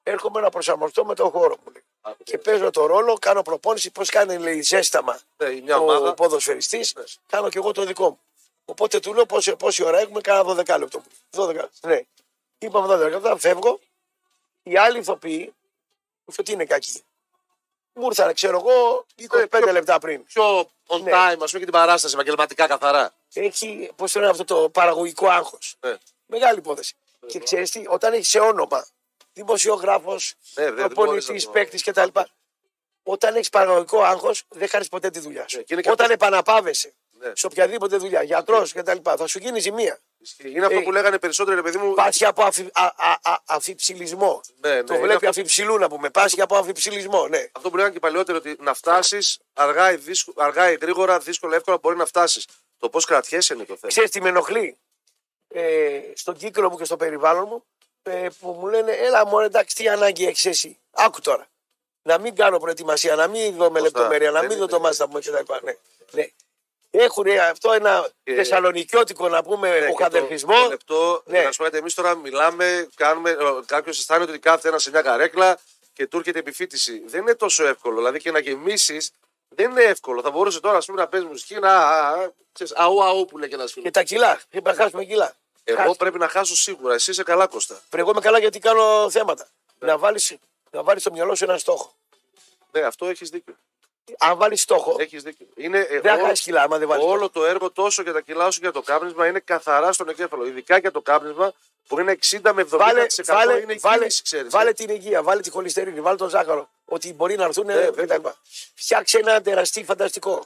Έρχομαι 0.03 0.41
να 0.41 0.51
προσαρμοστώ 0.51 1.05
με 1.05 1.15
τον 1.15 1.31
χώρο 1.31 1.57
μου. 1.65 1.73
Λέει. 1.73 1.83
Και 2.25 2.39
παίζω 2.39 2.71
το 2.71 2.87
ρόλο, 2.87 3.15
κάνω 3.19 3.43
προπόνηση, 3.43 3.91
πώς 3.91 4.11
κάνει 4.11 4.39
λέει, 4.39 4.61
ζέσταμα 4.63 5.21
Ναι, 5.37 5.49
μια 5.61 5.79
ο 5.79 5.83
ομάδα. 5.83 6.15
ποδοσφαιριστής, 6.15 6.95
Ναι. 6.95 7.03
κάνω 7.29 7.49
και 7.49 7.59
εγώ 7.59 7.73
το 7.73 7.85
δικό 7.85 8.09
μου. 8.09 8.21
Οπότε 8.65 9.01
του 9.01 9.15
λέω 9.15 9.27
πόση, 9.27 9.57
πόση 9.57 9.85
ώρα 9.85 9.99
έχουμε, 9.99 10.21
κάνα 10.21 10.55
12 10.55 10.79
λεπτό. 10.79 11.03
12, 11.31 11.69
ναι. 11.81 12.01
Είπαμε 12.59 12.95
12 12.95 13.11
λεπτά, 13.11 13.39
φεύγω. 13.39 13.81
Οι 14.63 14.77
άλλοι 14.77 14.99
ηθοποιοί, 14.99 15.55
μου 16.25 16.35
ότι 16.39 16.53
είναι 16.53 16.65
κακοί. 16.65 17.03
Μου 17.93 18.05
ήρθαν, 18.07 18.35
ξέρω 18.35 18.57
εγώ, 18.59 19.07
25 19.17 19.49
πιο- 19.63 19.73
λεπτά 19.73 19.99
πριν. 19.99 20.25
Πιο 20.25 20.61
on 20.87 21.01
Ναι. 21.03 21.11
time, 21.15 21.17
ας 21.17 21.35
πούμε, 21.37 21.47
και 21.47 21.59
την 21.59 21.71
παράσταση 21.71 22.15
επαγγελματικά 22.15 22.67
καθαρά. 22.67 23.15
Έχει, 23.33 23.91
πώς 23.97 24.13
το 24.13 24.19
λένε 24.19 24.31
αυτό 24.31 24.45
το 24.45 24.69
παραγωγικό 24.71 25.29
άγχος. 25.29 25.77
Ναι. 25.81 25.97
Μεγάλη 26.27 26.59
υπόθεση. 26.59 26.95
Και 27.27 27.39
ξέρεις 27.39 27.71
τι, 27.71 27.85
όταν 27.89 28.13
έχεις 28.13 28.29
σε 28.29 28.39
όνομα 28.39 28.87
δημοσιογράφος, 29.33 30.35
Ναι, 30.55 30.65
δεν 30.65 30.73
μπορείς 30.75 30.95
προπονητής, 30.95 31.29
να 31.29 31.39
το- 31.45 31.51
παίκτης 31.51 31.83
κτλ. 31.85 32.09
Όταν 33.03 33.35
έχεις 33.35 33.49
παραγωγικό 33.49 34.03
άγχος, 34.03 34.45
δεν 34.49 34.69
χάνεις 34.69 34.89
ποτέ 34.89 35.11
τη 35.11 35.19
δουλειά 35.21 35.49
σου. 35.49 35.57
Ναι, 35.57 35.63
και 35.63 35.73
είναι 35.75 35.83
και 35.83 35.91
όταν 35.91 36.11
αυτό- 36.11 36.25
επαναπάβεσαι 36.27 36.95
Ναι. 37.25 37.33
σε 37.35 37.47
οποιαδήποτε 37.47 37.97
δουλειά, 37.97 38.23
γιατρός 38.23 38.73
κτλ., 38.73 38.97
θα 39.03 39.27
σου 39.27 39.39
γίνει 39.39 39.61
ζημία. 39.61 39.99
Ισχύει. 40.19 40.51
Είναι 40.51 40.67
αυτό 40.67 40.79
Ε, 40.79 40.83
που 40.83 40.93
λέγανε 40.93 41.19
περισσότερο, 41.19 41.57
ρε 41.57 41.63
παιδί 41.63 41.79
μου. 41.79 41.95
Πάσχει 41.95 42.25
από 42.25 42.43
αφι, 42.43 42.69
α, 42.73 42.85
α, 42.85 43.19
α, 43.23 43.37
αφιψηλισμό. 43.47 44.41
Ναι, 44.61 44.75
ναι, 44.75 44.83
το 44.85 44.95
είναι 44.95 45.03
βλέπει 45.03 45.15
αυτό- 45.15 45.29
αφιψηλού 45.29 45.79
να 45.79 45.89
πούμε. 45.89 46.11
Πάσχει 46.11 46.41
από 46.41 46.57
αφιψηλισμό, 46.57 47.29
ναι. 47.29 47.49
Αυτό 47.53 47.71
που 47.71 47.77
λέγανε 47.77 47.93
και 47.95 47.99
παλιότερο 48.01 48.39
ότι 48.39 48.57
να 48.61 48.75
φτάσεις 48.75 49.39
αργά, 49.53 49.93
ή 49.93 49.97
δύσκο- 49.97 50.33
αργά 50.37 50.71
ή 50.71 50.75
γρήγορα, 50.81 51.19
δύσκολα, 51.19 51.57
εύκολα 51.57 51.79
μπορεί 51.83 51.97
να 51.97 52.07
φτάσεις. 52.07 52.47
Το 52.79 52.89
πώς 52.89 53.05
κρατιέσαι 53.05 53.55
είναι 53.55 53.65
το 53.65 53.77
θέμα. 53.77 53.89
Ξέρεις 53.93 54.11
τι 54.11 54.21
με 54.21 54.29
ενοχλεί; 54.29 54.79
Ε, 55.49 56.01
στον 56.15 56.37
κύκλο 56.37 56.71
μου 56.71 56.77
και 56.79 56.85
στο 56.85 56.97
περιβάλλον 56.97 57.47
μου 57.49 57.65
ε, 58.03 58.29
που 58.41 58.51
μου 58.61 58.67
λένε 58.67 58.93
Έλα 58.93 59.27
μου 59.27 59.39
εντάξει 59.39 59.77
τι 59.77 59.89
ανάγκη 59.89 60.27
έχεις 60.27 60.45
εσύ. 60.45 60.79
Άκου 60.91 61.21
τώρα. 61.21 61.47
Να 62.03 62.19
μην 62.19 62.35
κάνω 62.35 62.59
προετοιμασία, 62.59 63.15
να 63.15 63.27
μην 63.27 63.57
δω 63.57 63.71
με 63.71 63.79
Σωστά. 63.79 63.81
λεπτομέρεια, 63.99 64.31
να 64.31 64.41
Δεν 64.41 64.49
μην 64.49 64.57
δω 64.59 64.63
είναι. 64.63 64.73
το 64.73 64.81
μάστα 64.81 65.09
μου 65.09 65.19
κτλ. 65.19 65.53
Ναι. 66.11 66.27
Ναι. 66.95 67.03
Έχουν 67.03 67.27
αυτό 67.51 67.73
ένα 67.73 68.09
Και- 68.25 68.35
θεσσαλονικιώτικο 68.35 69.29
να 69.29 69.43
πούμε 69.43 69.69
Ναι, 69.69 69.75
ο 69.77 69.81
και 69.81 69.87
το- 69.87 69.95
χαδερφισμό. 70.03 70.63
το 70.63 70.69
λεπτό, 70.69 71.23
Ναι. 71.27 71.43
να 71.43 71.53
σου 71.53 71.63
πω 71.71 71.77
εμείς 71.77 71.95
τώρα 71.95 72.15
μιλάμε, 72.17 72.89
κάνουμε, 72.97 73.37
κάποιος 73.67 73.99
αισθάνεται 73.99 74.31
ότι 74.31 74.41
κάθεται 74.41 74.69
ένας 74.69 74.83
σε 74.83 74.91
μια 74.91 75.03
καρέκλα 75.03 75.59
και 75.93 76.07
του 76.07 76.17
έρχεται 76.17 76.39
επιφύτηση. 76.39 77.03
Δεν 77.07 77.21
είναι 77.21 77.35
τόσο 77.35 77.67
εύκολο. 77.67 77.97
Δηλαδή 77.97 78.19
και 78.19 78.31
να 78.31 78.39
γεμίσεις 78.39 79.11
δεν 79.49 79.71
είναι 79.71 79.83
εύκολο. 79.83 80.21
Θα 80.23 80.31
μπορούσε 80.31 80.61
τώρα 80.61 80.77
ας 80.77 80.87
πούμε, 80.87 81.01
να 81.01 81.09
παίζεις 81.09 81.29
μουσική, 81.29 81.55
να. 81.59 81.77
α, 81.77 82.09
α, 82.09 82.31
ξέρεις, 82.53 82.73
αού, 82.77 83.05
αού 83.05 83.25
που 83.25 83.39
λέει 83.39 83.49
και 83.49 83.55
ένας 83.55 83.71
φίλος. 83.73 83.85
Και 83.85 83.91
τα 83.93 84.03
κιλά. 84.03 84.41
Πρέπει 84.51 84.67
να 84.67 84.75
χάσουμε 84.75 85.05
κιλά. 85.05 85.35
Εγώ 85.65 85.83
Χάσει. 85.83 85.97
πρέπει 85.97 86.19
να 86.19 86.29
χάσω 86.29 86.57
σίγουρα. 86.57 86.95
Εσύ 86.95 87.11
είσαι 87.11 87.23
καλά, 87.23 87.47
Κώστα. 87.47 87.75
Πρέπει 87.75 88.03
εγώ 88.03 88.11
είμαι 88.11 88.21
καλά 88.21 88.39
γιατί 88.39 88.59
κάνω 88.59 89.11
θέματα. 89.11 89.49
Να 89.79 89.99
βάλεις 89.99 90.37
να 90.71 90.83
βάλεις 90.83 91.03
στο 91.03 91.11
μυαλό 91.13 91.35
σου 91.35 91.45
ένα 91.45 91.59
στόχο. 91.59 91.93
Ναι, 92.71 92.81
αυτό 92.81 93.07
έχεις 93.07 93.29
δίκιο. 93.29 93.55
Αν 94.19 94.37
βάλεις 94.37 94.63
στόχο, 94.63 94.97
Έχεις 94.99 95.23
δίκιο. 95.23 95.47
Είναι, 95.57 95.79
ε, 95.79 95.87
δεν 95.87 96.03
θα 96.03 96.13
όλο- 96.13 96.25
χάσει 96.25 96.43
κιλά. 96.43 96.63
Άμα 96.63 96.79
δεν 96.79 96.89
βάλεις 96.89 97.05
Όλο 97.07 97.31
το 97.31 97.45
έργο 97.45 97.71
τόσο 97.71 98.03
για 98.03 98.13
τα 98.13 98.21
κιλά 98.21 98.47
όσο 98.47 98.61
και 98.61 98.65
για 98.65 98.73
το 98.73 98.83
κάπνισμα 98.83 99.27
είναι 99.27 99.41
καθαρά 99.41 99.93
στον 99.93 100.09
εγκέφαλο. 100.09 100.47
Ειδικά 100.47 100.79
για 100.79 100.91
το 100.91 101.01
κάπνισμα 101.01 101.53
που 101.89 102.01
είναι 102.01 102.13
60 102.13 102.53
με 102.53 102.63
70% 102.63 102.69
Βάλε, 102.79 103.07
βάλε, 103.25 103.61
είναι 103.61 103.73
η 103.73 103.77
βάλε, 103.77 103.99
κίνηση, 103.99 104.23
ξέρεις. 104.23 104.51
βάλε 104.51 104.73
την 104.73 104.89
υγεία, 104.91 105.23
βάλε 105.23 105.41
τη 105.41 105.51
χολυστερίνη, 105.51 106.01
βάλε 106.01 106.17
τον 106.17 106.29
ζάχαρο. 106.29 106.69
Ότι 106.85 107.13
μπορεί 107.13 107.37
να 107.37 107.45
έρθουν 107.45 107.67
Ναι, 107.67 107.73
ε, 107.73 107.91
βέβαια. 107.91 108.19
κτλ. 108.19 108.29
Φτιάξε 108.75 109.19
ένα 109.19 109.41
τεραστή 109.43 109.85
φανταστικό. 109.85 110.45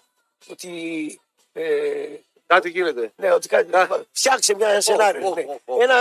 Ότι. 0.50 1.20
Ε, 1.52 2.06
Κάτι 2.46 2.68
γίνεται. 2.70 3.12
ναι, 3.16 3.32
ότι 3.32 3.48
κάτι, 3.48 3.76
Α. 3.76 4.04
φτιάξε 4.12 4.54
μια 4.54 4.68
ένα 4.68 4.80
σενάριο. 4.80 5.28
ω, 5.28 5.34
ναι. 5.34 5.42
ω, 5.64 5.74
ω. 5.74 5.82
Ένα 5.82 5.96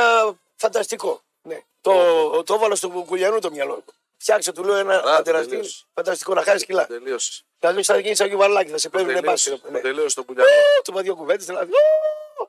φανταστικό. 0.56 1.22
Ναι. 1.42 1.62
Το, 1.82 2.44
το 2.44 2.54
έβαλα 2.54 2.76
στον 2.76 3.06
κουλιανού 3.06 3.40
το 3.40 3.52
μυαλό. 3.52 3.74
Μου. 3.76 3.84
Φτιάξε, 4.18 4.52
του 4.52 4.64
λέω 4.64 4.76
ένα 4.76 5.00
Καλά, 5.00 5.22
τεραστή 5.22 5.50
τελείωσε. 5.50 5.84
φανταστικό 5.94 6.34
να 6.34 6.44
χάσεις 6.44 6.66
κιλά. 6.66 6.86
Τελείωσε. 6.88 7.44
Θα 7.60 7.74
δει, 7.74 7.84
θα 7.84 7.98
γίνει 8.00 8.16
σαν 8.16 8.28
γιουβαρλάκι, 8.28 8.72
θα 8.72 8.78
σε 8.78 8.90
παίρνουν 8.90 9.20
μπάσκετ. 9.24 9.60
Ναι. 9.72 9.80
Τελείωσε 9.80 10.16
το 10.16 10.24
πουλιανό. 10.24 10.50
Του 10.84 10.92
είπα 10.92 11.02
δύο 11.02 11.16
κουβέντε, 11.16 11.44
δηλαδή. 11.44 11.72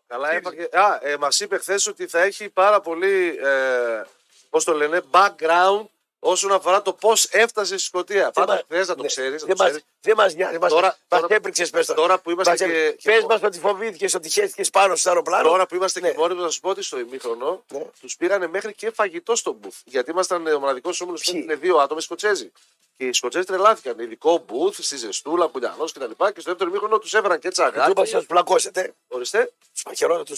Καλά 0.07 0.33
έπαγε. 0.33 0.69
Α, 0.73 0.99
ε, 1.03 1.17
μας 1.17 1.41
είπε 1.41 1.59
χθες 1.59 1.87
ότι 1.87 2.07
θα 2.07 2.21
έχει 2.21 2.49
πάρα 2.49 2.81
πολύ. 2.81 3.39
Ε, 3.43 4.03
Πώς 4.51 4.65
το 4.65 4.73
λένε, 4.73 5.01
background 5.11 5.85
όσον 6.19 6.53
αφορά 6.53 6.83
το 6.83 6.93
πώς 6.93 7.25
έφτασε 7.25 7.77
στη 7.79 7.87
Σκωτία. 7.87 8.31
Πάντα 8.31 8.63
θες 8.69 8.89
να 8.89 8.95
το 8.95 9.01
Ναι. 9.03 9.07
ξέρεις. 9.09 9.45
Δεν 9.45 9.55
μας- 9.59 9.77
Δεν 10.01 10.15
μας 10.17 10.35
νοιάζει. 10.35 10.59
Μας, 10.59 10.71
Τώρα- 10.73 10.97
μας 11.09 11.21
τώρα- 11.21 11.35
έπριξες, 11.35 11.71
πες 11.71 11.87
το. 11.87 11.95
τώρα 11.95 12.19
που 12.19 12.31
είμαστε 12.31 12.53
Μας 12.53 12.61
και- 12.61 12.77
έπριξες. 12.77 13.03
και- 13.03 13.11
Πες 13.11 13.25
μας 13.25 13.43
ότι 13.43 13.59
φοβήθηκες 13.59 14.15
ότι 14.15 14.29
χέστηκες 14.29 14.71
πάνω 14.71 14.97
στο 14.97 15.09
αεροπλάνο. 15.09 15.49
Τώρα 15.49 15.67
που 15.67 15.75
είμαστε 15.75 16.01
Ναι. 16.01 16.11
και 16.11 16.19
μόνοι 16.19 16.35
του, 16.35 16.41
να 16.43 16.51
σου 16.51 16.61
πω 16.61 16.69
ότι 16.69 16.83
στο 16.83 16.99
ημίχρονο 16.99 17.65
Ναι. 17.73 17.85
τους 18.01 18.17
πήγανε 18.17 18.47
μέχρι 18.47 18.75
και 18.75 18.91
φαγητό 18.91 19.37
στο 19.37 19.53
μπουφ. 19.53 19.77
Γιατί 19.85 20.11
ήμασταν 20.11 20.47
ε, 20.47 20.53
ο 20.53 20.59
μοναδικός 20.61 21.01
όμιλος 21.01 21.23
που 21.25 21.33
Ποιοι; 21.33 21.41
είναι 21.45 21.55
δύο 21.55 21.77
άτομα 21.77 22.01
Σκοτσέζοι. 22.01 22.53
Και 22.97 23.05
οι 23.07 23.13
Σκοτσέζοι 23.13 23.45
τρελάθηκαν. 23.45 23.99
Ειδικό 23.99 24.45
μπουφ, 24.49 24.77
στη 24.81 24.97
ζεστούλα, 24.97 25.49
πουλιανό 25.49 25.85
κτλ. 25.85 26.05
Και 26.05 26.41
στο 26.41 26.51
δεύτερο 26.51 26.71
ημίχρονο 26.71 26.99
τους 26.99 27.15
έφεραν 27.15 27.39
και 27.39 27.49
Του 27.51 27.63
είπα 27.63 27.71
τσαγάκι. 27.73 28.13
να 28.13 28.19
τους 28.19 28.27
πλακώσετε. 28.27 28.95
Ορίστε, 29.09 29.53
Τους 29.73 29.83
παχαιρώνω, 29.83 30.23
του 30.23 30.37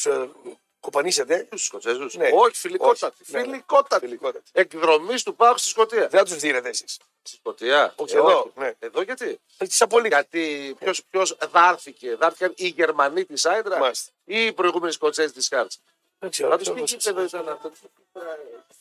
ε, 0.81 0.87
κοπανίσετε. 0.91 1.47
του 1.51 1.59
Σκοτσέζους. 1.59 2.15
Ναι. 2.15 2.31
Όχι, 2.35 2.55
φιλικότατη. 2.57 3.23
Όχι. 3.23 3.33
Ναι. 3.33 3.41
Φιλικότατη. 3.41 4.05
Φιλικότατη. 4.07 4.45
Εκδρομής 4.53 5.23
του 5.23 5.35
Πάου 5.37 5.59
στη 5.59 5.69
Σκωτία. 5.69 6.09
Δεν 6.09 6.25
τους 6.25 6.37
δίνετε 6.37 6.69
εσείς. 6.69 6.99
Στη 7.23 7.37
Σκωτία. 7.37 7.93
Όχι 7.97 8.15
Ε, 8.17 8.19
εδώ, 8.19 8.53
ναι. 8.55 8.73
Εδώ 8.79 9.03
γιατί; 9.03 9.41
Τι 9.57 9.77
απολύτω. 9.79 10.09
Γιατί 10.17 10.75
ποιος 10.79 11.03
ποιος 11.11 11.37
δάρθηκε, 11.51 12.17
δάρθηκαν 12.17 12.53
οι 12.57 12.67
Γερμανοί 12.67 13.25
της 13.25 13.45
Άιντρα 13.47 13.79
Μάλιστα. 13.79 14.11
ή 14.25 14.45
οι 14.47 14.53
προηγούμενοι 14.53 14.93
Σκοτσέζοι 14.93 15.33
της 15.33 15.49
Χάρτς; 15.49 15.81
Δεν 16.19 16.31
ξέρω. 16.31 16.49
Πάντω 16.49 16.65
δεν 16.73 16.85
τι 16.85 16.97
ξέρω. 16.97 17.21
γήπεδο 17.23 17.43
ήταν 17.43 17.53
αυτό. 17.55 17.73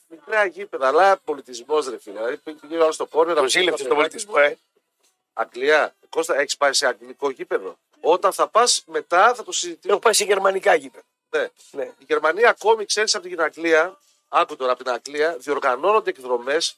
Μικρά 0.08 0.46
γήπεδα, 0.46 0.88
αλλά 0.88 1.18
πολιτισμός 1.18 1.88
ρε 1.90 2.00
φίλε. 2.00 2.16
Δηλαδή 2.20 2.38
πήγε 2.38 2.78
όλο 2.78 2.92
στο 2.92 3.06
κόρνερ. 3.06 3.36
Το 3.36 3.48
ζήλεψε 3.48 3.84
τον 3.88 3.96
πολιτισμό, 3.98 4.34
ε. 4.38 4.58
Αγγλία. 5.34 5.96
Κώστα, 6.10 6.38
έχεις 6.40 6.58
πάει 6.58 6.74
σε 6.74 6.88
αγγλικό 6.88 7.30
γήπεδο. 7.30 7.78
Όταν 8.02 8.34
θα 8.34 8.48
πας 8.48 8.84
μετά 8.86 9.34
θα 9.36 9.44
το 9.44 9.52
συζητήσουμε. 9.52 9.92
Έχω 9.94 10.02
πάει 10.02 10.14
σε 10.14 10.24
γερμανικά 10.24 10.76
γήπεδα. 10.76 11.04
Ναι. 11.30 11.48
Ναι. 11.72 11.84
Η 11.84 12.04
Γερμανία 12.08 12.50
ακόμη 12.50 12.86
ξέρεις 12.86 13.16
από 13.16 13.28
την 13.28 13.42
Αγγλία, 13.42 13.98
άκου 14.30 14.56
τώρα 14.56 14.72
από 14.72 14.84
την 14.84 14.92
Αγγλία, 14.94 15.36
διοργανώνονται 15.38 16.10
εκδρομές 16.10 16.76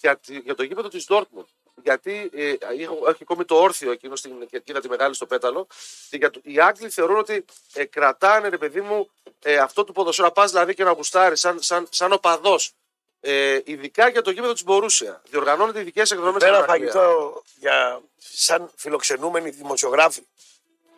για, 0.00 0.16
τη- 0.16 0.38
για 0.38 0.54
το 0.54 0.62
γήπεδο 0.62 0.88
της 0.88 1.06
Dortmund. 1.08 1.44
γιατί 1.82 2.30
ε, 2.34 2.54
έχω- 2.78 3.08
έχει 3.08 3.18
ακόμη 3.22 3.44
το 3.44 3.56
όρθιο 3.60 3.90
εκείνο 3.90 4.16
στην 4.16 4.46
κερκίδα 4.48 4.80
τη 4.80 4.88
μεγάλη 4.88 5.14
στο 5.14 5.26
πέταλο. 5.26 5.66
Και 6.10 6.16
για 6.16 6.30
το- 6.30 6.40
οι 6.42 6.60
Άγγλοι 6.60 6.90
θεωρούν 6.90 7.16
ότι 7.18 7.44
ε, 7.72 7.84
κρατάνε, 7.84 8.48
ρε 8.48 8.58
παιδί 8.58 8.80
μου, 8.80 9.10
ε, 9.42 9.56
αυτό 9.56 9.84
του 9.84 9.92
ποδοσφαίρου. 9.92 10.26
Να 10.26 10.32
πας 10.32 10.50
δηλαδή 10.50 10.74
και 10.74 10.84
να 10.84 10.90
γουστάρεις 10.90 11.40
σαν, 11.40 11.62
σαν, 11.62 11.86
σαν 11.90 12.12
οπαδός. 12.12 12.72
Ε, 13.20 13.60
ειδικά 13.64 14.08
για 14.08 14.22
το 14.22 14.30
γήπεδο 14.30 14.52
της 14.52 14.64
Μπορούσια. 14.64 15.22
Διοργανώνεται 15.30 15.80
ειδικές 15.80 16.10
εκδρομές 16.10 16.42
Ένα 16.42 16.56
φαγητό 16.64 17.42
για, 17.58 18.00
σαν 18.18 18.70
φιλοξενούμενοι 18.76 19.50
δημοσιογράφοι. 19.50 20.26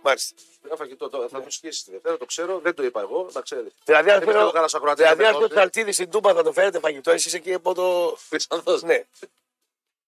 Μάλιστα. 0.02 0.34
Ένα 0.66 0.76
φαγητό 0.76 1.08
τώρα, 1.08 1.28
θα 1.28 1.42
το 1.42 1.50
σκίσει 1.50 1.84
τη 1.84 1.90
Δευτέρα, 1.90 2.16
το 2.16 2.24
ξέρω, 2.24 2.58
δεν 2.58 2.74
το 2.74 2.82
είπα 2.84 3.00
εγώ, 3.00 3.28
να 3.32 3.40
ξέρει. 3.40 3.72
Δηλαδή, 3.84 4.10
αν 4.10 4.18
Δεν 4.18 4.26
πιστεύω 4.26 4.38
φέρω- 4.38 4.50
κανένα 4.52 4.70
ακροατή 4.74 5.02
δηλαδή, 5.02 5.22
να 5.22 5.28
αν 5.28 5.34
με 5.34 5.40
το 5.40 5.46
δώσει. 5.46 5.54
τσαλτίδι 5.58 5.92
στην 5.92 6.10
Τούμπα 6.10 6.34
θα 6.34 6.42
το 6.42 6.52
φέρετε 6.52 6.78
φαγητό, 6.78 7.10
εσείς 7.10 7.34
εκεί 7.34 7.52
από 7.54 7.74
το. 7.74 8.16
Χρυσανθός. 8.28 8.82
Ναι. 8.82 9.04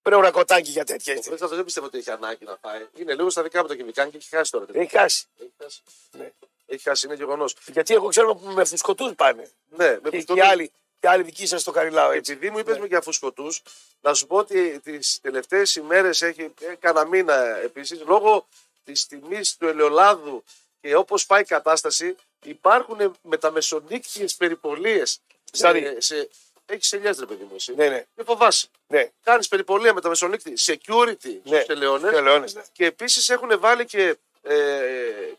Πρέπει 0.03 0.21
ένα 0.21 0.31
κοτάκι 0.31 0.71
για 0.71 0.85
τέτοια. 0.85 1.13
Ο 1.15 1.17
έτσι. 1.17 1.29
Χρυσανθός 1.29 1.57
δεν 1.57 1.65
πιστεύω 1.65 1.87
ότι 1.87 1.99
έχει 1.99 2.11
ανάγκη 2.11 2.45
να 2.45 2.57
φάει. 2.63 2.87
Είναι 2.95 3.15
λίγο 3.15 3.31
στα 3.31 3.43
δικά 3.43 3.63
μου 3.63 3.69
το 3.69 3.75
κυμικάν 3.77 4.11
και 4.11 4.17
έχει 4.17 4.29
χάσει 4.29 4.51
τώρα. 4.51 4.65
Έχει 4.73 4.91
χάσει. 4.97 5.27
Έχει 5.39 5.53
χάσει. 5.63 5.81
Ναι. 6.11 6.33
Έχει 6.67 6.83
χάσει, 6.83 7.07
είναι 7.07 7.15
γεγονός. 7.15 7.57
Γιατί 7.67 7.95
εγώ 7.95 8.09
ξέρω 8.09 8.35
που 8.35 8.47
με 8.51 8.65
φουσκωτούς 8.65 9.13
πάνε. 9.15 9.51
Ναι, 9.69 9.89
με 9.91 10.01
Και, 10.03 10.11
πιστό- 10.11 10.35
και, 10.35 10.43
άλλοι, 10.45 10.71
και 11.01 11.09
άλλοι 11.09 11.23
δικοί 11.23 11.47
σας 11.47 11.61
στο 11.61 11.71
Καριλάο. 11.71 12.11
Έτσι. 12.11 12.33
Επειδή 12.33 12.51
μου 12.51 12.59
είπες 12.59 12.79
για 12.87 13.01
φουσκωτούς, 13.01 13.63
να 14.01 14.15
σου 14.15 14.27
πω 14.27 14.37
ότι 14.37 14.81
τις 14.81 15.19
τελευταίες 15.23 15.75
ημέρες 15.77 16.23
έχει 16.23 16.43
ε, 16.61 16.75
κάνα 16.79 17.05
μήνα 17.07 17.57
επίσης 17.57 18.01
λόγω 18.07 18.47
της 18.87 19.07
τιμής 19.07 19.57
του 19.57 19.67
ελαιολάδου 19.69 20.45
και 20.81 20.97
όπως 20.97 21.27
πάει 21.27 21.41
η 21.41 21.45
κατάσταση, 21.45 22.17
υπάρχουν 22.45 23.17
μεταμεσονύκτιες 23.23 24.35
περιπολίες. 24.35 25.21
Δηλαδή; 25.53 25.81
Σε, 25.81 26.01
σε, 26.01 26.29
έχεις 26.67 26.93
ελιέ, 26.93 27.11
ρε 27.19 27.27
παιδί 27.27 27.43
μου, 27.45 27.55
εσύ. 27.55 27.75
Ναι, 27.75 27.89
ναι. 27.89 28.07
Δεν 28.15 28.25
φοβάσαι. 28.25 28.67
ναι. 28.87 29.11
Κάνεις 29.23 29.49
περιπολία 29.49 29.95
με 29.95 30.01
τα 30.01 30.09
μεσονύκτη, 30.09 30.53
security 30.57 31.31
Ναι. 31.45 31.61
στου 31.61 31.73
ελαιώνε. 31.73 32.11
Τελεώνες, 32.11 32.55
ναι. 32.55 32.63
Και 32.73 32.85
επίσης 32.87 33.29
έχουν 33.29 33.61
βάλει 33.61 33.85
και 33.85 34.17
ε, 34.43 34.57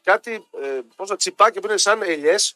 κάτι 0.03 0.47
ε, 0.61 0.79
πώς 0.95 1.09
να 1.09 1.15
τσιπάκια 1.15 1.61
που 1.61 1.67
είναι 1.67 1.77
σαν 1.77 2.01
ελιές, 2.01 2.55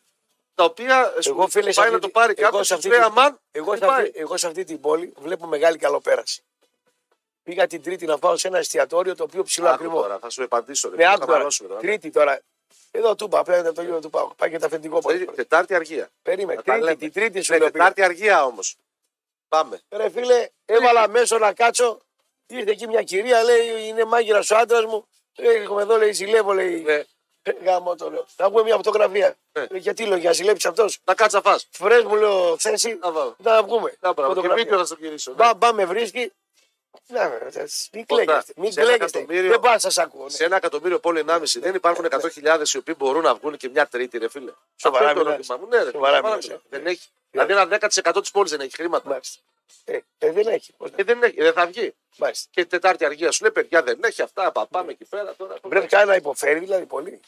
τα 0.56 0.64
οποία 0.64 1.14
σου 1.20 1.30
Εγώ, 1.30 1.48
φίλε, 1.48 1.72
σε 1.72 1.80
πάει 1.80 1.90
αυτή 1.90 1.94
να 1.96 2.00
το 2.02 2.08
τη- 2.08 2.14
πάρει 2.14 2.34
εγώ 2.38 2.50
κάποιος 2.50 2.68
σε 2.68 2.74
και 2.74 2.80
αυτή 2.80 2.88
σου 2.96 3.00
λέει 3.02 3.10
τη- 3.10 3.20
αμάν. 3.20 3.40
Εγώ 3.52 3.70
δεν 3.72 3.80
σε, 3.80 3.86
αυτή, 3.86 4.02
πάει. 4.02 4.12
εγώ 4.22 4.38
σε 4.38 4.48
αυτή 4.48 4.64
την 4.64 4.80
πόλη 4.82 5.14
βλέπω 5.18 5.48
μεγάλη 5.48 5.78
καλοπέραση. 5.78 6.42
Πήγα 7.44 7.68
την 7.68 7.84
Τρίτη 7.84 8.06
να 8.06 8.18
πάω 8.18 8.38
σε 8.38 8.48
ένα 8.48 8.58
εστιατόριο 8.58 9.16
το 9.16 9.24
οποίο 9.24 9.44
ψηλό 9.44 9.66
Άκου 9.68 9.76
ακριβό. 9.76 10.02
τώρα, 10.02 10.20
θα 10.20 10.30
σου 10.30 10.44
απαντήσω. 10.44 10.90
ρε, 10.90 10.96
Ναι, 10.96 11.04
θα 11.04 11.10
άκου 11.10 11.20
τώρα. 11.26 11.38
μαλώσουμε 11.38 11.68
τώρα. 11.70 11.80
Τρίτη 11.82 12.10
τώρα. 12.10 12.42
Εδώ 12.92 13.16
του 13.16 13.26
είπα, 13.26 13.40
απέναντι 13.40 13.68
από 13.68 13.76
το 13.76 13.82
γύρο 13.82 14.00
του 14.00 14.10
πάω. 14.10 14.28
Πάει 14.38 14.50
και 14.50 14.60
τα 14.60 14.66
αφεντικό 14.66 15.00
Δηλαδή, 15.00 15.24
πόλη. 15.26 15.36
Τετάρτη 15.38 15.76
αργία. 15.76 16.10
Περίμενε. 16.22 16.62
Θα 16.62 16.64
τα 16.64 16.72
Τρίτη, 16.72 16.86
λέμε. 16.86 16.96
την 16.98 17.12
Τρίτη 17.14 17.42
σου 17.42 17.52
Ναι, 17.52 17.58
λέω. 17.60 17.72
πήγα. 17.72 17.84
Τετάρτη 17.84 18.04
αργία 18.04 18.46
όμως. 18.46 18.76
Πάμε. 19.48 19.82
Ρε 19.90 20.10
φίλε, 20.10 20.48
έβαλα 20.66 21.08
μέσω 21.10 21.38
να 21.38 21.54
κάτσω. 21.54 22.00
Ήρθε 22.48 22.72
εκεί 22.72 22.88
μια 22.88 23.02
κυρία, 23.04 23.44
λέει, 23.44 23.88
είναι 23.88 24.06
μάγειρας 24.06 24.52
ο 24.52 24.58
άντρας 24.58 24.86
μου. 24.86 25.08
Έχουμε 25.36 25.82
εδώ, 25.82 25.98
λέει, 25.98 26.12
ζηλεύω, 26.12 26.54
λέει. 26.54 26.82
Ναι. 26.82 27.04
Ε, 27.44 27.52
Γάμο 27.64 27.96
το 27.96 28.10
λέω. 28.10 28.26
Θα 28.36 28.48
βγούμε 28.50 28.64
μια 28.64 28.76
φωτογραφία. 28.76 29.36
Ναι. 29.52 29.64
Ε, 29.72 29.78
Γιατί 29.78 30.06
λέω, 30.06 30.18
για 30.18 30.32
ζηλέψει 30.32 30.68
αυτός; 30.68 31.00
Να 31.04 31.14
κάτσα 31.16 31.42
να 31.44 31.52
φας. 31.52 31.68
Φρέ 31.72 32.04
μου 32.04 32.16
λέω 32.16 32.58
θέση. 32.58 32.98
Να 33.02 33.12
πάω. 33.12 33.34
Να 33.38 33.64
βγούμε. 33.64 33.94
Να 34.00 34.14
πάω. 34.14 34.26
Και 34.28 34.34
Φωτογραφία. 34.34 34.64
βίντεο 34.64 34.78
θα 34.80 34.86
στο 34.86 34.96
γυρίσω. 35.00 35.32
ναι. 35.32 35.38
Μπα, 35.38 35.54
μπα 35.54 35.74
με 35.74 35.86
βρίσκει. 35.86 36.32
Να, 37.08 37.30
βέβαια, 37.30 37.68
μην 37.94 38.06
Κοντά. 38.06 38.24
κλαίγεστε. 38.24 38.54
Μην 38.56 38.72
Σε 38.72 38.80
ένα 38.82 38.90
κλαίγεστε. 38.90 39.18
εκατομμύριο- 39.20 39.50
Δεν 39.52 39.60
πάω 39.60 39.72
να 39.74 39.80
σας 39.80 39.98
ακούω. 39.98 40.24
ναι. 40.24 40.30
Σε 40.30 40.44
ένα 40.44 40.56
εκατομμύριο 40.56 41.00
πόλη 41.00 41.20
1,5 41.20 41.60
δεν 41.60 41.76
υπάρχουν 41.76 42.06
100.000 42.06 42.74
οι 42.74 42.78
οποίοι 42.78 42.96
μπορούν 42.98 43.24
να 43.24 43.36
βγουν 43.36 43.58
και 43.58 43.70
μια 43.70 43.88
τρίτη, 43.88 44.18
ρε 44.18 44.30
φίλε. 44.30 44.52
Σοβαρά 44.76 45.06
Αυτό 45.08 45.20
είναι 45.20 45.30
το 45.30 45.36
μιλάς. 45.36 45.50
ερώτημά 45.50 45.68
μου. 45.70 45.78
Ναι, 45.78 45.84
ρε, 45.84 45.92
Σοβαρά 45.92 46.16
σοβαρά 46.16 46.28
μιλάς, 46.36 46.46
μιλάω. 46.48 46.60
ε. 46.70 46.78
Δεν 46.78 46.86
έχει. 46.86 47.08
Δηλαδή 47.32 47.52
ένα 47.52 47.66
10% 47.68 48.22
της 48.22 48.32
πόλης 48.32 48.52
δεν 48.52 48.60
έχει 48.60 48.76
χρήματα. 48.76 49.10
Μάλιστα. 49.10 49.42
Ε, 49.86 50.00
ε, 50.18 50.32
δεν 50.32 50.48
έχει. 50.48 50.74
Πώς 50.78 50.90
να- 50.92 50.96
Ε, 51.00 51.04
δεν 51.04 51.24
έχει, 51.24 51.42
δεν 51.42 51.54
θα 51.54 51.66
βγει. 51.66 51.94
Μάλιστα. 52.18 52.48
Και 52.52 52.66
Τετάρτη 52.66 53.06
αργία 53.06 53.32
σου 53.32 53.42
λέει 53.44 53.52
παιδιά 53.52 53.84
δεν 53.84 54.00
έχει 54.04 54.22
αυτά. 54.22 54.52
πα- 54.52 54.68
Πάμε 54.68 54.92
εκεί 54.92 55.06
πέρα 55.06 55.34
τώρα. 55.38 55.56
Πρέπει 55.70 55.88
κανένα 55.88 56.10
να 56.10 56.16
υποφέρει 56.16 56.60
δηλαδή 56.60 56.86
πολύ. 56.86 57.20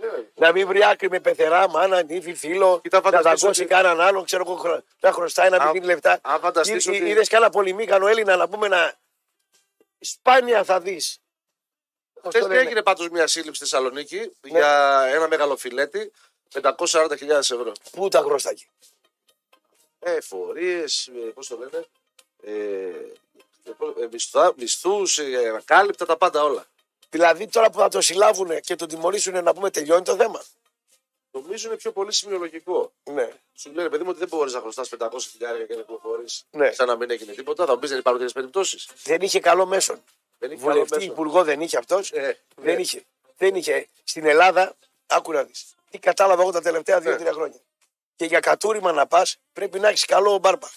Ναι. 0.00 0.08
Να 0.34 0.52
μην 0.52 0.66
βρει 0.66 0.84
άκρη 0.84 1.10
με 1.10 1.20
πεθερά, 1.20 1.68
μάνα, 1.68 2.02
νύφη, 2.02 2.34
φίλο. 2.34 2.80
Κοίτα, 2.82 2.96
να 2.96 3.02
φανταστείς 3.02 3.40
δαγκώσει 3.40 3.60
ότι- 3.62 3.70
κανέναν 3.70 4.00
άλλον, 4.00 4.24
ξέρω 4.24 4.44
εγώ, 4.46 4.54
χρω- 4.56 4.82
να 5.00 5.12
χρωστάει 5.12 5.50
να 5.50 5.56
μην 5.58 5.66
Αν- 5.66 5.72
δίνει 5.72 5.86
λεφτά. 5.86 6.18
αν 6.22 6.40
φανταστείς 6.40 6.86
ότι- 6.86 6.96
Είδες 6.96 7.28
κανένα 7.28 7.50
πολυμήκανο 7.50 8.06
Έλληνα 8.06 8.36
να 8.36 8.48
πούμε 8.48 8.68
να. 8.68 8.94
Σπάνια 10.02 10.64
θα 10.64 10.80
δεις. 10.80 11.18
Χθες 12.28 12.46
έγινε 12.48 12.82
πάντως 12.82 13.08
μια 13.08 13.26
σύλληψη 13.26 13.54
στη 13.54 13.64
Θεσσαλονίκη 13.64 14.32
για 14.42 15.02
ένα 15.12 15.28
μεγάλο 15.28 15.56
φιλέτη 15.56 16.12
540.000 16.60 17.28
ευρώ. 17.28 17.72
Πού 17.92 18.08
τα 18.08 18.20
χρωστάκι. 18.20 18.66
Ε, 19.98 20.14
Εφορίε, 20.14 20.84
πώς 21.34 21.46
το 21.46 21.58
λένε. 21.58 21.86
Ε, 22.42 22.92
Μισθούς, 24.56 25.18
ε, 25.18 25.62
κάλυπτα 25.64 26.06
τα 26.06 26.16
πάντα 26.16 26.42
όλα. 26.42 26.66
Δηλαδή 27.10 27.46
τώρα 27.46 27.70
που 27.70 27.78
θα 27.78 27.88
το 27.88 28.00
συλλάβουν 28.00 28.60
και 28.60 28.76
τον 28.76 28.88
τιμωρήσουν 28.88 29.44
να 29.44 29.54
πούμε 29.54 29.70
τελειώνει 29.70 30.02
το 30.02 30.16
θέμα. 30.16 30.42
Νομίζω 31.32 31.68
είναι 31.68 31.76
πιο 31.76 31.92
πολύ 31.92 32.12
σημειολογικό. 32.12 32.92
Ναι. 33.04 33.28
Σου 33.54 33.72
λένε 33.72 33.88
παιδί 33.88 34.02
μου 34.02 34.08
ότι 34.10 34.18
δεν 34.18 34.28
μπορείς 34.28 34.52
να 34.52 34.60
χρωστάς 34.60 34.88
500 34.98 35.08
χιλιάρια 35.30 35.66
και 35.66 35.74
να 35.74 35.80
κυκλοφορείς. 35.80 36.44
Ναι. 36.50 36.72
Σαν 36.72 36.86
να 36.86 36.96
μην 36.96 37.10
έγινε 37.10 37.32
τίποτα. 37.32 37.66
Θα 37.66 37.72
μου 37.72 37.78
πεις 37.78 37.88
δεν 37.90 37.98
υπάρχουν 37.98 38.20
τέτοιες 38.22 38.32
περιπτώσεις. 38.42 38.88
Δεν 39.04 39.20
είχε 39.20 39.40
καλό 39.40 39.66
μέσον. 39.66 40.02
Δεν 40.38 40.50
έχει 40.50 40.60
καλό 40.60 40.72
Βουλευτή, 40.72 40.94
μέσο. 40.94 41.12
υπουργό 41.12 41.44
δεν 41.44 41.60
είχε 41.60 41.76
αυτός. 41.76 42.10
Ε, 42.12 42.38
δεν, 42.56 42.74
ναι. 42.74 42.80
είχε. 42.80 43.02
δεν 43.36 43.54
είχε. 43.54 43.86
Στην 44.04 44.26
Ελλάδα, 44.26 44.74
άκου 45.06 45.32
να 45.32 45.42
δεις. 45.44 45.74
Τι 45.90 45.98
κατάλαβα 45.98 46.42
εγώ 46.42 46.50
τα 46.50 46.60
τελευταία 46.62 46.98
Ναι. 46.98 47.02
δύο-τρία 47.04 47.32
χρόνια. 47.32 47.60
Και 48.16 48.24
για 48.24 48.40
κατούριμα 48.40 48.92
να 48.92 49.06
πας 49.06 49.36
πρέπει 49.52 49.78
να 49.78 49.88
έχεις 49.88 50.04
καλό 50.04 50.38
μπάρπα. 50.38 50.70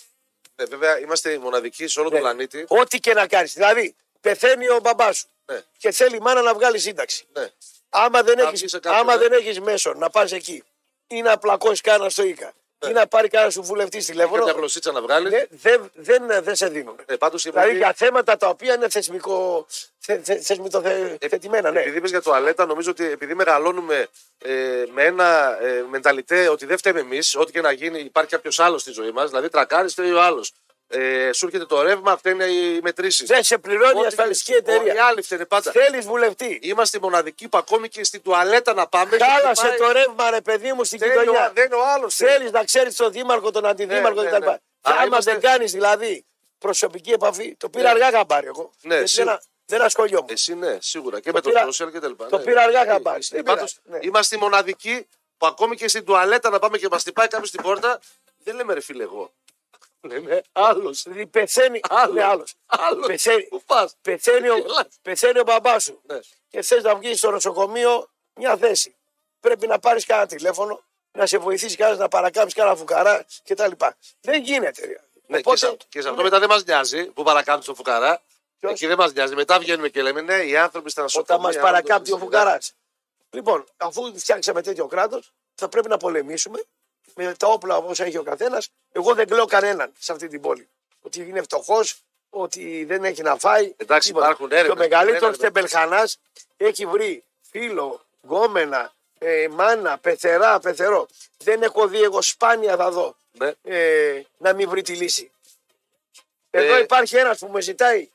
Ναι, 0.56 0.66
βέβαια 0.66 0.99
είμαστε 0.99 1.32
οι 1.32 1.38
μοναδικοί 1.38 1.88
σε 1.88 1.99
όλο 1.99 2.10
Ναι. 2.10 2.16
τον 2.16 2.24
πλανήτη. 2.24 2.66
Ό,τι 2.68 2.99
και 2.99 3.14
να 3.14 3.28
κάνεις. 3.28 3.53
Δηλαδή, 3.53 3.95
πεθαίνει 4.22 4.70
ο 4.70 4.80
μπαμπάς 4.80 5.18
σου 5.18 5.28
Ναι, 5.45 5.62
και 5.78 5.91
θέλει 5.91 6.16
η 6.16 6.20
μάνα 6.20 6.41
να 6.41 6.53
βγάλει 6.53 6.80
σύνταξη. 6.80 7.26
ναι. 7.34 7.49
Άμα 7.98 8.24
δεν 8.24 8.36
Να 8.38 8.41
έχει 8.43 8.52
βγει 8.52 8.68
σε 8.68 8.80
κάποιον, 8.80 9.02
άμα 9.02 9.16
ναι. 9.16 9.22
δεν 9.28 9.32
έχεις 9.39 9.60
μέσο 9.60 9.93
να 9.93 10.10
πας 10.10 10.32
εκεί 10.32 10.64
ή 11.08 11.22
να 11.22 11.38
πλακώσεις 11.38 11.82
κάνα 11.82 12.10
στο 12.10 12.24
ΙΚΑ 12.24 12.54
ή 12.89 12.91
να 12.91 13.08
πάρει 13.08 13.28
κάνα 13.28 13.50
σου 13.50 13.62
βουλευτή 13.62 13.98
Και 13.98 14.04
τηλέφωνο, 14.04 14.43
μια 14.43 14.54
γλωσσίτσα 14.54 14.91
να 14.91 15.02
βγάλεις. 15.02 15.32
ναι, 15.32 15.43
δεν, 15.50 15.91
δεν, 15.93 16.43
δεν 16.43 16.56
σε 16.56 16.68
δίνουν. 16.68 16.96
Ε, 17.06 17.16
πάντως, 17.16 17.43
Δηλαδή 17.43 17.62
επειδή- 17.68 17.84
για 17.84 17.93
θέματα 17.93 18.38
τα 18.38 18.48
οποία 18.48 18.74
είναι 18.74 18.89
θεσμικό, 18.89 19.66
θε, 20.00 20.20
θε, 20.24 20.39
θεσμοθετημένα, 20.41 21.72
ναι. 21.72 21.80
Επειδή 21.80 21.98
είπες 21.98 22.10
για 22.10 22.22
τουαλέτα, 22.22 22.66
νομίζω 22.66 22.91
ότι 22.91 23.06
επειδή 23.06 23.34
μεγαλώνουμε 23.34 24.08
ε, 24.38 24.84
με 24.93 25.04
ένα 25.04 25.58
ε, 25.62 25.84
μενταλιτέ 25.89 26.48
ότι 26.48 26.66
δεν 26.66 26.78
φταίμε 26.78 27.00
εμείς, 27.00 27.36
ό,τι 27.36 27.52
και 27.52 27.62
να 27.62 27.72
γίνει, 27.72 28.00
υπάρχει 28.00 28.30
κάποιος 28.30 28.60
άλλος 28.60 28.82
στη 28.82 28.91
ζωή 28.91 29.12
μας. 29.12 29.30
Δηλαδή, 29.30 29.50
τρακάρι, 29.50 29.88
φταίει 29.89 30.12
ο 30.12 30.22
άλλος. 30.22 30.54
Ε, 30.88 31.32
σου 31.34 31.46
έρχεται 31.46 31.66
το 31.66 31.82
ρεύμα, 31.82 32.18
φταίνε 32.18 32.44
οι 32.46 32.80
μετρήσεις. 32.82 33.28
Δεν 33.28 33.44
σε 33.44 33.58
πληρώνει 33.58 34.02
η 34.02 34.06
ασφαλιστική 34.06 34.52
Οι 34.52 34.56
εταιρεία. 34.56 35.06
άλλοι 35.06 35.22
φταίνε 35.22 35.46
πάντα. 35.46 35.72
Θέλεις 35.72 36.06
βουλευτή. 36.06 36.60
Είμαστε 36.62 36.98
οι 36.98 37.00
μοναδικοί 37.02 37.48
που 37.48 37.58
ακόμη 37.58 37.90
και 37.90 38.04
στην 38.04 38.22
τουαλέτα 38.22 38.74
να 38.74 38.88
πάμε. 38.88 39.18
Χάλασε 39.18 39.68
χτυπάει- 39.68 39.78
το 39.80 39.92
ρεύμα, 39.92 40.30
ρε 40.30 40.42
παιδί 40.42 40.74
μου, 40.74 40.84
στην 40.84 41.00
Δεν 41.00 41.10
είναι 41.12 41.20
ο- 41.20 41.22
κοινωνία. 41.22 41.52
Δεν 41.56 41.66
είναι 41.66 41.76
ο 41.76 41.86
άλλος. 41.94 42.16
Θέλεις 42.16 42.52
να 42.52 42.64
ξέρεις 42.64 42.96
τον 42.96 43.12
δήμαρχο, 43.12 43.52
τον 43.52 43.66
αντιδήμαρχο 43.66 44.22
Ναι, 44.22 44.30
ναι, 44.30 44.38
κτλ. 44.38 44.46
ναι. 44.50 44.58
Και 44.82 44.92
Α, 44.92 44.94
άμα 44.94 45.06
είμαστε- 45.06 45.32
δεν 45.32 45.42
κάνεις 45.42 45.72
δηλαδή 45.72 46.26
προσωπική 46.58 47.12
επαφή, 47.12 47.56
το 47.56 47.70
πήρα 47.70 47.84
Ναι. 47.84 47.90
αργά 48.06 48.18
χαμπάρι 48.18 48.48
εγώ. 48.48 48.72
Ναι, 48.82 48.94
γιατί 48.96 49.10
σίγουρα. 49.10 49.32
δεν, 49.34 49.42
δεν 49.66 49.82
ασχολιόμουν. 49.82 50.30
Εσύ 50.32 50.56
ναι, 50.56 50.78
σίγουρα. 50.82 51.20
Και 51.20 51.32
με 51.32 51.42
το 51.42 51.50
πήρα- 51.50 51.68
social 51.68 51.92
και 51.92 52.00
τα 52.00 52.08
λοιπά. 52.08 52.28
το 52.28 52.38
ναι. 52.38 52.44
πήρα 52.44 52.62
αργά 52.62 52.82
Ε, 52.82 52.88
χαμπάρι. 52.88 53.22
ε, 53.24 53.36
Δεν 53.36 53.44
πάντως, 53.44 53.74
πειράζει, 53.84 54.02
ναι. 54.04 54.08
Είμαστε 54.08 54.36
οι 54.36 54.40
μοναδικοί 54.40 55.08
που 55.38 55.48
ακόμη 55.48 55.76
και 55.76 55.88
στην 55.88 56.06
τουαλέτα 56.06 56.50
να 56.50 56.60
πάμε 56.60 56.78
και 56.78 56.88
μας 56.92 57.02
χτυπάει 57.02 57.28
κάποιος 57.28 57.50
στην 57.50 57.62
πόρτα. 57.62 58.00
Δεν 58.44 58.56
λέμε 58.56 58.74
ρε 58.74 58.82
φίλε 58.82 59.04
εγώ. 59.04 59.32
Λέμε 60.06 60.41
άλλος. 60.51 61.03
Δηλαδή 61.03 61.28
πεθαίνει. 61.28 61.80
Άλλος. 61.89 62.14
Ναι, 62.16 62.24
άλλος. 62.24 62.53
Άλλος. 62.66 63.06
Πεθαίνει, 63.08 63.43
Πού 63.43 63.64
πας; 63.66 63.95
πεθαίνει, 64.01 64.49
ο, 64.49 64.58
Γελάς. 64.58 64.88
πεθαίνει 65.01 65.39
ο 65.39 65.43
μπαμπάς 65.43 65.84
σου 65.84 66.01
Ναι. 66.06 66.20
και 66.49 66.62
θες 66.62 66.84
να 66.84 66.95
βγεις 66.95 67.18
στο 67.18 67.32
νοσοκομείο 67.32 68.10
μια 68.36 68.58
θέση. 68.58 68.95
Πρέπει 69.39 69.68
να 69.68 69.80
πάρεις 69.80 70.06
κανένα 70.06 70.28
τηλέφωνο, 70.28 70.84
να 71.12 71.26
σε 71.26 71.38
βοηθήσει 71.38 71.76
κανένας 71.76 71.99
να 71.99 72.08
παρακάμψεις 72.08 72.53
κανένα 72.53 72.76
φουκαρά 72.76 73.26
κτλ. 73.43 73.72
Δεν 74.22 74.41
γίνεται. 74.43 74.86
ρε. 74.86 74.99
Ναι, 75.28 75.38
Οπότε, 75.38 75.60
και, 75.60 75.66
σε, 75.66 75.78
και 75.89 76.01
σε 76.01 76.10
αυτό 76.10 76.24
μετά 76.24 76.39
δεν 76.39 76.49
μας 76.49 76.64
νοιάζει 76.66 77.06
που 77.06 77.24
παρακάμπτει 77.24 77.66
το 77.66 77.76
φουκαρά. 77.76 78.22
Ποιος; 78.60 78.72
Εκεί 78.72 78.88
δεν 78.88 78.97
μας 78.97 79.14
νοιάζει. 79.14 79.36
Μετά 79.36 79.60
βγαίνουμε 79.60 79.89
και 79.89 80.01
λέμε 80.01 80.22
ναι, 80.22 80.36
οι 80.36 80.58
άνθρωποι 80.58 80.89
στα 80.89 81.03
όταν 81.03 81.16
νοσοκομεία. 81.24 81.60
μα 81.60 81.66
παρακάμπτει 81.66 82.12
ο 82.12 82.14
άνθρωποι- 82.14 82.38
φουκαρά. 82.38 82.60
Λοιπόν, 83.30 83.66
αφού 83.78 84.20
φτιάξαμε 84.20 84.62
τέτοιο 84.62 84.88
κράτος, 84.88 85.32
θα 85.56 85.70
πρέπει 85.70 85.88
να 85.88 85.97
πολεμήσουμε 85.97 86.64
με 87.16 87.34
τα 87.39 87.47
όπλα 87.47 87.78
όπως 87.78 87.99
έχει 87.99 88.18
ο 88.18 88.24
καθένας. 88.24 88.70
Εγώ 88.98 89.14
δεν 89.14 89.28
κλαίω 89.28 89.46
κανέναν 89.46 89.91
σε 90.00 90.12
αυτή 90.12 90.28
την 90.28 90.41
πόλη. 90.41 90.68
Ότι 91.02 91.20
είναι 91.22 91.41
φτωχός, 91.41 92.00
ότι 92.30 92.86
δεν 92.86 93.04
έχει 93.04 93.22
να 93.22 93.36
φάει. 93.38 93.74
Εντάξει, 93.78 94.08
τίποτα. 94.08 94.26
υπάρχουν 94.26 94.48
Και 94.50 94.56
ο 94.56 94.58
έρευνες, 94.58 94.78
μεγαλύτερο 94.78 95.18
έρευνες. 95.26 95.38
τεμπελχανά 95.38 96.10
έχει 96.58 96.86
βρει 96.86 97.24
φίλο, 97.52 98.02
γκόμενα, 98.26 98.93
ε, 99.20 99.48
μάνα, 99.52 99.98
πεθερά, 99.98 100.60
πεθερό. 100.60 101.08
Δεν 101.38 101.62
έχω 101.64 101.88
δει, 101.88 102.02
εγώ 102.02 102.22
σπάνια 102.22 102.76
θα 102.76 102.91
δω 102.91 103.16
Ναι. 103.32 103.52
ε, 103.64 104.22
να 104.38 104.54
μην 104.54 104.70
βρει 104.70 104.82
τη 104.82 104.93
λύση. 104.93 105.32
Εδώ 106.50 106.76
Ε, 106.76 106.80
υπάρχει 106.80 107.18
ένας 107.18 107.39
που 107.39 107.48
με 107.48 107.62
ζητάει. 107.62 108.10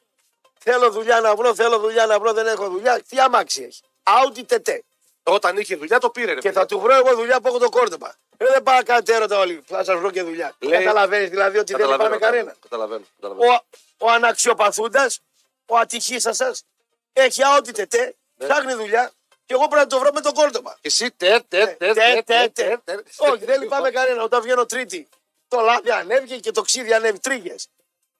Θέλω 0.59 0.91
δουλειά 0.91 1.21
να 1.21 1.35
βρω, 1.37 1.55
θέλω 1.55 1.79
δουλειά 1.79 2.07
να 2.07 2.19
βρω, 2.19 2.33
δεν 2.33 2.47
έχω 2.47 2.69
δουλειά. 2.69 3.01
Τι 3.09 3.19
αμάξι 3.21 3.63
έχει. 3.63 3.81
Audi 4.03 4.53
TT. 4.55 4.79
Όταν 5.23 5.57
είχε 5.57 5.77
δουλειά 5.77 5.99
το 5.99 6.11
πήρε. 6.11 6.27
Ρε, 6.27 6.35
Και 6.35 6.49
φίλε. 6.49 6.53
θα 6.53 6.67
του 6.67 6.81
βρω 6.81 6.95
εγώ 6.95 7.15
δουλειά 7.17 7.41
που 7.41 7.49
έχω 7.49 7.59
το 7.59 7.69
κόρτοπα. 7.69 8.17
Ε, 8.43 8.47
δεν 8.53 8.63
πάω 8.63 8.77
να 8.77 8.83
κάνετε 8.83 9.15
έρωτα 9.15 9.39
όλοι. 9.39 9.63
Θα 9.67 9.85
σας 9.85 9.99
βρω 9.99 10.11
και 10.11 10.23
δουλειά. 10.23 10.55
Λέει- 10.59 10.79
Καταλαβαίνεις 10.79 11.31
δηλαδή 11.31 11.59
ότι 11.59 11.73
δεν 11.73 11.81
Καταλαβαίνω, 11.81 12.15
λυπάμαι 12.15 12.33
κανένα. 12.33 12.57
Καταλαβαίνω. 12.63 13.05
καταλαβαίνω. 13.21 13.53
Ο, 13.53 13.65
ο 14.07 14.11
αναξιοπαθούντας 14.11 15.21
ο 15.67 15.77
ατυχήσα 15.77 16.33
σας 16.33 16.65
έχει 17.13 17.43
αότητε 17.45 17.87
τε, 17.87 18.13
ψάχνει 18.39 18.73
δουλειά 18.75 19.11
και 19.47 19.55
εγώ 19.55 19.69
πρέπει 19.69 19.83
να 19.83 19.87
το 19.87 19.99
βρω 19.99 20.11
με 20.15 20.21
τον 20.21 20.33
κόρτομα. 20.33 20.73
Και 20.73 20.89
εσύ 20.89 21.11
τε, 21.17 21.41
τε, 21.49 21.67
τε, 21.67 21.93
τε, 21.93 22.23
τε, 22.25 22.49
τε, 22.55 22.77
τε. 22.85 22.97
Όχι, 23.17 23.45
δεν 23.45 23.61
λυπάμαι 23.61 23.91
κανένα. 23.91 24.23
Όταν 24.23 24.43
βγαίνω 24.43 24.67
τρίτη, 24.67 25.09
το 25.49 25.61
λάδι 25.61 25.91
ανέβηκε 25.91 26.37
και 26.37 26.51
το 26.51 26.63
ξύδι 26.63 26.93
ανέβει. 26.93 27.19
Τρίγες. 27.19 27.67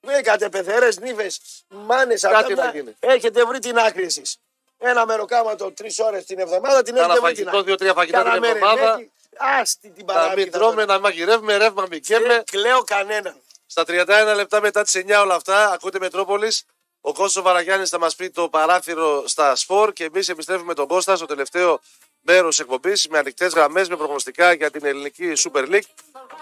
Βρήκατε 0.01 0.49
πεθερές, 0.49 0.99
νύφες, 0.99 1.39
μάνες 1.67 2.21
Κάτι 2.21 2.53
να 2.53 2.69
γίνει. 2.69 2.95
Έχετε 2.99 3.45
βρει 3.45 3.59
την 3.59 3.77
άκρη 3.77 4.03
εσείς. 4.03 4.37
Ένα 4.77 5.05
μεροκάματο 5.05 5.71
τρεις 5.71 5.99
ώρες 5.99 6.25
την 6.25 6.39
εβδομάδα 6.39 6.83
την 6.83 6.95
Κάνα 6.95 7.05
έχετε 7.13 7.19
βρει 7.25 7.33
την 7.33 7.43
φαγητό, 7.45 7.57
άκρη. 7.57 7.63
δύο-τρία 7.63 7.93
φαγητά 7.93 8.23
την 8.23 8.31
Κάνα 8.31 8.47
εβδομάδα. 8.47 9.05
Μερενέκι. 9.39 9.61
Άστι 9.61 9.91
την 9.91 10.05
Να 10.05 10.13
μην 10.13 10.23
παραμύθι. 10.23 10.49
τρώμε, 10.49 10.85
να 10.85 10.99
μαγειρεύουμε, 10.99 11.57
ρεύμα 11.57 11.85
μην 11.89 12.01
καίμε. 12.01 12.27
Δεν 12.27 12.43
κλαίω 12.43 12.83
κανέναν. 12.83 13.35
Στα 13.65 13.83
31 13.87 14.35
λεπτά 14.35 14.61
μετά 14.61 14.83
τις 14.83 14.95
9 14.95 15.21
όλα 15.21 15.35
αυτά, 15.35 15.71
ακούτε 15.71 15.99
Μετρόπολης. 15.99 16.63
Ο 17.01 17.13
Κώστο 17.13 17.41
Βαραγιάννης 17.41 17.89
θα 17.89 17.99
μας 17.99 18.15
πει 18.15 18.29
το 18.29 18.49
παράθυρο 18.49 19.23
στα 19.27 19.55
σπορ 19.55 19.93
και 19.93 20.03
εμείς 20.03 20.29
επιστρέφουμε 20.29 20.73
τον 20.73 20.87
Κώστα 20.87 21.15
στο 21.15 21.25
τελευταίο 21.25 21.79
μέρος 22.21 22.59
εκπομπής 22.59 23.07
με 23.07 23.17
ανοιχτές 23.17 23.53
γραμμές, 23.53 23.89
με 23.89 23.95
προγνωστικά 23.95 24.53
για 24.53 24.71
την 24.71 24.85
ελληνική 24.85 25.33
Super 25.37 25.67
League 25.69 25.89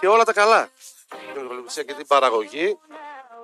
και 0.00 0.06
όλα 0.08 0.24
τα 0.24 0.32
καλά. 0.32 0.70
Την 1.34 1.46
Ολυμπιακή 1.46 1.84
και 1.84 1.94
την 1.94 2.06
παραγωγή. 2.06 2.78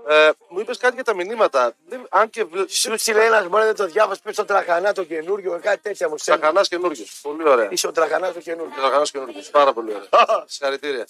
Ε, 0.09 0.31
μου 0.49 0.61
είπες 0.61 0.77
κάτι 0.77 0.95
για 0.95 1.05
τα 1.05 1.15
μηνύματα. 1.15 1.73
Δεν- 1.89 2.07
αν 2.11 2.31
και 2.31 2.45
βλέ... 2.45 2.69
Σου 2.69 2.99
στείλε 2.99 3.25
ένας 3.25 3.47
μπορεί 3.49 3.65
δεν 3.65 3.77
το 3.77 3.87
διάβασες 3.87 4.23
πίσω 4.23 4.35
στο 4.35 4.45
τραχανά 4.45 4.93
το 4.93 5.05
καινούριο, 5.05 5.59
κάτι 5.63 5.79
τέτοια 5.83 6.09
μου 6.09 6.19
στέλνει. 6.19 6.41
Τραχανάς 6.41 6.69
καινούριο. 6.69 7.05
Πολύ 7.23 7.49
ωραία. 7.49 7.69
Είσαι 7.71 7.87
ο 7.87 7.93
τραχανάς 7.93 8.33
το 8.33 8.41
καινούριο. 8.41 8.73
Τραχανάς 8.77 9.11
καινούριο. 9.11 9.35
Πάρα 9.51 9.73
πολύ 9.73 9.95
ωραία. 9.95 10.09
Συγχαρητήρια. 10.47 11.07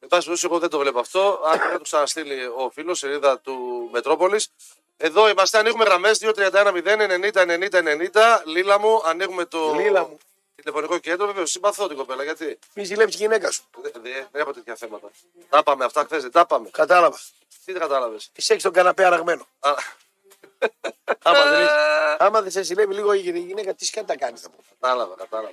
Εν 0.00 0.08
πάση 0.08 0.24
περιπτώσει, 0.26 0.46
εγώ 0.50 0.58
δεν 0.58 0.68
το 0.68 0.78
βλέπω 0.78 0.98
αυτό. 0.98 1.40
Αν 1.44 1.58
δεν 1.58 1.72
το 1.78 1.82
ξαναστείλει 1.82 2.44
ο 2.46 2.70
φίλος, 2.74 2.98
σελίδα 2.98 3.38
του 3.38 3.88
Μετρόπολης. 3.92 4.48
Εδώ 4.96 5.28
είμαστε, 5.28 5.58
ανοίγουμε 5.58 5.84
γραμμές 5.84 6.18
2-31-0-90-90-90. 6.22 8.42
Λίλα 8.44 8.78
μου, 8.78 9.02
ανοίγουμε 9.04 9.44
το 9.44 9.72
Λίλα 9.76 10.00
μου. 10.00 10.18
Τηλεφωνικό 10.56 10.98
κέντρο. 10.98 11.26
Βέβαια, 11.26 11.46
συμπαθώ 11.46 11.86
την 11.88 11.96
κοπέλα. 11.96 12.22
Γιατί 12.22 12.58
Μη 12.74 12.84
ζηλέψεις 12.84 13.20
η 13.20 13.22
γυναίκα 13.22 13.50
σου. 13.50 13.62
δεν 13.82 13.92
δε, 13.94 14.10
δεν 14.10 14.40
έχω 14.40 14.52
τέτοια 14.52 14.74
θέματα. 14.76 15.10
Τα 15.48 15.62
πάμε 15.62 15.84
αυτά 15.84 16.04
χθες, 16.04 16.22
δεν 16.22 16.30
τα 16.30 16.46
πάμε. 16.46 16.68
Κατάλαβα. 16.70 17.16
Τι 17.64 17.72
δεν 17.72 17.80
κατάλαβες; 17.80 18.30
Τη 18.32 18.44
έχει 18.48 18.62
τον 18.62 18.72
καναπέ 18.72 19.04
αραγμένο. 19.04 19.46
Άμα 21.22 21.44
δεν, 21.50 21.60
έχεις- 21.60 21.72
άμα 22.18 22.42
δεν 22.42 22.50
σε 22.50 22.62
ζηλεύει 22.62 22.94
λίγο 22.94 23.12
η 23.12 23.18
γυναίκα, 23.18 23.74
τι 23.74 23.90
κάτι 23.90 24.06
τα 24.06 24.16
κάνεις. 24.16 24.42
Κατάλαβα, 24.80 25.14
κατάλαβα. 25.14 25.52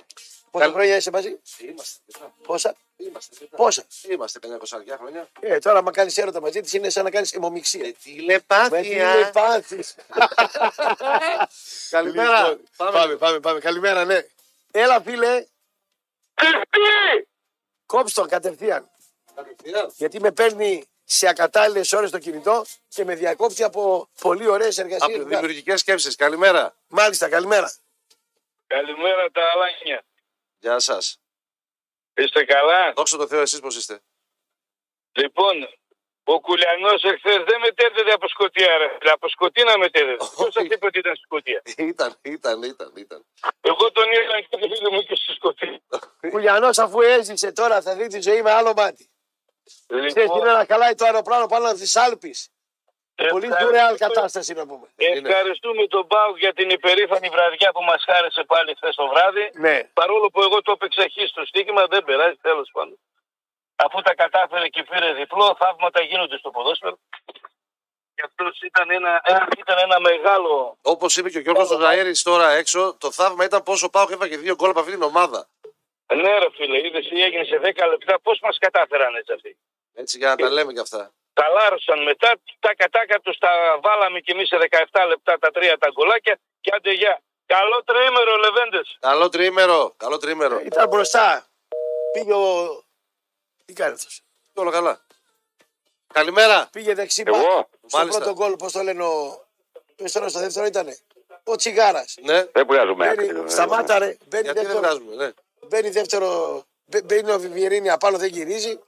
Πόσα 0.50 0.64
Καλ- 0.64 0.76
χρόνια 0.76 0.96
είσαι 0.96 1.10
μαζί, 1.10 1.38
Είμαστε, 1.58 2.00
τι 2.06 2.18
πόσα, 2.46 2.74
είμαστε. 2.96 3.34
τι 3.38 3.44
πόσα; 3.56 3.84
Είμαστε 4.08 4.38
κανένα 4.38 4.60
20 4.60 4.96
χρόνια. 4.98 5.28
Ε, 5.40 5.58
τώρα, 5.58 5.78
άμα 5.78 5.90
κάνεις 5.90 6.18
έρωτα 6.18 6.40
μαζί 6.40 6.60
της, 6.60 6.72
είναι 6.72 6.90
σαν 6.90 7.04
να 7.04 7.10
κάνεις 7.10 7.32
αιμομηξία. 7.32 7.84
Με 7.84 7.92
Τηλεπάθεια. 8.02 9.30
πάθεις. 9.32 9.94
Καλημέρα. 11.90 12.48
Λοιπόν, 12.48 12.60
Πάμε, 12.92 13.16
πάμε, 13.16 13.38
πάμε. 13.40 13.60
Καλημέρα, 13.60 14.04
ναι. 14.04 14.26
Έλα, 14.76 15.02
φίλε, 15.02 15.44
κόψ' 17.86 18.12
το 18.14 18.26
κατευθείαν. 18.26 18.90
Κατευθείαν. 19.34 19.92
Γιατί 19.96 20.20
με 20.20 20.32
παίρνει 20.32 20.84
σε 21.04 21.28
ακατάλληλες 21.28 21.92
ώρες 21.92 22.10
το 22.10 22.18
κινητό 22.18 22.64
και 22.88 23.04
με 23.04 23.14
διακόπτει 23.14 23.62
από 23.62 24.08
πολύ 24.20 24.48
ωραίες 24.48 24.78
Από 24.78 24.88
εργασίε. 24.88 25.22
δημιουργικές 25.24 25.80
σκέψεις. 25.80 26.16
Καλημέρα. 26.16 26.76
Μάλιστα, 26.88 27.28
καλημέρα. 27.28 27.72
Καλημέρα 28.66 29.30
τα 29.30 29.40
αλάνια. 29.54 30.04
Γεια 30.58 30.78
σας. 30.78 31.18
Είστε 32.14 32.44
καλά; 32.44 32.92
Δόξα 32.92 33.16
τω 33.16 33.26
Θεώ, 33.26 33.40
εσείς 33.40 33.60
πώς 33.60 33.76
είστε; 33.76 34.00
Λοιπόν, 35.12 35.68
ο 36.24 36.40
Κουλιανός 36.40 37.04
εχθές 37.04 37.36
δεν 37.48 37.60
μετέρδεται 37.60 38.12
από 38.12 38.28
σκοτία, 38.28 38.78
ρε. 38.78 38.88
φίλε. 38.98 39.10
Από 39.10 39.28
σκοτίνα 39.28 39.78
μετέρδεται. 39.78 40.24
Ποιος 40.36 40.52
σα 40.52 40.62
είπε 40.62 40.86
ότι 40.86 40.98
ήταν 40.98 41.16
σκοτία. 41.16 41.62
ήταν, 41.76 42.16
ήταν, 42.22 42.62
ήταν, 42.62 42.92
ήταν. 42.96 43.24
Εγώ 43.60 43.92
τον 43.92 44.04
είδα 44.12 44.40
και 44.40 44.56
τη 44.56 44.68
φίλη 44.74 44.90
μου 44.92 45.02
και 45.02 45.14
στη 45.14 45.32
σκοτία. 45.32 45.80
Κουλιανός, 46.30 46.78
αφού 46.78 47.00
έζησε 47.00 47.52
τώρα, 47.52 47.82
θα 47.82 47.94
δει 47.96 48.06
τη 48.06 48.20
ζωή 48.20 48.42
με 48.42 48.50
άλλο 48.50 48.72
μάτι. 48.76 49.08
Ξέρεις 49.86 50.12
τι 50.12 50.20
είναι 50.20 50.32
Λοιπόν, 50.34 50.52
να 50.52 50.66
χαλάει 50.68 50.94
το 50.94 51.04
αεροπλάνο 51.04 51.46
πάνω 51.46 51.68
από 51.68 51.78
τι 51.78 51.90
Άλπε. 51.94 52.30
Πολύ 53.30 53.48
ντουρεάλ 53.48 53.96
κατάσταση 53.96 54.52
να 54.52 54.66
πούμε. 54.66 54.86
Ευχαριστούμε 54.96 55.86
τον 55.86 56.06
Πάου 56.06 56.36
για 56.36 56.52
την 56.52 56.70
υπερήφανη 56.70 57.28
βραδιά 57.28 57.72
που 57.72 57.82
μας 57.82 58.04
χάρισε 58.04 58.44
πάλι 58.44 58.74
χθες 58.74 58.94
το 58.94 59.08
βράδυ. 59.08 59.50
Ναι. 59.54 59.90
Παρόλο 59.92 60.30
που 60.30 60.42
εγώ 60.42 60.62
το 60.62 60.72
έπαιξα 60.72 61.02
χ 61.02 61.28
στο 61.28 61.44
στοίχημα, 61.44 61.86
δεν 61.86 62.04
περάζει 62.04 62.36
τέλος 62.42 62.70
πάντων. 62.72 62.98
Αφού 63.76 64.00
τα 64.02 64.14
κατάφερε 64.14 64.68
και 64.68 64.82
πήρε 64.90 65.12
διπλό, 65.12 65.56
θαύματα 65.58 66.00
γίνονται 66.02 66.38
στο 66.38 66.50
ποδόσφαιρο. 66.50 66.98
Και 68.14 68.22
αυτός 68.24 68.60
ήταν 68.60 68.90
ένα, 68.90 69.20
ένα- 69.24 69.48
ήταν 69.58 69.78
ένα 69.78 70.00
μεγάλο 70.00 70.76
Όπως 70.82 71.16
είπε 71.16 71.30
και 71.30 71.38
ο 71.38 71.40
Γιώργος 71.40 71.66
Ζωζαέρη 71.68 72.16
τώρα 72.18 72.50
έξω, 72.50 72.96
το 73.00 73.10
θαύμα 73.10 73.44
ήταν 73.44 73.62
πόσο 73.62 73.88
πάω 73.90 74.06
και 74.06 74.12
έφαγε 74.12 74.36
δύο 74.36 74.54
γκολ 74.54 74.70
από 74.70 74.80
αυτή 74.80 74.92
την 74.92 75.02
ομάδα. 75.02 75.48
Ναι, 76.14 76.38
ρε 76.38 76.46
φίλε, 76.54 76.86
είδες 76.86 77.08
τι 77.08 77.22
έγινε 77.22 77.44
σε 77.44 77.58
10 77.62 77.86
λεπτά. 77.88 78.20
Πώς 78.20 78.38
μας 78.42 78.58
κατάφεραν 78.58 79.14
έτσι 79.14 79.32
αυτοί; 79.32 79.56
Έτσι 79.94 80.18
για 80.18 80.28
να 80.28 80.36
τα 80.36 80.50
λέμε 80.50 80.72
κι 80.72 80.78
αυτά. 80.78 81.10
Τα 81.32 81.48
λάρωσαν 81.48 82.02
μετά, 82.02 82.30
τα 82.60 82.74
κατάκα 82.74 83.20
τους 83.20 83.38
τα 83.38 83.50
βάλαμε 83.82 84.20
κι 84.20 84.30
εμείς 84.30 84.48
σε 84.48 84.56
17 84.58 85.06
λεπτά 85.08 85.38
τα 85.38 85.50
τρία 85.50 85.78
τα 85.78 85.88
γκολάκια 85.92 86.38
και 86.60 86.70
άντε 86.74 86.92
γεια. 86.92 87.20
Καλό 87.46 87.84
τριήμερο, 87.84 88.36
Λεβέντες. 88.36 88.96
Καλό 89.00 89.28
τρίμερο, 89.28 89.94
καλό 89.96 90.18
τρίμερο. 90.18 90.60
Ήταν 90.60 90.88
μπροστά. 90.88 91.46
Πήγε 92.12 92.32
ο. 92.32 92.83
Τι 93.64 93.72
κάνει 93.72 93.92
αυτό. 93.94 94.08
Όλα 94.54 94.70
καλά. 94.70 95.00
Καλημέρα. 96.12 96.68
Πήγε 96.72 96.94
δεξί 96.94 97.22
Εγώ; 97.26 97.36
μπακ. 97.38 97.66
Στο 97.86 97.98
Μάλιστα. 97.98 98.20
πρώτο 98.20 98.34
γκολ, 98.34 98.56
πώς 98.56 98.72
το 98.72 98.82
λένε 98.82 99.02
ο. 99.04 99.46
Ποιο 99.96 100.10
τώρα 100.10 100.28
στο 100.28 100.38
δεύτερο 100.40 100.66
ήταν. 100.66 100.96
Ο 101.44 101.56
Τσιγάρας. 101.56 102.16
Ναι, 102.22 102.44
Δεν 102.44 102.66
βγάζουμε 102.66 103.08
άκρη. 103.08 103.32
Μπαίνει, 103.32 103.50
σταμάτα 103.50 103.98
ρε. 103.98 104.16
Μπαίνει 104.28 104.44
γιατί 104.44 104.58
δεν 104.58 104.66
δεύτερο, 104.66 104.78
βγάζουμε, 104.78 105.14
ναι. 105.14 105.32
μπαίνει 105.68 105.90
δεύτερο. 105.90 106.62
μπαι- 106.86 107.04
Μπαίνει 107.04 107.30
ο 107.30 107.38
Βιβιερίνη 107.38 107.90
απάνω, 107.90 108.18
δεν 108.18 108.28
γυρίζει. 108.28 108.78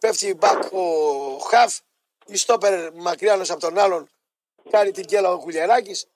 Πέφτει 0.00 0.34
μπακ 0.34 0.72
ο 0.72 1.38
Χαφ. 1.38 1.78
Η 2.26 2.36
στόπερ 2.36 2.92
μακριά 2.92 3.32
ένας 3.32 3.50
από 3.50 3.60
τον 3.60 3.78
άλλον. 3.78 4.08
Κάνει 4.70 4.90
την 4.90 5.04
κέλα 5.04 5.32
ο 5.32 5.38
Κουλιαράκης. 5.38 6.06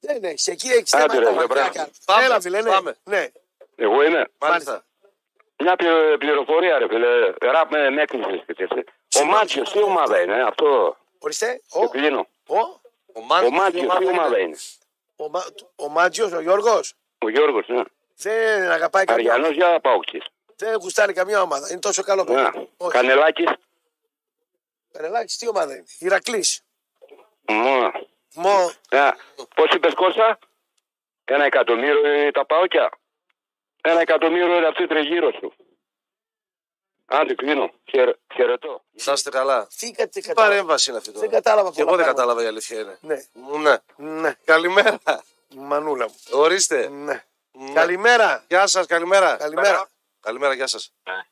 Δεν 0.00 0.24
έχει. 0.24 0.50
Εκεί 0.50 0.68
έχει 0.68 0.96
Άντε, 0.96 1.04
ρε, 1.06 1.12
θέματα. 1.12 1.20
βρε, 1.20 1.30
μακριά 1.30 1.46
μπράβο. 1.46 1.72
κάνει. 1.72 1.90
Πάμε, 2.04 2.24
Έλα, 2.24 2.40
φίλε, 2.40 2.62
ναι. 2.62 2.70
πάμε. 2.70 2.96
ναι. 3.04 3.28
Εγώ 3.76 4.02
είμαι. 4.02 4.24
Μάλιστα. 4.38 4.84
Μια 5.60 5.76
πλη- 5.76 6.18
πληροφορία, 6.18 6.78
ρε 6.78 6.88
φίλε. 6.88 7.32
Ραπ 7.40 7.70
με 7.70 7.90
με 7.90 8.02
έκπληξη. 8.02 8.84
Ο 9.20 9.24
Μάτσιο, 9.24 9.62
τι 9.62 9.82
ομάδα 9.82 10.20
είναι, 10.22 10.42
αυτό; 10.42 10.96
Ορίστε. 11.18 11.60
Και 11.68 11.78
Ο, 11.78 11.88
κλείνω. 11.88 12.26
ο, 12.46 12.56
Ο 12.58 12.78
Ο 13.12 13.20
Μάτζιο 13.20 13.50
Μάτσιο, 13.50 13.88
τι 13.98 14.06
ομάδα 14.06 14.38
είναι; 14.38 14.56
ο, 15.16 15.28
Μα- 15.28 15.44
ο 15.76 15.88
Μάτζιος, 15.88 16.32
ο 16.32 16.40
Γιώργος, 16.40 16.94
Ο 17.18 17.28
Γιώργος, 17.28 17.68
ναι. 17.68 17.82
δεν 18.16 18.70
αγαπάει 18.70 19.04
καμία 19.04 19.32
Αριανό 19.32 19.52
για 19.52 19.80
Πάουκη. 19.80 20.22
Δεν 20.56 20.76
γουστάρει 20.78 21.12
καμία 21.12 21.42
ομάδα. 21.42 21.66
Είναι 21.70 21.80
τόσο 21.80 22.02
καλό 22.02 22.24
παιδί. 22.24 22.40
Ναι. 22.40 22.50
Όχι. 22.76 22.92
Κανελάκης. 22.92 23.50
Κανελάκης, 24.92 25.36
τι 25.36 25.48
ομάδα 25.48 25.72
είναι; 25.72 25.84
Ηρακλής. 25.98 26.62
Μόνο. 27.48 27.92
Μο. 28.34 28.70
Ναι. 28.90 29.08
Πώς 29.54 29.70
είπες 29.74 29.94
Κώστα, 29.94 30.38
Ένα 31.24 31.44
εκατομμύριο 31.44 32.12
είναι 32.12 32.30
τα 32.30 32.46
Πάουκια. 32.46 32.90
Ένα 33.80 34.00
εκατομμύριο 34.00 34.56
είναι 34.56 34.66
αυτή 34.66 34.86
τριγύρω 34.86 35.32
σου. 35.32 35.54
Άντε, 37.06 37.34
κλείνω. 37.34 37.72
Χαιρε- 37.90 38.16
Χαιρετώ. 38.34 38.84
Να 39.04 39.12
είστε 39.12 39.30
καλά. 39.30 39.66
Τι 39.78 39.90
κα- 39.90 40.08
τι 40.08 40.20
Τι 40.20 40.28
κατάλαβα. 40.28 40.52
παρέμβαση 40.54 40.88
είναι 40.90 40.98
αυτή 40.98 41.10
τώρα; 41.12 41.20
Δεν 41.20 41.30
κατάλαβα 41.30 41.70
Και 41.70 41.80
εγώ 41.80 41.90
πολλά 41.90 42.04
δεν 42.04 42.14
πράγματα. 42.14 42.42
κατάλαβα 42.42 42.42
η 42.42 42.46
αλήθεια 42.46 42.80
είναι. 42.80 42.98
Ναι. 43.00 43.78
Ναι. 43.96 44.10
Ναι. 44.20 44.34
Καλημέρα. 44.44 44.98
Μανούλα 45.54 46.08
μου. 46.08 46.14
Ορίστε. 46.32 46.88
Ναι. 46.88 47.24
Ναι. 47.52 47.72
Καλημέρα. 47.72 48.44
Γεια 48.48 48.66
σας, 48.66 48.86
καλημέρα. 48.86 49.36
Καλημέρα. 49.36 49.88
Καλημέρα, 50.20 50.54
γεια 50.54 50.66
σας. 50.66 50.92
Ναι. 51.02 51.26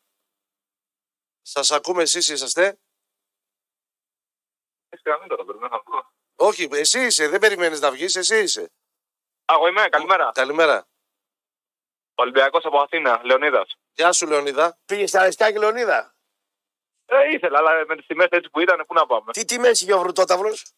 Σας 1.42 1.70
ακούμε 1.70 2.02
εσείς 2.02 2.28
είσαστε; 2.28 2.78
καλύτερα, 5.02 5.44
περιμένω 5.44 5.76
να 5.76 5.82
βγω. 5.86 6.12
Όχι, 6.36 6.68
εσύ 6.72 7.00
είσαι. 7.04 7.28
Δεν 7.28 7.40
περιμένεις 7.40 7.80
να 7.80 7.90
βγεις, 7.90 8.16
εσύ 8.16 8.38
είσαι. 8.42 8.62
Α, 9.44 9.54
εγώ 9.54 9.68
είμαι, 9.68 9.88
καλημέρα. 9.88 10.30
Καλημέρα. 10.34 10.86
Ολυμπιακός 12.22 12.64
από 12.64 12.78
Αθήνα, 12.78 13.20
Λεωνίδας. 13.24 13.76
Γεια 13.94 14.12
σου, 14.12 14.26
Λεωνίδα. 14.26 14.78
Πήγες 14.86 15.08
στα 15.08 15.20
Αριστάκη 15.20 15.58
Λεωνίδα; 15.58 16.14
Ε, 17.06 17.16
ήθελα, 17.32 17.58
αλλά 17.58 17.84
με 17.86 17.96
τις 17.96 18.06
τιμές 18.06 18.26
έτσι 18.30 18.50
που 18.50 18.60
ήταν, 18.60 18.84
πού 18.86 18.94
να 18.94 19.06
πάμε. 19.06 19.32
Τι 19.32 19.44
τιμές 19.44 19.80
είχε 19.80 19.94
ο 19.94 19.98
Βρουτόταυρος; 19.98 20.72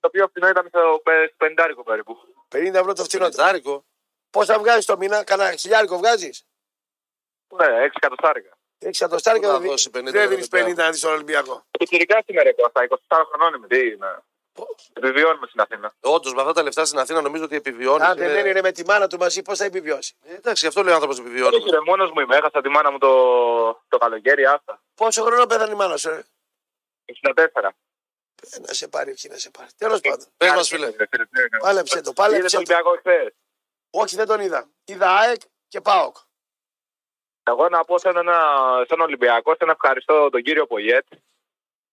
Το 0.00 0.10
πιο 0.10 0.28
φθηνό 0.28 0.48
ήταν 0.48 0.66
στο 0.68 1.00
πε- 1.04 1.34
πεντάρικο 1.36 1.82
περίπου. 1.82 2.18
50 2.48 2.74
ευρώ 2.74 2.92
το 2.92 3.04
φτηνότερο. 3.04 3.36
Πεντάρικο. 3.36 3.84
Πόσα 4.30 4.58
βγάζει 4.58 4.86
το 4.86 4.96
μήνα, 4.96 5.24
κανένα 5.24 5.56
χιλιάρικο 5.56 5.96
βγάζεις; 5.96 6.44
Ναι, 7.56 7.66
6 7.66 7.96
εκατοστάρικα. 7.96 8.58
6 8.78 8.88
εκατοστάρικα 8.88 9.46
Πού 9.46 9.52
να 9.52 9.58
δεν 9.58 9.68
δώσει 9.70 9.90
50 9.90 10.10
δεν 10.12 10.28
δίνεις 10.28 10.48
ευρώ 10.52 10.66
50 10.70 10.74
να 10.74 10.90
δεις 10.90 11.00
τον 11.00 11.12
Ολυμπιακό. 11.12 11.66
Πιτσιρικά 11.78 12.22
σήμερα 12.26 12.54
Κώστα, 12.54 12.82
24 12.82 13.24
χρονών 13.28 13.54
είμαι. 13.54 13.66
Τι 13.66 13.86
είναι. 13.86 14.22
Επιβιώνουμε 14.92 15.46
στην 15.46 15.60
Αθήνα. 15.60 15.94
Όντως, 16.00 16.34
με 16.34 16.40
αυτά 16.40 16.52
τα 16.52 16.62
λεφτά 16.62 16.84
στην 16.84 16.98
Αθήνα 16.98 17.20
νομίζω 17.20 17.44
ότι 17.44 17.56
επιβιώνεις. 17.56 18.06
Αν 18.06 18.16
δεν 18.16 18.46
είναι 18.46 18.60
με 18.60 18.72
τη 18.72 18.84
μάνα 18.84 19.06
του 19.06 19.18
μαζί, 19.18 19.42
πώς 19.42 19.58
θα 19.58 19.64
επιβιώσει; 19.64 20.16
Εντάξει, 20.22 20.66
αυτό 20.66 20.82
λέει 20.82 20.92
ο 20.92 20.94
άνθρωπος 20.94 21.18
επιβιώνει. 21.18 21.56
Όχι, 21.56 21.70
ρε, 21.70 21.80
μόνος 21.80 22.10
μου 22.10 22.20
είμαι. 22.20 22.36
Έχασα 22.36 22.60
τη 22.60 22.68
μάνα 22.68 22.90
μου 22.90 22.98
το, 22.98 23.08
το 23.88 23.98
καλοκαίρι, 23.98 24.44
άστα. 24.44 24.82
Πόσο 24.94 25.22
χρόνο 25.22 25.46
πέθανε 25.46 25.72
η 25.72 25.74
μάνα 25.74 25.96
σου, 25.96 26.08
ρε. 26.08 26.22
64. 27.34 27.70
Ε, 28.50 28.58
να 28.60 28.72
σε 28.72 28.88
πάρει, 28.88 29.10
όχι 29.10 29.28
να 29.28 29.36
σε 29.36 29.50
πάρει. 29.50 29.68
Τέλος 29.76 30.00
πάντων. 30.00 30.26
Πες 30.36 30.50
μας 30.52 30.68
φίλε. 30.68 30.92
Πάλεψε 31.60 32.00
το, 32.00 32.10
Είδες 32.10 32.12
πάλεψε 32.14 32.48
το. 32.48 32.56
Ολυμπιακό 32.56 32.96
χθες. 32.98 33.34
Όχι, 33.90 34.16
δεν 34.16 34.26
τον 34.26 34.40
είδα. 34.40 34.68
Είδα 34.84 35.16
ΑΕΚ 35.16 35.40
και 35.68 35.80
ΠΑΟΚ. 35.80 36.16
Εγώ 37.42 37.68
να 37.68 37.84
πω 37.84 37.98
σε 37.98 38.08
ένα, 38.08 38.36
στον 38.84 39.00
Ολυμπιακό, 39.00 39.50
σε 39.50 39.58
ένα 39.60 39.72
ευχαριστώ 39.72 40.30
τον 40.30 40.42
κύριο 40.42 40.66
Πογιέτ 40.66 41.06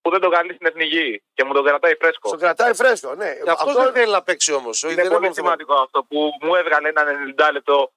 που 0.06 0.12
δεν 0.12 0.20
τον 0.22 0.32
καλεί 0.32 0.54
στην 0.54 0.68
εθνική 0.68 1.24
και 1.34 1.44
μου 1.44 1.54
τον 1.54 1.66
κρατάει 1.66 1.96
φρέσκο. 1.96 2.28
Στον 2.28 2.40
κρατάει 2.40 2.74
φρέσκο, 2.74 3.16
ναι. 3.16 3.32
Και 3.44 3.50
αυτός 3.50 3.74
δεν 3.74 3.94
θέλει 3.94 4.12
να 4.12 4.22
παίξει 4.24 4.54
όμως. 4.54 4.84
Είναι 4.84 5.08
πολύ 5.10 5.34
σημαντικό 5.34 5.74
αυτό 5.74 6.04
που 6.04 6.30
μου 6.42 6.56
έβγαλε 6.56 6.90
ένα 6.90 7.04
90 7.38 7.50
λεπτό 7.52 7.92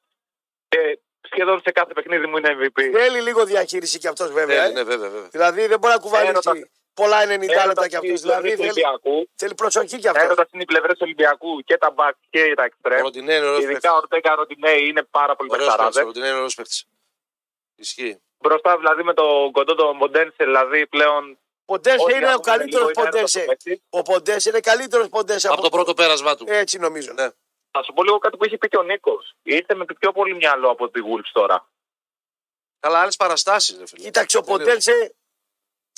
και 0.68 0.98
σχεδόν 1.32 1.60
σε 1.64 1.70
κάθε 1.72 1.92
παιχνίδι 1.92 2.26
μου 2.26 2.36
είναι 2.36 2.56
MVP. 2.60 2.80
Θέλει 2.92 3.20
λίγο 3.20 3.44
διαχείριση 3.44 3.98
κι 3.98 4.06
αυτός 4.08 4.32
βέβαια. 4.32 4.64
ε. 4.64 4.68
Ναι, 4.68 4.82
βέβαια, 4.82 5.08
βέβαια. 5.10 5.28
Δηλαδή 5.30 5.66
δεν 5.66 5.78
μπορεί 5.78 5.92
να 5.94 6.00
κουβαλήσει 6.00 6.30
Έρωτα- 6.30 6.68
πολλά 6.94 7.18
90 7.22 7.28
λεπτά 7.40 7.62
Έρωτας 7.62 7.86
κι 7.88 7.96
αυτός. 7.96 8.08
είναι 8.08 8.18
οι 8.18 8.20
Δηλαδή 8.20 8.42
πλευρές 8.42 8.66
του 8.68 8.74
θέλει, 8.74 8.86
Ολυμπιακού. 8.86 9.28
θέλει 9.34 9.54
προσοχή 9.54 9.98
κι 9.98 10.08
αυτός. 10.08 10.24
Έρωτας 10.24 10.46
είναι 10.52 10.62
οι 10.62 10.66
πλευρέ 10.66 10.92
του 10.92 10.98
Ολυμπιακού 11.02 11.60
και 11.60 11.76
τα 11.78 11.90
μπακ 11.90 12.14
και 12.30 12.52
τα 12.56 12.64
εξτρέμ. 12.64 13.00
Ροντινέ 13.00 13.34
είναι 13.34 13.44
ωραίος 13.44 13.56
παίκτη. 13.58 13.72
Ειδικά 13.72 13.92
ο 13.92 13.96
Ορτέγκα 13.96 14.34
Ροντινέη 14.34 14.86
είναι 14.88 15.02
πάρα 15.02 15.36
πολύ 15.36 15.50
Ωραίος 15.52 15.66
παίκτης. 15.66 15.84
παιχταράδε. 15.84 16.06
Ροντινέ 16.06 16.26
είναι 16.26 16.34
ωραίος 16.36 16.54
παίκτης. 16.54 16.84
Ισχύει. 17.76 18.20
Μπροστά 18.38 18.76
δηλαδή 18.76 19.02
με 19.02 19.14
τον 19.14 19.52
κοντό 19.52 19.74
τον 19.74 19.96
Μοντένσε, 19.96 20.44
δηλαδή 20.44 20.86
πλέον. 20.86 21.38
Ποντέσε 21.70 21.96
ό,τι 22.02 22.14
είναι 22.14 22.24
ο 22.26 22.28
έχουμε 22.28 22.42
καλύτερος 22.52 22.86
λίγο 22.86 23.00
είναι 23.00 23.10
Ποντέσε. 23.10 23.38
έρωτας 23.40 23.62
παίκτης. 23.64 23.84
Ο 23.90 24.02
Ποντέσε 24.02 24.48
είναι 24.48 24.60
καλύτερος 24.60 25.08
Ποντέσε 25.08 25.48
Από 25.48 25.62
το 25.62 25.68
πρώτο 25.68 25.94
πέρασμά 25.94 26.36
του. 26.36 26.44
Έτσι 26.48 26.78
νομίζω. 26.78 27.12
Ναι. 27.12 27.28
Θα 27.70 27.82
σου 27.82 27.92
πω 27.92 28.02
λίγο 28.04 28.18
κάτι 28.18 28.36
που 28.36 28.44
είχε 28.44 28.58
πει 28.58 28.68
και 28.68 28.76
ο 28.76 28.82
Νίκος. 28.82 29.34
Ήρθε 29.42 29.74
με 29.74 29.84
πιο 29.98 30.12
πολύ 30.12 30.34
μυαλό 30.34 30.70
από 30.70 30.88
τη 30.90 31.00
Wolves 31.04 31.30
τώρα. 31.32 31.68
Καλά, 32.80 33.00
άλλες 33.00 33.16
παραστάσεις. 33.16 33.92
Κοίταξε, 33.96 34.36
ο 34.38 34.42
Ποντέσε 34.42 35.14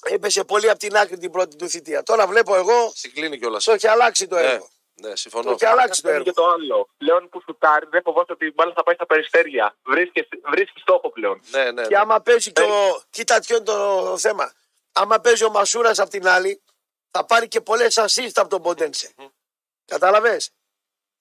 έπεσε 0.03 0.45
πολύ 0.45 0.71
από 0.71 0.79
την 0.79 0.97
άκρη 0.97 1.19
την 1.19 1.31
πρώτη 1.31 1.57
του 1.57 1.69
θητεία. 1.69 2.03
Τώρα 2.03 2.27
βλέπω 2.27 2.55
εγώ 2.57 2.93
Στην 2.95 3.13
κλείνει 3.15 3.39
κιόλας. 3.39 3.65
το 3.65 3.73
έχει 3.73 3.87
αλλάξει 3.89 4.27
το 4.27 4.35
Ναι, 4.37 4.41
έργο. 4.43 4.69
ναι, 4.95 5.11
Το 5.11 5.17
συμφωνώ. 5.17 5.51
έχει 5.51 5.67
αλλάξει 5.67 6.03
το 6.03 6.09
Είναι 6.09 6.17
έργο. 6.19 6.31
και 6.31 6.37
το 6.41 6.47
άλλο. 6.49 6.89
Πλέον 6.97 7.29
που 7.29 7.41
σουτάρει, 7.41 7.87
δεν 7.91 8.03
φοβάσαι 8.03 8.33
ότι 8.33 8.47
η 8.47 8.53
μπάλα 8.55 8.73
θα 8.77 8.83
πάει 8.83 8.95
στα 8.95 9.07
περιστέρια. 9.07 9.77
Βρίσκει, 9.85 10.29
βρίσκεις 10.51 10.83
στόχο 10.83 11.11
πλέον. 11.11 11.41
Ναι, 11.51 11.71
ναι. 11.71 11.87
Και 11.87 11.97
άμα 11.97 12.21
παίζει 12.21 12.53
και 12.53 12.63
ο. 12.63 13.03
Κοίτα, 13.11 13.41
ποιο 13.41 13.57
είναι 13.57 13.65
το 13.65 14.15
θέμα. 14.19 14.53
Άμα 14.93 15.21
παίζει 15.21 15.45
ο 15.45 15.51
Μασούρας 15.51 15.99
απ' 15.99 16.09
την 16.09 16.29
άλλη, 16.29 16.63
θα 17.11 17.25
πάρει 17.25 17.49
και 17.49 17.61
πολλές 17.61 17.99
assist 18.01 18.31
από 18.35 18.49
τον 18.49 18.63
Ποντένσε. 18.63 19.15
Κατάλαβε. 19.85 20.41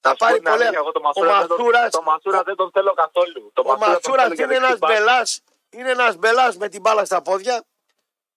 Θα 0.00 0.08
Να 0.08 0.10
σου 0.10 0.16
πω 0.16 0.26
πάρει 0.26 0.38
την 0.38 0.48
αλήθεια, 0.48 0.66
πολλές. 0.68 0.80
Εγώ 0.82 0.92
το 0.92 0.98
Ο 0.98 1.02
Μασούρα, 1.02 1.38
δεν, 1.38 1.48
τον, 1.48 1.56
Μασούρας- 1.58 1.90
το 1.92 2.02
Μασούρα 2.02 2.42
δεν 2.42 2.56
τον 2.56 2.70
θέλω 2.70 2.92
καθόλου. 2.94 3.50
Το 3.54 3.62
Ο 3.62 3.64
Μασούρα 3.64 3.86
τον 3.86 3.92
Μασούρας 3.92 4.22
θέλω 4.22 4.34
για 4.34 4.44
είναι 4.44 4.54
ένας 4.54 4.68
δεξί 4.68 4.78
μπακ. 4.78 4.90
μπελάς. 4.96 5.40
Είναι 5.70 5.90
ένας 5.90 6.16
μπελάς 6.16 6.56
με 6.56 6.68
την 6.68 6.80
μπάλα 6.80 7.04
στα 7.04 7.22
πόδια. 7.22 7.64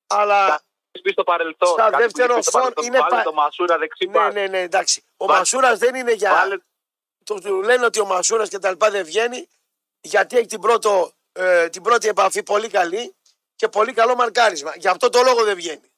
Αλλά 0.08 0.48
Κάτι 0.48 0.64
που 0.92 1.02
πεις 1.02 1.12
στο 1.12 1.24
παρελθόν. 1.24 1.68
Στα 1.68 1.76
κάτι 1.84 1.92
που 1.92 2.00
δεύτερο 2.02 2.36
πει 2.36 2.42
στο 2.42 2.52
φορ 2.52 2.60
παρελθόν. 2.62 2.86
είναι 2.86 3.00
Βάλε 3.00 3.16
πα- 3.16 3.24
το 3.24 3.34
Μασούρα 3.34 3.78
δεξί 3.78 4.06
ναι, 4.06 4.12
μπακ. 4.12 4.34
ναι, 4.34 4.48
ναι, 4.48 4.60
εντάξει. 4.62 5.04
Ο 5.18 5.26
Βάλε- 5.26 5.40
Μασούρας 5.40 5.78
δεν 5.80 5.96
είναι 5.96 6.12
για. 6.12 6.32
Βάλε 6.32 6.58
Του, 7.26 7.40
τους 7.42 7.64
λένε 7.66 7.86
ότι 7.86 8.00
ο 8.00 8.06
Μασούρας 8.06 8.50
και 8.50 8.60
τα 8.60 8.70
λοιπά 8.70 8.90
δεν 8.90 9.06
βγαίνει 9.06 9.48
γιατί 10.02 10.38
έχει 10.38 10.46
την, 10.46 10.60
πρώτο, 10.62 11.12
ε, 11.32 11.70
την 11.70 11.82
πρώτη 11.82 12.08
επαφή 12.08 12.44
πολύ 12.44 12.70
καλή 12.70 13.16
και 13.56 13.68
πολύ 13.68 13.94
καλό 13.94 14.16
μαρκάρισμα. 14.16 14.74
Γι' 14.76 14.88
αυτό 14.88 15.10
το 15.10 15.22
λόγο 15.22 15.44
δεν 15.44 15.56
βγαίνει. 15.56 15.92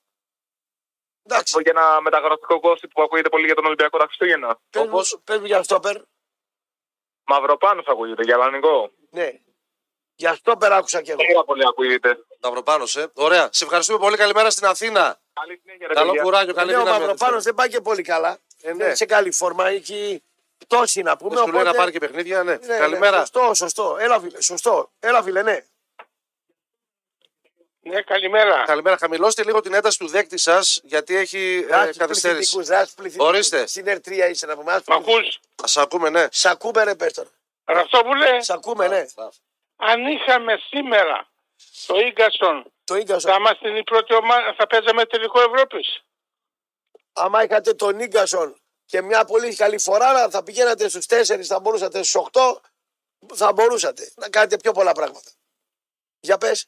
Εντάξει. 1.23 1.61
για 1.61 1.71
ένα 1.75 2.01
μεταγραφικό 2.01 2.59
κόστη 2.59 2.87
που 2.87 3.01
ακούγεται 3.01 3.29
πολύ 3.29 3.45
για 3.45 3.55
τον 3.55 3.65
Ολυμπιακό 3.65 3.97
τα 3.97 4.05
Χριστούγεννα. 4.05 4.59
Πες 4.69 4.81
μου, 4.83 4.89
όπως- 4.91 5.19
πες 5.23 5.39
μου 5.39 5.45
για 5.45 5.63
στόπερ. 5.63 5.97
Μαυροπάνο 7.27 7.83
ακούγεται 7.87 8.23
για 8.23 8.37
Λανικό. 8.37 8.91
Ναι. 9.09 9.31
Για 10.15 10.33
στόπερ 10.35 10.71
άκουσα 10.73 11.01
και 11.01 11.11
εγώ. 11.11 11.21
Πάρα 11.33 11.43
πολύ 11.45 11.63
ακούγεται. 11.67 12.17
Σταυροπάνος, 12.37 12.95
ε. 12.95 13.11
Ωραία. 13.13 13.49
Σε 13.51 13.63
ευχαριστούμε 13.63 13.99
πολύ. 13.99 14.17
Καλημέρα 14.17 14.49
στην 14.49 14.65
Αθήνα. 14.65 15.19
Καλή 15.33 15.59
συνέχεια, 15.61 15.87
ρε 15.87 15.93
Καλό 15.93 16.07
παιδιά. 16.07 16.23
κουράγιο, 16.23 16.53
καλή 16.53 16.71
Ναι, 16.71 16.77
ο 16.77 16.79
δύναμη. 16.83 16.99
Μαυροπάνος 16.99 17.43
δεν 17.43 17.53
πάει 17.55 17.69
και 17.69 17.81
πολύ 17.81 18.01
καλά. 18.01 18.31
Ε, 18.31 18.37
Δεν 18.61 18.73
είναι 18.73 18.95
σε 18.95 19.05
καλή 19.05 19.31
φόρμα. 19.31 19.67
Έχει 19.67 20.23
πτώση 20.57 21.01
να 21.01 21.17
πούμε. 21.17 21.35
Δεν 21.35 21.43
σου 21.43 21.51
λέει 21.51 21.53
να 21.53 21.59
οπότε- 21.61 21.77
πάρει 21.77 21.91
και 21.91 21.99
παιχνίδια, 21.99 22.43
ναι. 22.43 22.55
Ναι, 22.55 22.65
ναι, 22.65 22.77
Καλημέρα. 22.77 23.19
σωστό, 23.19 23.53
σωστό. 23.53 23.97
Έλα, 23.99 24.19
φίλε. 24.19 24.41
Σωστό. 24.41 24.91
Έλα, 24.99 25.23
φίλε, 25.23 25.41
ναι. 25.41 25.65
Ναι, 27.87 28.01
καλημέρα. 28.01 28.63
Καλημέρα. 28.63 28.97
Χαμηλώστε 28.97 29.43
λίγο 29.43 29.61
την 29.61 29.73
ένταση 29.73 29.97
του 29.99 30.07
δέκτη 30.07 30.37
σας, 30.37 30.79
γιατί 30.83 31.15
έχει 31.15 31.65
ε, 31.69 31.71
Ράτς 31.71 31.97
καθυστέρηση. 31.97 32.19
πληθυντικούς, 32.55 32.67
ράτς 32.67 32.93
πληθυντικούς. 32.93 33.27
Ορίστε. 33.27 33.67
Στην 33.67 33.85
R3 33.87 34.11
είσαι 34.29 34.45
να 34.45 34.55
πούμε. 34.57 34.71
Ας 34.73 34.81
Μ' 34.81 34.83
πούμε. 34.83 34.97
ακούς, 35.15 35.39
Σα 35.65 35.81
ακούμε, 35.81 36.09
ναι. 36.09 36.27
Σ' 36.31 36.45
ακούμε 36.45 36.83
ρε 36.83 36.95
πες 36.95 37.13
τώρα. 37.13 37.29
Ραυτόπουλε, 37.65 38.41
Σ' 38.41 38.49
ακούμε 38.49 38.87
ναι. 38.87 39.05
αν 39.75 40.05
είχαμε 40.07 40.57
σήμερα 40.69 41.27
το 41.85 41.99
Ίγκασον, 41.99 42.71
Το 42.83 42.95
Ίγκασον. 42.95 43.31
θα 43.31 43.37
είμαστε 43.37 43.77
η 43.77 43.83
πρώτη 43.83 44.13
ομάδα, 44.13 44.53
θα 44.57 44.67
παίζαμε 44.67 45.05
τελικό 45.05 45.41
Ευρώπης. 45.41 46.03
Άμα 47.13 47.43
είχατε 47.43 47.73
τον 47.73 47.99
Ίγκασον 47.99 48.59
και 48.85 49.01
μια 49.01 49.25
πολύ 49.25 49.55
καλή 49.55 49.79
φορά 49.79 50.29
θα 50.29 50.43
πηγαίνατε 50.43 50.89
στους 50.89 51.05
4, 51.09 51.45
θα 51.45 51.59
μπορούσατε 51.59 52.03
στους 52.03 52.21
8, 52.31 52.61
θα 53.33 53.53
μπορούσατε 53.53 54.11
να 54.15 54.29
κάνετε 54.29 54.57
πιο 54.57 54.71
πολλά 54.71 54.91
πράγματα. 54.91 55.29
Για 56.19 56.37
πες. 56.37 56.67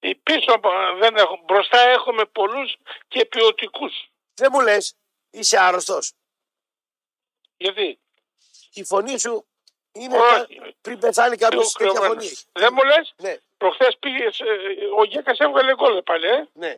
Η 0.00 0.14
Πίσω 0.14 0.52
ε, 0.52 0.98
δεν 0.98 1.16
έχω, 1.16 1.40
μπροστά 1.44 1.78
έχουμε 1.78 2.24
πολλούς 2.24 2.76
και 3.08 3.24
ποιοτικούς. 3.26 4.10
Δεν 4.34 4.48
μου 4.52 4.60
λες, 4.60 4.94
είσαι 5.30 5.58
άρρωστος. 5.58 6.12
Γιατί; 7.56 7.98
Η 8.72 8.84
φωνή 8.84 9.18
σου 9.18 9.46
είναι 9.92 10.18
Όχι. 10.18 10.56
κα- 10.58 10.72
πριν 10.80 10.98
πεθάνει 10.98 11.36
κάποιος 11.36 11.74
Λίγο 11.78 11.92
τέτοια 11.92 11.92
κρυωμένο. 11.92 12.14
φωνή. 12.14 12.26
έχει. 12.26 12.44
δεν 12.52 12.72
μου 12.72 12.84
λες, 12.84 13.14
Ναι, 13.16 13.36
προχθές 13.56 13.96
πήγες, 14.00 14.40
ε, 14.40 14.44
ο 14.98 15.04
Γκέκας 15.04 15.38
έβγαλε 15.38 15.74
γκολ 15.74 16.02
πάλι, 16.02 16.26
ε. 16.26 16.48
ναι, 16.52 16.76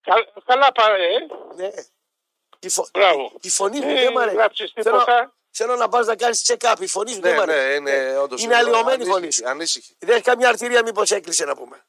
Κα- 0.00 0.32
Καλά 0.44 0.72
πάρε, 0.72 1.14
ε. 1.14 1.18
ναι. 1.54 1.70
Η, 2.60 2.68
φω... 2.68 2.88
Μπράβο. 2.92 3.32
η 3.40 3.48
φωνή 3.48 3.76
σου 3.76 3.88
Ε, 3.88 3.94
δεν 3.94 4.12
μ' 4.12 4.18
αρέσει. 4.18 4.36
γράψεις 4.36 4.72
Θέλω, 4.72 4.98
τίποτα. 4.98 5.36
Θέλω 5.50 5.76
να 5.76 5.88
πας 5.88 6.06
να 6.06 6.16
κάνεις 6.16 6.44
check-up. 6.48 6.74
Η 6.78 6.86
φωνή 6.86 7.10
σου 7.12 7.20
Ναι, 7.20 7.30
δεν 7.30 7.40
μ' 7.42 7.46
ναι, 7.46 7.52
αρέσει. 7.52 7.76
είναι 7.76 8.16
όντως. 8.18 8.42
Είναι 8.42 8.56
αλλοιωμένη 8.56 9.02
η 9.04 9.06
φωνή 9.06 9.32
σου. 9.32 9.48
Ανήσυχη. 9.48 9.96
Δεν 9.98 10.14
έχει 10.14 10.22
καμιά 10.22 10.48
αρτηρία 10.48 10.82
μήπως 10.82 11.10
έκλεισε 11.10 11.44
να 11.44 11.54
πούμε. 11.56 11.84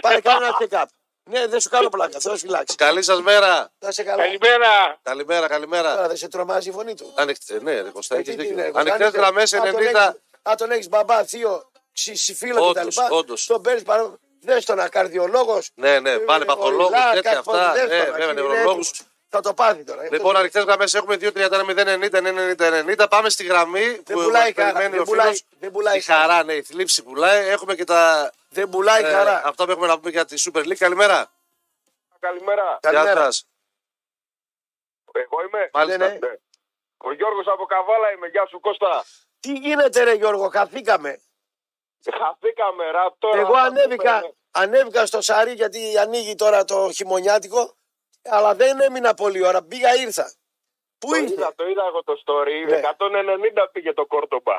Πάρε 0.00 0.20
κάνε 0.20 0.46
ένα 0.46 0.56
check-up. 0.60 0.86
Ναι, 1.30 1.46
δεν 1.46 1.60
σου 1.60 1.68
κάνω 1.68 1.88
πλάκα. 1.88 2.18
Θεός 2.20 2.40
φυλάξει. 2.40 2.76
Καλή 2.76 3.02
σας 3.02 3.20
μέρα. 3.20 3.72
Να 3.78 3.90
σε 3.90 4.02
καλά. 4.02 4.22
Καλημέρα. 4.22 4.98
Καλημέρα, 5.02 5.46
καλημέρα. 5.48 5.94
Τώρα 5.94 6.08
δεν 6.08 6.16
σε 6.16 6.28
τρομάζει 6.28 6.68
η 6.68 6.72
φωνή 6.72 6.94
του. 6.94 7.12
Ανοιχτέ, 7.16 7.58
ναι, 7.62 7.80
ρε 7.80 7.88
Κωστά, 7.90 8.16
έχεις 8.16 8.28
Ε, 8.28 8.30
τι 8.36 8.42
δίκιο. 8.42 8.52
είναι, 8.52 8.70
Ανοιχτέ 8.74 9.04
αν 9.04 9.10
γραμμές 9.10 9.52
αν 9.52 9.60
τον 9.60 9.70
90. 9.74 9.80
έχεις- 9.80 10.20
Αν 10.42 10.56
τον 10.56 10.70
έχεις 10.70 10.88
μπαμπά, 10.88 11.24
θείο, 11.24 11.70
ξυ- 11.92 12.16
συμφίλο 12.16 12.66
Όντως, 12.68 12.96
κτλ. 12.96 13.12
όντως. 13.14 13.46
Τον 13.46 13.62
παίρνεις 13.62 13.82
παρά. 13.82 14.14
Δες 14.40 14.64
τον 14.64 14.80
ακαρδιολόγος. 14.80 15.70
Ναι, 15.74 16.00
ναι, 16.00 16.18
πάνε 16.18 16.44
παθολόγους, 16.44 16.96
τέτοια 17.12 17.38
αυτά. 17.38 17.72
Ναι, 17.72 17.84
βέβαια, 17.86 18.32
νευρολόγους. 18.32 18.90
Θα 19.28 19.40
το 19.40 19.54
πάθει 19.54 19.84
τώρα. 19.84 20.08
Λοιπόν, 20.10 20.36
ανοιχτέ 20.36 20.60
γραμμέ 20.60 20.84
έχουμε 20.94 21.16
2-31-090-90-90. 21.20 23.06
Πάμε 23.10 23.28
στη 23.28 23.44
γραμμή 23.44 23.84
Δεν 23.88 24.02
που 24.16 24.22
πουλάει 24.22 24.52
χαρά, 24.52 24.66
περιμένει 24.72 24.90
δεν 24.90 25.00
ο 25.00 25.04
πουλάει- 25.04 25.26
φίλος. 25.26 25.44
δεν 25.58 25.70
πουλάει 25.70 25.96
Η 25.96 26.00
χαρά, 26.00 26.42
ναι, 26.44 26.52
η 26.52 26.62
θλίψη 26.62 27.02
πουλάει. 27.02 27.48
Έχουμε 27.48 27.74
και 27.74 27.84
τα. 27.84 28.32
Δεν 28.48 28.68
πουλάει 28.68 29.02
ε, 29.04 29.10
χαρά. 29.10 29.42
αυτά 29.44 29.64
που 29.64 29.70
έχουμε 29.70 29.86
να 29.86 29.96
πούμε 29.98 30.10
για 30.10 30.24
τη 30.24 30.42
Super 30.46 30.58
League. 30.62 30.76
Καλημέρα. 30.76 31.30
Καλημέρα. 32.18 32.78
Γεια 32.82 32.92
Καλημέρα. 32.92 33.24
σας. 33.24 33.46
Εγώ 35.12 35.42
είμαι; 35.46 35.70
Μάλιστα. 35.72 36.06
Ναι, 36.06 36.12
ναι. 36.12 36.34
Ο 36.96 37.12
Γιώργος 37.12 37.46
από 37.46 37.64
Καβάλα 37.66 38.12
είμαι. 38.12 38.26
Γεια 38.26 38.46
σου 38.46 38.60
Κώστα. 38.60 39.04
Τι 39.40 39.52
γίνεται, 39.52 40.02
ρε 40.02 40.12
Γιώργο, 40.12 40.48
χαθήκαμε. 40.48 41.20
Χαθήκαμε 42.18 42.90
ρα 42.90 43.14
τώρα. 43.18 43.40
Εγώ 43.40 43.54
θα 43.54 43.60
ανέβηκα, 43.62 44.20
πούμε. 44.20 44.32
ανέβηκα 44.50 45.06
στο 45.06 45.20
Σαρί 45.20 45.52
γιατί 45.52 45.98
ανοίγει 45.98 46.34
τώρα 46.34 46.64
το 46.64 46.90
χειμωνιάτικο. 46.92 47.76
Αλλά 48.30 48.54
δεν 48.54 48.80
έμεινα 48.80 49.14
πολλή 49.14 49.46
ώρα. 49.46 49.62
Πήγα, 49.62 49.94
ήρθα. 49.94 50.32
Πού 50.98 51.08
Το 51.10 51.16
ήρθες; 51.16 51.30
είδα, 51.32 51.52
το 51.54 51.68
είδα 51.68 51.82
εγώ 51.88 52.02
το 52.04 52.22
story. 52.26 52.68
Ναι. 52.68 52.80
190 52.80 53.68
πήγε 53.72 53.92
το 53.92 54.06
Κόρτομπα. 54.06 54.56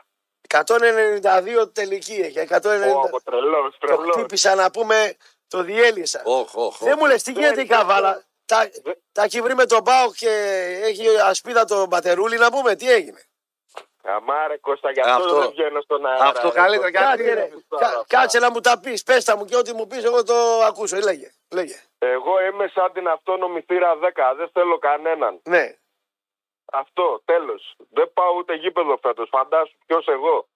192 0.49 1.69
τελική 1.73 2.14
έχει. 2.14 2.39
190. 2.39 3.10
Ω, 3.14 3.22
τρελός, 3.23 3.77
Το 3.80 3.88
τρελός. 3.88 4.15
χτύπησα 4.15 4.56
να 4.56 4.72
πούμε, 4.72 5.15
το 5.48 5.61
διέλυσα. 5.64 6.22
Όχ, 6.26 6.56
όχ. 6.56 6.77
Δεν 6.80 6.95
μου 6.99 7.06
λες 7.06 7.23
τι 7.23 7.31
γίνεται 7.31 7.61
η 7.61 7.65
Δεν- 7.65 7.77
καβάλα. 7.77 8.26
Τα, 8.45 8.69
τα 9.11 9.23
έχει 9.23 9.41
βρει 9.41 9.56
με 9.56 9.65
τον 9.65 9.84
Πάο 9.84 10.11
και 10.14 10.30
έχει 10.84 11.07
ασπίδα 11.23 11.65
τον 11.65 11.89
Πατερούλη 11.89 12.38
να 12.38 12.52
πούμε 12.52 12.76
τι 12.76 12.91
έγινε. 12.91 13.23
Αμάρε 14.10 14.58
Κώστα, 14.58 14.92
γι' 14.92 15.00
Αυτό. 15.00 15.12
αυτό 15.14 15.40
δεν 15.40 15.50
βγαίνω 15.50 15.82
στον 15.82 16.06
αέρα. 16.06 16.24
Αυτό 16.26 16.48
ρε, 16.48 16.54
καλύτερα, 16.54 16.92
Κώστα. 16.92 17.24
γιατί- 17.24 17.32
Κάτσε, 17.70 17.88
ρε. 17.88 17.94
Κα- 17.94 18.04
κάτσε 18.08 18.40
να 18.40 18.52
μου 18.52 18.60
τα 18.60 18.80
πεις. 18.80 19.04
Πες 19.04 19.24
τα 19.24 19.38
μου 19.38 19.46
και 19.46 19.56
ό,τι 19.56 19.74
μου 19.74 19.88
πεις, 19.88 20.04
εγώ 20.04 20.24
το 20.24 20.34
ακούσω. 20.64 20.98
Λέγε. 20.98 21.32
λέγε. 21.54 21.80
Εγώ 22.00 22.42
είμαι 22.46 22.68
σαν 22.68 22.92
την 22.94 23.08
αυτόνομη 23.08 23.62
θύρα 23.62 23.96
10. 23.98 24.34
Δεν 24.38 24.50
θέλω 24.54 24.78
κανέναν. 24.78 25.40
Ναι. 25.44 25.76
Αυτό, 26.72 27.22
τέλος. 27.26 27.76
Δεν 27.90 28.14
πάω 28.14 28.34
ούτε 28.38 28.54
γήπεδο 28.56 28.98
φέτος. 29.02 29.28
Φαντάσου 29.32 29.76
ποιος 29.86 30.08
εγώ. 30.08 30.48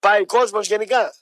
Πάει 0.00 0.24
κόσμος 0.26 0.66
γενικά. 0.66 1.14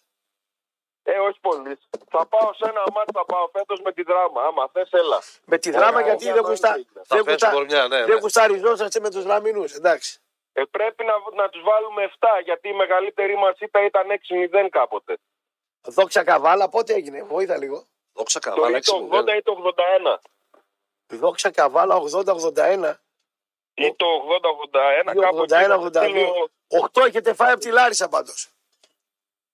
Ε, 1.04 1.18
όχι 1.18 1.38
πολύ. 1.40 1.78
Θα 2.10 2.26
πάω 2.26 2.52
σε 2.52 2.68
ένα 2.68 2.82
μάτι, 2.94 3.12
θα 3.14 3.24
πάω 3.24 3.48
φέτος 3.52 3.80
με 3.80 3.92
τη 3.92 4.02
δράμα. 4.02 4.42
Άμα 4.44 4.68
θες, 4.72 4.90
έλα. 4.92 5.22
Με 5.44 5.58
τη 5.58 5.70
δράμα 5.70 5.92
Ωραία, 5.94 6.06
γιατί 6.06 6.24
για 6.24 6.32
δεν 6.34 6.42
να 6.42 6.48
γουστά. 6.48 6.68
είναι. 6.76 6.86
Θα 6.94 7.02
Δεν 7.16 7.18
φέρει 7.24 7.30
γουστά. 7.30 7.50
κορμιά, 7.50 7.88
ναι, 7.88 7.98
ναι. 8.00 8.04
Δεν 8.06 8.18
γουσταριζόσαστε 8.18 9.00
με 9.00 9.10
τους 9.10 9.22
Δραμινού. 9.22 9.64
Εντάξει. 9.76 10.20
Ε, 10.52 10.62
πρέπει 10.70 11.04
να, 11.04 11.42
να 11.42 11.48
τους 11.48 11.62
βάλουμε 11.62 12.10
7, 12.18 12.26
γιατί 12.44 12.68
η 12.68 12.72
μεγαλύτερη 12.72 13.36
μας 13.36 13.58
ήττα 13.58 13.84
ήταν 13.84 14.06
6-0 14.10 14.68
κάποτε. 14.70 15.18
Δόξα 15.82 16.24
καβάλα, 16.24 16.68
πότε 16.68 16.94
έγινε. 16.94 17.18
Εγώ 17.18 17.40
είδα 17.40 17.56
λίγο. 17.56 17.86
Δόξα 18.12 18.40
Το 18.40 18.50
καβάλα, 18.50 18.76
ή 18.76 18.80
το 18.80 19.08
6-0. 19.10 19.18
80 19.18 19.36
ή 19.36 19.42
το 19.42 19.52
81. 19.52 20.18
Δόξα 21.06 21.50
Καβάλα 21.50 21.96
80-81. 21.96 22.94
Ή 23.74 23.94
το 23.94 24.06
80-81 24.06 25.20
κάπου 25.20 25.42
εκεί, 25.42 25.54
81-82. 25.54 25.92
να 25.92 26.08
στείλω- 26.08 26.50
8 26.68 27.04
έχετε 27.06 27.34
φάει 27.34 27.50
από 27.50 27.60
τη 27.60 27.70
Λάρισα 27.70 28.08
πάντως. 28.08 28.50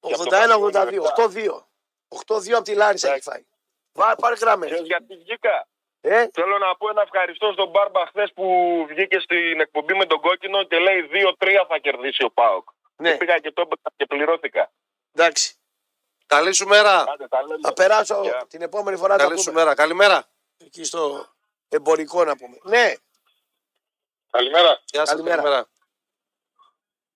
Για 0.01 0.17
το 0.17 0.23
81-82. 0.23 1.03
Πασχολιό, 1.03 1.03
8-2. 1.03 1.67
8-2 2.09 2.53
από 2.57 2.65
τη 2.65 2.75
Λάρισα 2.75 3.13
έχει 3.13 3.23
φάει. 3.23 3.47
Βά, 3.93 4.15
πάρε 4.17 4.35
γραμμές. 4.35 4.71
Ξέρεις 4.71 4.87
γιατί 4.87 5.17
βγήκα; 5.17 5.69
Ε, 6.01 6.27
Θέλω 6.33 6.59
να 6.59 6.77
πω 6.77 6.89
ένα 6.91 7.03
ευχαριστώ 7.03 7.53
στον 7.53 7.69
Μπάρμπα 7.69 8.07
χθες 8.07 8.33
που 8.33 8.47
βγήκε 8.89 9.19
στην 9.21 9.61
εκπομπή 9.61 9.95
με 9.95 10.07
τον 10.07 10.21
κόκκινο 10.21 10.63
και 10.65 10.79
λέει 10.79 11.09
2-3 11.13 11.49
θα 11.69 11.79
κερδίσει 11.79 12.25
ο 12.25 12.31
Πάοκ. 12.31 12.69
ναι, 12.97 13.11
Και 13.11 13.17
πήγα 13.17 13.39
και 13.39 13.53
το 13.53 13.61
έπαιξα 13.63 13.91
και 13.97 14.07
πληρώθηκα. 14.07 14.71
εντάξει. 15.13 15.53
Καλή 16.27 16.53
σου 16.53 16.67
μέρα. 16.67 17.01
Άντε, 17.01 17.29
τα 17.29 17.43
λέμε. 17.43 17.61
Θα 17.63 17.73
περάσω 17.73 18.21
Γεια. 18.23 18.47
την 18.49 18.63
επόμενη 18.63 18.97
φορά. 18.97 19.17
Θα 19.17 19.23
Καλή 19.23 19.39
σου 19.39 19.45
πούμε. 19.45 19.57
μέρα. 19.61 19.75
Καλημέρα. 19.75 20.29
Εκεί 20.65 20.85
στο 20.85 21.27
εμπορικό 21.69 22.25
να 22.25 22.37
πούμε. 22.37 22.57
Ναι, 22.63 22.93
Καλημέρα. 24.31 24.81
Γεια 24.85 25.01
σας. 25.01 25.09
Καλημέρα. 25.09 25.37
Καλημέρα. 25.37 25.69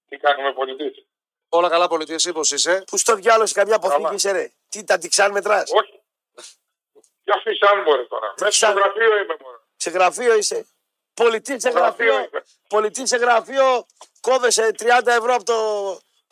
Τι 0.08 0.16
κάνουμε 0.16 0.52
πολιτή. 0.52 1.06
Όλα 1.48 1.68
καλά, 1.68 1.88
πολιτή. 1.88 2.14
Εσύ 2.14 2.32
πώ 2.32 2.40
είσαι. 2.40 2.84
που 2.86 2.96
στο 2.96 3.14
διάλογο 3.14 3.46
σε 3.46 3.54
καμιά 3.54 3.76
αποθήκη 3.76 4.02
Καλά. 4.02 4.14
είσαι 4.14 4.30
ρε; 4.32 4.52
Τι 4.68 4.84
τα 4.84 4.98
τυξάν 4.98 5.32
μετράς; 5.32 5.70
Όχι. 5.72 5.91
Για 7.24 7.34
αφήσει 7.38 7.64
αν 7.72 7.82
μπορεί 7.84 8.06
τώρα. 8.12 8.28
Μέσα 8.40 8.52
στο 8.52 8.66
Σαν- 8.66 8.76
γραφείο 8.78 9.12
είμαι 9.22 9.36
μόνο. 9.44 9.58
Σε 9.76 9.90
γραφείο 9.90 10.32
είσαι. 10.40 10.58
Πολιτή 11.14 11.60
σε 11.60 11.70
Γραφείο 11.70 12.04
γραφείο. 12.12 12.28
είμαι. 12.28 12.40
Πολιτή 12.74 13.02
σε 13.12 13.16
γραφείο. 13.16 13.66
Κόβεσαι 14.20 14.64
30 14.78 15.12
ευρώ 15.20 15.32
από 15.38 15.44
το 15.52 15.58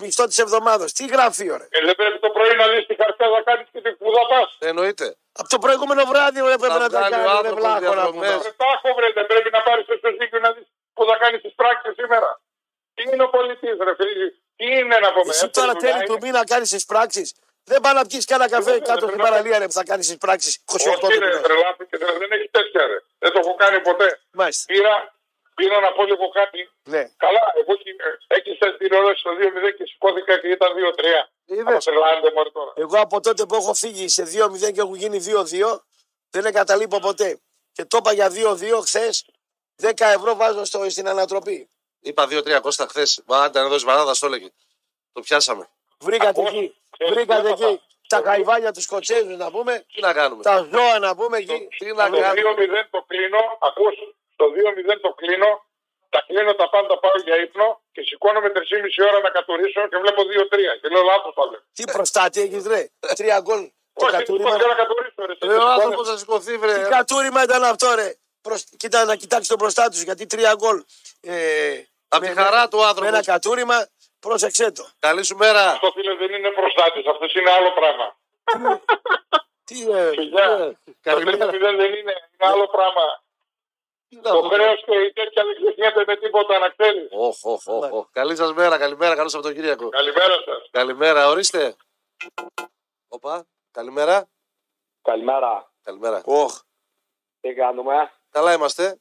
μισθό 0.02 0.24
της 0.30 0.38
εβδομάδας. 0.44 0.92
Τι 0.92 1.04
γραφείο, 1.14 1.56
ρε; 1.60 1.66
Ε, 1.70 1.80
δεν 1.88 1.94
πρέπει 2.00 2.18
το 2.18 2.30
πρωί 2.36 2.54
να 2.56 2.66
λύσεις 2.66 2.86
τη 2.86 2.94
χαρτιά 3.00 3.26
να 3.28 3.40
κάνεις 3.48 3.66
και 3.72 3.80
την 3.80 3.96
πουδά 3.98 4.22
πας. 4.32 4.56
Εννοείται. 4.70 5.06
Από 5.40 5.48
το 5.48 5.58
προηγούμενο 5.64 6.02
βράδυ 6.10 6.38
ρε, 6.40 6.56
πρέπει 6.62 6.78
Να 6.78 6.78
να 6.78 6.88
τα 6.88 6.98
βγάλει 6.98 7.14
ο 7.14 7.16
κάνει. 7.16 7.24
ρε, 7.26 7.36
άνθρωπος 7.36 7.60
βλάχο 7.60 7.74
να 7.74 7.80
διαδρομές. 7.80 8.30
πούμε. 8.30 8.42
Δεν 8.48 8.54
τα 8.62 8.66
έχω 8.76 8.88
βρει, 8.98 9.08
δεν 9.18 9.26
πρέπει 9.30 9.50
να 9.56 9.60
πάρεις 9.66 9.84
το 9.90 9.94
σωσίκιο 10.02 10.38
να 10.46 10.50
δεις 10.54 10.66
που 10.94 11.02
θα 11.08 11.16
κάνεις 11.22 11.40
τις 11.44 11.54
πράξεις 11.60 11.92
σήμερα. 12.00 12.30
Τι 12.94 13.02
είναι 13.12 13.22
ο 13.28 13.30
πολιτής, 13.36 13.76
ρε 13.86 13.94
φίλε. 13.98 14.26
Τι 14.58 14.64
είναι 14.78 14.96
να 15.04 15.10
πούμε. 15.14 15.30
Εσύ 15.34 15.46
τώρα 15.58 15.72
Εύκολη 15.72 15.78
δουλειά 15.80 15.94
τέλη 15.96 16.06
του 16.08 16.16
είναι. 16.16 16.24
μήνα 16.26 16.40
κάνεις 16.52 16.68
τις 16.74 16.84
πράξεις. 16.92 17.28
Δεν 17.64 17.80
πάει 17.80 17.94
να 17.94 18.06
πιεις 18.06 18.24
κανένα 18.24 18.50
καφέ 18.50 18.70
Δεν 18.70 18.80
κάτω 18.82 18.92
στην 18.92 19.06
πρέπει 19.06 19.22
να- 19.22 19.28
παραλία 19.28 19.58
ρε, 19.58 19.66
που 19.66 19.72
θα 19.72 19.84
κάνεις 19.84 20.06
τις 20.06 20.16
πράξεις 20.16 20.52
28 20.64 21.06
Όχι, 21.06 21.14
του 21.14 21.20
ρε, 21.20 21.26
μήνα. 21.26 21.40
τρελάθηκε, 21.40 21.96
δεν 21.96 22.18
δεν 22.18 22.30
έχεις 22.32 22.50
τέτοια, 22.50 22.86
ρε. 22.86 22.98
Δεν 23.18 23.32
το 23.32 23.38
έχω 23.38 23.54
κάνει 23.54 23.80
ποτέ. 23.80 24.20
Μάλιστα. 24.32 24.64
Πήρα, 24.72 24.94
πήρα 25.54 25.80
να 25.80 25.92
πω 25.92 26.02
λίγο 26.04 26.28
κάτι. 26.28 26.70
Ναι. 26.82 27.02
Καλά, 27.24 27.42
εγώ 27.60 27.72
έχεις 28.26 28.56
σε 28.60 28.66
την 28.78 28.92
ώρα 28.92 29.14
στο 29.14 29.30
2-0 29.38 29.70
και 29.76 29.84
σηκώθηκα 29.86 30.38
και 30.40 30.48
ήταν 30.48 30.70
2-3. 30.74 31.30
Είδε. 31.44 31.62
Θα 31.72 31.78
τρελάνετε 31.78 32.30
μόνο 32.36 32.50
τώρα. 32.50 32.72
Εγώ 32.76 32.96
από 33.00 33.20
τότε 33.20 33.44
που 33.46 33.54
έχω 33.54 33.74
φύγει 33.74 34.08
σε 34.08 34.22
2-0 34.22 34.70
και 34.72 34.80
έχουν 34.80 34.94
γίνει 34.94 35.18
2-2, 35.18 35.84
δεν 36.30 36.44
εγκαταλείπω 36.44 36.98
ποτέ. 37.00 37.40
Και 37.72 37.84
το 37.84 37.96
είπα 37.96 38.12
για 38.12 38.28
2-2 38.30 38.80
χθες, 38.86 39.24
10 39.76 39.90
ευρώ 40.10 40.34
βάζω 40.36 40.64
στο, 40.64 40.90
στην 40.90 41.08
ανατροπή. 41.08 41.68
Είπα 42.00 42.26
2-3 42.30 42.60
Κώστα 42.60 42.86
χθες. 42.86 43.22
Μα 43.26 43.40
αν 43.42 43.50
ήταν 43.50 43.64
εδώ 43.66 43.78
Βαράδα, 43.78 44.12
το 44.18 44.26
έλεγε. 44.26 44.48
Το 45.12 45.20
πιάσαμε. 45.20 45.68
Βρήκατε 45.98 46.40
Όχι. 46.40 46.56
εκεί, 46.56 46.64
Ε, 46.66 46.79
βρήκατε 47.08 47.42
δεν 47.42 47.56
θα 47.56 47.66
εκεί 47.68 47.80
τα 48.06 48.20
καϊβάνια 48.20 48.72
τους 48.72 48.82
Σκοτσέζου 48.82 49.36
να 49.36 49.50
πούμε, 49.50 49.84
Τι 49.94 50.00
να 50.00 50.12
κάνουμε; 50.12 50.42
τα 50.42 50.56
ζώα 50.72 50.98
να 50.98 51.14
πούμε 51.16 51.36
εκεί. 51.38 51.68
Τι 51.78 51.88
Το 51.88 51.94
να 51.94 52.02
κάνουμε. 52.02 52.32
2-0 52.34 52.88
το 52.90 53.00
κλείνω, 53.10 53.40
ακούς, 53.68 53.94
το 54.36 54.44
2-0 54.44 55.00
το 55.00 55.10
κλείνω, 55.20 55.50
τα 56.08 56.20
κλείνω 56.26 56.52
τα 56.54 56.68
πάντα, 56.70 56.98
πάω 56.98 57.16
για 57.24 57.36
ύπνο 57.44 57.80
και 57.92 58.02
σηκώνομαι 58.08 58.48
3,5 58.54 59.04
ώρα 59.08 59.18
να 59.20 59.30
κατουρίσω 59.30 59.88
και 59.88 59.96
βλέπω 60.02 60.20
2-3. 60.22 60.78
Και 60.80 60.88
λέω 60.88 61.02
λάθος 61.02 61.34
τα 61.34 61.44
λέω. 61.50 61.60
Τι 61.72 61.84
προστάτη 61.84 62.40
έχεις 62.40 62.66
ρε, 62.66 62.88
τρία 63.16 63.40
γκολ. 63.40 63.62
Το 63.92 64.06
Όχι, 64.06 64.16
κατούριμα, 64.16 64.50
δεν 64.56 64.68
να 64.68 64.74
κατουρίσω. 64.74 65.14
Ρε, 65.26 65.34
Ρε, 65.52 65.54
ο 65.64 65.70
άνθρωπος 65.70 66.08
θα 66.08 66.16
σηκωθεί, 66.18 66.52
τι 66.52 66.58
βρε. 66.58 66.86
κατούριμα 66.90 67.42
ήταν 67.42 67.62
αυτό 67.64 67.94
ρε; 67.94 68.14
Προς, 68.40 68.64
κοίτα 68.76 69.04
να 69.04 69.14
κοιτάξεις 69.16 69.48
τον 69.48 69.58
μπροστά 69.58 69.88
του 69.88 69.98
γιατί 70.00 70.26
τρία 70.26 70.54
γκολ. 70.54 70.84
Ε, 71.20 71.82
Απ' 72.08 72.20
με- 72.20 72.28
τη 72.28 72.34
χαρά 72.34 72.68
του 72.68 72.76
με 72.76 72.82
ένα 72.82 72.88
άνθρωπος. 72.88 73.26
κατούριμα, 73.26 73.86
πρόσεξέ 74.20 74.70
το. 74.70 74.88
Καλή 74.98 75.22
σου 75.24 75.36
μέρα. 75.36 75.62
Αυτό 75.70 75.90
φίλε 75.94 76.14
δεν 76.14 76.29
είναι 76.40 76.50
προστάτης, 76.60 77.06
αυτός 77.12 77.34
είναι 77.34 77.50
άλλο 77.50 77.70
πράγμα. 77.78 78.06
Τι, 79.68 79.90
ε, 79.90 80.08
Φιλιά, 80.08 80.46
το 80.84 80.92
Καλημέρα. 81.00 81.46
3-0 81.46 81.50
δεν 81.82 81.92
είναι, 81.98 82.14
είναι 82.32 82.44
άλλο 82.52 82.66
πράγμα. 82.76 83.04
Τι 84.08 84.16
να 84.16 84.22
Το 84.22 84.40
δούμε. 84.42 84.54
χρέος 84.54 84.82
και 84.86 84.94
η 84.96 85.12
τέτοια 85.12 85.44
δεν 85.44 85.54
ξεχνιέται 85.62 86.02
με 86.06 86.16
τίποτα 86.16 86.58
να 86.58 86.68
ξέρεις. 86.68 87.08
Οχ, 87.10 87.44
οχ, 87.44 87.66
οχ, 87.66 87.92
οχ. 87.92 88.06
Καλή 88.12 88.36
σας 88.36 88.52
μέρα, 88.52 88.78
καλημέρα, 88.78 89.14
καλό 89.16 89.28
Σαββατοκύριακο. 89.28 89.88
Καλημέρα 89.88 90.34
σας. 90.44 90.68
Καλημέρα, 90.70 91.28
ορίστε. 91.28 91.76
Οπα, 93.08 93.46
καλημέρα. 93.70 94.28
Καλημέρα. 95.02 95.72
Καλημέρα. 95.82 96.22
Οχ. 96.24 96.52
Τι 97.40 97.54
κάνουμε; 97.54 98.12
Καλά 98.30 98.52
είμαστε. 98.52 99.00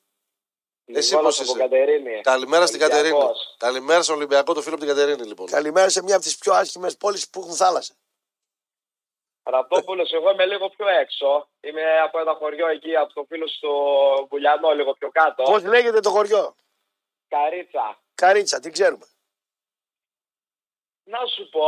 Εσύ 0.94 1.10
Νικόλας 1.16 1.38
πώς 1.38 1.50
από 1.50 1.58
είσαι; 1.58 1.68
Κατερίνη. 1.68 2.22
Καλημέρα 2.22 2.66
στην 2.66 2.80
Κατερίνη. 2.80 3.14
Ολυμπιακός. 3.14 3.56
Καλημέρα 3.58 4.02
στον 4.02 4.16
Ολυμπιακό, 4.16 4.54
το 4.54 4.62
φίλο 4.62 4.76
από 4.76 4.86
την 4.86 4.96
Κατερίνη, 4.96 5.28
λοιπόν. 5.28 5.48
Καλημέρα 5.48 5.90
σε 5.90 6.04
μια 6.04 6.16
από 6.16 6.24
τις 6.24 6.38
πιο 6.38 6.54
άσχημες 6.54 6.98
πόλεις 6.98 7.30
που 7.30 7.40
έχουν 7.40 7.54
θάλασσα. 7.54 7.94
Ραπτόπουλος, 9.44 10.12
εγώ 10.12 10.32
είμαι 10.32 10.46
λίγο 10.46 10.70
πιο 10.70 10.88
έξω. 10.88 11.50
Είμαι 11.60 12.00
από 12.00 12.20
ένα 12.20 12.34
χωριό 12.34 12.68
εκεί, 12.68 12.96
από 12.96 13.14
το 13.14 13.26
φίλο 13.30 13.48
στο 13.48 13.70
Βουλιανό, 14.30 14.72
λίγο 14.72 14.94
πιο 14.94 15.10
κάτω. 15.12 15.44
Πώς 15.44 15.64
λέγεται 15.64 16.00
το 16.00 16.10
χωριό, 16.10 16.56
Καρίτσα. 17.28 18.00
Καρίτσα, 18.16 18.60
τι 18.60 18.70
ξέρουμε. 18.70 19.06
Να 21.04 21.26
σου 21.26 21.50
πω, 21.50 21.66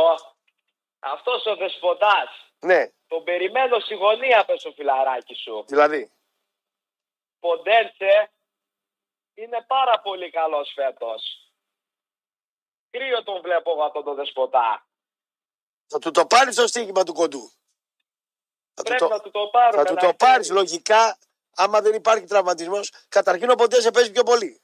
αυτός 0.98 1.46
ο 1.46 1.56
δεσποτάς, 1.56 2.52
Ναι, 2.58 2.90
τον 3.06 3.24
περιμένω 3.24 3.78
στη 3.78 3.94
γωνία, 3.94 4.44
πες 4.44 4.62
το 4.62 4.72
φιλαράκι 4.72 5.34
σου. 5.34 5.64
δηλαδή. 5.68 6.12
Ποντένσε 7.40 8.30
είναι 9.34 9.64
πάρα 9.66 10.00
πολύ 10.00 10.30
καλός 10.30 10.72
φέτος. 10.74 11.52
Κρύο 12.90 13.22
τον 13.22 13.40
βλέπω 13.42 13.70
εγώ 13.70 13.82
αυτόν 13.84 14.04
τον 14.04 14.14
δεσποτά. 14.14 14.86
Θα 15.86 15.98
του 15.98 16.10
το 16.10 16.26
πάρεις 16.26 16.56
το 16.56 16.66
στοίχημα 16.66 17.02
του 17.04 17.12
κοντού. 17.12 17.52
Θα 18.74 18.82
του 18.82 18.88
Πρέπει 18.88 18.98
το, 18.98 19.08
να 19.08 19.20
του 19.20 19.30
το 19.30 19.48
πάρουμε. 19.48 19.82
θα 19.82 19.88
του 19.88 19.94
να 19.94 20.00
το 20.00 20.14
πάρεις 20.14 20.40
ξέρει. 20.40 20.58
λογικά, 20.58 21.18
άμα 21.54 21.80
δεν 21.80 21.94
υπάρχει 21.94 22.24
τραυματισμός. 22.24 22.92
Καταρχήν 23.08 23.50
ο 23.50 23.54
Ποντέ 23.54 23.80
σε 23.80 23.90
παίζει 23.90 24.10
πιο 24.12 24.22
πολύ. 24.22 24.62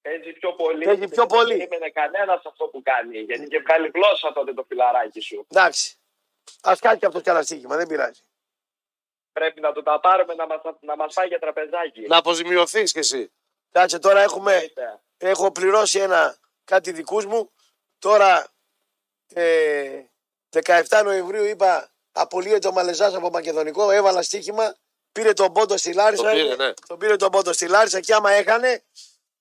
Παίζει 0.00 0.32
πιο 0.32 0.54
πολύ. 0.54 0.84
Παίζει 0.84 1.08
πιο 1.08 1.26
πολύ. 1.26 1.56
Δεν 1.56 1.68
περίμενε 1.68 1.90
κανένας 1.90 2.44
αυτό 2.44 2.68
που 2.68 2.82
κάνει. 2.82 3.18
Γιατί 3.20 3.46
και 3.48 3.58
βγάλει 3.58 3.90
γλώσσα 3.94 4.32
τότε 4.32 4.54
το 4.54 4.64
φιλαράκι 4.64 5.20
σου. 5.20 5.46
Εντάξει. 5.50 5.96
Α 6.62 6.72
κάνει 6.80 6.98
και 6.98 7.06
αυτός 7.06 7.22
κι 7.22 7.28
ένα 7.28 7.42
στοίχημα, 7.42 7.76
δεν 7.76 7.86
πειράζει. 7.86 8.22
Πρέπει 9.34 9.60
να 9.60 9.72
του 9.72 9.82
τα 9.82 10.00
πάρουμε 10.00 10.34
να 10.34 10.46
μας, 10.46 10.60
να 10.80 10.96
μας 10.96 11.14
πάει 11.14 11.26
για 11.26 11.38
τραπεζάκι. 11.38 12.00
Να 12.00 12.16
αποζημιωθείς 12.16 12.92
κι 12.92 12.98
εσύ. 12.98 13.32
Κάτσε 13.72 13.98
τώρα 13.98 14.20
έχουμε, 14.20 14.60
Είτε. 14.64 15.00
έχω 15.16 15.52
πληρώσει 15.52 15.98
ένα 15.98 16.36
κάτι 16.64 16.92
δικούς 16.92 17.26
μου. 17.26 17.52
Τώρα 17.98 18.46
ε, 19.34 20.02
17 20.62 21.00
Νοεμβρίου 21.04 21.44
είπα 21.44 21.92
απολύεται 22.12 22.68
ο 22.68 22.72
Μαλεζάς 22.72 23.14
από 23.14 23.30
Μακεδονικό. 23.30 23.90
Έβαλα 23.90 24.22
στοίχημα. 24.22 24.74
Πήρε 25.12 25.32
τον 25.32 25.52
πόντο 25.52 25.76
στη 25.76 25.92
Λάρισα. 25.92 26.22
Το 26.24 26.30
πήρε, 26.30 26.54
ναι. 26.56 26.72
Τον 26.86 26.98
πήρε 26.98 27.16
τον 27.16 27.30
πόντο 27.30 27.52
στη 27.52 27.68
Λάρισα 27.68 28.00
και 28.00 28.14
άμα 28.14 28.30
έχανε 28.30 28.84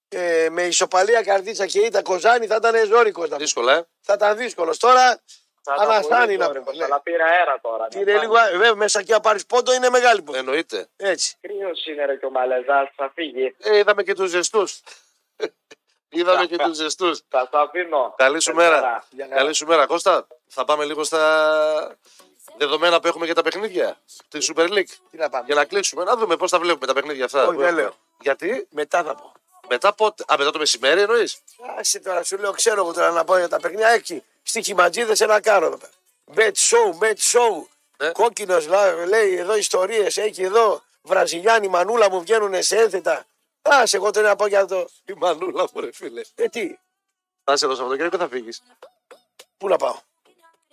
ε, 0.08 0.48
με 0.50 0.64
ισοπαλία 0.64 1.24
καρδίτσα 1.24 1.66
και 1.66 1.80
ήττα 1.80 2.02
Κοζάνη 2.02 2.48
θα 2.48 2.56
ήταν 2.56 2.86
ζώρικος. 2.88 3.24
να 3.24 3.30
πούμε. 3.30 3.38
Δύσκολα, 3.44 3.74
ε. 3.78 3.88
Θα 4.02 4.14
ήταν 4.14 4.38
δύσκολος. 4.38 4.78
Τώρα 4.78 5.02
Θα 5.08 5.16
τα 5.16 5.24
αναστάνει 5.66 6.26
πολύ 6.26 6.38
να 6.38 6.46
ζώρικος, 6.46 6.64
πούμε. 6.66 6.78
Ναι. 6.78 6.84
Αλλά 6.84 7.00
πήρα 7.02 7.26
αέρα 7.26 7.60
τώρα. 7.62 7.88
Πήρε 7.88 8.20
λίγο, 8.20 8.38
ε, 8.38 8.52
βέβαια 8.52 8.76
μέσα 8.76 9.04
και 9.04 9.14
να 9.14 9.20
πάρεις 9.20 9.46
πόντο 9.46 9.74
είναι 9.74 9.90
μεγάλη 9.90 10.22
πόντο. 10.22 10.38
Εννοείται. 10.38 10.88
Έτσι. 10.96 11.36
Κρύος 11.42 11.86
είναι 11.86 12.06
ρε 12.06 12.16
και 12.16 12.26
ο 12.26 12.30
Μαλεζάς, 12.30 12.90
θα 12.96 13.12
φύγει. 13.14 13.56
Ε, 13.60 13.78
είδαμε 13.78 14.04
και 14.04 14.14
τους 14.14 14.30
ζεστούς. 14.30 14.82
είδαμε 16.10 16.46
και 16.46 16.58
τους 16.58 16.76
ζεστούς. 16.76 17.22
Θα 17.30 17.50
το 17.52 17.58
αφήνω. 17.60 18.14
Καλή 18.18 18.42
σου 18.42 18.54
Καλημέρα. 18.54 18.82
μέρα. 18.82 19.04
Για 19.10 19.26
χαρά. 19.30 19.38
Καλή 19.40 19.54
σου 19.54 19.66
μέρα, 19.66 19.86
Κώστα. 19.86 20.28
Θα 20.48 20.66
πάμε 20.66 20.86
λίγο 20.86 21.04
στα 21.04 21.98
δεδομένα 22.58 23.00
που 23.00 23.08
έχουμε 23.08 23.26
για 23.26 23.36
τα 23.36 23.42
παιχνίδια 23.42 23.98
τη 24.30 24.38
Super 24.56 24.68
League. 24.70 24.94
Τι 25.12 25.18
να 25.18 25.30
πάμε. 25.30 25.44
Για 25.46 25.56
να 25.56 25.66
κλείσουμε, 25.66 26.04
να 26.04 26.16
δούμε 26.16 26.36
πώς 26.36 26.52
τα 26.52 26.60
βλέπουμε 26.60 26.86
τα 26.86 26.94
παιχνίδια 26.94 27.26
αυτά. 27.26 27.42
Όχι, 27.42 27.52
που 27.52 27.58
δεν 27.58 27.68
έχουμε. 27.68 27.82
λέω. 27.82 27.94
Γιατί; 28.22 28.68
Μετά 28.72 29.04
θα 29.04 29.16
πω. 29.16 29.32
μετά 29.70 29.94
πότε; 29.94 30.24
Α, 30.28 30.36
μετά 30.38 30.52
το 30.52 30.60
μεσημέρι 30.60 31.02
εννοείς; 31.02 31.38
Άσε 31.80 32.00
τώρα, 32.00 32.24
σου 32.24 32.38
λέω, 32.38 32.52
ξέρω 32.52 32.82
εγώ 32.82 32.94
τώρα 32.94 33.12
να 33.12 33.24
πω 33.24 33.38
για 33.38 33.48
τα 33.48 33.60
παιχνίδια. 33.60 33.88
Έχει 33.88 34.24
στοιχηματζίδε 34.44 35.24
ένα 35.24 35.40
κάρο 35.42 35.66
εδώ 35.66 35.78
πέρα. 35.78 35.92
Bet 36.36 36.54
show, 36.56 37.04
bet 37.04 37.16
show. 37.18 37.64
Ναι. 37.98 38.12
Κόκκινος 38.12 38.68
λέει 39.08 39.36
εδώ 39.36 39.56
ιστορίες. 39.56 40.18
Έχει 40.18 40.44
εδώ 40.44 40.82
Βραζιλιάνοι 41.02 41.68
μανούλα 41.68 42.10
μου 42.10 42.22
βγαίνουν 42.22 42.64
σε 42.64 42.78
ένθετα. 42.78 43.26
Άσε 43.62 43.96
εγώ 43.98 44.12
τώρα 44.12 44.28
να 44.28 44.36
πω 44.36 44.46
για 44.48 44.66
το. 44.66 44.90
Η 45.06 45.14
μανούλα 45.14 45.68
μου, 45.74 45.82
ρε 45.82 45.92
φίλε. 45.92 46.22
Ε, 46.36 46.48
τι, 46.48 46.76
Θα 47.44 47.54
είσαι 47.54 47.68
το 47.68 47.76
Σαββατοκύριακο 47.76 48.18
θα 48.18 48.28
φύγεις. 48.28 48.64
πού 49.58 49.68
να 49.68 49.78
πάω; 49.78 49.96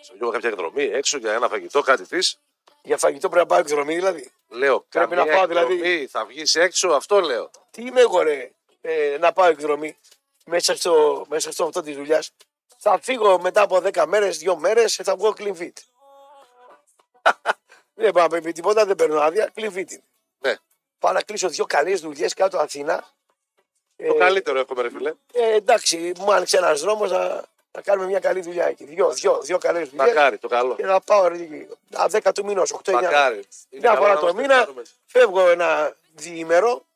Στο 0.00 0.14
γιο 0.16 0.30
κάποια 0.30 0.48
εκδρομή 0.48 0.82
έξω 0.84 1.18
για 1.18 1.32
ένα 1.32 1.48
φαγητό, 1.48 1.80
κάτι 1.80 2.06
της. 2.06 2.38
Για 2.82 2.96
φαγητό 2.98 3.28
πρέπει 3.28 3.44
να 3.48 3.54
πάω 3.54 3.58
εκδρομή 3.58 3.94
δηλαδή. 3.94 4.30
Λέω, 4.48 4.80
Πρέπει 4.80 5.14
καμία 5.14 5.24
να 5.24 5.36
πάω, 5.36 5.46
δηλαδή. 5.46 5.72
εκδρομή, 5.74 6.06
Θα 6.06 6.24
βγεις 6.24 6.54
έξω, 6.54 6.88
αυτό 6.88 7.20
λέω. 7.20 7.50
Τι 7.70 7.82
είμαι 7.82 8.00
εγώ 8.00 8.22
ρε, 8.22 8.50
ε, 8.80 9.16
να 9.20 9.32
πάω 9.32 9.48
εκδρομή 9.48 9.96
μέσα 10.46 10.76
στο, 10.76 11.24
μέσα 11.28 11.52
στο 11.52 11.64
αυτό 11.64 11.82
της 11.82 11.96
δουλειάς. 11.96 12.30
Θα 12.82 12.98
φύγω 13.02 13.40
μετά 13.40 13.62
από 13.62 13.76
10 13.76 14.04
μέρες, 14.06 14.38
2 14.44 14.54
μέρες, 14.56 15.00
θα 15.04 15.16
βγω 15.16 15.34
clean 15.36 15.56
fit. 15.56 15.72
δεν 17.94 18.12
πάω 18.12 18.26
να 18.26 18.40
πει 18.40 18.52
τίποτα, 18.52 18.84
δεν 18.84 18.96
παίρνω 18.96 19.20
άδεια, 19.20 19.52
clean 19.54 19.72
fit 19.72 19.90
είναι. 19.90 20.02
Ναι. 20.38 20.54
Πάω 20.98 21.12
να 21.12 21.22
κλείσω 21.22 21.48
δύο 21.48 21.64
καλές 21.64 22.00
δουλειές 22.00 22.34
κάτω 22.34 22.58
Αθήνα. 22.58 23.04
Το 24.06 24.14
καλύτερο 24.14 24.58
έχουμε, 24.58 24.82
ρε 24.82 24.90
φίλε. 24.90 25.12
Ε, 25.32 25.54
εντάξει, 25.54 26.12
μου 26.18 26.32
άνοιξε 26.32 26.56
ένας 26.56 26.80
δρόμος 26.80 27.10
να, 27.10 27.44
να 27.70 27.80
κάνουμε 27.82 28.06
μια 28.06 28.18
καλή 28.18 28.40
δουλειά 28.40 28.66
εκεί. 28.66 28.84
Δύο, 28.84 29.12
δύο, 29.12 29.40
δύο 29.42 29.58
καλές 29.58 29.88
δουλειές. 29.88 30.06
Μακάρι, 30.06 30.38
το 30.38 30.48
καλό. 30.48 30.74
Και 30.74 30.84
να 30.84 31.00
πάω 31.00 31.28
ρε, 31.28 31.34
εκεί, 31.34 31.68
α, 31.96 32.06
δέκα 32.08 32.32
του 32.32 32.44
μηνό, 32.44 32.62
8-9. 32.62 32.92
Μακάρι. 32.92 33.34
Είναι 33.36 33.44
Μια 33.70 33.80
καλά 33.80 33.98
φορά 34.00 34.14
να 34.14 34.20
το 34.20 34.26
είμαστε 34.26 34.42
μήνα 34.42 34.58
χαρούμενοι. 34.58 34.86
φεύγω 35.06 35.48
ένα 35.48 35.96
διήμερο 36.14 36.86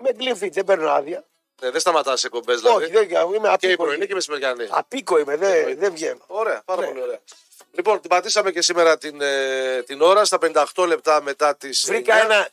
με 0.00 0.12
γκλίφιτ, 0.12 0.52
δεν 0.54 0.64
παίρνω 0.64 0.90
άδεια. 0.90 1.24
Ναι, 1.62 1.70
δεν 1.70 1.80
σταματάς 1.80 2.20
σε 2.20 2.26
εκπομπέ 2.26 2.52
Όχι, 2.52 2.60
δηλαδή. 2.62 2.86
δεν, 2.86 3.02
είμαι 3.34 3.38
Και 3.38 3.66
η 3.66 3.70
απίκο. 3.70 3.84
πρωινή 3.84 4.06
και 4.06 4.12
η 4.12 4.14
μεσημεριανή. 4.14 4.66
Απίκο 4.70 5.18
είμαι, 5.18 5.36
δεν, 5.36 5.78
δεν 5.78 5.92
βγαίνω. 5.92 6.20
Ωραία, 6.26 6.62
πάρα 6.64 6.80
Ναι. 6.80 6.86
πολύ 6.86 7.02
ωραία. 7.02 7.18
Λοιπόν, 7.72 8.00
την 8.00 8.10
πατήσαμε 8.10 8.50
και 8.52 8.62
σήμερα 8.62 8.98
την, 8.98 9.20
ε, 9.20 9.82
την 9.82 10.00
ώρα 10.02 10.24
στα 10.24 10.38
58 10.74 10.86
λεπτά 10.86 11.22
μετά 11.22 11.56
τις. 11.56 11.84
Βρήκα 11.86 12.22
ένα, 12.22 12.48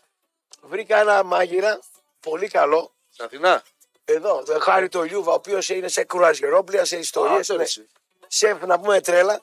βρήκα 0.62 1.00
ένα 1.00 1.24
μάγειρα 1.24 1.80
πολύ 2.20 2.48
καλό. 2.48 2.94
Στην 3.10 3.26
Αθηνά. 3.26 3.64
Εδώ, 4.06 4.44
το 4.46 4.60
Χάρη 4.60 4.90
το 4.90 5.02
Λιούβα, 5.02 5.32
ο 5.32 5.34
οποίος 5.36 5.70
είναι 5.70 5.88
σε 5.88 6.04
κουραζιερόπλια, 6.06 6.86
σε 6.86 6.96
Α, 6.96 7.00
ιστορίε. 7.00 7.38
αυτό 7.40 7.54
είναι 7.54 7.64
εσύ. 7.64 7.88
Σεφ, 8.28 8.62
να 8.64 8.80
πούμε 8.80 9.02
τρέλα. 9.02 9.42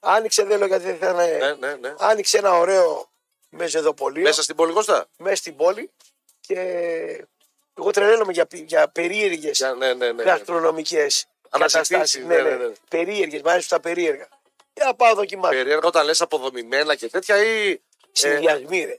Άνοιξε, 0.00 0.44
δεν 0.44 0.58
λέω 0.58 0.66
γιατί 0.66 0.92
δεν 0.92 1.14
θα 1.16 1.24
είναι. 1.24 1.36
Ναι, 1.38 1.66
ναι, 1.68 1.74
ναι. 1.74 1.94
Άνοιξε 1.98 2.38
ένα 2.38 2.52
ωραίο 2.58 3.08
μεζεδοπολείο 3.48 4.22
Μέσα 4.22 4.42
στην 4.42 4.56
πόλη 4.56 4.72
Κώστα; 4.72 5.06
μέσα 5.18 5.36
στην 5.36 5.56
πόλη 5.56 5.90
και 6.40 6.56
εγώ 7.78 7.90
τρελαίνομαι 7.90 8.32
για, 8.32 8.46
για 8.50 8.88
περίεργες 8.88 9.56
Για- 9.58 9.72
Ναι, 9.74 9.94
ναι, 9.94 10.12
ναι. 10.12 10.22
γαστρονομικές 10.22 11.26
Αναζητήσεις, 11.50 11.88
καταστάσεις. 11.88 12.24
ναι, 12.26 12.42
ναι, 12.42 12.64
ναι. 12.64 12.72
Περίεργες, 12.88 13.42
μου 13.42 13.50
αρέσουν 13.50 13.68
τα 13.68 13.80
περίεργα. 13.80 14.28
Για 14.74 14.84
να 14.84 14.94
πάω 14.94 15.14
δοκιμάσω. 15.14 15.54
Περίεργα 15.54 15.86
όταν 15.86 16.04
λες 16.06 16.20
αποδομημένα 16.20 16.94
και 16.94 17.08
τέτοια 17.08 17.42
ή. 17.44 17.80
Συνδυασμοί, 18.12 18.84
ρε. 18.84 18.98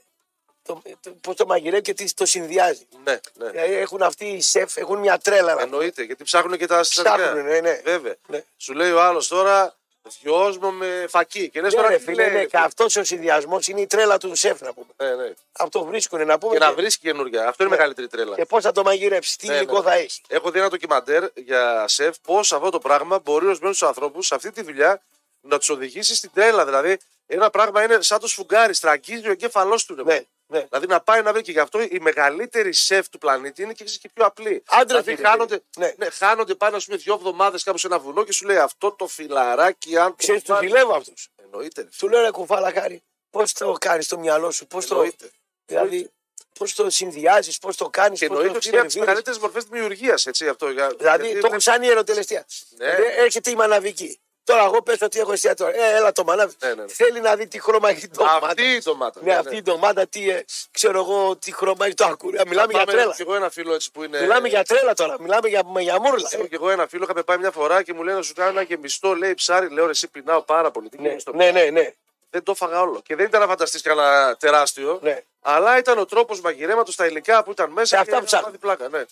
Το, 0.62 0.82
το, 1.00 1.10
Πώς 1.20 1.34
το 1.36 1.46
μαγειρεύει 1.46 1.82
και 1.82 1.94
τι 1.94 2.14
το 2.14 2.26
συνδυάζει. 2.26 2.86
Ναι, 3.04 3.18
ναι. 3.34 3.50
Δηλαδή 3.50 3.74
έχουν 3.74 4.02
αυτοί 4.02 4.24
οι 4.26 4.40
σεφ, 4.40 4.76
έχουν 4.76 4.98
μια 4.98 5.18
τρέλα. 5.18 5.54
να 5.54 5.60
Εννοείται, 5.60 6.02
γιατί 6.02 6.24
ψάχνουν 6.24 6.58
και 6.58 6.66
τα 6.66 6.82
συστατικά. 6.82 7.16
Ψάχνουν, 7.16 7.44
ναι, 7.44 7.60
ναι. 7.60 7.80
Βέβαια. 7.84 8.14
Ναι. 8.26 8.44
Σου 8.56 8.72
λέει 8.72 8.90
ο 8.90 9.02
άλλος 9.02 9.28
τώρα, 9.28 9.77
δυόσμο 10.22 10.70
με 10.70 11.06
φακή. 11.08 11.48
Και 11.50 11.60
λες 11.60 11.72
Ναι, 11.72 11.76
τώρα 11.78 11.90
ρε, 11.92 11.96
τι 11.96 12.02
φίλε, 12.02 12.22
λέει, 12.22 12.32
ναι, 12.32 12.38
ρε, 12.38 12.44
και 12.44 12.56
αυτός 12.56 12.96
ο 12.96 13.04
συνδυασμός 13.04 13.66
είναι 13.68 13.80
η 13.80 13.86
τρέλα 13.86 14.18
του 14.18 14.34
σεφ, 14.34 14.60
να 14.60 14.72
πούμε. 14.72 14.86
Ναι, 14.96 15.14
ναι. 15.14 15.32
Αυτό 15.52 15.84
βρίσκουν 15.84 16.26
να 16.26 16.38
πούμε. 16.38 16.52
Και 16.52 16.58
να 16.64 16.72
βρει 16.72 16.86
καινούργια. 16.98 17.48
Αυτό 17.48 17.62
είναι 17.62 17.72
η 17.72 17.76
Ναι. 17.76 17.76
μεγαλύτερη 17.76 18.08
τρέλα. 18.08 18.34
Και 18.34 18.44
πώς 18.44 18.62
θα 18.62 18.72
το 18.72 18.82
μαγειρεύσει, 18.82 19.38
τι 19.38 19.46
Ναι, 19.46 19.54
υλικό 19.54 19.76
ναι. 19.78 19.82
θα 19.82 19.94
έχεις. 19.94 20.20
Έχω 20.28 20.50
δει 20.50 20.58
ένα 20.58 20.68
ντοκιμαντέρ 20.68 21.24
για 21.34 21.84
σεφ 21.88 22.16
πώς 22.22 22.52
αυτό 22.52 22.70
το 22.70 22.78
πράγμα 22.78 23.18
μπορεί 23.18 23.46
ορισμένους 23.46 23.82
ανθρώπους 23.82 24.26
σε 24.26 24.34
αυτή 24.34 24.50
τη 24.52 24.62
δουλειά 24.62 25.02
να 25.40 25.58
τους 25.58 25.68
οδηγήσει 25.68 26.14
στην 26.14 26.30
τρέλα. 26.34 26.64
Δηλαδή, 26.64 26.98
ένα 27.26 27.50
πράγμα 27.50 27.82
είναι 27.82 27.98
σαν 28.02 28.20
το 28.20 28.28
σφουγγάρι, 28.28 28.74
στραγγίζει 28.74 29.28
ο 29.28 29.30
εγκέφαλός 29.30 29.84
του. 29.84 29.94
ρε. 29.94 30.02
Ναι, 30.02 30.22
ναι. 30.48 30.60
Δηλαδή 30.70 30.86
να 30.86 31.00
πάει 31.00 31.22
να 31.22 31.32
βρει 31.32 31.42
και 31.42 31.52
γι' 31.52 31.58
αυτό 31.58 31.80
η 31.80 31.98
μεγαλύτερη 32.00 32.72
σεφ 32.74 33.08
του 33.08 33.18
πλανήτη 33.18 33.62
είναι 33.62 33.72
και, 33.72 33.84
ξέρεις, 33.84 34.02
και 34.02 34.08
πιο 34.14 34.24
απλή. 34.24 34.62
Άντρα 34.66 34.84
δηλαδή 35.00 35.14
φίλε, 35.16 35.28
χάνονται, 35.28 35.60
ναι. 35.76 35.92
ναι, 35.96 36.10
χάνονται 36.10 36.54
πάνω 36.54 36.76
ας 36.76 36.84
πούμε, 36.84 36.96
δύο 36.96 37.14
εβδομάδες 37.14 37.62
κάπου 37.62 37.78
σε 37.78 37.86
ένα 37.86 37.98
βουνό 37.98 38.24
και 38.24 38.32
σου 38.32 38.46
λέει 38.46 38.56
αυτό 38.56 38.92
το 38.92 39.06
φιλαράκι. 39.06 39.96
Αν 39.96 40.08
το 40.08 40.14
Ξέρεις, 40.18 40.42
του 40.42 40.52
βάλεις- 40.52 40.70
ζηλεύω 40.70 40.94
αυτούς. 40.94 41.28
Εννοείται. 41.42 41.82
ρε. 41.82 41.88
Του 41.98 42.08
λέω 42.08 42.20
ρε 42.20 42.30
κουφάλα 42.30 42.72
χάρη, 42.72 43.02
πώς 43.30 43.52
το 43.52 43.72
κάνεις 43.80 44.04
στο 44.04 44.18
μυαλό 44.18 44.50
σου, 44.50 44.66
πώς 44.66 44.86
το. 44.86 44.94
Εννοείται. 44.94 45.30
Δηλαδή, 45.64 46.10
πώς 46.58 46.74
το 46.74 46.90
συνδυάζεις, 46.90 47.58
πώς 47.58 47.76
το 47.76 47.88
κάνεις, 47.90 48.18
Και 48.18 48.26
πώ 48.26 48.32
εννοείται 48.32 48.52
το 48.52 48.58
ότι 48.58 48.68
είναι 48.68 48.76
από 48.76 48.86
τις 48.86 48.94
σερβίρεις. 48.94 49.22
μεγαλύτερες 49.22 49.38
μορφές 49.38 49.64
δημιουργίας. 49.64 50.26
Αυτό, 50.50 50.70
για- 50.70 50.88
Δηλαδή, 50.98 51.24
γιατί 51.26 51.40
το 51.40 51.46
έχω 51.50 51.60
σαν 51.60 51.82
ιεροτελεστία. 51.82 52.46
Ναι. 52.76 52.86
Ε, 52.86 53.22
Έρχεται 53.22 53.50
η 53.50 53.54
μαναβική. 53.54 54.20
Τώρα, 54.48 54.64
εγώ 54.64 54.82
πες 54.82 55.00
ότι 55.02 55.18
έχω 55.18 55.32
εστιατόριο. 55.32 55.82
Ε, 55.82 55.96
έλα 55.96 56.12
το 56.12 56.24
μανάβι. 56.24 56.54
Ναι, 56.62 56.68
ναι, 56.68 56.74
ναι. 56.74 56.88
Θέλει 56.88 57.20
να 57.20 57.36
δει 57.36 57.46
τι 57.46 57.60
χρώμα 57.60 57.88
έχει 57.88 58.04
η 58.04 58.08
ντομάτα. 58.08 58.46
Αυτή 58.46 58.62
η 58.62 58.78
ντομάτα. 58.82 59.20
Ναι, 59.22 59.34
αυτή 59.34 59.56
η 59.56 59.62
ντομάτα, 59.62 60.06
τι, 60.06 60.30
ε, 60.30 60.44
ξέρω 60.70 60.98
εγώ, 60.98 61.36
τι 61.36 61.52
χρώμα 61.52 61.86
έχει 61.86 61.94
το 61.94 62.04
ακούρια. 62.04 62.42
Μιλάμε 62.46 62.72
για 62.72 62.86
τρέλα. 62.86 63.14
Και 63.16 63.22
εγώ 63.22 63.34
ένα 63.34 63.50
φίλο 63.50 63.74
έτσι 63.74 63.90
που 63.90 64.02
είναι. 64.04 64.20
Μιλάμε 64.20 64.48
για 64.48 64.64
τρέλα 64.64 64.94
τώρα. 64.94 65.16
Μιλάμε 65.20 65.48
για, 65.48 65.62
για 65.78 66.00
μούρλα. 66.00 66.28
Έχω 66.30 66.46
και 66.46 66.54
εγώ 66.54 66.70
ένα 66.70 66.86
φίλο, 66.86 67.04
είχαμε 67.04 67.22
πάει 67.22 67.38
μια 67.38 67.50
φορά 67.50 67.82
και 67.82 67.94
μου 67.94 68.02
λέει 68.02 68.14
να 68.14 68.22
σου 68.22 68.32
κάνω 68.34 68.50
ένα 68.50 68.62
γεμιστό, 68.62 69.14
λέει 69.14 69.34
ψάρι. 69.34 69.68
Λέω 69.70 69.84
ρε, 69.84 69.90
εσύ 69.90 70.08
πεινάω 70.08 70.42
πάρα 70.42 70.70
πολύ. 70.70 70.88
Τι 70.88 71.00
Ναι, 71.00 71.08
γεμιστό. 71.08 71.32
ναι, 71.34 71.50
ναι, 71.50 71.64
ναι. 71.64 71.92
Δεν 72.30 72.42
το 72.42 72.52
έφαγα 72.52 72.80
όλο. 72.80 73.00
Και 73.04 73.16
δεν 73.16 73.26
ήταν 73.26 73.40
να 73.40 73.46
φανταστείς 73.46 73.82
κανένα 73.82 74.36
τεράστιο. 74.38 74.98
Ναι. 75.02 75.22
Αλλά 75.40 75.78
ήταν 75.78 75.98
ο 75.98 76.04
τρόπος 76.04 76.40
μαγειρέματος, 76.40 76.96
τα 76.96 77.06
υλικά 77.06 77.44
που 77.44 77.50
ήταν 77.50 77.70
μέσα. 77.70 77.86
Σε 77.86 77.96
αυτά 77.96 78.12
και 78.12 78.18
που 78.18 78.24
ψάχνω. 78.24 78.46
μάθει 78.46 78.58
πλάκα, 78.58 78.88
ναι. 78.88 79.04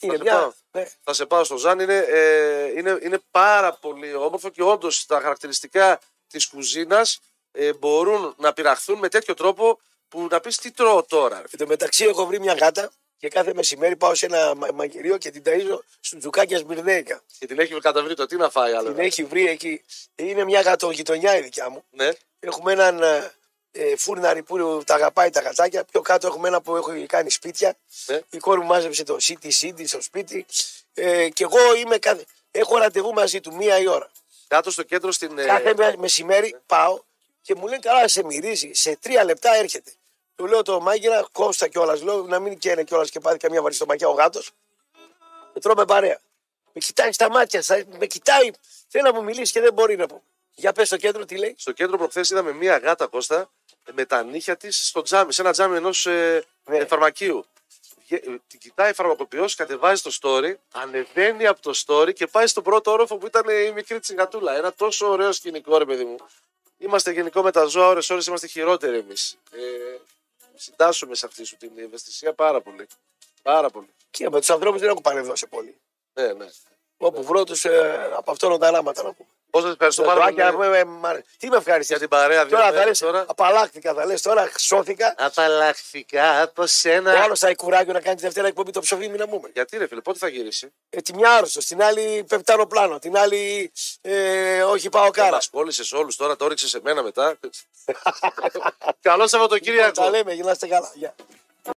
Είναι 0.00 0.16
σε 0.16 0.22
μια. 0.22 0.32
πάω. 0.32 0.52
Ναι. 0.70 0.86
Θα 1.04 1.12
σε 1.12 1.26
πάω 1.26 1.44
στο 1.44 1.56
Ζαν. 1.56 1.80
Είναι, 1.80 1.96
ε, 2.08 2.64
είναι, 2.76 2.98
είναι 3.02 3.18
πάρα 3.30 3.72
πολύ 3.72 4.14
όμορφο 4.14 4.48
και 4.48 4.62
όντως 4.62 5.06
τα 5.06 5.20
χαρακτηριστικά 5.20 6.00
της 6.26 6.46
κουζίνας 6.46 7.20
ε, 7.52 7.72
μπορούν 7.72 8.34
να 8.38 8.52
πειραχθούν 8.52 8.98
με 8.98 9.08
τέτοιο 9.08 9.34
τρόπο 9.34 9.80
που 10.08 10.26
να 10.30 10.40
πεις 10.40 10.56
τι 10.56 10.70
τρώω 10.70 11.02
τώρα. 11.04 11.36
ρε. 11.36 11.44
Εν 11.50 11.58
τω 11.58 11.66
μεταξύ, 11.66 12.04
έχω 12.04 12.26
βρει 12.26 12.40
μια 12.40 12.54
γάτα 12.54 12.90
και 13.16 13.28
κάθε 13.28 13.54
μεσημέρι 13.54 13.96
πάω 13.96 14.14
σε 14.14 14.26
ένα 14.26 14.54
μα- 14.54 14.72
μαγειρίο 14.74 15.18
και 15.18 15.30
την 15.30 15.42
ταΐζω 15.46 15.78
σου 16.00 16.18
τζουκάκιας 16.18 16.60
σμυρνέικα. 16.60 17.22
Και 17.38 17.46
την 17.46 17.58
έχει 17.58 17.78
καταβρει 17.80 18.14
το 18.14 18.26
τι 18.26 18.36
να 18.36 18.50
φάει 18.50 18.72
άλλο. 18.72 18.88
Την 18.92 18.98
έχει 19.04 19.24
βρει 19.24 19.46
εκεί. 19.48 19.82
Είναι 20.14 20.44
μια 20.44 20.60
γατογειτονιά 20.60 21.36
η 21.36 21.40
δικιά 21.40 21.70
μου. 21.70 21.84
Ναι. 21.90 22.10
Έχουμε 22.38 22.72
έναν 22.72 23.00
ε, 23.72 23.90
ε, 23.90 23.96
φούρναρη 23.96 24.42
που 24.42 24.82
τα 24.86 24.94
αγαπάει 24.94 25.30
τα 25.30 25.40
γατάκια. 25.40 25.84
Πιο 25.84 26.00
κάτω 26.00 26.26
έχουμε 26.26 26.48
ένα 26.48 26.60
που 26.60 26.76
έχω 26.76 27.06
κάνει 27.06 27.30
σπίτια. 27.30 27.76
Ναι. 28.06 28.20
Η 28.30 28.38
κόρη 28.38 28.60
μου 28.60 28.66
μάζεψε 28.66 29.04
το 29.04 29.18
σίτι 29.20 29.50
σίτι 29.50 29.86
στο 29.86 30.02
σπίτι. 30.02 30.46
Ε, 30.94 31.28
και 31.28 31.44
εγώ 31.44 31.74
είμαι 31.74 31.98
κάθε... 31.98 32.24
έχω 32.50 32.78
ραντεβού 32.78 33.12
μαζί 33.12 33.40
του 33.40 33.54
μία 33.54 33.78
η 33.78 33.86
ώρα. 33.88 34.10
Κάτω 34.48 34.70
στο 34.70 34.82
κέντρο 34.82 35.12
στην. 35.12 35.38
ε, 35.38 35.44
Κάθε 35.44 35.74
με- 35.76 35.94
μεσημέρι 35.98 36.56
πάω 36.66 36.98
και 37.42 37.54
μου 37.54 37.64
λένε 37.66 37.78
καλά, 37.78 38.08
σε 38.08 38.24
μυρίζει. 38.24 38.70
Σε 38.72 38.96
τρία 38.96 39.24
λεπτά 39.24 39.54
έρχεται. 39.54 39.92
Του 40.34 40.46
λέω 40.46 40.62
το 40.62 40.80
μάγειρα, 40.80 41.26
κόστα 41.32 41.68
κιόλας. 41.68 42.02
Λέω 42.02 42.22
να 42.22 42.38
μην 42.38 42.58
καίνε 42.58 42.82
κιόλας 42.84 43.10
και 43.10 43.20
πάθει 43.20 43.36
καμία 43.36 43.62
βαριστομακιά 43.62 44.08
ο 44.08 44.12
γάτος. 44.12 44.50
Και 45.52 45.60
τρώμε 45.60 45.84
παρέα. 45.84 46.20
Με 46.72 46.80
κοιτάει 46.80 47.12
στα 47.12 47.30
μάτια, 47.30 47.62
στα- 47.62 47.84
με 47.98 48.06
κοιτάει. 48.06 48.50
Θέλει 48.88 49.04
να 49.04 49.12
μου 49.14 49.22
μιλήσει 49.24 49.52
και 49.52 49.60
δεν 49.60 49.72
μπορεί 49.72 49.96
να 49.96 50.06
πω. 50.06 50.22
Για 50.54 50.72
πες 50.72 50.86
στο 50.86 50.96
κέντρο 50.96 51.24
τι 51.24 51.36
λέει. 51.36 51.54
Στο 51.58 51.72
κέντρο 51.72 51.96
προχθές 51.98 52.30
είδαμε 52.30 52.52
μία 52.52 52.76
γάτα 52.78 53.06
Κώστα 53.06 53.50
με 53.92 54.04
τα 54.04 54.22
νύχια 54.22 54.56
της 54.56 54.86
στο 54.86 55.02
τζάμι, 55.02 55.32
σε 55.32 55.42
ένα 55.42 55.52
τζάμι 55.52 55.76
ενός 55.76 56.06
ε, 56.06 56.44
Ναι. 56.64 56.76
ε, 56.76 56.86
φαρμακείου. 56.86 57.44
Βγε- 58.06 58.26
ε, 58.26 58.40
Την 58.46 58.58
κοιτάει 58.58 58.92
φαρμακοποιός, 58.92 59.54
κατεβάζει 59.54 60.02
το 60.02 60.16
story, 60.22 60.54
ανεβαίνει 60.72 61.46
από 61.46 61.60
το 61.62 61.82
story 61.86 62.12
και 62.14 62.26
πάει 62.26 62.46
στον 62.46 62.62
πρώτο 62.62 62.90
όροφο 62.90 63.16
που 63.16 63.26
ήταν 63.26 63.48
η 63.48 63.72
μικρή 63.72 64.00
τη 64.00 64.14
γατούλα. 64.14 64.56
Ένα 64.56 64.72
τόσο 64.72 65.10
ωραίο 65.10 65.32
σκηνικό, 65.32 65.78
ρε 65.78 65.84
παιδί 65.84 66.04
μου. 66.04 66.16
Είμαστε 66.78 67.10
γενικό 67.10 67.42
με 67.42 67.50
τα 67.50 67.64
ζώα, 67.64 67.86
ώρε-ώρε 67.86 68.22
είμαστε 68.26 68.46
χειρότεροι 68.46 68.98
εμείς. 68.98 69.38
Ε, 69.50 69.58
συντάσσουμε 70.54 71.14
σε 71.14 71.26
αυτή 71.26 71.44
σου 71.44 71.56
την 71.56 71.70
ευαισθησία 71.76 72.32
πάρα 72.32 72.60
πολύ. 72.60 72.86
Πάρα 73.42 73.70
πολύ. 73.70 73.88
Και 74.10 74.30
με 74.30 74.38
τους 74.38 74.50
ανθρώπους 74.50 74.80
δεν 74.80 74.88
έχω 74.90 75.00
παρεδώσει 75.00 75.46
πολύ. 75.46 75.76
Ναι, 76.12 76.32
ναι. 76.32 76.46
Όπου 76.96 77.22
βρω 77.24 77.44
τους 77.44 77.64
ε, 77.64 78.10
από 78.16 78.30
αυτόν 78.30 78.58
τα 78.58 78.70
ράματα 78.70 79.02
να 79.02 79.12
πούμε. 79.12 79.28
Πώς 79.58 79.62
σας 79.66 79.72
ευχαριστώ 79.72 80.02
πάρα 80.02 80.20
πολύ 80.24 80.34
Ζωάκια, 80.40 80.58
με- 80.58 80.68
με- 80.68 80.84
με- 80.84 81.24
Τι 81.38 81.48
με 81.48 81.56
ευχαριστεί. 81.56 81.92
για 81.92 81.98
την 82.00 82.08
παρέα 82.08 82.44
δύο 82.46 82.56
Τώρα 82.56 82.66
θα 82.68 82.72
μέρες 82.72 82.86
λες, 82.86 82.98
τώρα. 82.98 83.24
απαλλάχθηκα, 83.28 83.94
θα 83.94 84.06
λες 84.06 84.22
τώρα, 84.22 84.50
σώθηκα. 84.58 85.14
Απαλλαχθικά 85.18 86.42
από 86.42 86.62
Ο 86.62 86.66
σένα. 86.66 87.22
άλλος 87.22 87.38
θα 87.38 87.46
έχει 87.46 87.56
κουράγιο 87.56 87.92
να 87.92 88.00
κάνει 88.00 88.16
τη 88.16 88.22
Δευτέρα 88.22 88.46
εκπομπή 88.46 88.70
το 88.70 88.80
ψωφίμι 88.80 89.16
να 89.16 89.28
πούμε. 89.28 89.50
Γιατί 89.54 89.76
ρε 89.78 89.86
φίλε, 89.86 90.00
πότε 90.00 90.18
θα 90.18 90.28
γυρίσει; 90.28 90.72
Ε, 90.90 91.00
τη 91.00 91.14
μια 91.14 91.30
άρρωστος, 91.32 91.64
την 91.64 91.82
άλλη 91.82 92.24
πέφτει 92.28 92.50
αεροπλάνο, 92.50 92.98
την 92.98 93.16
άλλη 93.16 93.72
ε, 94.00 94.62
όχι 94.62 94.88
πάω 94.88 95.02
Δεν 95.02 95.12
κάρα. 95.12 95.30
μας 95.30 95.48
κόλλησες 95.48 95.92
όλους 95.92 96.16
τώρα, 96.16 96.36
το 96.36 96.44
όριξε 96.44 96.68
σε 96.68 96.80
μένα 96.82 97.02
μετά. 97.02 97.38
Καλό 99.00 99.22
Τα 99.22 99.28
Σαββατοκύριακο. 99.28 100.08
λέμε, 100.08 100.32
γυρνάστε 100.32 100.66
καλά. 100.66 100.90
Γεια. 100.94 101.14